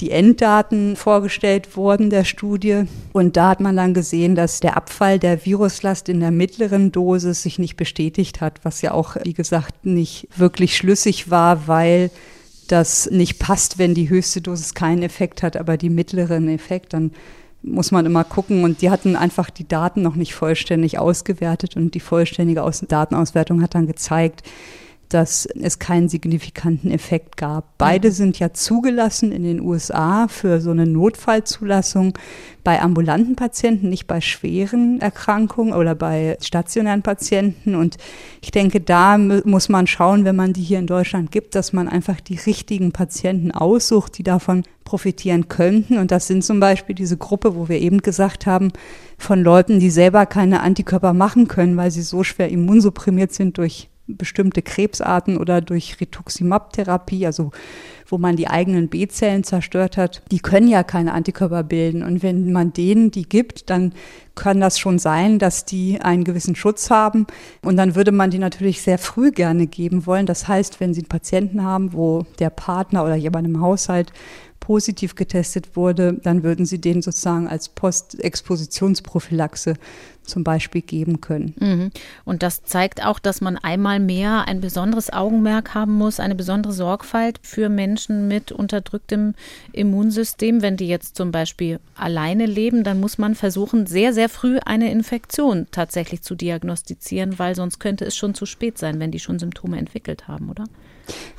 die 0.00 0.10
Enddaten 0.10 0.96
vorgestellt 0.96 1.76
wurden 1.76 2.10
der 2.10 2.24
Studie. 2.24 2.84
Und 3.12 3.36
da 3.36 3.50
hat 3.50 3.60
man 3.60 3.76
dann 3.76 3.94
gesehen, 3.94 4.34
dass 4.34 4.60
der 4.60 4.76
Abfall 4.76 5.18
der 5.18 5.44
Viruslast 5.44 6.08
in 6.08 6.20
der 6.20 6.30
mittleren 6.30 6.92
Dosis 6.92 7.42
sich 7.42 7.58
nicht 7.58 7.76
bestätigt 7.76 8.40
hat, 8.40 8.60
was 8.62 8.82
ja 8.82 8.92
auch, 8.92 9.16
wie 9.24 9.34
gesagt, 9.34 9.84
nicht 9.84 10.28
wirklich 10.36 10.76
schlüssig 10.76 11.30
war, 11.30 11.66
weil 11.66 12.10
das 12.68 13.10
nicht 13.10 13.38
passt, 13.38 13.78
wenn 13.78 13.94
die 13.94 14.08
höchste 14.08 14.40
Dosis 14.40 14.74
keinen 14.74 15.02
Effekt 15.02 15.42
hat, 15.42 15.56
aber 15.56 15.76
die 15.76 15.90
mittleren 15.90 16.48
Effekt, 16.48 16.92
dann 16.92 17.10
muss 17.62 17.90
man 17.90 18.06
immer 18.06 18.24
gucken. 18.24 18.64
Und 18.64 18.82
die 18.82 18.90
hatten 18.90 19.16
einfach 19.16 19.50
die 19.50 19.68
Daten 19.68 20.02
noch 20.02 20.14
nicht 20.14 20.34
vollständig 20.34 20.98
ausgewertet 20.98 21.76
und 21.76 21.94
die 21.94 22.00
vollständige 22.00 22.62
Aus 22.62 22.80
Datenauswertung 22.86 23.62
hat 23.62 23.74
dann 23.74 23.86
gezeigt, 23.86 24.42
dass 25.10 25.46
es 25.46 25.78
keinen 25.78 26.08
signifikanten 26.08 26.90
Effekt 26.90 27.36
gab. 27.36 27.76
Beide 27.78 28.12
sind 28.12 28.38
ja 28.38 28.52
zugelassen 28.52 29.32
in 29.32 29.42
den 29.42 29.60
USA 29.60 30.28
für 30.28 30.60
so 30.60 30.70
eine 30.70 30.86
Notfallzulassung 30.86 32.16
bei 32.62 32.80
ambulanten 32.80 33.36
Patienten, 33.36 33.88
nicht 33.88 34.06
bei 34.06 34.20
schweren 34.20 35.00
Erkrankungen 35.00 35.74
oder 35.74 35.94
bei 35.94 36.38
stationären 36.40 37.02
Patienten. 37.02 37.74
Und 37.74 37.96
ich 38.40 38.52
denke, 38.52 38.80
da 38.80 39.18
muss 39.18 39.68
man 39.68 39.86
schauen, 39.86 40.24
wenn 40.24 40.36
man 40.36 40.52
die 40.52 40.62
hier 40.62 40.78
in 40.78 40.86
Deutschland 40.86 41.32
gibt, 41.32 41.54
dass 41.54 41.72
man 41.72 41.88
einfach 41.88 42.20
die 42.20 42.36
richtigen 42.36 42.92
Patienten 42.92 43.50
aussucht, 43.50 44.16
die 44.16 44.22
davon 44.22 44.62
profitieren 44.84 45.48
könnten. 45.48 45.98
Und 45.98 46.10
das 46.10 46.26
sind 46.28 46.44
zum 46.44 46.60
Beispiel 46.60 46.94
diese 46.94 47.16
Gruppe, 47.16 47.56
wo 47.56 47.68
wir 47.68 47.80
eben 47.80 47.98
gesagt 47.98 48.46
haben, 48.46 48.72
von 49.18 49.42
Leuten, 49.42 49.80
die 49.80 49.90
selber 49.90 50.26
keine 50.26 50.60
Antikörper 50.60 51.12
machen 51.12 51.48
können, 51.48 51.76
weil 51.76 51.90
sie 51.90 52.02
so 52.02 52.22
schwer 52.22 52.48
immunsupprimiert 52.48 53.32
sind 53.32 53.58
durch 53.58 53.88
bestimmte 54.16 54.62
Krebsarten 54.62 55.36
oder 55.36 55.60
durch 55.60 56.00
Rituximab-Therapie, 56.00 57.26
also 57.26 57.50
wo 58.06 58.18
man 58.18 58.36
die 58.36 58.48
eigenen 58.48 58.88
B-Zellen 58.88 59.44
zerstört 59.44 59.96
hat, 59.96 60.22
die 60.30 60.40
können 60.40 60.68
ja 60.68 60.82
keine 60.82 61.12
Antikörper 61.12 61.62
bilden. 61.62 62.02
Und 62.02 62.22
wenn 62.22 62.52
man 62.52 62.72
denen 62.72 63.10
die 63.10 63.28
gibt, 63.28 63.70
dann 63.70 63.92
kann 64.34 64.60
das 64.60 64.78
schon 64.78 64.98
sein, 64.98 65.38
dass 65.38 65.64
die 65.64 66.00
einen 66.00 66.24
gewissen 66.24 66.56
Schutz 66.56 66.90
haben. 66.90 67.26
Und 67.62 67.76
dann 67.76 67.94
würde 67.94 68.12
man 68.12 68.30
die 68.30 68.38
natürlich 68.38 68.82
sehr 68.82 68.98
früh 68.98 69.30
gerne 69.30 69.66
geben 69.66 70.06
wollen. 70.06 70.26
Das 70.26 70.48
heißt, 70.48 70.80
wenn 70.80 70.94
Sie 70.94 71.02
einen 71.02 71.08
Patienten 71.08 71.62
haben, 71.62 71.92
wo 71.92 72.24
der 72.38 72.50
Partner 72.50 73.04
oder 73.04 73.16
jemand 73.16 73.46
im 73.46 73.60
Haushalt 73.60 74.12
positiv 74.70 75.16
getestet 75.16 75.74
wurde, 75.74 76.20
dann 76.22 76.44
würden 76.44 76.64
Sie 76.64 76.80
den 76.80 77.02
sozusagen 77.02 77.48
als 77.48 77.70
Postexpositionsprophylaxe 77.70 79.74
zum 80.22 80.44
Beispiel 80.44 80.80
geben 80.80 81.20
können. 81.20 81.54
Mhm. 81.58 81.90
Und 82.24 82.44
das 82.44 82.62
zeigt 82.62 83.04
auch, 83.04 83.18
dass 83.18 83.40
man 83.40 83.56
einmal 83.56 83.98
mehr 83.98 84.46
ein 84.46 84.60
besonderes 84.60 85.12
Augenmerk 85.12 85.74
haben 85.74 85.98
muss, 85.98 86.20
eine 86.20 86.36
besondere 86.36 86.72
Sorgfalt 86.72 87.40
für 87.42 87.68
Menschen 87.68 88.28
mit 88.28 88.52
unterdrücktem 88.52 89.34
Immunsystem. 89.72 90.62
Wenn 90.62 90.76
die 90.76 90.86
jetzt 90.86 91.16
zum 91.16 91.32
Beispiel 91.32 91.80
alleine 91.96 92.46
leben, 92.46 92.84
dann 92.84 93.00
muss 93.00 93.18
man 93.18 93.34
versuchen, 93.34 93.88
sehr, 93.88 94.12
sehr 94.12 94.28
früh 94.28 94.60
eine 94.64 94.92
Infektion 94.92 95.66
tatsächlich 95.72 96.22
zu 96.22 96.36
diagnostizieren, 96.36 97.40
weil 97.40 97.56
sonst 97.56 97.80
könnte 97.80 98.04
es 98.04 98.14
schon 98.14 98.36
zu 98.36 98.46
spät 98.46 98.78
sein, 98.78 99.00
wenn 99.00 99.10
die 99.10 99.18
schon 99.18 99.40
Symptome 99.40 99.78
entwickelt 99.78 100.28
haben, 100.28 100.48
oder? 100.48 100.66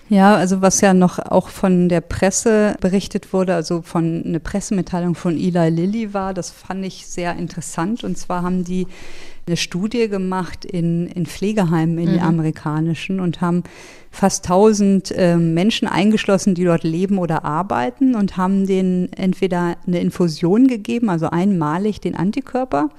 Ja, 0.10 0.36
also 0.36 0.62
was 0.62 0.82
ja 0.82 0.94
noch 0.94 1.20
auch 1.20 1.48
von 1.48 1.88
der 1.88 2.02
Presse 2.02 2.76
berichtet 2.82 3.32
wurde, 3.32 3.56
also 3.56 3.82
von 3.82 4.24
eine 4.26 4.42
Pressemitteilung 4.42 5.16
von 5.16 5.38
Eli 5.38 5.70
Lilly 5.70 6.14
war, 6.14 6.34
das 6.34 6.52
fand 6.52 6.86
ich 6.86 7.08
sehr 7.08 7.38
interessant. 7.38 8.04
Und 8.04 8.18
zwar 8.18 8.44
haben 8.44 8.66
die 8.66 8.88
eine 9.48 9.56
Studie 9.56 10.10
gemacht 10.10 10.66
in, 10.66 11.08
in 11.08 11.26
Pflegeheimen, 11.26 11.98
in 11.98 12.10
mhm. 12.10 12.12
den 12.12 12.22
amerikanischen, 12.22 13.22
und 13.22 13.40
haben 13.40 13.64
fast 14.12 14.44
1000 14.46 15.12
äh, 15.12 15.38
Menschen 15.38 15.88
eingeschlossen, 15.88 16.56
die 16.56 16.66
dort 16.66 16.84
leben 16.84 17.18
oder 17.18 17.46
arbeiten, 17.46 18.16
und 18.16 18.36
haben 18.36 18.68
denen 18.68 19.14
entweder 19.14 19.78
eine 19.88 20.02
Infusion 20.02 20.68
gegeben, 20.68 21.10
also 21.10 21.30
einmalig 21.30 22.02
den 22.02 22.16
Antikörper, 22.16 22.90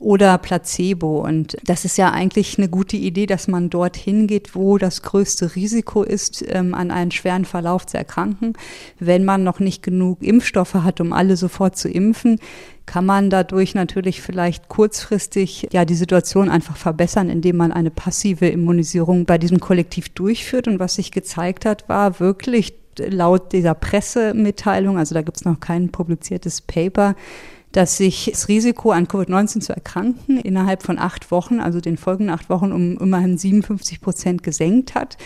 oder 0.00 0.38
Placebo. 0.38 1.20
Und 1.20 1.56
das 1.64 1.84
ist 1.84 1.96
ja 1.98 2.10
eigentlich 2.10 2.58
eine 2.58 2.68
gute 2.68 2.96
Idee, 2.96 3.26
dass 3.26 3.48
man 3.48 3.70
dorthin 3.70 4.26
geht, 4.26 4.54
wo 4.54 4.78
das 4.78 5.02
größte 5.02 5.54
Risiko 5.54 6.02
ist, 6.02 6.44
ähm, 6.48 6.74
an 6.74 6.90
einen 6.90 7.10
schweren 7.10 7.44
Verlauf 7.44 7.86
zu 7.86 7.96
erkranken. 7.96 8.54
Wenn 8.98 9.24
man 9.24 9.44
noch 9.44 9.60
nicht 9.60 9.82
genug 9.82 10.22
Impfstoffe 10.22 10.74
hat, 10.74 11.00
um 11.00 11.12
alle 11.12 11.36
sofort 11.36 11.76
zu 11.76 11.88
impfen, 11.88 12.38
kann 12.86 13.06
man 13.06 13.30
dadurch 13.30 13.74
natürlich 13.74 14.20
vielleicht 14.20 14.68
kurzfristig 14.68 15.68
ja 15.72 15.84
die 15.84 15.94
Situation 15.94 16.50
einfach 16.50 16.76
verbessern, 16.76 17.30
indem 17.30 17.56
man 17.56 17.72
eine 17.72 17.90
passive 17.90 18.46
Immunisierung 18.46 19.24
bei 19.24 19.38
diesem 19.38 19.60
Kollektiv 19.60 20.10
durchführt. 20.10 20.68
Und 20.68 20.80
was 20.80 20.96
sich 20.96 21.12
gezeigt 21.12 21.64
hat, 21.64 21.88
war 21.88 22.20
wirklich 22.20 22.74
laut 22.98 23.52
dieser 23.52 23.74
Pressemitteilung, 23.74 24.98
also 24.98 25.14
da 25.14 25.22
gibt 25.22 25.36
es 25.36 25.44
noch 25.44 25.60
kein 25.60 25.90
publiziertes 25.90 26.60
Paper, 26.60 27.16
dass 27.74 27.96
sich 27.96 28.30
das 28.30 28.46
Risiko 28.46 28.92
an 28.92 29.08
Covid-19 29.08 29.60
zu 29.60 29.74
erkranken 29.74 30.38
innerhalb 30.38 30.84
von 30.84 30.96
acht 30.96 31.32
Wochen, 31.32 31.58
also 31.58 31.80
den 31.80 31.96
folgenden 31.96 32.32
acht 32.32 32.48
Wochen, 32.48 32.70
um 32.70 32.96
immerhin 32.98 33.36
57 33.36 34.00
Prozent 34.00 34.44
gesenkt 34.44 34.94
hat. 34.94 35.18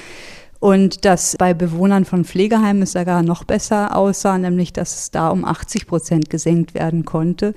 Und 0.58 1.04
dass 1.04 1.36
bei 1.38 1.52
Bewohnern 1.52 2.06
von 2.06 2.24
Pflegeheimen 2.24 2.82
es 2.82 2.92
sogar 2.92 3.22
noch 3.22 3.44
besser 3.44 3.94
aussah, 3.94 4.38
nämlich 4.38 4.72
dass 4.72 4.98
es 4.98 5.10
da 5.10 5.28
um 5.28 5.44
80 5.44 5.86
Prozent 5.86 6.30
gesenkt 6.30 6.72
werden 6.72 7.04
konnte. 7.04 7.52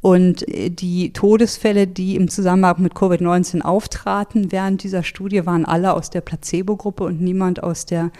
Und 0.00 0.46
die 0.48 1.12
Todesfälle, 1.12 1.86
die 1.86 2.16
im 2.16 2.28
Zusammenhang 2.28 2.80
mit 2.80 2.94
Covid-19 2.94 3.60
auftraten 3.60 4.50
während 4.52 4.82
dieser 4.82 5.02
Studie, 5.02 5.44
waren 5.44 5.66
alle 5.66 5.92
aus 5.92 6.08
der 6.08 6.22
Placebo-Gruppe 6.22 7.04
und 7.04 7.20
niemand 7.20 7.62
aus 7.62 7.84
der 7.84 8.10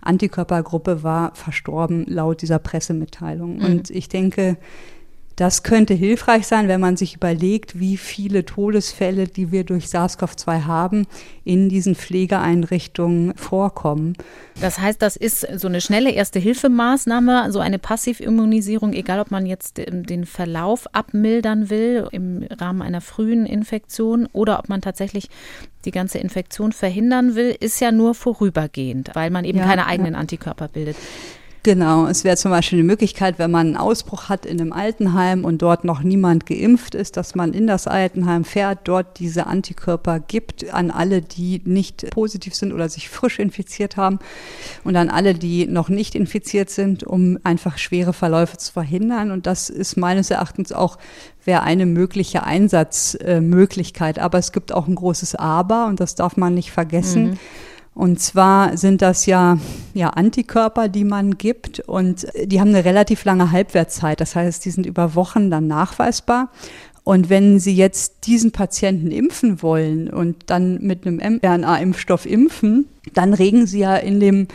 Antikörpergruppe 0.00 1.04
war 1.04 1.36
verstorben, 1.36 2.04
laut 2.08 2.42
dieser 2.42 2.58
Pressemitteilung. 2.58 3.58
Mhm. 3.58 3.64
Und 3.64 3.90
ich 3.90 4.08
denke, 4.08 4.56
das 5.36 5.62
könnte 5.62 5.94
hilfreich 5.94 6.46
sein, 6.46 6.68
wenn 6.68 6.80
man 6.80 6.96
sich 6.96 7.16
überlegt, 7.16 7.78
wie 7.78 7.96
viele 7.96 8.44
Todesfälle, 8.44 9.26
die 9.26 9.50
wir 9.50 9.64
durch 9.64 9.86
SARS-CoV-2 9.86 10.64
haben, 10.64 11.06
in 11.44 11.68
diesen 11.68 11.94
Pflegeeinrichtungen 11.94 13.34
vorkommen. 13.36 14.14
Das 14.60 14.78
heißt, 14.78 15.00
das 15.00 15.16
ist 15.16 15.46
so 15.56 15.68
eine 15.68 15.80
schnelle 15.80 16.10
Erste-Hilfemaßnahme, 16.10 17.50
so 17.50 17.60
eine 17.60 17.78
Passivimmunisierung, 17.78 18.92
egal 18.92 19.20
ob 19.20 19.30
man 19.30 19.46
jetzt 19.46 19.78
den 19.78 20.26
Verlauf 20.26 20.86
abmildern 20.94 21.70
will 21.70 22.06
im 22.12 22.46
Rahmen 22.50 22.82
einer 22.82 23.00
frühen 23.00 23.46
Infektion 23.46 24.28
oder 24.32 24.58
ob 24.58 24.68
man 24.68 24.82
tatsächlich 24.82 25.28
die 25.84 25.90
ganze 25.90 26.18
Infektion 26.18 26.72
verhindern 26.72 27.34
will, 27.34 27.56
ist 27.58 27.80
ja 27.80 27.90
nur 27.90 28.14
vorübergehend, 28.14 29.10
weil 29.14 29.30
man 29.30 29.44
eben 29.44 29.58
ja, 29.58 29.64
keine 29.64 29.86
eigenen 29.86 30.12
ja. 30.12 30.20
Antikörper 30.20 30.68
bildet. 30.68 30.96
Genau, 31.64 32.08
es 32.08 32.24
wäre 32.24 32.36
zum 32.36 32.50
Beispiel 32.50 32.80
eine 32.80 32.86
Möglichkeit, 32.86 33.38
wenn 33.38 33.52
man 33.52 33.68
einen 33.68 33.76
Ausbruch 33.76 34.28
hat 34.28 34.46
in 34.46 34.60
einem 34.60 34.72
Altenheim 34.72 35.44
und 35.44 35.62
dort 35.62 35.84
noch 35.84 36.02
niemand 36.02 36.44
geimpft 36.44 36.96
ist, 36.96 37.16
dass 37.16 37.36
man 37.36 37.52
in 37.52 37.68
das 37.68 37.86
Altenheim 37.86 38.44
fährt, 38.44 38.80
dort 38.84 39.20
diese 39.20 39.46
Antikörper 39.46 40.18
gibt 40.18 40.72
an 40.74 40.90
alle, 40.90 41.22
die 41.22 41.62
nicht 41.64 42.10
positiv 42.10 42.56
sind 42.56 42.72
oder 42.72 42.88
sich 42.88 43.08
frisch 43.08 43.38
infiziert 43.38 43.96
haben 43.96 44.18
und 44.82 44.96
an 44.96 45.08
alle, 45.08 45.34
die 45.34 45.68
noch 45.68 45.88
nicht 45.88 46.16
infiziert 46.16 46.68
sind, 46.68 47.04
um 47.04 47.38
einfach 47.44 47.78
schwere 47.78 48.12
Verläufe 48.12 48.56
zu 48.56 48.72
verhindern. 48.72 49.30
Und 49.30 49.46
das 49.46 49.70
ist 49.70 49.96
meines 49.96 50.32
Erachtens 50.32 50.72
auch 50.72 50.98
wäre 51.44 51.62
eine 51.62 51.86
mögliche 51.86 52.42
Einsatzmöglichkeit. 52.42 54.18
Aber 54.18 54.38
es 54.38 54.50
gibt 54.50 54.72
auch 54.72 54.88
ein 54.88 54.94
großes 54.96 55.36
Aber 55.36 55.86
und 55.86 56.00
das 56.00 56.16
darf 56.16 56.36
man 56.36 56.54
nicht 56.54 56.72
vergessen. 56.72 57.30
Mhm 57.30 57.38
und 57.94 58.20
zwar 58.20 58.76
sind 58.76 59.02
das 59.02 59.26
ja, 59.26 59.58
ja 59.92 60.10
Antikörper, 60.10 60.88
die 60.88 61.04
man 61.04 61.36
gibt 61.36 61.80
und 61.80 62.26
die 62.42 62.60
haben 62.60 62.68
eine 62.68 62.84
relativ 62.84 63.24
lange 63.24 63.50
Halbwertszeit. 63.50 64.20
Das 64.20 64.34
heißt, 64.34 64.64
die 64.64 64.70
sind 64.70 64.86
über 64.86 65.14
Wochen 65.14 65.50
dann 65.50 65.66
nachweisbar. 65.66 66.50
Und 67.04 67.28
wenn 67.28 67.58
Sie 67.58 67.74
jetzt 67.74 68.26
diesen 68.26 68.52
Patienten 68.52 69.10
impfen 69.10 69.60
wollen 69.60 70.08
und 70.08 70.44
dann 70.46 70.78
mit 70.80 71.06
einem 71.06 71.16
mRNA-Impfstoff 71.16 72.26
impfen, 72.26 72.86
dann 73.12 73.34
regen 73.34 73.66
Sie 73.66 73.80
ja 73.80 73.96
in 73.96 74.20
dem 74.20 74.46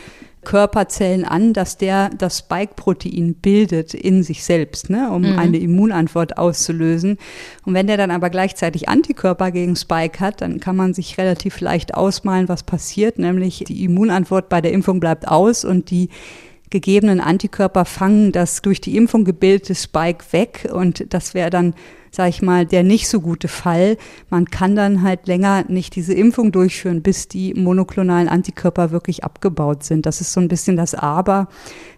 Körperzellen 0.48 1.26
an, 1.26 1.52
dass 1.52 1.78
der 1.78 2.10
das 2.10 2.38
Spike-Protein 2.38 3.36
bildet 3.36 3.94
in 3.94 4.24
sich 4.24 4.45
selbst, 4.45 4.90
ne, 4.90 5.11
um 5.11 5.24
mhm. 5.24 5.38
eine 5.38 5.57
Immunantwort 5.57 6.38
auszulösen. 6.38 7.18
Und 7.65 7.74
wenn 7.74 7.88
der 7.88 7.98
dann 7.98 8.11
aber 8.11 8.30
gleichzeitig 8.30 8.88
Antikörper 8.88 9.52
gegen 9.52 9.76
Spike 9.76 10.22
hat, 10.22 10.40
dann 10.40 10.61
kann 10.61 10.78
man 10.78 10.94
sich 10.94 11.18
relativ 11.18 11.60
leicht 11.60 11.95
ausmalen, 11.95 12.48
was 12.48 12.64
passiert, 12.64 13.19
nämlich 13.19 13.65
die 13.68 13.84
Immunantwort 13.84 14.48
bei 14.48 14.61
der 14.61 14.72
Impfung 14.72 15.02
bleibt 15.02 15.28
aus 15.28 15.65
und 15.65 15.91
die 15.91 16.07
gegebenen 16.69 17.19
Antikörper 17.19 17.85
fangen 17.85 18.31
das 18.31 18.61
durch 18.61 18.81
die 18.81 18.98
Impfung 18.98 19.26
gebildete 19.26 19.76
Spike 19.76 20.26
weg 20.31 20.68
und 20.72 21.14
das 21.14 21.34
wäre 21.34 21.49
dann 21.49 21.73
sage 22.11 22.30
ich 22.30 22.41
mal, 22.41 22.65
der 22.65 22.84
nicht 22.84 23.07
so 23.07 23.22
gute 23.22 23.48
Fall. 23.48 23.98
Man 24.30 24.45
kann 24.45 24.76
dann 24.76 25.03
halt 25.03 25.27
länger 25.27 25.65
nicht 25.68 25.95
diese 25.95 26.14
Impfung 26.14 26.52
durchführen, 26.52 27.02
bis 27.02 27.27
die 27.27 27.53
monoklonalen 27.53 28.27
Antikörper 28.27 28.91
wirklich 28.91 29.23
abgebaut 29.23 29.84
sind. 29.84 30.06
Das 30.06 30.19
ist 30.19 30.34
so 30.34 30.39
ein 30.41 30.48
bisschen 30.48 30.77
das 30.77 30.95
Aber. 30.95 31.48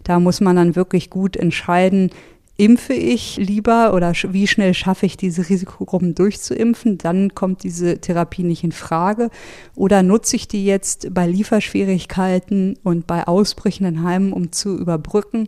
Da 0.03 0.19
muss 0.19 0.41
man 0.41 0.55
dann 0.55 0.75
wirklich 0.75 1.09
gut 1.09 1.37
entscheiden, 1.37 2.11
impfe 2.59 2.93
ich 2.93 3.37
lieber 3.37 3.93
oder 3.93 4.11
wie 4.27 4.45
schnell 4.45 4.73
schaffe 4.73 5.05
ich 5.05 5.15
diese 5.15 5.47
Risikogruppen 5.47 6.13
durchzuimpfen, 6.13 6.97
dann 6.97 7.33
kommt 7.33 7.63
diese 7.63 7.99
Therapie 7.99 8.43
nicht 8.43 8.65
in 8.65 8.73
Frage. 8.73 9.29
Oder 9.75 10.03
nutze 10.03 10.35
ich 10.35 10.49
die 10.49 10.65
jetzt 10.65 11.13
bei 11.13 11.25
Lieferschwierigkeiten 11.25 12.77
und 12.83 13.07
bei 13.07 13.25
Ausbrüchen 13.25 13.85
in 13.85 14.03
Heimen, 14.03 14.33
um 14.33 14.51
zu 14.51 14.77
überbrücken 14.77 15.47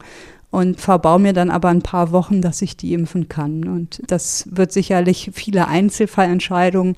und 0.52 0.80
verbaue 0.80 1.20
mir 1.20 1.34
dann 1.34 1.50
aber 1.50 1.68
ein 1.68 1.82
paar 1.82 2.14
Wochen, 2.14 2.42
dass 2.42 2.62
ich 2.62 2.78
die 2.78 2.94
impfen 2.94 3.28
kann. 3.28 3.68
Und 3.68 4.02
das 4.08 4.48
wird 4.50 4.72
sicherlich 4.72 5.32
viele 5.34 5.68
Einzelfallentscheidungen 5.68 6.96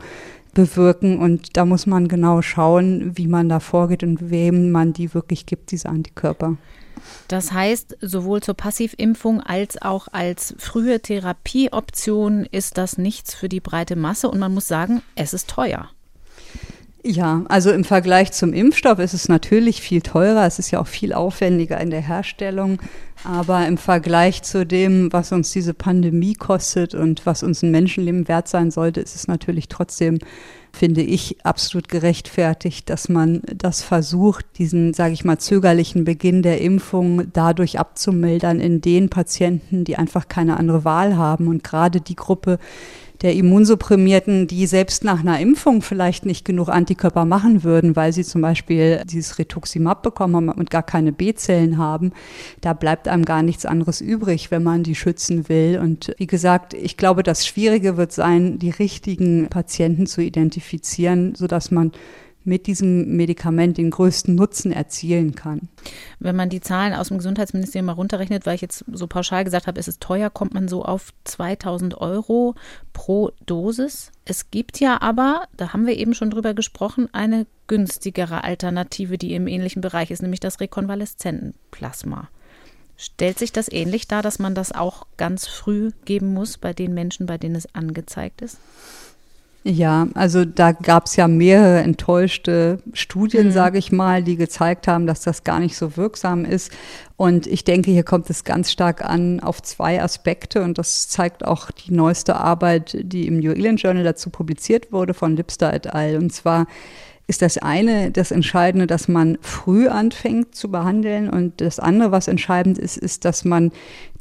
bewirken 0.53 1.18
und 1.18 1.57
da 1.57 1.65
muss 1.65 1.88
man 1.88 2.07
genau 2.07 2.44
schauen, 2.44 3.18
wie 3.18 3.27
man 3.27 3.49
da 3.49 3.60
vorgeht 3.60 4.03
und 4.03 4.30
wem 4.30 4.69
man 4.69 4.94
die 4.94 5.15
wirklich 5.15 5.48
gibt, 5.48 5.72
diese 5.72 5.90
Antikörper. 5.90 6.57
Das 7.34 7.51
heißt, 7.51 7.97
sowohl 7.99 8.43
zur 8.43 8.53
Passivimpfung 8.53 9.41
als 9.41 9.81
auch 9.81 10.07
als 10.11 10.53
frühe 10.60 10.99
Therapieoption 10.99 12.45
ist 12.51 12.77
das 12.77 12.99
nichts 12.99 13.34
für 13.34 13.49
die 13.49 13.60
breite 13.60 13.95
Masse 13.95 14.30
und 14.30 14.38
man 14.38 14.53
muss 14.53 14.68
sagen, 14.68 15.01
es 15.15 15.34
ist 15.34 15.49
teuer. 15.49 15.89
Ja, 17.03 17.43
also 17.49 17.72
im 17.72 17.85
Vergleich 17.85 18.34
zum 18.34 18.53
Impfstoff 18.53 18.99
ist 18.99 19.15
es 19.15 19.30
natürlich 19.30 19.81
viel 19.81 20.01
teurer. 20.03 20.45
Es 20.45 20.60
ist 20.60 20.69
ja 20.69 20.80
auch 20.80 20.85
viel 20.85 21.11
aufwendiger 21.11 21.81
in 21.81 21.89
der 21.89 22.01
Herstellung. 22.01 22.80
Aber 23.23 23.65
im 23.65 23.80
Vergleich 23.80 24.43
zu 24.43 24.64
dem, 24.64 25.11
was 25.11 25.31
uns 25.31 25.49
diese 25.51 25.73
Pandemie 25.73 26.35
kostet 26.35 26.93
und 26.93 27.26
was 27.26 27.41
uns 27.41 27.64
ein 27.64 27.72
Menschenleben 27.72 28.27
wert 28.27 28.47
sein 28.47 28.69
sollte, 28.69 29.01
ist 29.01 29.15
es 29.15 29.27
natürlich 29.27 29.69
trotzdem 29.69 30.19
finde 30.75 31.01
ich 31.01 31.45
absolut 31.45 31.87
gerechtfertigt, 31.87 32.89
dass 32.89 33.07
man 33.07 33.41
das 33.55 33.83
versucht, 33.83 34.45
diesen, 34.57 34.93
sage 34.93 35.13
ich 35.13 35.23
mal, 35.23 35.37
zögerlichen 35.37 36.03
Beginn 36.03 36.41
der 36.41 36.61
Impfung 36.61 37.31
dadurch 37.31 37.79
abzumildern 37.79 38.59
in 38.59 38.81
den 38.81 39.09
Patienten, 39.09 39.85
die 39.85 39.97
einfach 39.97 40.27
keine 40.27 40.57
andere 40.57 40.83
Wahl 40.83 41.15
haben. 41.15 41.47
Und 41.47 41.63
gerade 41.63 42.01
die 42.01 42.15
Gruppe, 42.15 42.57
der 43.23 43.33
Immunsupprimierten, 43.33 44.47
die 44.47 44.67
selbst 44.67 45.05
nach 45.05 45.21
einer 45.21 45.39
Impfung 45.39 45.81
vielleicht 45.81 46.25
nicht 46.25 46.43
genug 46.43 46.67
Antikörper 46.67 47.23
machen 47.23 47.63
würden, 47.63 47.95
weil 47.95 48.11
sie 48.11 48.25
zum 48.25 48.41
Beispiel 48.41 49.01
dieses 49.05 49.39
Rituximab 49.39 50.03
bekommen 50.03 50.35
haben 50.35 50.49
und 50.49 50.69
gar 50.69 50.83
keine 50.83 51.13
B-Zellen 51.13 51.77
haben, 51.77 52.11
da 52.59 52.73
bleibt 52.73 53.07
einem 53.07 53.23
gar 53.23 53.41
nichts 53.41 53.65
anderes 53.65 54.01
übrig, 54.01 54.51
wenn 54.51 54.61
man 54.61 54.83
die 54.83 54.95
schützen 54.95 55.47
will. 55.47 55.79
Und 55.81 56.13
wie 56.17 56.27
gesagt, 56.27 56.73
ich 56.73 56.97
glaube, 56.97 57.23
das 57.23 57.47
Schwierige 57.47 57.95
wird 57.95 58.11
sein, 58.11 58.59
die 58.59 58.71
richtigen 58.71 59.47
Patienten 59.49 60.05
zu 60.05 60.21
identifizieren, 60.21 61.33
sodass 61.35 61.71
man 61.71 61.93
mit 62.45 62.68
diesem 62.68 63.15
Medikament 63.15 63.78
den 63.78 63.91
größten 63.91 64.36
Nutzen 64.36 64.72
erzielen 64.72 65.36
kann. 65.36 65.70
Wenn 66.20 66.36
man 66.36 66.49
die 66.49 66.61
Zahlen 66.61 66.94
aus 66.94 67.10
dem 67.10 67.18
Gesundheitsministerium 67.18 67.86
mal 67.88 67.94
runterrechnet, 67.94 68.45
weil 68.45 68.56
ich 68.56 68.61
jetzt 68.61 68.86
so 68.91 69.07
pauschal 69.07 69.44
gesagt 69.44 69.68
habe, 69.68 69.80
es 69.80 69.88
ist 69.88 70.02
teuer, 70.02 70.30
kommt 70.30 70.53
man 70.53 70.68
so 70.68 70.84
auf 70.84 71.14
2000 71.24 71.99
Euro 71.99 72.56
pro 72.91 73.32
Dosis. 73.45 74.11
Es 74.26 74.52
gibt 74.52 74.80
ja 74.80 75.02
aber, 75.02 75.44
da 75.57 75.74
haben 75.74 75.88
wir 75.88 75.98
eben 75.98 76.14
schon 76.14 76.30
drüber 76.30 76.53
gesprochen, 76.53 77.10
eine 77.11 77.45
günstigere 77.68 78.44
Alternative, 78.44 79.18
die 79.18 79.34
im 79.34 79.48
ähnlichen 79.48 79.82
Bereich 79.82 80.11
ist, 80.11 80.22
nämlich 80.22 80.40
das 80.40 80.60
Rekonvaleszentenplasma. 80.60 82.30
Stellt 82.95 83.40
sich 83.40 83.52
das 83.52 83.72
ähnlich 83.72 84.07
dar, 84.07 84.22
dass 84.22 84.40
man 84.40 84.56
das 84.56 84.72
auch 84.72 85.07
ganz 85.18 85.48
früh 85.48 85.91
geben 86.06 86.34
muss 86.34 86.57
bei 86.57 86.74
den 86.74 86.94
Menschen, 86.94 87.26
bei 87.26 87.38
denen 87.38 87.56
es 87.56 87.74
angezeigt 87.74 88.41
ist? 88.41 88.60
Ja, 89.65 90.10
also 90.14 90.44
da 90.44 90.73
gab 90.73 91.06
es 91.06 91.15
ja 91.15 91.30
mehrere 91.30 91.80
enttäuschte 91.80 92.80
Studien, 92.91 93.48
mhm. 93.48 93.52
sage 93.52 93.77
ich 93.77 93.94
mal, 93.94 94.22
die 94.22 94.35
gezeigt 94.35 94.90
haben, 94.90 95.07
dass 95.07 95.22
das 95.22 95.45
gar 95.45 95.60
nicht 95.61 95.77
so 95.77 95.95
wirksam 95.95 96.44
ist. 96.44 96.69
Und 97.15 97.48
ich 97.48 97.64
denke, 97.64 97.90
hier 97.90 98.03
kommt 98.03 98.30
es 98.30 98.44
ganz 98.44 98.72
stark 98.72 99.06
an 99.06 99.40
auf 99.40 99.61
zwei 99.61 100.02
Aspekte 100.02 100.64
und 100.64 100.77
das 100.77 101.07
zeigt 101.07 101.45
auch 101.45 101.72
die 101.72 101.94
neueste 101.94 102.35
Arbeit, 102.35 102.98
die 103.03 103.26
im 103.26 103.40
New 103.40 103.52
England 103.52 103.81
Journal 103.81 104.03
dazu 104.03 104.30
publiziert 104.30 104.91
wurde 104.91 105.14
von 105.14 105.38
Lipster 105.38 105.73
et 105.73 105.94
al. 105.94 106.18
Und 106.18 106.34
zwar 106.34 106.68
ist 107.27 107.41
das 107.41 107.57
eine 107.57 108.11
das 108.11 108.31
Entscheidende, 108.31 108.85
dass 108.85 109.07
man 109.07 109.38
früh 109.40 109.88
anfängt 109.88 110.56
zu 110.56 110.69
behandeln 110.72 111.30
und 111.30 111.61
das 111.61 111.80
andere, 111.80 112.11
was 112.11 112.27
entscheidend 112.27 112.77
ist, 112.77 112.98
ist, 112.98 113.23
dass 113.23 113.45
man 113.45 113.72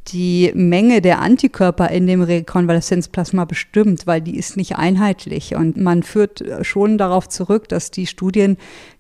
die 0.08 0.50
Menge 0.54 1.00
der 1.00 1.20
Antikörper 1.20 1.88
in 1.90 2.08
dem 2.08 2.22
Rekonvaleszenzplasma 2.22 3.44
bestimmt, 3.44 4.06
weil 4.06 4.20
die 4.20 4.36
ist 4.36 4.56
nicht 4.56 4.76
einheitlich. 4.76 5.54
Und 5.54 5.76
man 5.76 6.02
führt 6.02 6.42
schon 6.62 6.98
darauf 6.98 7.28
zurück, 7.28 7.68
dass 7.68 7.92
die 7.92 8.08
Studien, 8.08 8.56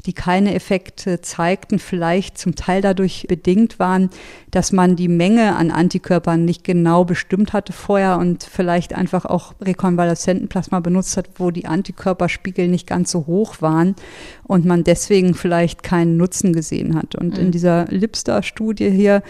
die 0.06 0.12
keine 0.12 0.54
Effekte 0.54 1.20
zeigten, 1.20 1.80
vielleicht 1.80 2.38
zum 2.38 2.54
Teil 2.54 2.82
dadurch 2.82 3.26
bedingt 3.28 3.80
waren, 3.80 4.10
dass 4.52 4.70
man 4.70 4.94
die 4.94 5.08
Menge 5.08 5.56
an 5.56 5.72
Antikörpern 5.72 6.44
nicht 6.44 6.62
genau 6.62 7.04
bestimmt 7.04 7.52
hatte 7.52 7.72
vorher 7.72 8.18
und 8.18 8.44
vielleicht 8.44 8.94
einfach 8.94 9.24
auch 9.24 9.54
Rekonvaleszentenplasma 9.60 10.80
benutzt 10.80 11.16
hat, 11.16 11.30
wo 11.36 11.50
die 11.50 11.66
Antikörperspiegel 11.66 12.68
nicht 12.68 12.86
ganz 12.86 13.10
so 13.10 13.26
hoch 13.26 13.56
waren 13.60 13.96
und 14.44 14.64
man 14.66 14.84
deswegen 14.84 15.34
vielleicht 15.34 15.82
keinen 15.82 16.16
Nutzen 16.16 16.52
gesehen 16.52 16.94
hat. 16.94 17.16
Und 17.16 17.38
in 17.38 17.46
mhm. 17.46 17.52
dieser 17.52 17.86
Lipster-Studie 17.86 18.90
hier 18.90 19.22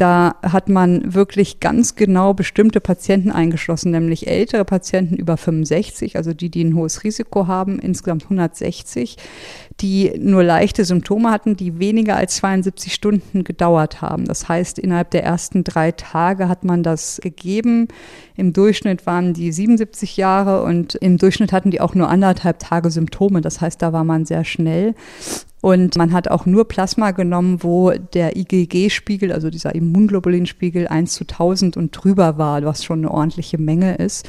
da 0.00 0.36
hat 0.42 0.68
man 0.68 1.14
wirklich 1.14 1.60
ganz 1.60 1.94
genau 1.94 2.32
bestimmte 2.32 2.80
Patienten 2.80 3.30
eingeschlossen, 3.30 3.90
nämlich 3.90 4.26
ältere 4.26 4.64
Patienten 4.64 5.16
über 5.16 5.36
65, 5.36 6.16
also 6.16 6.32
die, 6.32 6.50
die 6.50 6.64
ein 6.64 6.74
hohes 6.74 7.04
Risiko 7.04 7.46
haben, 7.46 7.78
insgesamt 7.78 8.24
160, 8.24 9.16
die 9.80 10.12
nur 10.18 10.42
leichte 10.42 10.84
Symptome 10.84 11.30
hatten, 11.30 11.56
die 11.56 11.78
weniger 11.78 12.16
als 12.16 12.36
72 12.36 12.94
Stunden 12.94 13.44
gedauert 13.44 14.00
haben. 14.00 14.24
Das 14.24 14.48
heißt, 14.48 14.78
innerhalb 14.78 15.10
der 15.10 15.24
ersten 15.24 15.64
drei 15.64 15.92
Tage 15.92 16.48
hat 16.48 16.64
man 16.64 16.82
das 16.82 17.20
gegeben. 17.22 17.88
Im 18.36 18.52
Durchschnitt 18.52 19.06
waren 19.06 19.34
die 19.34 19.52
77 19.52 20.16
Jahre 20.16 20.62
und 20.62 20.94
im 20.94 21.18
Durchschnitt 21.18 21.52
hatten 21.52 21.70
die 21.70 21.80
auch 21.80 21.94
nur 21.94 22.08
anderthalb 22.08 22.58
Tage 22.58 22.90
Symptome. 22.90 23.42
Das 23.42 23.60
heißt, 23.60 23.82
da 23.82 23.92
war 23.92 24.04
man 24.04 24.24
sehr 24.24 24.44
schnell. 24.44 24.94
Und 25.60 25.96
man 25.96 26.12
hat 26.12 26.28
auch 26.28 26.46
nur 26.46 26.66
Plasma 26.68 27.10
genommen, 27.10 27.62
wo 27.62 27.90
der 27.90 28.36
IgG-Spiegel, 28.36 29.30
also 29.30 29.50
dieser 29.50 29.74
Immunglobulinspiegel 29.74 30.88
1 30.88 31.12
zu 31.12 31.24
1000 31.24 31.76
und 31.76 31.90
drüber 31.90 32.38
war, 32.38 32.62
was 32.64 32.84
schon 32.84 33.00
eine 33.00 33.10
ordentliche 33.10 33.58
Menge 33.58 33.96
ist. 33.96 34.28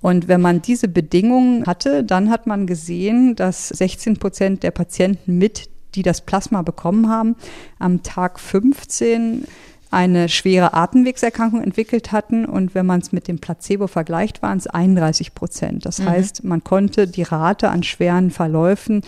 Und 0.00 0.28
wenn 0.28 0.40
man 0.40 0.60
diese 0.60 0.88
Bedingungen 0.88 1.64
hatte, 1.66 2.04
dann 2.04 2.28
hat 2.28 2.46
man 2.46 2.66
gesehen, 2.66 3.36
dass 3.36 3.68
16 3.68 4.18
Prozent 4.18 4.62
der 4.62 4.72
Patienten 4.72 5.38
mit, 5.38 5.70
die 5.94 6.02
das 6.02 6.20
Plasma 6.20 6.62
bekommen 6.62 7.08
haben, 7.08 7.36
am 7.78 8.02
Tag 8.02 8.40
15 8.40 9.46
eine 9.90 10.28
schwere 10.28 10.74
Atemwegserkrankung 10.74 11.62
entwickelt 11.62 12.10
hatten. 12.10 12.44
Und 12.44 12.74
wenn 12.74 12.84
man 12.84 13.00
es 13.00 13.12
mit 13.12 13.28
dem 13.28 13.38
Placebo 13.38 13.86
vergleicht, 13.86 14.42
waren 14.42 14.58
es 14.58 14.66
31 14.66 15.34
Prozent. 15.34 15.86
Das 15.86 16.00
mhm. 16.00 16.08
heißt, 16.10 16.44
man 16.44 16.64
konnte 16.64 17.06
die 17.06 17.22
Rate 17.22 17.70
an 17.70 17.84
schweren 17.84 18.30
Verläufen 18.32 19.02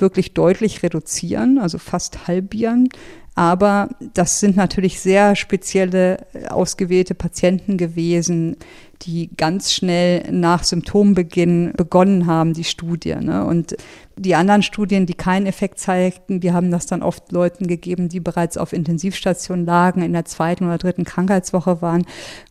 wirklich 0.00 0.34
deutlich 0.34 0.82
reduzieren, 0.82 1.58
also 1.58 1.78
fast 1.78 2.26
halbieren. 2.28 2.88
Aber 3.34 3.90
das 4.14 4.40
sind 4.40 4.56
natürlich 4.56 4.98
sehr 4.98 5.36
spezielle 5.36 6.26
ausgewählte 6.48 7.14
Patienten 7.14 7.76
gewesen, 7.76 8.56
die 9.02 9.30
ganz 9.36 9.72
schnell 9.72 10.32
nach 10.32 10.64
Symptombeginn 10.64 11.72
begonnen 11.76 12.26
haben, 12.26 12.52
die 12.52 12.64
Studie. 12.64 13.14
Ne? 13.14 13.44
Und 13.44 13.76
die 14.18 14.34
anderen 14.34 14.62
Studien, 14.62 15.06
die 15.06 15.14
keinen 15.14 15.46
Effekt 15.46 15.78
zeigten, 15.78 16.40
die 16.40 16.52
haben 16.52 16.70
das 16.70 16.86
dann 16.86 17.02
oft 17.02 17.32
Leuten 17.32 17.66
gegeben, 17.66 18.08
die 18.08 18.20
bereits 18.20 18.56
auf 18.56 18.72
Intensivstationen 18.72 19.64
lagen, 19.64 20.02
in 20.02 20.12
der 20.12 20.24
zweiten 20.24 20.64
oder 20.64 20.78
dritten 20.78 21.04
Krankheitswoche 21.04 21.80
waren. 21.80 22.04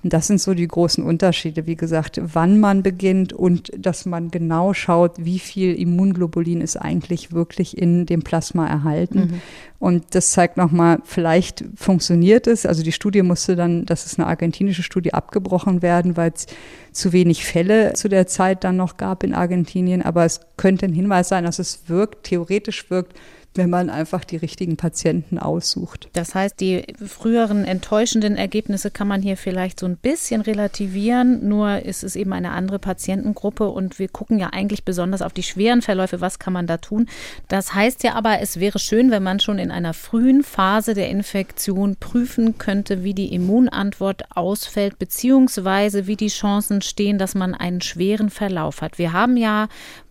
Und 0.04 0.14
das 0.14 0.28
sind 0.28 0.42
so 0.42 0.54
die 0.54 0.68
großen 0.68 1.04
Unterschiede. 1.04 1.68
Wie 1.68 1.76
gesagt, 1.76 2.22
wann 2.24 2.60
man 2.60 2.84
beginnt 2.84 3.34
und 3.34 3.72
dass 3.78 4.06
man 4.06 4.32
genau 4.32 4.74
schaut, 4.74 5.14
wie 5.18 5.40
viel 5.40 5.74
Immunglobulin 5.76 6.62
ist 6.62 6.78
eigentlich 6.78 7.32
wirklich 7.32 7.78
in 7.78 8.06
dem 8.06 8.24
Plasma 8.24 8.68
erhalten. 8.68 9.20
Mhm. 9.20 9.42
Und 9.80 10.16
das 10.16 10.32
zeigt 10.32 10.58
nochmal, 10.58 11.00
vielleicht 11.04 11.64
funktioniert 11.76 12.48
es. 12.48 12.66
Also 12.66 12.82
die 12.82 12.92
Studie 12.92 13.22
musste 13.22 13.56
dann, 13.56 13.86
das 13.86 14.08
ist 14.08 14.20
eine 14.20 14.28
argentinische 14.28 14.82
Studie, 14.82 15.14
abgebrochen 15.14 15.84
werden, 15.84 16.18
weil 16.18 16.32
es 16.36 16.48
zu 16.92 17.14
wenig 17.14 17.46
Fälle 17.46 17.94
zu 17.94 18.10
der 18.10 18.26
Zeit 18.26 18.64
dann 18.64 18.76
noch 18.76 18.98
gab 18.98 19.24
in 19.24 19.36
Argentinien. 19.36 20.02
Aber 20.02 20.26
es 20.26 20.42
könnte 20.58 20.88
ein 20.88 20.94
Hinweis 20.94 21.30
sein, 21.30 21.44
dass 21.44 21.57
es 21.60 21.88
wirkt, 21.88 22.26
theoretisch 22.26 22.90
wirkt, 22.90 23.14
wenn 23.58 23.70
man 23.70 23.90
einfach 23.90 24.24
die 24.24 24.38
richtigen 24.38 24.78
Patienten 24.78 25.40
aussucht. 25.40 26.10
Das 26.14 26.36
heißt, 26.36 26.60
die 26.60 26.84
früheren 27.06 27.66
enttäuschenden 27.66 28.36
Ergebnisse 28.36 28.92
kann 28.92 29.08
man 29.08 29.22
hier 29.22 29.36
vielleicht 29.36 29.80
so 29.80 29.86
ein 29.86 29.98
bisschen 29.98 30.42
relativieren, 30.42 31.48
nur 31.48 31.84
ist 31.84 32.04
es 32.04 32.16
eben 32.16 32.34
eine 32.34 32.52
andere 32.52 32.80
Patientengruppe 32.80 33.68
und 33.68 34.00
wir 34.00 34.08
gucken 34.08 34.40
ja 34.40 34.50
eigentlich 34.52 34.86
besonders 34.86 35.22
auf 35.22 35.34
die 35.34 35.44
schweren 35.44 35.82
Verläufe, 35.82 36.22
was 36.22 36.40
kann 36.40 36.54
man 36.54 36.68
da 36.68 36.78
tun. 36.78 37.08
Das 37.48 37.74
heißt 37.74 38.04
ja 38.04 38.14
aber, 38.14 38.40
es 38.40 38.60
wäre 38.60 38.80
schön, 38.80 39.12
wenn 39.12 39.24
man 39.24 39.40
schon 39.40 39.60
in 39.60 39.72
einer 39.72 39.94
frühen 39.94 40.44
Phase 40.44 40.94
der 40.94 41.10
Infektion 41.10 41.96
prüfen 41.96 42.58
könnte, 42.58 43.04
wie 43.04 43.14
die 43.14 43.34
Immunantwort 43.34 44.24
ausfällt, 44.36 45.00
beziehungsweise 45.00 46.08
wie 46.08 46.16
die 46.16 46.28
Chancen 46.28 46.82
stehen, 46.82 47.18
dass 47.18 47.34
man 47.34 47.54
einen 47.54 47.82
schweren 47.82 48.30
Verlauf 48.30 48.82
hat. 48.82 49.00
Wir 49.00 49.14
haben 49.14 49.38
ja 49.38 49.68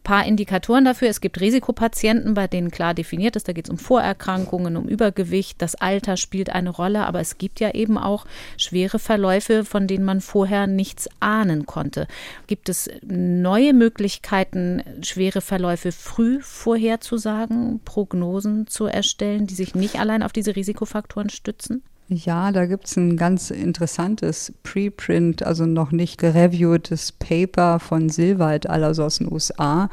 paar 0.06 0.24
Indikatoren 0.24 0.84
dafür. 0.84 1.08
Es 1.08 1.20
gibt 1.20 1.40
Risikopatienten, 1.40 2.34
bei 2.34 2.46
denen 2.46 2.70
klar 2.70 2.94
definiert 2.94 3.34
ist, 3.34 3.48
da 3.48 3.52
geht 3.52 3.66
es 3.66 3.70
um 3.70 3.76
Vorerkrankungen, 3.76 4.76
um 4.76 4.86
Übergewicht, 4.86 5.60
das 5.60 5.74
Alter 5.74 6.16
spielt 6.16 6.48
eine 6.48 6.70
Rolle, 6.70 7.04
aber 7.06 7.18
es 7.18 7.38
gibt 7.38 7.58
ja 7.58 7.74
eben 7.74 7.98
auch 7.98 8.24
schwere 8.56 9.00
Verläufe, 9.00 9.64
von 9.64 9.88
denen 9.88 10.04
man 10.04 10.20
vorher 10.20 10.68
nichts 10.68 11.08
ahnen 11.18 11.66
konnte. 11.66 12.06
Gibt 12.46 12.68
es 12.68 12.88
neue 13.02 13.74
Möglichkeiten, 13.74 14.80
schwere 15.02 15.40
Verläufe 15.40 15.90
früh 15.90 16.40
vorherzusagen, 16.40 17.80
Prognosen 17.84 18.68
zu 18.68 18.86
erstellen, 18.86 19.48
die 19.48 19.54
sich 19.54 19.74
nicht 19.74 19.98
allein 19.98 20.22
auf 20.22 20.32
diese 20.32 20.54
Risikofaktoren 20.54 21.30
stützen? 21.30 21.82
Ja, 22.08 22.52
da 22.52 22.66
gibt 22.66 22.86
es 22.86 22.96
ein 22.96 23.16
ganz 23.16 23.50
interessantes 23.50 24.52
Preprint, 24.62 25.42
also 25.42 25.66
noch 25.66 25.90
nicht 25.90 26.18
gereviewtes 26.18 27.10
Paper 27.10 27.80
von 27.80 28.10
Silwald, 28.10 28.68
also 28.68 29.02
aus 29.02 29.18
den 29.18 29.32
USA, 29.32 29.90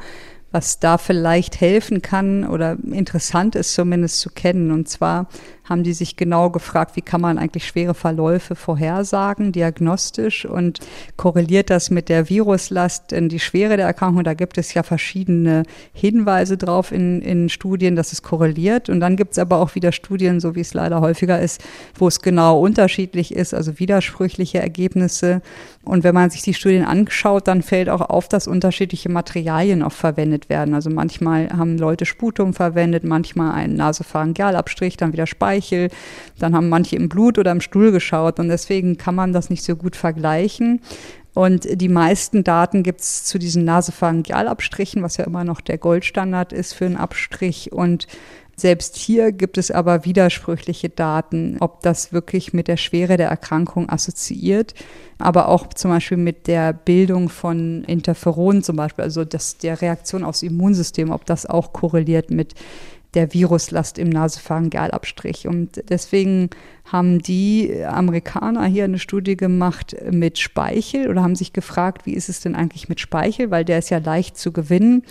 was 0.52 0.78
da 0.78 0.96
vielleicht 0.96 1.60
helfen 1.60 2.02
kann 2.02 2.46
oder 2.46 2.76
interessant 2.92 3.56
ist 3.56 3.74
zumindest 3.74 4.20
zu 4.20 4.30
kennen. 4.30 4.70
Und 4.70 4.88
zwar 4.88 5.28
haben 5.64 5.82
die 5.82 5.94
sich 5.94 6.16
genau 6.16 6.50
gefragt, 6.50 6.94
wie 6.94 7.02
kann 7.02 7.22
man 7.22 7.38
eigentlich 7.38 7.66
schwere 7.66 7.94
Verläufe 7.94 8.54
vorhersagen, 8.54 9.50
diagnostisch 9.50 10.44
und 10.44 10.80
korreliert 11.16 11.70
das 11.70 11.88
mit 11.88 12.10
der 12.10 12.28
Viruslast 12.28 13.12
in 13.12 13.30
die 13.30 13.40
Schwere 13.40 13.78
der 13.78 13.86
Erkrankung. 13.86 14.24
Da 14.24 14.34
gibt 14.34 14.58
es 14.58 14.74
ja 14.74 14.82
verschiedene 14.82 15.62
Hinweise 15.94 16.58
drauf 16.58 16.92
in, 16.92 17.22
in 17.22 17.48
Studien, 17.48 17.96
dass 17.96 18.12
es 18.12 18.22
korreliert. 18.22 18.90
Und 18.90 19.00
dann 19.00 19.16
gibt 19.16 19.32
es 19.32 19.38
aber 19.38 19.58
auch 19.58 19.74
wieder 19.74 19.92
Studien, 19.92 20.38
so 20.38 20.54
wie 20.54 20.60
es 20.60 20.74
leider 20.74 21.00
häufiger 21.00 21.40
ist, 21.40 21.64
wo 21.94 22.08
es 22.08 22.20
genau 22.20 22.60
unterschiedlich 22.60 23.34
ist, 23.34 23.54
also 23.54 23.78
widersprüchliche 23.78 24.58
Ergebnisse. 24.58 25.40
Und 25.82 26.04
wenn 26.04 26.14
man 26.14 26.28
sich 26.28 26.42
die 26.42 26.54
Studien 26.54 26.84
anschaut, 26.84 27.48
dann 27.48 27.62
fällt 27.62 27.88
auch 27.88 28.02
auf, 28.02 28.28
dass 28.28 28.46
unterschiedliche 28.46 29.08
Materialien 29.08 29.82
auch 29.82 29.92
verwendet 29.92 30.50
werden. 30.50 30.74
Also 30.74 30.90
manchmal 30.90 31.48
haben 31.50 31.78
Leute 31.78 32.04
Sputum 32.04 32.52
verwendet, 32.52 33.04
manchmal 33.04 33.52
einen 33.54 33.76
Nasopharyngealabstrich, 33.76 34.98
dann 34.98 35.12
wieder 35.14 35.26
Speichel 35.26 35.53
Speichel. 35.54 35.90
Dann 36.38 36.54
haben 36.54 36.68
manche 36.68 36.96
im 36.96 37.08
Blut 37.08 37.38
oder 37.38 37.52
im 37.52 37.60
Stuhl 37.60 37.92
geschaut 37.92 38.38
und 38.38 38.48
deswegen 38.48 38.96
kann 38.96 39.14
man 39.14 39.32
das 39.32 39.50
nicht 39.50 39.62
so 39.62 39.76
gut 39.76 39.96
vergleichen. 39.96 40.80
Und 41.34 41.66
die 41.80 41.88
meisten 41.88 42.44
Daten 42.44 42.84
gibt 42.84 43.00
es 43.00 43.24
zu 43.24 43.38
diesen 43.38 43.64
Nasopharyngealabstrichen, 43.64 45.02
was 45.02 45.16
ja 45.16 45.24
immer 45.24 45.42
noch 45.42 45.60
der 45.60 45.78
Goldstandard 45.78 46.52
ist 46.52 46.74
für 46.74 46.86
einen 46.86 46.96
Abstrich. 46.96 47.72
Und 47.72 48.06
selbst 48.56 48.96
hier 48.96 49.32
gibt 49.32 49.58
es 49.58 49.72
aber 49.72 50.04
widersprüchliche 50.04 50.88
Daten, 50.88 51.56
ob 51.58 51.82
das 51.82 52.12
wirklich 52.12 52.52
mit 52.52 52.68
der 52.68 52.76
Schwere 52.76 53.16
der 53.16 53.28
Erkrankung 53.28 53.88
assoziiert, 53.90 54.74
aber 55.18 55.48
auch 55.48 55.66
zum 55.74 55.90
Beispiel 55.90 56.18
mit 56.18 56.46
der 56.46 56.72
Bildung 56.72 57.28
von 57.28 57.82
Interferonen 57.84 58.62
zum 58.62 58.76
Beispiel, 58.76 59.02
also 59.02 59.24
das, 59.24 59.58
der 59.58 59.80
Reaktion 59.82 60.22
aufs 60.22 60.44
Immunsystem, 60.44 61.10
ob 61.10 61.26
das 61.26 61.46
auch 61.46 61.72
korreliert 61.72 62.30
mit 62.30 62.54
der 63.14 63.32
Viruslast 63.32 63.98
im 63.98 64.08
Nasopharyngealabstrich. 64.08 65.46
Und 65.46 65.82
deswegen 65.88 66.50
haben 66.84 67.20
die 67.20 67.82
Amerikaner 67.84 68.66
hier 68.66 68.84
eine 68.84 68.98
Studie 68.98 69.36
gemacht 69.36 69.96
mit 70.10 70.38
Speichel 70.38 71.08
oder 71.08 71.22
haben 71.22 71.36
sich 71.36 71.52
gefragt, 71.52 72.06
wie 72.06 72.12
ist 72.12 72.28
es 72.28 72.40
denn 72.40 72.54
eigentlich 72.54 72.88
mit 72.88 73.00
Speichel, 73.00 73.50
weil 73.50 73.64
der 73.64 73.78
ist 73.78 73.90
ja 73.90 73.98
leicht 73.98 74.36
zu 74.36 74.52
gewinnen 74.52 75.02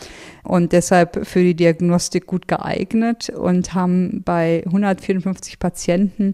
und 0.44 0.72
deshalb 0.72 1.26
für 1.26 1.42
die 1.44 1.56
Diagnostik 1.56 2.28
gut 2.28 2.48
geeignet 2.48 3.30
und 3.30 3.74
haben 3.74 4.22
bei 4.24 4.64
154 4.66 5.58
Patienten 5.58 6.34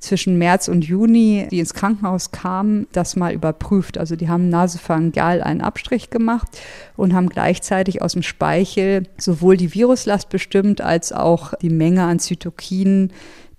zwischen 0.00 0.38
März 0.38 0.68
und 0.68 0.84
Juni, 0.84 1.48
die 1.50 1.60
ins 1.60 1.74
Krankenhaus 1.74 2.30
kamen, 2.30 2.86
das 2.92 3.16
mal 3.16 3.32
überprüft. 3.32 3.98
Also 3.98 4.16
die 4.16 4.28
haben 4.28 4.48
nasopharyngeal 4.48 5.42
einen 5.42 5.60
Abstrich 5.60 6.10
gemacht 6.10 6.48
und 6.96 7.14
haben 7.14 7.28
gleichzeitig 7.28 8.02
aus 8.02 8.12
dem 8.12 8.22
Speichel 8.22 9.04
sowohl 9.18 9.56
die 9.56 9.74
Viruslast 9.74 10.28
bestimmt 10.28 10.80
als 10.80 11.12
auch 11.12 11.54
die 11.60 11.70
Menge 11.70 12.04
an 12.04 12.18
Zytokinen, 12.18 13.12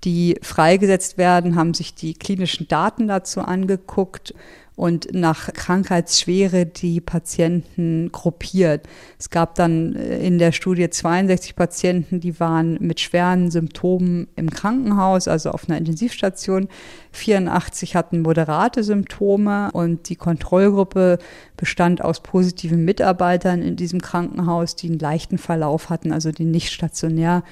die 0.03 0.37
freigesetzt 0.41 1.17
werden, 1.17 1.55
haben 1.55 1.73
sich 1.73 1.93
die 1.93 2.13
klinischen 2.13 2.67
Daten 2.67 3.07
dazu 3.07 3.41
angeguckt 3.41 4.33
und 4.79 5.13
nach 5.13 5.51
Krankheitsschwere 5.51 6.65
die 6.65 7.01
Patienten 7.01 8.13
gruppiert. 8.13 8.87
Es 9.19 9.29
gab 9.29 9.55
dann 9.55 9.93
äh, 9.97 10.19
in 10.25 10.39
der 10.39 10.53
Studie 10.53 10.89
62 10.89 11.57
Patienten, 11.57 12.21
die 12.21 12.39
waren 12.39 12.77
mit 12.79 13.01
schweren 13.01 13.51
Symptomen 13.51 14.29
im 14.37 14.49
Krankenhaus, 14.49 15.27
also 15.27 15.51
auf 15.51 15.67
einer 15.67 15.77
Intensivstation. 15.77 16.69
84 17.11 17.97
hatten 17.97 18.21
moderate 18.21 18.85
Symptome 18.85 19.69
und 19.73 20.07
die 20.07 20.15
Kontrollgruppe 20.15 21.17
bestand 21.57 22.01
aus 22.01 22.23
positiven 22.23 22.85
Mitarbeitern 22.85 23.61
in 23.61 23.75
diesem 23.75 23.99
Krankenhaus, 23.99 24.77
die 24.77 24.87
einen 24.87 24.99
leichten 24.99 25.39
Verlauf 25.39 25.89
hatten, 25.89 26.13
also 26.13 26.31
die 26.31 26.45
nicht 26.45 26.71
stationär 26.71 27.43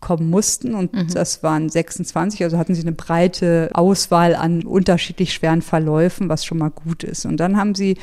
kommen 0.00 0.30
mussten. 0.30 0.74
Und 0.74 0.92
mhm. 0.92 1.08
das 1.12 1.42
waren 1.42 1.68
26, 1.68 2.44
also 2.44 2.58
hatten 2.58 2.74
sie 2.74 2.82
eine 2.82 2.92
breite 2.92 3.70
Auswahl 3.72 4.34
an 4.34 4.64
unterschiedlich 4.64 5.32
schweren 5.32 5.62
Verläufen, 5.62 6.28
was 6.28 6.44
schon 6.44 6.58
mal 6.58 6.70
gut 6.70 7.04
ist. 7.04 7.26
Und 7.26 7.38
dann 7.38 7.56
haben 7.56 7.74
sie 7.74 7.96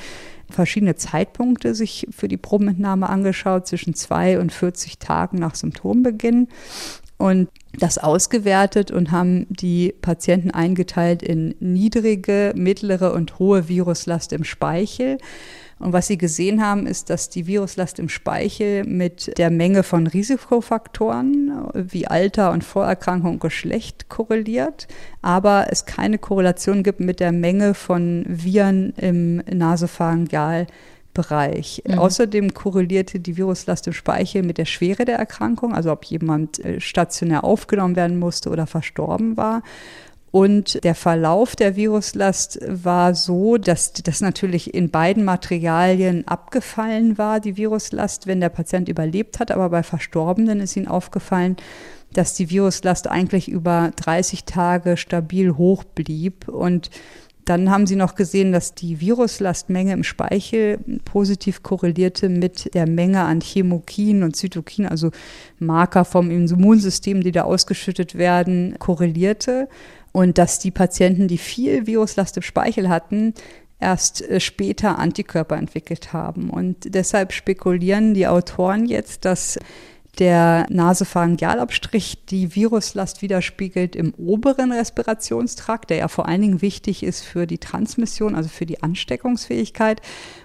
verschiedene 0.49 0.95
Zeitpunkte 0.95 1.75
sich 1.75 2.07
für 2.11 2.27
die 2.27 2.37
Probenentnahme 2.37 3.09
angeschaut, 3.09 3.67
zwischen 3.67 3.93
zwei 3.93 4.39
und 4.39 4.51
40 4.51 4.99
Tagen 4.99 5.39
nach 5.39 5.55
Symptombeginn. 5.55 6.47
Und 7.17 7.49
das 7.79 7.97
ausgewertet 7.97 8.91
und 8.91 9.11
haben 9.11 9.47
die 9.49 9.93
Patienten 10.01 10.51
eingeteilt 10.51 11.23
in 11.23 11.55
niedrige, 11.59 12.53
mittlere 12.55 13.13
und 13.13 13.39
hohe 13.39 13.69
Viruslast 13.69 14.33
im 14.33 14.43
Speichel. 14.43 15.17
Und 15.83 15.91
was 15.91 16.07
sie 16.07 16.17
gesehen 16.17 16.65
haben, 16.65 16.87
ist, 16.87 17.09
dass 17.09 17.29
die 17.29 17.45
Viruslast 17.45 17.99
im 17.99 18.07
Speichel 18.07 18.85
mit 18.85 19.37
der 19.37 19.51
Menge 19.51 19.83
von 19.83 20.07
Risikofaktoren 20.07 21.67
wie 21.73 22.07
Alter 22.07 22.51
und 22.51 22.63
Vorerkrankung 22.63 23.33
und 23.33 23.41
Geschlecht 23.41 24.07
korreliert, 24.07 24.87
aber 25.21 25.67
es 25.71 25.85
keine 25.85 26.19
Korrelation 26.19 26.83
gibt 26.83 27.01
mit 27.01 27.19
der 27.19 27.33
Menge 27.33 27.73
von 27.73 28.23
Viren 28.27 28.93
im 28.95 29.37
Nasopharyngeal. 29.51 30.67
Bereich. 31.13 31.83
Mhm. 31.85 31.99
Außerdem 31.99 32.55
korrelierte 32.55 33.19
die 33.19 33.37
Viruslast 33.37 33.85
im 33.85 33.93
Speichel 33.93 34.41
mit 34.41 34.57
der 34.57 34.65
Schwere 34.65 35.05
der 35.05 35.19
Erkrankung, 35.19 35.75
also 35.75 35.91
ob 35.91 36.05
jemand 36.05 36.57
äh, 36.65 36.81
stationär 36.81 37.43
aufgenommen 37.43 37.95
werden 37.95 38.17
musste 38.17 38.49
oder 38.49 38.65
verstorben 38.65 39.37
war. 39.37 39.61
Und 40.33 40.83
der 40.83 40.95
Verlauf 40.95 41.55
der 41.55 41.75
Viruslast 41.75 42.59
war 42.67 43.13
so, 43.13 43.57
dass 43.57 43.93
das 43.93 44.19
natürlich 44.19 44.73
in 44.73 44.89
beiden 44.89 45.25
Materialien 45.25 46.27
abgefallen 46.27 47.19
war, 47.19 47.39
die 47.39 47.55
Viruslast, 47.55 48.25
wenn 48.25 48.39
der 48.39 48.49
Patient 48.49 48.89
überlebt 48.89 49.39
hat. 49.39 49.51
Aber 49.51 49.69
bei 49.69 49.83
Verstorbenen 49.83 50.59
ist 50.59 50.75
ihnen 50.75 50.87
aufgefallen, 50.87 51.55
dass 52.13 52.33
die 52.33 52.49
Viruslast 52.49 53.07
eigentlich 53.07 53.47
über 53.47 53.91
30 53.95 54.45
Tage 54.45 54.97
stabil 54.97 55.51
hoch 55.51 55.83
blieb. 55.83 56.47
Und 56.47 56.89
dann 57.45 57.69
haben 57.69 57.85
sie 57.85 57.95
noch 57.95 58.15
gesehen, 58.15 58.53
dass 58.53 58.73
die 58.73 59.01
Viruslastmenge 59.01 59.93
im 59.93 60.03
Speichel 60.03 60.79
positiv 61.05 61.61
korrelierte 61.61 62.29
mit 62.29 62.73
der 62.73 62.89
Menge 62.89 63.21
an 63.21 63.39
Chemokin 63.39 64.23
und 64.23 64.35
Zytokin, 64.35 64.87
also 64.87 65.11
Marker 65.59 66.05
vom 66.05 66.31
Immunsystem, 66.31 67.21
die 67.21 67.31
da 67.31 67.43
ausgeschüttet 67.43 68.15
werden, 68.15 68.77
korrelierte 68.79 69.67
und 70.13 70.37
dass 70.37 70.59
die 70.59 70.71
Patienten, 70.71 71.27
die 71.27 71.37
viel 71.37 71.85
Viruslast 71.85 72.37
im 72.37 72.43
Speichel 72.43 72.87
hatten, 72.87 73.33
erst 73.79 74.21
äh, 74.21 74.39
später 74.39 74.97
Antikörper 74.97 75.57
entwickelt 75.57 76.13
haben. 76.13 76.49
Und 76.49 76.95
deshalb 76.95 77.33
spekulieren 77.33 78.13
die 78.13 78.27
Autoren 78.27 78.85
jetzt, 78.85 79.25
dass 79.25 79.59
der 80.19 80.67
Nasopharyngealabstrich 80.69 82.25
die 82.27 82.55
Viruslast 82.55 83.23
widerspiegelt 83.23 83.95
im 83.95 84.13
oberen 84.13 84.71
Respirationstrakt, 84.71 85.89
der 85.89 85.97
ja 85.97 86.07
vor 86.07 86.27
allen 86.27 86.41
Dingen 86.41 86.61
wichtig 86.61 87.01
ist 87.01 87.23
für 87.23 87.47
die 87.47 87.57
Transmission, 87.57 88.35
also 88.35 88.47
für 88.47 88.67
die 88.67 88.83
Ansteckungsfähigkeit, 88.83 90.01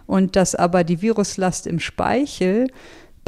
und 0.07 0.37
dass 0.37 0.55
aber 0.55 0.85
die 0.85 1.03
Viruslast 1.03 1.67
im 1.67 1.81
Speichel 1.81 2.69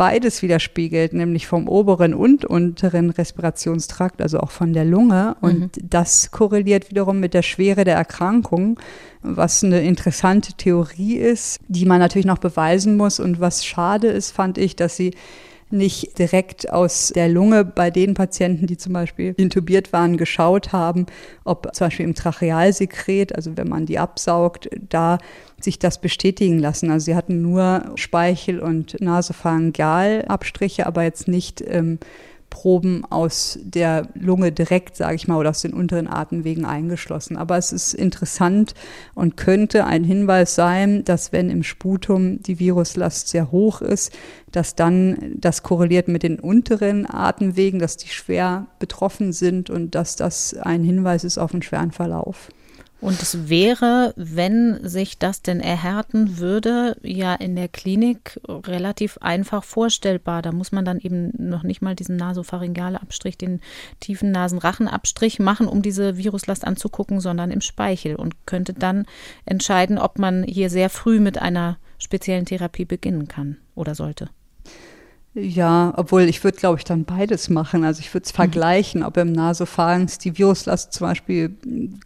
beides 0.00 0.40
widerspiegelt, 0.40 1.12
nämlich 1.12 1.46
vom 1.46 1.68
oberen 1.68 2.14
und 2.14 2.46
unteren 2.46 3.10
Respirationstrakt, 3.10 4.22
also 4.22 4.40
auch 4.40 4.50
von 4.50 4.72
der 4.72 4.86
Lunge. 4.86 5.36
Und 5.42 5.76
mhm. 5.76 5.90
das 5.90 6.30
korreliert 6.30 6.88
wiederum 6.88 7.20
mit 7.20 7.34
der 7.34 7.42
Schwere 7.42 7.84
der 7.84 7.96
Erkrankung, 7.96 8.80
was 9.20 9.62
eine 9.62 9.82
interessante 9.82 10.54
Theorie 10.54 11.16
ist, 11.16 11.60
die 11.68 11.84
man 11.84 11.98
natürlich 11.98 12.24
noch 12.24 12.38
beweisen 12.38 12.96
muss. 12.96 13.20
Und 13.20 13.40
was 13.40 13.62
schade 13.62 14.06
ist, 14.06 14.30
fand 14.30 14.56
ich, 14.56 14.74
dass 14.74 14.96
sie 14.96 15.12
nicht 15.72 16.18
direkt 16.18 16.72
aus 16.72 17.12
der 17.14 17.28
Lunge 17.28 17.64
bei 17.64 17.90
den 17.90 18.14
Patienten, 18.14 18.66
die 18.66 18.76
zum 18.76 18.92
Beispiel 18.92 19.34
intubiert 19.36 19.92
waren, 19.92 20.16
geschaut 20.16 20.72
haben, 20.72 21.06
ob 21.44 21.74
zum 21.74 21.86
Beispiel 21.86 22.04
im 22.04 22.14
Trachealsekret, 22.14 23.34
also 23.34 23.56
wenn 23.56 23.68
man 23.68 23.86
die 23.86 23.98
absaugt, 23.98 24.68
da 24.88 25.18
sich 25.60 25.78
das 25.78 26.00
bestätigen 26.00 26.58
lassen. 26.58 26.90
Also 26.90 27.06
sie 27.06 27.14
hatten 27.14 27.42
nur 27.42 27.92
Speichel- 27.96 28.60
und 28.60 29.00
Nasopharyngealabstriche, 29.00 30.86
aber 30.86 31.02
jetzt 31.02 31.28
nicht 31.28 31.62
ähm, 31.66 31.98
Proben 32.50 33.04
aus 33.08 33.58
der 33.62 34.08
Lunge 34.14 34.52
direkt, 34.52 34.96
sage 34.96 35.14
ich 35.14 35.28
mal, 35.28 35.38
oder 35.38 35.50
aus 35.50 35.62
den 35.62 35.72
unteren 35.72 36.08
Atemwegen 36.08 36.64
eingeschlossen. 36.64 37.36
Aber 37.36 37.56
es 37.56 37.72
ist 37.72 37.94
interessant 37.94 38.74
und 39.14 39.36
könnte 39.36 39.86
ein 39.86 40.04
Hinweis 40.04 40.54
sein, 40.54 41.04
dass 41.04 41.32
wenn 41.32 41.48
im 41.48 41.62
Sputum 41.62 42.42
die 42.42 42.58
Viruslast 42.58 43.28
sehr 43.28 43.50
hoch 43.50 43.80
ist, 43.80 44.12
dass 44.52 44.74
dann 44.74 45.34
das 45.36 45.62
korreliert 45.62 46.08
mit 46.08 46.22
den 46.22 46.38
unteren 46.38 47.08
Atemwegen, 47.08 47.78
dass 47.78 47.96
die 47.96 48.08
schwer 48.08 48.66
betroffen 48.78 49.32
sind 49.32 49.70
und 49.70 49.94
dass 49.94 50.16
das 50.16 50.54
ein 50.54 50.82
Hinweis 50.82 51.24
ist 51.24 51.38
auf 51.38 51.52
einen 51.52 51.62
schweren 51.62 51.92
Verlauf. 51.92 52.50
Und 53.00 53.22
es 53.22 53.48
wäre, 53.48 54.12
wenn 54.16 54.86
sich 54.86 55.18
das 55.18 55.40
denn 55.40 55.60
erhärten 55.60 56.38
würde, 56.38 56.96
ja 57.02 57.34
in 57.34 57.56
der 57.56 57.68
Klinik 57.68 58.38
relativ 58.46 59.16
einfach 59.18 59.64
vorstellbar. 59.64 60.42
Da 60.42 60.52
muss 60.52 60.70
man 60.70 60.84
dann 60.84 60.98
eben 60.98 61.32
noch 61.38 61.62
nicht 61.62 61.80
mal 61.80 61.94
diesen 61.94 62.16
Nasopharyngale-Abstrich, 62.16 63.38
den 63.38 63.60
tiefen 64.00 64.32
Nasenrachenabstrich 64.32 65.38
machen, 65.38 65.66
um 65.66 65.80
diese 65.80 66.18
Viruslast 66.18 66.66
anzugucken, 66.66 67.20
sondern 67.20 67.50
im 67.50 67.62
Speichel 67.62 68.16
und 68.16 68.46
könnte 68.46 68.74
dann 68.74 69.06
entscheiden, 69.46 69.98
ob 69.98 70.18
man 70.18 70.42
hier 70.42 70.68
sehr 70.68 70.90
früh 70.90 71.20
mit 71.20 71.38
einer 71.38 71.78
speziellen 71.98 72.44
Therapie 72.44 72.84
beginnen 72.84 73.28
kann 73.28 73.56
oder 73.74 73.94
sollte. 73.94 74.28
Ja, 75.32 75.94
obwohl 75.96 76.22
ich 76.22 76.42
würde, 76.42 76.58
glaube 76.58 76.78
ich, 76.78 76.84
dann 76.84 77.04
beides 77.04 77.48
machen. 77.50 77.84
Also 77.84 78.00
ich 78.00 78.12
würde 78.12 78.24
es 78.24 78.32
mhm. 78.32 78.36
vergleichen, 78.36 79.04
ob 79.04 79.16
im 79.16 79.30
Nasopharynx 79.30 80.18
die 80.18 80.36
Viruslast 80.36 80.92
zum 80.92 81.06
Beispiel 81.06 81.54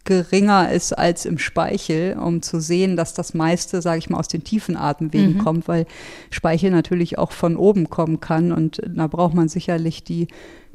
geringer 0.03 0.71
ist 0.71 0.93
als 0.93 1.25
im 1.25 1.39
Speichel, 1.39 2.17
um 2.19 2.43
zu 2.43 2.59
sehen, 2.59 2.95
dass 2.95 3.15
das 3.15 3.33
meiste, 3.33 3.81
sage 3.81 3.97
ich 3.97 4.11
mal, 4.11 4.19
aus 4.19 4.27
den 4.27 4.43
tiefen 4.43 4.77
Atemwegen 4.77 5.33
mhm. 5.33 5.37
kommt, 5.39 5.67
weil 5.67 5.87
Speichel 6.29 6.69
natürlich 6.69 7.17
auch 7.17 7.31
von 7.31 7.57
oben 7.57 7.89
kommen 7.89 8.19
kann 8.19 8.51
und 8.51 8.79
da 8.85 9.07
braucht 9.07 9.33
man 9.33 9.49
sicherlich 9.49 10.03
die 10.03 10.27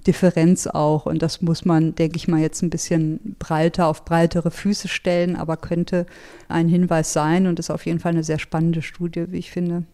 Differenz 0.06 0.66
auch. 0.66 1.06
Und 1.06 1.22
das 1.22 1.42
muss 1.42 1.64
man, 1.64 1.94
denke 1.94 2.16
ich 2.16 2.26
mal, 2.26 2.40
jetzt 2.40 2.62
ein 2.62 2.70
bisschen 2.70 3.36
breiter 3.38 3.86
auf 3.86 4.04
breitere 4.04 4.50
Füße 4.50 4.88
stellen, 4.88 5.36
aber 5.36 5.56
könnte 5.56 6.06
ein 6.48 6.68
Hinweis 6.68 7.12
sein 7.12 7.46
und 7.46 7.60
ist 7.60 7.70
auf 7.70 7.86
jeden 7.86 8.00
Fall 8.00 8.12
eine 8.12 8.24
sehr 8.24 8.38
spannende 8.40 8.82
Studie, 8.82 9.26
wie 9.28 9.38
ich 9.38 9.50
finde. 9.50 9.84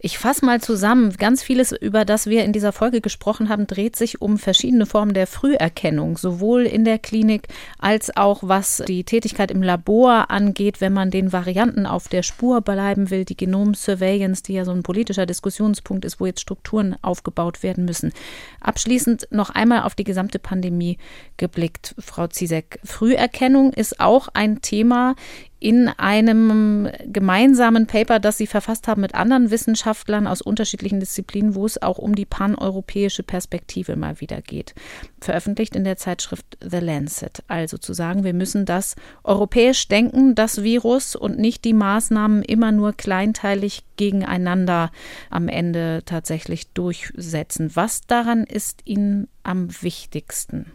Ich 0.00 0.16
fasse 0.16 0.44
mal 0.44 0.60
zusammen. 0.60 1.12
Ganz 1.16 1.42
vieles, 1.42 1.72
über 1.72 2.04
das 2.04 2.26
wir 2.26 2.44
in 2.44 2.52
dieser 2.52 2.70
Folge 2.70 3.00
gesprochen 3.00 3.48
haben, 3.48 3.66
dreht 3.66 3.96
sich 3.96 4.22
um 4.22 4.38
verschiedene 4.38 4.86
Formen 4.86 5.12
der 5.12 5.26
Früherkennung, 5.26 6.16
sowohl 6.16 6.66
in 6.66 6.84
der 6.84 7.00
Klinik 7.00 7.48
als 7.80 8.16
auch 8.16 8.44
was 8.44 8.80
die 8.86 9.02
Tätigkeit 9.02 9.50
im 9.50 9.60
Labor 9.60 10.30
angeht, 10.30 10.80
wenn 10.80 10.92
man 10.92 11.10
den 11.10 11.32
Varianten 11.32 11.84
auf 11.84 12.06
der 12.06 12.22
Spur 12.22 12.60
bleiben 12.60 13.10
will, 13.10 13.24
die 13.24 13.36
Genom-Surveillance, 13.36 14.44
die 14.44 14.52
ja 14.52 14.64
so 14.64 14.70
ein 14.70 14.84
politischer 14.84 15.26
Diskussionspunkt 15.26 16.04
ist, 16.04 16.20
wo 16.20 16.26
jetzt 16.26 16.42
Strukturen 16.42 16.94
aufgebaut 17.02 17.64
werden 17.64 17.84
müssen. 17.84 18.12
Abschließend 18.60 19.26
noch 19.32 19.50
einmal 19.50 19.82
auf 19.82 19.96
die 19.96 20.04
gesamte 20.04 20.38
Pandemie 20.38 20.98
geblickt, 21.38 21.96
Frau 21.98 22.28
Zizek. 22.28 22.78
Früherkennung 22.84 23.72
ist 23.72 23.98
auch 23.98 24.28
ein 24.32 24.62
Thema 24.62 25.16
in 25.60 25.88
einem 25.88 26.88
gemeinsamen 27.06 27.86
Paper, 27.86 28.20
das 28.20 28.38
sie 28.38 28.46
verfasst 28.46 28.86
haben 28.86 29.00
mit 29.00 29.14
anderen 29.14 29.50
Wissenschaftlern 29.50 30.26
aus 30.26 30.40
unterschiedlichen 30.40 31.00
Disziplinen, 31.00 31.54
wo 31.54 31.66
es 31.66 31.82
auch 31.82 31.98
um 31.98 32.14
die 32.14 32.26
paneuropäische 32.26 33.24
Perspektive 33.24 33.96
mal 33.96 34.20
wieder 34.20 34.40
geht. 34.40 34.74
Veröffentlicht 35.20 35.74
in 35.74 35.84
der 35.84 35.96
Zeitschrift 35.96 36.58
The 36.60 36.78
Lancet. 36.78 37.42
Also 37.48 37.76
zu 37.76 37.92
sagen, 37.92 38.22
wir 38.22 38.34
müssen 38.34 38.66
das 38.66 38.94
europäisch 39.24 39.88
denken, 39.88 40.34
das 40.34 40.62
Virus, 40.62 41.16
und 41.16 41.38
nicht 41.38 41.64
die 41.64 41.74
Maßnahmen 41.74 42.42
immer 42.42 42.70
nur 42.70 42.92
kleinteilig 42.92 43.82
gegeneinander 43.96 44.92
am 45.28 45.48
Ende 45.48 46.02
tatsächlich 46.04 46.72
durchsetzen. 46.72 47.74
Was 47.74 48.02
daran 48.06 48.44
ist 48.44 48.82
Ihnen 48.84 49.28
am 49.42 49.68
wichtigsten? 49.82 50.66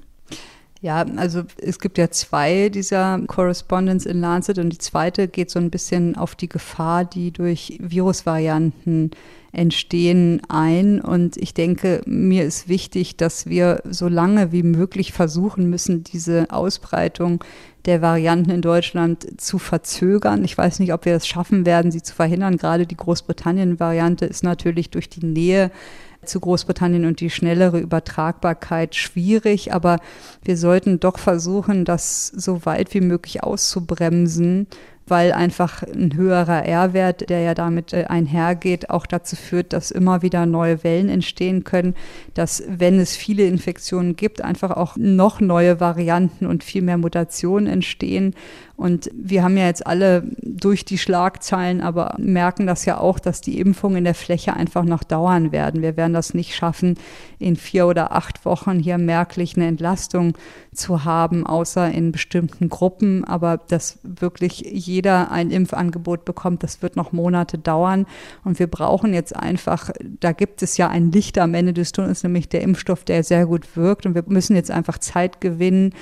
Ja, 0.84 1.06
also 1.16 1.44
es 1.62 1.80
gibt 1.80 1.98
ja 1.98 2.12
zwei 2.12 2.68
dieser 2.68 3.22
Correspondence 3.28 4.06
in 4.06 4.20
Lancet 4.20 4.60
und 4.60 4.70
die 4.70 4.78
zweite 4.80 5.30
geht 5.30 5.50
so 5.50 5.58
ein 5.58 5.70
bisschen 5.70 6.18
auf 6.18 6.36
die 6.36 6.50
Gefahr, 6.50 7.06
die 7.06 7.32
durch 7.32 7.78
Virusvarianten 7.82 9.12
entstehen 9.54 10.42
ein. 10.50 11.00
Und 11.00 11.38
ich 11.38 11.54
denke, 11.54 12.02
mir 12.06 12.44
ist 12.44 12.68
wichtig, 12.68 13.16
dass 13.16 13.46
wir 13.46 13.82
so 13.86 14.10
lange 14.10 14.52
wie 14.52 14.64
möglich 14.64 15.14
versuchen 15.14 15.70
müssen, 15.70 16.04
diese 16.04 16.48
Ausbreitung 16.52 17.42
der 17.86 18.02
Varianten 18.02 18.50
in 18.50 18.62
Deutschland 18.62 19.40
zu 19.40 19.60
verzögern. 19.60 20.44
Ich 20.44 20.58
weiß 20.58 20.80
nicht, 20.80 20.92
ob 20.92 21.06
wir 21.06 21.16
es 21.16 21.26
schaffen 21.26 21.66
werden, 21.66 21.92
sie 21.92 22.02
zu 22.02 22.14
verhindern. 22.14 22.58
Gerade 22.58 22.86
die 22.86 22.98
Großbritannien-Variante 22.98 24.26
ist 24.26 24.44
natürlich 24.44 24.90
durch 24.90 25.08
die 25.08 25.26
Nähe 25.26 25.72
zu 26.26 26.40
Großbritannien 26.40 27.06
und 27.06 27.20
die 27.20 27.30
schnellere 27.30 27.80
Übertragbarkeit 27.80 28.96
schwierig, 28.96 29.74
aber 29.74 30.00
wir 30.44 30.58
sollten 30.58 31.00
doch 31.00 31.18
versuchen, 31.18 31.86
das 31.86 32.28
so 32.28 32.66
weit 32.66 32.94
wie 32.94 33.02
möglich 33.02 33.44
auszubremsen 33.44 34.68
weil 35.08 35.34
einfach 35.34 35.84
ein 35.84 36.16
höherer 36.16 36.66
R-Wert, 36.66 37.30
der 37.30 37.42
ja 37.42 37.54
damit 37.54 37.94
äh, 37.94 38.06
einhergeht, 38.06 38.90
auch 38.90 39.06
dazu 39.06 39.36
führt, 39.36 39.74
dass 39.74 39.92
immer 39.92 40.22
wieder 40.22 40.46
neue 40.46 40.84
Wellen 40.84 41.10
entstehen 41.10 41.64
können, 41.64 41.96
dass 42.34 42.64
wenn 42.68 43.00
es 43.00 43.16
viele 43.16 43.44
Infektionen 43.44 44.16
gibt, 44.16 44.42
einfach 44.42 44.72
auch 44.72 44.96
noch 44.96 45.40
neue 45.40 45.80
Varianten 45.80 46.46
und 46.46 46.64
viel 46.64 46.82
mehr 46.82 46.98
Mutationen 46.98 47.68
entstehen. 47.68 48.34
Und 48.84 49.10
wir 49.14 49.44
haben 49.46 49.56
ja 49.56 49.68
jetzt 49.68 49.88
alle 49.88 50.24
durch 50.42 50.84
die 50.84 50.98
Schlagzeilen, 50.98 51.80
aber 51.80 52.16
merken 52.18 52.68
das 52.68 52.84
ja 52.84 52.98
auch, 52.98 53.18
dass 53.18 53.40
die 53.40 53.58
Impfungen 53.58 54.00
in 54.00 54.04
der 54.04 54.14
Fläche 54.14 54.56
einfach 54.56 54.84
noch 54.84 55.06
dauern 55.06 55.54
werden. 55.54 55.82
Wir 55.82 55.96
werden 55.96 56.12
das 56.12 56.34
nicht 56.34 56.54
schaffen, 56.54 56.96
in 57.40 57.56
vier 57.56 57.88
oder 57.88 58.12
acht 58.12 58.44
Wochen 58.44 58.80
hier 58.80 58.98
merklich 58.98 59.56
eine 59.56 59.68
Entlastung 59.68 60.38
zu 60.74 61.06
haben, 61.06 61.46
außer 61.46 61.92
in 61.92 62.12
bestimmten 62.12 62.68
Gruppen. 62.68 63.24
Aber 63.24 63.56
dass 63.56 64.00
wirklich 64.04 64.60
jeder 64.70 65.32
ein 65.32 65.50
Impfangebot 65.50 66.26
bekommt, 66.26 66.62
das 66.62 66.82
wird 66.82 66.98
noch 66.98 67.14
Monate 67.14 67.58
dauern. 67.58 68.06
Und 68.44 68.60
wir 68.60 68.68
brauchen 68.68 69.14
jetzt 69.14 69.34
einfach, 69.34 69.92
da 70.20 70.34
gibt 70.34 70.62
es 70.62 70.76
ja 70.76 70.90
ein 70.90 71.10
Licht 71.10 71.38
am 71.38 71.54
Ende 71.54 71.72
des 71.72 71.94
Tunnels, 71.94 72.24
nämlich 72.24 72.50
der 72.50 72.64
Impfstoff, 72.64 73.06
der 73.06 73.24
sehr 73.24 73.46
gut 73.46 73.78
wirkt. 73.78 74.06
Und 74.06 74.14
wir 74.14 74.24
müssen 74.28 74.58
jetzt 74.58 74.72
einfach 74.72 74.98
Zeit 74.98 75.40
gewinnen, 75.40 75.94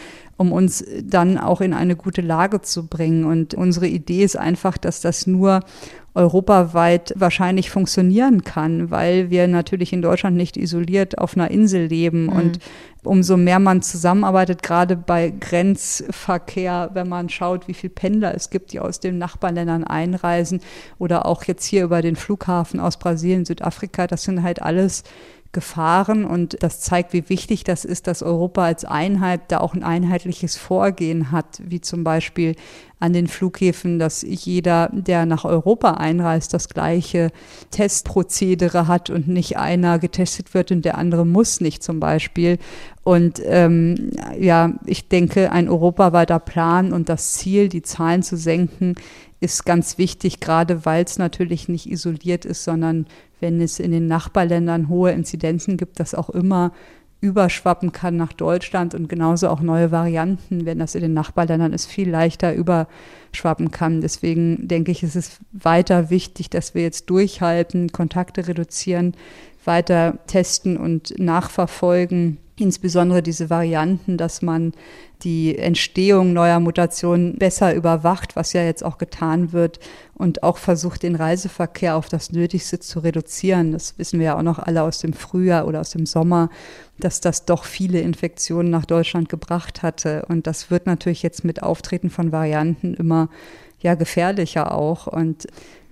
um 0.42 0.52
uns 0.52 0.84
dann 1.04 1.38
auch 1.38 1.62
in 1.62 1.74
eine 1.74 1.96
gute 1.96 2.22
Lage 2.22 2.62
zu 2.62 2.88
bringen. 2.88 3.26
Und 3.26 3.54
unsere 3.54 3.88
Idee 3.88 4.24
ist 4.24 4.38
einfach, 4.38 4.78
dass 4.78 5.00
das 5.00 5.28
nur 5.28 5.62
europaweit 6.14 7.14
wahrscheinlich 7.16 7.70
funktionieren 7.70 8.44
kann, 8.44 8.92
weil 8.92 9.30
wir 9.30 9.48
natürlich 9.48 9.94
in 9.94 10.02
Deutschland 10.02 10.36
nicht 10.36 10.58
isoliert 10.58 11.18
auf 11.20 11.38
einer 11.38 11.52
Insel 11.52 11.86
leben. 11.86 12.26
Mhm. 12.26 12.30
Und 12.30 12.60
umso 13.04 13.38
mehr 13.38 13.60
man 13.60 13.82
zusammenarbeitet, 13.82 14.62
gerade 14.62 14.98
bei 14.98 15.30
Grenzverkehr, 15.30 16.90
wenn 16.94 17.08
man 17.08 17.30
schaut, 17.30 17.68
wie 17.68 17.74
viele 17.74 17.94
Pendler 17.94 18.36
es 18.36 18.50
gibt, 18.50 18.74
die 18.74 18.80
aus 18.80 19.00
den 19.00 19.20
Nachbarländern 19.20 19.84
einreisen 19.86 20.60
oder 21.00 21.26
auch 21.26 21.44
jetzt 21.46 21.66
hier 21.66 21.84
über 21.84 22.02
den 22.02 22.16
Flughafen 22.16 22.80
aus 22.80 22.98
Brasilien, 22.98 23.46
Südafrika, 23.46 24.08
das 24.08 24.24
sind 24.24 24.44
halt 24.44 24.62
alles 24.62 25.04
Gefahren 25.54 26.24
und 26.24 26.64
das 26.64 26.80
zeigt, 26.80 27.12
wie 27.12 27.28
wichtig 27.28 27.66
das 27.66 27.84
ist, 27.84 28.08
dass 28.08 28.24
Europa 28.24 28.64
als 28.64 28.86
Einheit 28.86 29.42
da 29.50 29.60
auch 29.60 29.74
ein 29.74 29.84
einheitliches 29.84 30.56
Vorgehen 30.56 31.32
hat, 31.32 31.62
wie 31.64 31.82
zum 31.82 32.06
Beispiel 32.06 32.56
an 33.02 33.12
den 33.12 33.28
Flughäfen, 33.28 34.00
dass 34.00 34.22
jeder, 34.22 34.90
der 34.94 35.26
nach 35.26 35.44
Europa 35.44 35.96
einreist, 35.96 36.54
das 36.54 36.70
gleiche 36.70 37.32
Testprozedere 37.72 38.88
hat 38.88 39.10
und 39.10 39.28
nicht 39.28 39.58
einer 39.58 40.00
getestet 40.00 40.54
wird 40.54 40.72
und 40.72 40.86
der 40.86 40.98
andere 40.98 41.26
muss 41.26 41.60
nicht 41.60 41.84
zum 41.84 42.00
Beispiel. 42.00 42.58
Und 43.04 43.42
ähm, 43.44 44.12
ja, 44.40 44.76
ich 44.86 45.10
denke, 45.10 45.52
ein 45.52 45.68
europaweiter 45.68 46.40
Plan 46.40 46.94
und 46.94 47.10
das 47.10 47.34
Ziel, 47.34 47.68
die 47.68 47.82
Zahlen 47.82 48.24
zu 48.24 48.38
senken, 48.38 48.96
ist 49.42 49.66
ganz 49.66 49.98
wichtig, 49.98 50.40
gerade 50.40 50.86
weil 50.86 51.04
es 51.04 51.18
natürlich 51.18 51.68
nicht 51.68 51.90
isoliert 51.90 52.46
ist, 52.46 52.64
sondern 52.64 53.08
wenn 53.42 53.60
es 53.60 53.80
in 53.80 53.92
den 53.92 54.08
Nachbarländern 54.08 54.88
hohe 54.88 55.12
Inzidenzen 55.12 55.78
gibt, 55.78 56.00
das 56.00 56.16
auch 56.16 56.30
immer 56.30 56.72
überschwappen 57.22 57.92
kann 57.92 58.18
nach 58.18 58.34
Deutschland 58.34 58.96
und 58.96 59.08
genauso 59.08 59.50
auch 59.50 59.62
neue 59.62 59.92
Varianten, 59.92 60.66
wenn 60.66 60.80
das 60.80 60.96
in 60.96 61.02
den 61.02 61.14
Nachbarländern 61.14 61.72
ist, 61.72 61.86
viel 61.86 62.10
leichter 62.10 62.54
überschwappen 62.54 63.70
kann. 63.70 64.02
Deswegen 64.02 64.68
denke 64.68 64.92
ich, 64.92 65.04
ist 65.04 65.16
es 65.16 65.38
weiter 65.52 66.10
wichtig, 66.10 66.50
dass 66.50 66.74
wir 66.74 66.82
jetzt 66.82 67.12
durchhalten, 67.12 67.92
Kontakte 67.92 68.48
reduzieren, 68.48 69.14
weiter 69.64 70.18
testen 70.26 70.78
und 70.78 71.14
nachverfolgen 71.20 72.40
insbesondere 72.62 73.22
diese 73.22 73.50
Varianten, 73.50 74.18
dass 74.18 74.42
man 74.42 74.74
die 75.24 75.58
Entstehung 75.58 76.34
neuer 76.34 76.60
Mutationen 76.60 77.38
besser 77.38 77.74
überwacht, 77.74 78.36
was 78.36 78.54
ja 78.54 78.64
jetzt 78.64 78.84
auch 78.84 78.98
getan 78.98 79.52
wird 79.52 79.80
und 80.14 80.44
auch 80.44 80.58
versucht, 80.58 81.04
den 81.04 81.16
Reiseverkehr 81.16 81.96
auf 81.96 82.10
das 82.10 82.32
Nötigste 82.32 82.80
zu 82.80 83.00
reduzieren. 83.00 83.72
Das 83.72 83.98
wissen 83.98 84.20
wir 84.20 84.28
ja 84.28 84.38
auch 84.38 84.44
noch 84.44 84.60
alle 84.60 84.84
aus 84.84 85.00
dem 85.00 85.14
Frühjahr 85.14 85.68
oder 85.68 85.82
aus 85.82 85.92
dem 85.92 86.06
Sommer, 86.06 86.50
dass 87.00 87.22
das 87.22 87.46
doch 87.46 87.64
viele 87.64 88.00
Infektionen 88.00 88.70
nach 88.70 88.86
Deutschland 88.86 89.30
gebracht 89.30 89.84
hatte. 89.84 90.26
Und 90.28 90.48
das 90.48 90.72
wird 90.72 90.86
natürlich 90.86 91.24
jetzt 91.24 91.44
mit 91.44 91.64
Auftreten 91.64 92.10
von 92.10 92.32
Varianten 92.32 92.94
immer 92.94 93.30
ja 93.80 93.96
gefährlicher 93.96 94.74
auch. 94.74 95.08
Und 95.08 95.48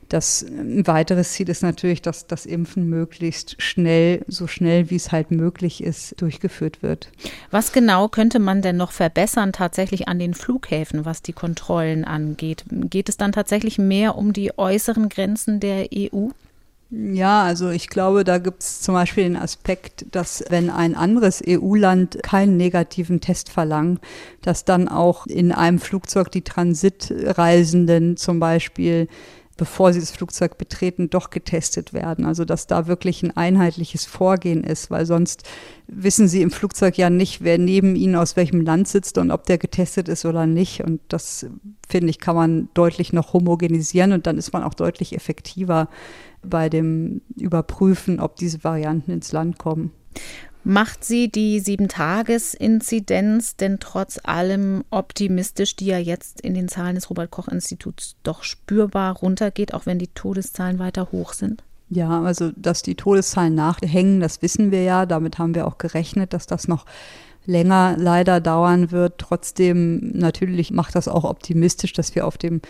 das 0.10 0.44
ein 0.44 0.86
weiteres 0.88 1.32
Ziel 1.32 1.50
ist 1.50 1.64
natürlich, 1.64 2.02
dass 2.02 2.28
das 2.28 2.46
Impfen 2.46 2.90
möglichst 2.90 3.62
schnell, 3.62 4.24
so 4.28 4.48
schnell 4.48 4.90
wie 4.90 4.96
es 4.96 5.12
halt 5.12 5.32
möglich 5.32 5.84
ist, 5.84 6.22
durchgeführt 6.22 6.82
wird. 6.82 7.10
Was 7.52 7.72
genau 7.72 8.08
könnte 8.08 8.40
man 8.40 8.62
denn 8.62 8.78
noch 8.78 8.92
verbessern 8.92 9.54
tatsächlich 9.54 10.08
an 10.08 10.20
den 10.20 10.34
Flughäfen, 10.34 11.06
was 11.06 11.22
die 11.22 11.34
Kontrollen 11.34 12.06
angeht? 12.06 12.66
Geht 12.70 13.10
es 13.10 13.18
dann 13.18 13.32
tatsächlich 13.32 13.78
mehr 13.78 14.18
um 14.18 14.34
die 14.34 14.58
äußeren 14.58 15.10
Grenzen 15.10 15.60
der 15.60 15.88
EU? 15.94 16.30
Ja, 16.92 17.44
also 17.44 17.70
ich 17.70 17.88
glaube, 17.88 18.24
da 18.24 18.40
gibt 18.40 18.64
es 18.64 18.82
zum 18.82 18.96
Beispiel 18.96 19.24
den 19.24 19.38
Aspekt, 19.38 20.08
dass 20.12 20.44
wenn 20.50 20.72
ein 20.72 20.96
anderes 20.96 21.44
EU-Land 21.48 22.24
keinen 22.24 22.58
negativen 22.58 23.22
Test 23.22 23.52
verlangt, 23.52 24.02
dass 24.42 24.66
dann 24.66 24.88
auch 24.88 25.28
in 25.28 25.52
einem 25.52 25.78
Flugzeug 25.78 26.32
die 26.32 26.42
Transitreisenden 26.42 28.18
zum 28.18 28.40
Beispiel 28.40 29.08
bevor 29.60 29.92
sie 29.92 30.00
das 30.00 30.12
Flugzeug 30.12 30.58
betreten, 30.58 31.10
doch 31.10 31.30
getestet 31.30 31.92
werden. 31.92 32.26
Also 32.26 32.46
dass 32.46 32.66
da 32.66 32.88
wirklich 32.88 33.22
ein 33.22 33.36
einheitliches 33.36 34.06
Vorgehen 34.06 34.64
ist, 34.64 34.90
weil 34.90 35.06
sonst 35.06 35.44
wissen 35.86 36.30
sie 36.30 36.42
im 36.42 36.50
Flugzeug 36.50 36.98
ja 36.98 37.10
nicht, 37.10 37.44
wer 37.44 37.58
neben 37.58 37.98
ihnen 37.98 38.16
aus 38.16 38.38
welchem 38.38 38.62
Land 38.62 38.88
sitzt 38.88 39.18
und 39.18 39.32
ob 39.32 39.46
der 39.46 39.58
getestet 39.58 40.08
ist 40.08 40.26
oder 40.26 40.48
nicht. 40.48 40.82
Und 40.82 41.02
das, 41.10 41.46
finde 41.90 42.10
ich, 42.10 42.20
kann 42.20 42.38
man 42.38 42.70
deutlich 42.74 43.12
noch 43.12 43.34
homogenisieren 43.34 44.14
und 44.14 44.28
dann 44.28 44.38
ist 44.38 44.54
man 44.54 44.64
auch 44.64 44.74
deutlich 44.74 45.14
effektiver 45.14 45.90
bei 46.42 46.70
dem 46.70 47.22
Überprüfen, 47.36 48.22
ob 48.22 48.38
diese 48.38 48.64
Varianten 48.64 49.12
ins 49.12 49.34
Land 49.34 49.60
kommen. 49.60 49.92
Macht 50.64 51.06
sie 51.06 51.32
die 51.32 51.60
Sieben-Tages-Inzidenz 51.60 53.56
denn 53.56 53.80
trotz 53.80 54.20
allem 54.24 54.84
optimistisch, 54.90 55.76
die 55.76 55.86
ja 55.86 55.98
jetzt 55.98 56.42
in 56.42 56.54
den 56.54 56.68
Zahlen 56.68 56.96
des 56.96 57.10
Robert-Koch-Instituts 57.10 58.18
doch 58.24 58.44
spürbar 58.44 59.16
runtergeht, 59.16 59.74
auch 59.74 59.86
wenn 59.86 60.00
die 60.00 60.10
Todeszahlen 60.10 60.78
weiter 60.78 61.12
hoch 61.12 61.34
sind? 61.34 61.64
Ja, 61.90 62.22
also 62.22 62.52
dass 62.56 62.84
die 62.84 62.96
Todeszahlen 62.96 63.56
nachhängen, 63.56 64.20
das 64.20 64.42
wissen 64.42 64.72
wir 64.72 64.84
ja. 64.84 65.06
Damit 65.06 65.40
haben 65.40 65.56
wir 65.56 65.66
auch 65.66 65.80
gerechnet, 65.80 66.34
dass 66.34 66.46
das 66.46 66.68
noch 66.68 66.86
länger 67.46 67.96
leider 67.98 68.40
dauern 68.40 68.92
wird. 68.92 69.18
Trotzdem 69.18 70.12
natürlich 70.14 70.72
macht 70.72 70.96
das 70.96 71.08
auch 71.08 71.24
optimistisch, 71.24 71.94
dass 71.94 72.14
wir 72.16 72.28
auf 72.28 72.38
dem 72.38 72.62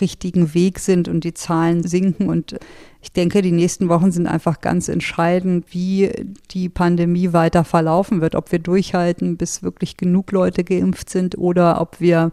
richtigen 0.00 0.54
Weg 0.54 0.78
sind 0.78 1.08
und 1.08 1.24
die 1.24 1.34
Zahlen 1.34 1.82
sinken. 1.82 2.28
Und 2.28 2.56
ich 3.02 3.12
denke, 3.12 3.42
die 3.42 3.52
nächsten 3.52 3.88
Wochen 3.88 4.12
sind 4.12 4.26
einfach 4.26 4.60
ganz 4.60 4.88
entscheidend, 4.88 5.66
wie 5.70 6.10
die 6.50 6.68
Pandemie 6.68 7.32
weiter 7.32 7.64
verlaufen 7.64 8.20
wird. 8.20 8.34
Ob 8.34 8.52
wir 8.52 8.58
durchhalten, 8.58 9.36
bis 9.36 9.62
wirklich 9.62 9.96
genug 9.96 10.32
Leute 10.32 10.64
geimpft 10.64 11.10
sind 11.10 11.36
oder 11.36 11.80
ob 11.80 12.00
wir 12.00 12.32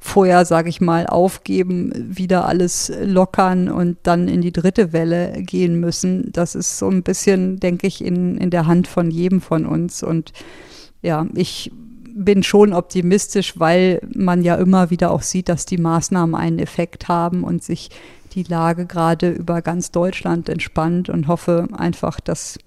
vorher, 0.00 0.46
sage 0.46 0.70
ich 0.70 0.80
mal, 0.80 1.06
aufgeben, 1.06 1.92
wieder 1.94 2.46
alles 2.46 2.90
lockern 3.04 3.68
und 3.68 3.98
dann 4.02 4.28
in 4.28 4.40
die 4.40 4.52
dritte 4.52 4.92
Welle 4.92 5.42
gehen 5.42 5.78
müssen. 5.78 6.32
Das 6.32 6.54
ist 6.54 6.78
so 6.78 6.88
ein 6.88 7.02
bisschen, 7.02 7.60
denke 7.60 7.86
ich, 7.86 8.02
in, 8.02 8.38
in 8.38 8.50
der 8.50 8.66
Hand 8.66 8.88
von 8.88 9.10
jedem 9.10 9.42
von 9.42 9.66
uns. 9.66 10.02
Und 10.02 10.32
ja, 11.02 11.26
ich 11.34 11.70
bin 12.14 12.42
schon 12.42 12.72
optimistisch, 12.72 13.58
weil 13.58 14.00
man 14.14 14.42
ja 14.42 14.56
immer 14.56 14.90
wieder 14.90 15.10
auch 15.10 15.22
sieht, 15.22 15.48
dass 15.48 15.66
die 15.66 15.78
Maßnahmen 15.78 16.34
einen 16.34 16.58
Effekt 16.58 17.08
haben 17.08 17.44
und 17.44 17.62
sich 17.62 17.90
die 18.34 18.42
Lage 18.42 18.86
gerade 18.86 19.30
über 19.30 19.62
ganz 19.62 19.90
Deutschland 19.90 20.48
entspannt 20.48 21.08
und 21.08 21.28
hoffe 21.28 21.68
einfach, 21.72 22.20
dass 22.20 22.58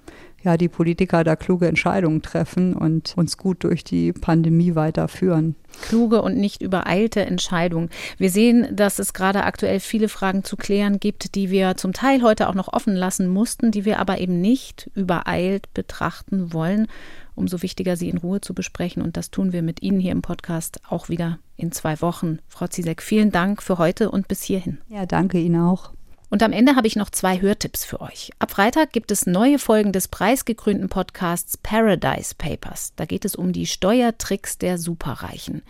ja 0.44 0.58
die 0.58 0.68
Politiker 0.68 1.24
da 1.24 1.36
kluge 1.36 1.68
Entscheidungen 1.68 2.22
treffen 2.22 2.74
und 2.74 3.14
uns 3.16 3.38
gut 3.38 3.64
durch 3.64 3.84
die 3.84 4.12
Pandemie 4.12 4.76
weiterführen. 4.76 5.56
Kluge 5.82 6.22
und 6.22 6.38
nicht 6.38 6.62
übereilte 6.62 7.22
Entscheidungen. 7.26 7.90
Wir 8.18 8.30
sehen, 8.30 8.76
dass 8.76 9.00
es 9.00 9.14
gerade 9.14 9.44
aktuell 9.44 9.80
viele 9.80 10.10
Fragen 10.10 10.44
zu 10.44 10.58
klären 10.58 11.00
gibt, 11.00 11.36
die 11.36 11.50
wir 11.50 11.78
zum 11.78 11.94
Teil 11.94 12.22
heute 12.22 12.50
auch 12.50 12.56
noch 12.56 12.72
offen 12.72 12.94
lassen 12.94 13.28
mussten, 13.28 13.72
die 13.72 13.86
wir 13.86 14.00
aber 14.00 14.20
eben 14.20 14.42
nicht 14.42 14.92
übereilt 14.96 15.74
betrachten 15.74 16.52
wollen 16.54 16.88
umso 17.36 17.62
wichtiger, 17.62 17.96
sie 17.96 18.10
in 18.10 18.18
Ruhe 18.18 18.42
zu 18.42 18.54
besprechen. 18.54 19.02
Und 19.02 19.18
das 19.18 19.32
tun 19.32 19.54
wir 19.54 19.62
mit 19.62 19.82
Ihnen 19.82 20.00
hier 20.00 20.12
im 20.12 20.22
Podcast 20.22 20.80
auch 20.88 21.10
wieder 21.10 21.40
in 21.56 21.72
zwei 21.72 22.02
Wochen. 22.02 22.40
Frau 22.48 22.68
Ziesek, 22.68 23.02
vielen 23.02 23.32
Dank 23.32 23.62
für 23.62 23.78
heute 23.78 24.12
und 24.12 24.28
bis 24.28 24.44
hierhin. 24.44 24.80
Ja, 24.90 25.06
danke 25.06 25.40
Ihnen 25.40 25.62
auch. 25.62 25.92
Und 26.34 26.42
am 26.42 26.52
Ende 26.52 26.76
habe 26.76 26.88
ich 26.88 26.96
noch 26.96 27.12
zwei 27.12 27.42
Hörtipps 27.42 27.86
für 27.86 28.02
euch. 28.02 28.32
Ab 28.40 28.50
Freitag 28.50 28.92
gibt 28.92 29.12
es 29.12 29.28
neue 29.28 29.60
Folgen 29.60 29.92
des 29.92 30.08
preisgekrönten 30.08 30.90
Podcasts 30.90 31.58
Paradise 31.58 32.34
Papers. 32.36 32.94
Da 32.96 33.06
geht 33.06 33.24
es 33.24 33.36
um 33.36 33.54
die 33.54 33.68
Steuertricks 33.68 34.58
der 34.58 34.80
Superreichen. 34.80 35.62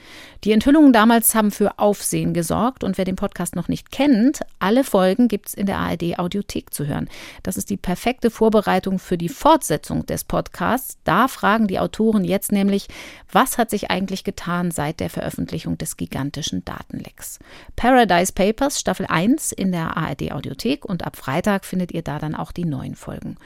Die 0.46 0.54
Enthüllungen 0.54 0.94
damals 0.94 1.36
haben 1.36 1.52
für 1.52 1.80
Aufsehen 1.80 2.34
gesorgt 2.34 2.86
und 2.86 2.98
wer 2.98 3.04
den 3.04 3.18
Podcast 3.18 3.58
noch 3.58 3.68
nicht 3.68 3.92
kennt, 3.92 4.40
alle 4.58 4.86
Folgen 4.86 5.28
gibt 5.28 5.50
es 5.50 5.54
in 5.54 5.66
der 5.66 5.80
ARD 5.80 6.18
Audiothek 6.18 6.74
zu 6.74 6.88
hören. 6.88 7.10
Das 7.44 7.58
ist 7.58 7.70
die 7.70 7.76
perfekte 7.76 8.32
Vorbereitung 8.32 9.00
für 9.00 9.18
die 9.18 9.28
Fortsetzung 9.28 10.06
des 10.06 10.24
Podcasts. 10.24 10.98
Da 11.04 11.28
fragen 11.28 11.68
die 11.68 11.80
Autoren 11.80 12.24
jetzt 12.24 12.54
nämlich, 12.54 12.88
was 13.30 13.58
hat 13.58 13.70
sich 13.70 13.92
eigentlich 13.92 14.24
getan 14.24 14.72
seit 14.72 15.02
der 15.02 15.10
Veröffentlichung 15.10 15.78
des 15.78 15.98
gigantischen 15.98 16.64
Datenlecks? 16.64 17.40
Paradise 17.76 18.32
Papers 18.32 18.80
Staffel 18.80 19.08
1 19.10 19.52
in 19.52 19.74
der 19.74 19.98
ARD 19.98 20.32
Audiothek 20.32 20.53
Bibliothek 20.54 20.86
und 20.86 21.06
ab 21.06 21.16
Freitag 21.16 21.66
findet 21.66 21.92
ihr 21.92 22.04
da 22.04 22.20
dann 22.20 22.36
auch 22.36 22.52
die 22.52 22.66
neuen 22.66 22.96
Folgen. 22.96 23.38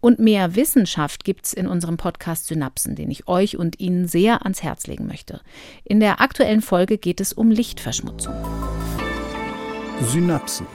Und 0.00 0.18
mehr 0.18 0.54
Wissenschaft 0.56 1.24
gibt 1.24 1.46
es 1.46 1.52
in 1.52 1.66
unserem 1.66 1.96
Podcast 1.96 2.46
Synapsen, 2.46 2.94
den 2.96 3.10
ich 3.10 3.28
euch 3.28 3.56
und 3.56 3.80
Ihnen 3.80 4.08
sehr 4.08 4.42
ans 4.42 4.62
Herz 4.62 4.86
legen 4.86 5.06
möchte. 5.06 5.40
In 5.84 6.00
der 6.00 6.20
aktuellen 6.20 6.62
Folge 6.62 6.98
geht 6.98 7.20
es 7.20 7.32
um 7.32 7.50
Lichtverschmutzung. 7.50 8.34
Synapsen. 10.02 10.66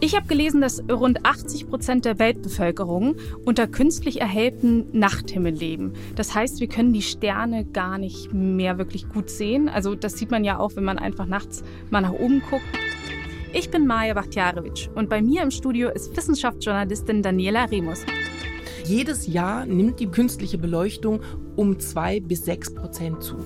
Ich 0.00 0.16
habe 0.16 0.26
gelesen, 0.26 0.60
dass 0.60 0.82
rund 0.90 1.24
80 1.24 1.68
Prozent 1.70 2.04
der 2.04 2.18
Weltbevölkerung 2.18 3.14
unter 3.44 3.68
künstlich 3.68 4.20
erhellten 4.20 4.86
Nachthimmel 4.98 5.52
leben. 5.52 5.92
Das 6.16 6.34
heißt, 6.34 6.58
wir 6.58 6.68
können 6.68 6.92
die 6.92 7.02
Sterne 7.02 7.64
gar 7.64 7.98
nicht 7.98 8.32
mehr 8.32 8.78
wirklich 8.78 9.08
gut 9.08 9.30
sehen. 9.30 9.68
Also 9.68 9.94
das 9.94 10.14
sieht 10.14 10.32
man 10.32 10.42
ja 10.42 10.58
auch, 10.58 10.74
wenn 10.74 10.84
man 10.84 10.98
einfach 10.98 11.26
nachts 11.26 11.62
mal 11.90 12.00
nach 12.00 12.12
oben 12.12 12.42
guckt. 12.50 12.64
Ich 13.54 13.70
bin 13.70 13.86
Maja 13.86 14.14
Bachtjarewitsch 14.14 14.88
und 14.94 15.10
bei 15.10 15.20
mir 15.20 15.42
im 15.42 15.50
Studio 15.50 15.90
ist 15.90 16.16
Wissenschaftsjournalistin 16.16 17.22
Daniela 17.22 17.66
Remus. 17.66 18.00
Jedes 18.84 19.26
Jahr 19.26 19.66
nimmt 19.66 20.00
die 20.00 20.06
künstliche 20.06 20.56
Beleuchtung 20.56 21.20
um 21.54 21.78
zwei 21.78 22.18
bis 22.20 22.46
sechs 22.46 22.72
Prozent 22.72 23.22
zu. 23.22 23.36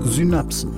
Synapsen 0.00 0.72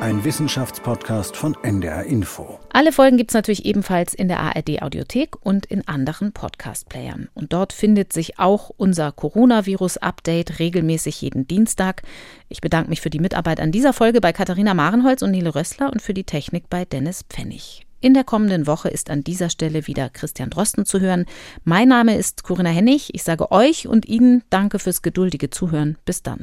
ein 0.00 0.24
Wissenschaftspodcast 0.24 1.36
von 1.36 1.56
NDR 1.62 2.04
Info. 2.04 2.58
Alle 2.72 2.92
Folgen 2.92 3.16
gibt 3.16 3.30
es 3.30 3.34
natürlich 3.34 3.64
ebenfalls 3.64 4.14
in 4.14 4.28
der 4.28 4.40
ARD 4.40 4.82
Audiothek 4.82 5.36
und 5.40 5.66
in 5.66 5.86
anderen 5.86 6.32
Podcast-Playern. 6.32 7.28
Und 7.34 7.52
dort 7.52 7.72
findet 7.72 8.12
sich 8.12 8.38
auch 8.38 8.70
unser 8.76 9.12
Coronavirus-Update 9.12 10.58
regelmäßig 10.58 11.20
jeden 11.20 11.46
Dienstag. 11.46 12.02
Ich 12.48 12.60
bedanke 12.60 12.90
mich 12.90 13.00
für 13.00 13.10
die 13.10 13.20
Mitarbeit 13.20 13.60
an 13.60 13.72
dieser 13.72 13.92
Folge 13.92 14.20
bei 14.20 14.32
Katharina 14.32 14.74
Marenholz 14.74 15.22
und 15.22 15.30
Nele 15.30 15.54
Rössler 15.54 15.92
und 15.92 16.02
für 16.02 16.14
die 16.14 16.24
Technik 16.24 16.68
bei 16.68 16.84
Dennis 16.84 17.24
Pfennig. 17.28 17.86
In 18.00 18.12
der 18.12 18.24
kommenden 18.24 18.66
Woche 18.66 18.88
ist 18.88 19.08
an 19.08 19.24
dieser 19.24 19.48
Stelle 19.48 19.86
wieder 19.86 20.10
Christian 20.10 20.50
Drosten 20.50 20.84
zu 20.84 21.00
hören. 21.00 21.24
Mein 21.64 21.88
Name 21.88 22.16
ist 22.16 22.44
Corinna 22.44 22.70
Hennig. 22.70 23.14
Ich 23.14 23.22
sage 23.22 23.50
euch 23.50 23.88
und 23.88 24.06
Ihnen 24.06 24.42
Danke 24.50 24.78
fürs 24.78 25.00
geduldige 25.00 25.48
Zuhören. 25.48 25.96
Bis 26.04 26.22
dann. 26.22 26.40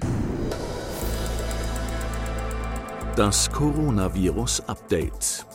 Das 3.17 3.51
Coronavirus 3.51 4.61
Update. 4.69 5.45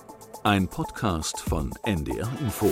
Ein 0.44 0.68
Podcast 0.68 1.40
von 1.40 1.72
NDR 1.84 2.28
Info. 2.40 2.68